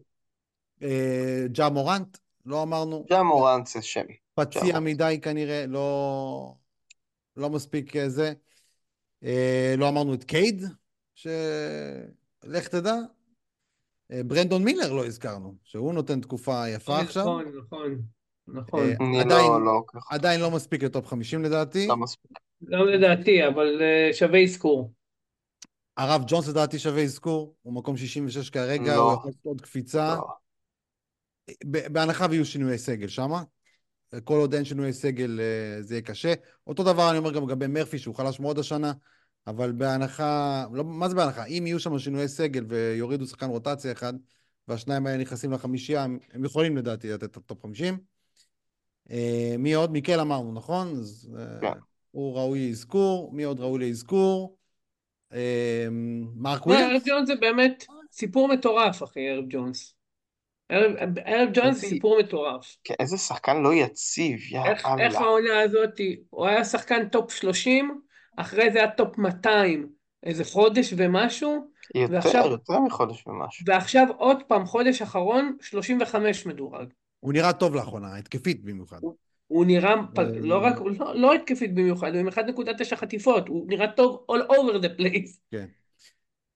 אה, 0.83 1.45
ג'ה 1.53 1.69
מורנט, 1.69 2.19
לא 2.47 2.63
אמרנו. 2.63 3.05
ג'ה 3.11 3.23
מורנט 3.23 3.67
זה 3.67 3.83
שם. 3.83 4.05
פציע 4.35 4.81
מדי 4.81 5.19
כנראה, 5.23 5.67
לא, 5.67 6.55
לא 7.37 7.51
מספיק 7.51 7.97
אה, 7.97 8.09
זה. 8.09 8.33
אה, 9.25 9.75
לא 9.79 9.89
אמרנו 9.89 10.15
את 10.15 10.25
קייד, 10.25 10.63
שלך 11.15 12.69
תדע. 12.71 12.95
ברנדון 14.27 14.65
מילר 14.65 14.93
לא 14.93 15.07
הזכרנו, 15.07 15.55
שהוא 15.65 15.95
נותן 15.95 16.21
תקופה 16.21 16.69
יפה 16.69 16.99
עכשיו. 16.99 17.23
נכון, 17.23 17.45
נכון, 17.59 18.03
נכון. 18.49 18.81
אה, 18.81 18.95
אני 19.01 19.21
עדיין- 19.21 19.51
לא, 19.53 19.65
לא, 19.65 19.83
עדיין 20.11 20.41
לא 20.41 20.51
מספיק 20.51 20.83
לטופ 20.83 21.07
50 21.07 21.43
לדעתי. 21.45 21.87
לא 21.87 21.97
מספיק. 21.97 22.31
גם 22.65 22.87
לדעתי, 22.87 23.47
אבל 23.47 23.81
שווה 24.13 24.43
אזכור. 24.43 24.93
הרב 25.97 26.23
ג'ונס 26.27 26.49
לדעתי 26.49 26.79
שווה 26.79 27.03
אזכור, 27.03 27.55
הוא 27.63 27.75
מקום 27.75 27.97
66 27.97 28.51
כרגע, 28.51 28.97
לא. 28.97 29.03
הוא 29.03 29.13
יכול 29.13 29.29
לעשות 29.31 29.45
עוד 29.47 29.61
קפיצה. 29.61 30.15
לא. 30.17 30.27
בהנחה 31.65 32.27
ויהיו 32.31 32.45
שינויי 32.45 32.79
סגל 32.79 33.09
שמה. 33.09 33.43
כל 34.25 34.39
עוד 34.39 34.55
אין 34.55 34.65
שינויי 34.65 34.93
סגל 34.93 35.41
אה, 35.41 35.83
זה 35.83 35.95
יהיה 35.95 36.03
קשה. 36.03 36.35
אותו 36.67 36.83
דבר 36.83 37.11
אני 37.11 37.19
אומר 37.19 37.33
גם 37.33 37.49
לגבי 37.49 37.67
מרפי, 37.67 37.99
שהוא 37.99 38.15
חלש 38.15 38.41
מאוד 38.41 38.59
השנה, 38.59 38.93
אבל 39.47 39.73
בהנחה, 39.73 40.65
לא, 40.73 40.85
מה 40.85 41.09
זה 41.09 41.15
בהנחה? 41.15 41.45
אם 41.45 41.63
יהיו 41.67 41.81
שם 41.81 41.99
שינויי 41.99 42.29
סגל 42.29 42.65
ויורידו 42.69 43.27
שחקן 43.27 43.47
רוטציה 43.47 43.93
אחד, 43.93 44.15
והשניים 44.69 45.07
האלה 45.07 45.19
נכנסים 45.19 45.53
לחמישייה, 45.53 46.03
הם, 46.03 46.45
יכולים 46.45 46.77
לדעתי 46.77 47.11
לתת 47.11 47.25
את 47.25 47.37
הטופ 47.37 47.63
50. 47.63 47.99
אה, 49.11 49.55
מי 49.59 49.73
עוד? 49.73 49.91
מיקל 49.91 50.21
אמרנו, 50.21 50.53
נכון? 50.53 50.89
אז 50.89 51.31
אה, 51.39 51.61
כן. 51.61 51.79
הוא 52.11 52.35
ראוי 52.35 52.69
לאזכור. 52.69 53.33
מי 53.33 53.45
עוד 53.45 53.61
ראוי 53.61 53.89
לאזכור? 53.89 54.59
מרק 56.35 56.67
לא, 56.67 56.73
וויליאמס? 56.73 56.93
הרב 56.93 57.03
ג'ונס 57.07 57.27
זה 57.27 57.35
באמת 57.41 57.85
סיפור 58.13 58.49
מטורף, 58.49 59.03
אחי, 59.03 59.31
הרב 59.31 59.45
ג'ונס. 59.49 59.98
הרב 60.73 61.49
ג'ונס 61.55 61.81
זה 61.81 61.87
סיפור 61.87 62.19
מטורף. 62.21 62.77
כן, 62.85 62.95
איזה 63.01 63.19
שחקן 63.19 63.63
לא 63.63 63.75
יציב, 63.75 64.39
יא 64.53 64.61
איך 64.61 64.69
איך 64.79 64.87
אללה. 64.87 65.19
העונה 65.21 65.61
הזאת, 65.61 66.01
הוא 66.31 66.47
היה 66.47 66.65
שחקן 66.65 67.09
טופ 67.09 67.33
30, 67.33 68.01
אחרי 68.37 68.71
זה 68.73 68.79
היה 68.79 68.91
טופ 68.91 69.19
200, 69.19 69.89
איזה 70.23 70.45
חודש 70.45 70.95
ומשהו, 70.97 71.71
יותר, 71.95 72.13
ועכשיו- 72.15 72.47
יותר 72.51 72.81
מחודש 72.81 73.27
ומשהו. 73.27 73.65
ועכשיו 73.69 74.07
עוד 74.17 74.43
פעם, 74.43 74.67
חודש 74.67 75.03
אחרון, 75.03 75.57
35 75.61 76.47
מדורג. 76.47 76.87
הוא 77.21 77.33
נראה 77.33 77.53
טוב 77.53 77.75
לאחרונה, 77.75 78.17
התקפית 78.17 78.65
במיוחד. 78.65 78.99
הוא 79.47 79.65
נראה, 79.67 79.95
פ- 80.15 80.19
אה, 80.19 80.25
לא 80.41 80.59
רק, 80.65 80.77
הוא 80.79 80.91
לא, 80.99 81.15
לא 81.17 81.35
התקפית 81.35 81.75
במיוחד, 81.75 82.13
הוא 82.13 82.21
עם 82.21 82.29
1.9 82.29 82.97
חטיפות, 82.97 83.49
הוא 83.49 83.67
נראה 83.69 83.93
טוב 83.93 84.27
all 84.33 84.53
over 84.53 84.83
the 84.85 85.01
place. 85.01 85.39
כן. 85.51 85.67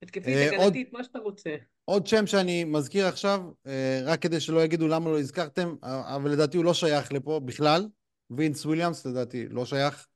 התקפית, 0.03 0.37
אה, 0.37 0.51
הגנתית, 0.51 0.93
מה 0.93 1.05
שאתה 1.05 1.19
רוצה. 1.19 1.51
עוד 1.85 2.07
שם 2.07 2.27
שאני 2.27 2.65
מזכיר 2.65 3.07
עכשיו, 3.07 3.41
אה, 3.67 4.01
רק 4.05 4.23
כדי 4.23 4.41
שלא 4.41 4.61
יגידו 4.65 4.89
למה 4.89 5.11
לא 5.11 5.19
הזכרתם, 5.19 5.75
אה, 5.85 6.17
אבל 6.17 6.31
לדעתי 6.31 6.57
הוא 6.57 6.65
לא 6.65 6.75
שייך 6.75 7.13
לפה 7.13 7.41
בכלל. 7.45 7.89
וינס 8.31 8.67
וויליאמס 8.67 9.07
לדעתי 9.07 9.49
לא 9.49 9.65
שייך. 9.65 10.07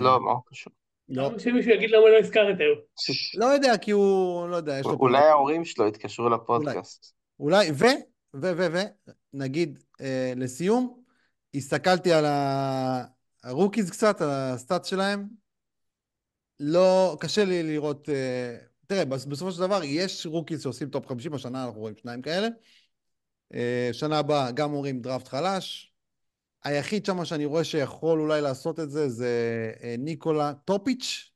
לא, 0.00 0.20
מה 0.20 0.30
הוא 0.30 0.40
קשור? 0.46 0.72
לא. 1.08 1.28
למה 1.28 1.38
שמישהו 1.38 1.70
יגיד 1.72 1.90
למה 1.90 2.08
לא 2.08 2.18
הזכרתם? 2.18 2.64
לא 3.34 3.46
יודע, 3.46 3.76
כי 3.76 3.90
הוא, 3.90 4.48
לא 4.48 4.56
יודע, 4.56 4.78
יש 4.78 4.86
לו... 4.86 4.92
אולי 4.92 5.24
ההורים 5.24 5.64
שלו 5.64 5.86
התקשרו 5.86 6.28
לפודקאסט. 6.28 7.14
אולי, 7.40 7.70
ו, 7.70 7.84
ו, 8.36 8.52
ו, 8.56 8.66
ו, 8.72 8.78
נגיד, 9.32 9.78
לסיום, 10.36 11.02
הסתכלתי 11.54 12.12
על 12.12 12.24
ה 13.44 13.50
rookies 13.50 13.90
קצת, 13.90 14.20
על 14.20 14.28
ה 14.30 14.39
stats 14.39 14.86
שלהם. 14.86 15.41
לא, 16.64 17.16
קשה 17.20 17.44
לי 17.44 17.62
לראות... 17.62 18.08
אה, 18.08 18.56
תראה, 18.86 19.04
בס- 19.04 19.24
בסופו 19.24 19.52
של 19.52 19.60
דבר 19.60 19.80
יש 19.84 20.26
rookies 20.26 20.62
שעושים 20.62 20.90
טופ 20.90 21.06
50, 21.06 21.34
השנה 21.34 21.64
אנחנו 21.64 21.80
רואים 21.80 21.96
שניים 21.96 22.22
כאלה. 22.22 22.48
אה, 23.54 23.88
שנה 23.92 24.18
הבאה 24.18 24.50
גם 24.50 24.72
אומרים 24.72 25.00
דראפט 25.00 25.28
חלש. 25.28 25.92
היחיד 26.64 27.06
שם 27.06 27.24
שאני 27.24 27.44
רואה 27.44 27.64
שיכול 27.64 28.20
אולי 28.20 28.40
לעשות 28.40 28.80
את 28.80 28.90
זה, 28.90 29.08
זה 29.08 29.72
אה, 29.82 29.94
ניקולה 29.98 30.52
טופיץ', 30.64 31.30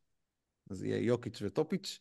אז 0.70 0.82
יהיה 0.84 0.98
יוקיץ' 1.02 1.38
וטופיץ'. 1.42 2.00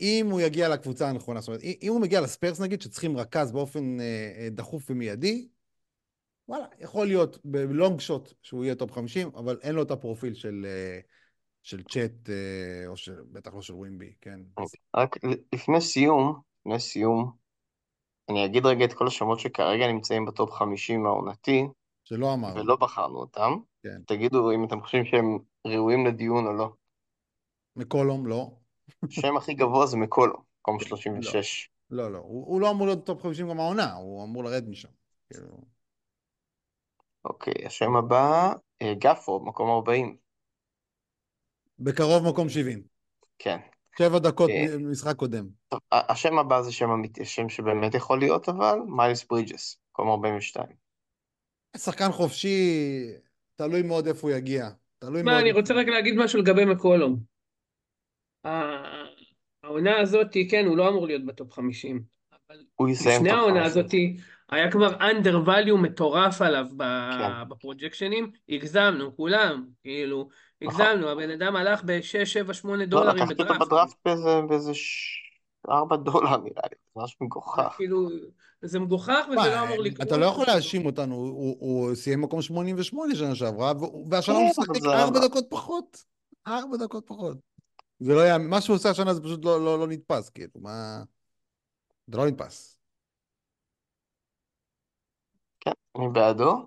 אם 0.00 0.28
הוא 0.30 0.40
יגיע 0.40 0.68
לקבוצה 0.68 1.08
הנכונה, 1.08 1.40
זאת 1.40 1.48
אומרת, 1.48 1.62
אם 1.62 1.92
הוא 1.92 2.00
מגיע 2.00 2.20
לספיירס 2.20 2.60
נגיד, 2.60 2.82
שצריכים 2.82 3.16
רכז 3.16 3.52
באופן 3.52 3.96
דחוף 4.50 4.90
ומיידי, 4.90 5.48
וואלה, 6.48 6.66
יכול 6.80 7.06
להיות 7.06 7.38
ב 7.44 7.55
long 7.55 8.00
shot 8.00 8.32
שהוא 8.42 8.64
יהיה 8.64 8.74
טופ 8.74 8.92
50, 8.92 9.30
אבל 9.36 9.58
אין 9.62 9.74
לו 9.74 9.82
את 9.82 9.90
הפרופיל 9.90 10.34
של, 10.34 10.66
של 11.66 11.82
צ'אט, 11.82 12.30
אה, 12.30 12.86
או 12.86 12.96
של, 12.96 13.22
בטח 13.32 13.54
לא 13.54 13.62
של 13.62 13.74
וומבי, 13.74 14.12
כן? 14.20 14.40
רק 14.96 15.16
לפני 15.54 15.80
סיום, 15.80 16.40
לפני 16.60 16.80
סיום, 16.80 17.32
אני 18.30 18.44
אגיד 18.44 18.66
רגע 18.66 18.84
את 18.84 18.92
כל 18.92 19.06
השמות 19.06 19.40
שכרגע 19.40 19.86
נמצאים 19.86 20.24
בטופ 20.24 20.50
50 20.50 21.06
העונתי, 21.06 21.66
שלא 22.04 22.34
אמרנו. 22.34 22.60
ולא 22.60 22.76
בחרנו 22.76 23.18
אותם. 23.18 23.52
כן. 23.82 24.02
תגידו 24.06 24.52
אם 24.52 24.64
אתם 24.64 24.80
חושבים 24.80 25.04
שהם 25.04 25.38
ראויים 25.66 26.06
לדיון 26.06 26.46
או 26.46 26.52
לא. 26.52 26.72
מקולום, 27.76 28.26
לא. 28.26 28.50
השם 29.02 29.36
הכי 29.36 29.54
גבוה 29.54 29.86
זה 29.86 29.96
מקולום. 29.96 30.36
מקום 30.60 30.80
36. 30.80 31.70
לא, 31.90 32.12
לא. 32.12 32.18
הוא, 32.18 32.46
הוא 32.46 32.60
לא 32.60 32.70
אמור 32.70 32.86
להיות 32.86 33.06
טופ 33.06 33.22
50 33.22 33.48
גם 33.48 33.60
העונה, 33.60 33.94
הוא 33.94 34.24
אמור 34.24 34.44
לרדת 34.44 34.68
משם. 34.68 34.88
כאילו... 35.32 35.56
אוקיי, 37.24 37.66
השם 37.66 37.96
הבא, 37.96 38.52
אה, 38.82 38.94
גפורד, 38.94 39.42
מקום 39.46 39.70
40. 39.70 40.25
בקרוב 41.78 42.28
מקום 42.28 42.48
70. 42.48 42.82
כן. 43.38 43.58
שבע 43.98 44.18
דקות 44.18 44.50
אה. 44.50 44.78
משחק 44.78 45.16
קודם. 45.16 45.46
השם 45.92 46.38
הבא 46.38 46.62
זה 46.62 46.72
שם 46.72 46.90
אמיתי, 46.90 47.24
שם 47.24 47.48
שבאמת 47.48 47.94
יכול 47.94 48.18
להיות, 48.18 48.48
אבל 48.48 48.78
מיילס 48.96 49.26
ברידג'ס, 49.30 49.78
מקום 49.92 50.08
42. 50.08 50.66
שחקן 51.76 52.12
חופשי, 52.12 52.58
תלוי 53.56 53.82
מאוד 53.82 54.06
איפה 54.06 54.28
הוא 54.28 54.36
יגיע. 54.36 54.68
תלוי 54.98 55.22
מה, 55.22 55.30
מאוד... 55.30 55.42
אני 55.42 55.52
רוצה 55.52 55.74
רק 55.74 55.86
להגיד 55.86 56.14
משהו 56.16 56.40
לגבי 56.40 56.64
מקולום. 56.64 57.16
העונה 59.62 59.98
הזאת, 60.00 60.36
כן, 60.50 60.64
הוא 60.66 60.76
לא 60.76 60.88
אמור 60.88 61.06
להיות 61.06 61.26
בטופ 61.26 61.52
50. 61.52 62.02
אבל 62.32 62.58
הוא 62.74 62.88
יסיים 62.88 63.16
לפני 63.16 63.30
העונה 63.30 63.64
50. 63.64 63.70
הזאת, 63.70 63.92
היה 64.50 64.70
כבר 64.70 64.96
under 64.96 65.48
value 65.48 65.76
מטורף 65.82 66.42
עליו 66.42 66.66
כן. 66.78 67.48
בפרוג'קשנים. 67.48 68.30
הגזמנו, 68.48 69.16
כולם, 69.16 69.66
כאילו. 69.82 70.28
הגזמנו. 70.62 71.08
הבן 71.08 71.30
אדם 71.30 71.56
הלך 71.56 71.82
ב-6, 71.84 72.24
7, 72.26 72.54
8 72.54 72.78
לא, 72.84 72.90
דולרים 72.90 73.16
לקחתי 73.16 73.32
אותו 73.42 73.44
בדראפט. 73.54 73.66
בדראפט 73.66 73.96
באיזה, 74.04 74.40
באיזה 74.48 74.74
ש... 74.74 75.16
4 75.70 75.96
דולר 75.96 76.36
נראה 76.36 76.62
לי, 76.70 76.76
זה 76.86 76.90
ממש 76.96 77.16
זה 77.20 77.24
מגוחך. 77.24 77.74
כאילו, 77.76 78.08
זה 78.62 78.80
מגוחך 78.80 79.26
וזה 79.30 79.50
לא 79.50 79.62
אמור 79.64 79.78
לקרות. 79.82 80.08
אתה 80.08 80.16
לא 80.16 80.26
יכול 80.26 80.44
להאשים 80.46 80.86
אותנו, 80.86 81.14
הוא, 81.14 81.56
הוא 81.60 81.94
סיים 81.94 82.20
מקום 82.20 82.42
88 82.42 83.14
שנה 83.14 83.34
שעברה, 83.34 83.72
והשנה 84.10 84.34
הוא 84.34 84.44
כן, 84.44 84.50
משחק 84.50 84.68
אבל 84.70 84.80
זה- 84.80 85.02
ארבע 85.02 85.28
דקות 85.28 85.44
פחות. 85.50 86.04
ארבע 86.46 86.76
דקות 86.76 87.04
פחות. 87.06 87.36
זה 88.00 88.14
לא 88.14 88.20
היה, 88.20 88.38
מה 88.38 88.60
שהוא 88.60 88.76
עושה 88.76 88.90
השנה 88.90 89.14
זה 89.14 89.22
פשוט 89.22 89.44
לא, 89.44 89.64
לא, 89.64 89.78
לא 89.78 89.86
נתפס, 89.86 90.30
כאילו, 90.30 90.50
מה... 90.60 91.02
זה 92.06 92.16
לא 92.18 92.26
נתפס. 92.26 92.78
כן, 95.60 95.70
אני 95.98 96.08
בעדו. 96.12 96.66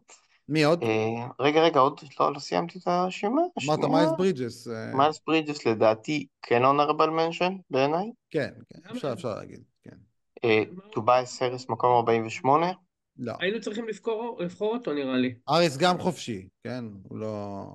מי 0.49 0.63
עוד? 0.63 0.83
אה, 0.83 1.27
רגע, 1.39 1.61
רגע, 1.61 1.79
עוד 1.79 1.99
לא, 2.19 2.33
לא 2.33 2.39
סיימתי 2.39 2.79
את 2.79 2.87
הרשימה. 2.87 3.41
אמרת. 3.65 3.79
מיילס 3.79 4.11
ברידג'ס. 4.17 4.67
אה, 4.67 4.95
מיילס 4.95 5.21
ברידג'ס 5.27 5.67
לדעתי 5.67 6.27
כן 6.41 6.61
honorable 6.63 7.09
mention 7.09 7.53
בעיניי. 7.69 8.11
כן, 8.29 8.53
כן? 8.69 8.79
אפשר, 8.91 9.13
אפשר 9.13 9.35
להגיד, 9.35 9.63
כן. 9.83 9.95
אה, 10.43 10.63
טובייס 10.91 11.41
האריס 11.41 11.69
מקום 11.69 11.95
48. 11.95 12.71
לא. 13.17 13.33
היינו 13.39 13.61
צריכים 13.61 13.87
לבחור, 13.87 14.37
לבחור 14.41 14.75
אותו 14.75 14.93
נראה 14.93 15.17
לי. 15.17 15.35
האריס 15.49 15.77
גם 15.77 15.99
חופשי, 15.99 16.47
כן? 16.63 16.85
הוא 17.09 17.17
לא... 17.17 17.65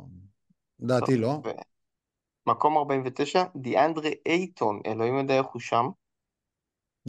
לדעתי 0.80 1.16
לא. 1.16 1.28
ו- 1.28 1.50
מקום 2.46 2.76
49, 2.76 3.44
דיאנדרה 3.56 4.10
אייטון, 4.26 4.80
אלוהים 4.86 5.18
יודע 5.18 5.38
איך 5.38 5.46
הוא 5.46 5.60
שם. 5.60 5.86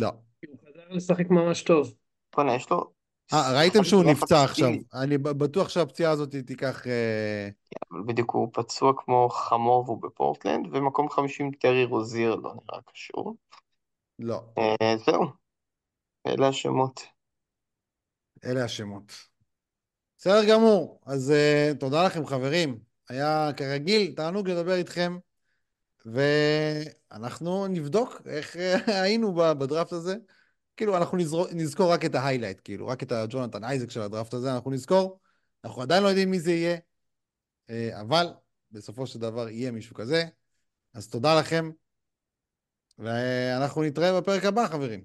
לא. 0.02 0.10
הוא 0.48 0.58
חזר 0.60 0.90
לשחק 0.90 1.30
ממש 1.30 1.64
טוב. 1.64 1.94
בוא'נה, 2.36 2.56
יש 2.56 2.70
לו... 2.70 2.95
אה, 3.34 3.57
ראיתם 3.57 3.84
שהוא 3.84 4.02
שחקן 4.02 4.11
נפצע 4.11 4.43
עכשיו. 4.43 4.69
אני 4.93 5.18
בטוח 5.18 5.69
שהפציעה 5.69 6.11
הזאת 6.11 6.35
תיקח... 6.35 6.88
אה, 6.88 7.49
אבל 7.91 8.02
בדיוק 8.06 8.31
הוא 8.31 8.49
פצוע 8.53 8.93
כמו 8.97 9.30
חמור 9.30 9.84
והוא 9.85 10.02
בפורטלנד, 10.02 10.68
ומקום 10.72 11.10
50 11.10 11.52
טרי 11.52 11.85
רוזיר 11.85 12.35
לא 12.35 12.53
נראה 12.53 12.81
קשור. 12.93 13.35
לא. 14.19 14.41
אה, 14.57 14.97
זהו, 15.06 15.26
אלה 16.27 16.47
השמות. 16.47 17.02
אלה 18.45 18.64
השמות. 18.64 19.11
בסדר 20.18 20.49
גמור. 20.49 21.02
אז 21.06 21.34
uh, 21.34 21.77
תודה 21.77 22.06
לכם, 22.06 22.26
חברים. 22.26 22.80
היה 23.10 23.49
כרגיל, 23.57 24.14
תענוג 24.15 24.49
לדבר 24.49 24.73
איתכם, 24.73 25.18
ואנחנו 26.06 27.68
נבדוק 27.68 28.22
איך 28.26 28.57
אה, 28.57 28.76
היינו 29.03 29.34
בדראפט 29.34 29.91
הזה. 29.91 30.15
כאילו, 30.77 30.97
אנחנו 30.97 31.18
נזרוק, 31.18 31.47
נזכור 31.53 31.93
רק 31.93 32.06
את 32.06 32.15
ההיילייט, 32.15 32.61
כאילו, 32.64 32.88
רק 32.88 33.03
את 33.03 33.11
הג'ונתן 33.11 33.64
אייזק 33.64 33.89
של 33.89 34.02
הדראפט 34.02 34.34
הזה, 34.34 34.56
אנחנו 34.56 34.72
נזכור. 34.72 35.19
אנחנו 35.64 35.81
עדיין 35.81 36.03
לא 36.03 36.07
יודעים 36.07 36.31
מי 36.31 36.39
זה 36.39 36.52
יהיה, 36.52 36.77
אה, 37.69 38.02
אבל 38.02 38.27
בסופו 38.72 39.07
של 39.07 39.19
דבר 39.19 39.49
יהיה 39.49 39.72
מישהו 39.72 39.95
כזה. 39.95 40.23
אז 40.93 41.10
תודה 41.10 41.39
לכם, 41.39 41.72
ואנחנו 42.97 43.84
נתראה 43.84 44.22
בפרק 44.22 44.45
הבא, 44.45 44.68
חברים. 44.68 45.03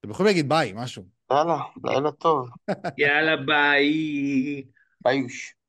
אתם 0.00 0.10
יכולים 0.10 0.26
להגיד 0.26 0.48
ביי, 0.48 0.72
משהו. 0.74 1.04
יאללה, 1.30 1.58
לילה 1.84 2.12
טוב. 2.12 2.48
יאללה 2.98 3.36
ביי. 3.46 4.64
ביוש. 5.00 5.59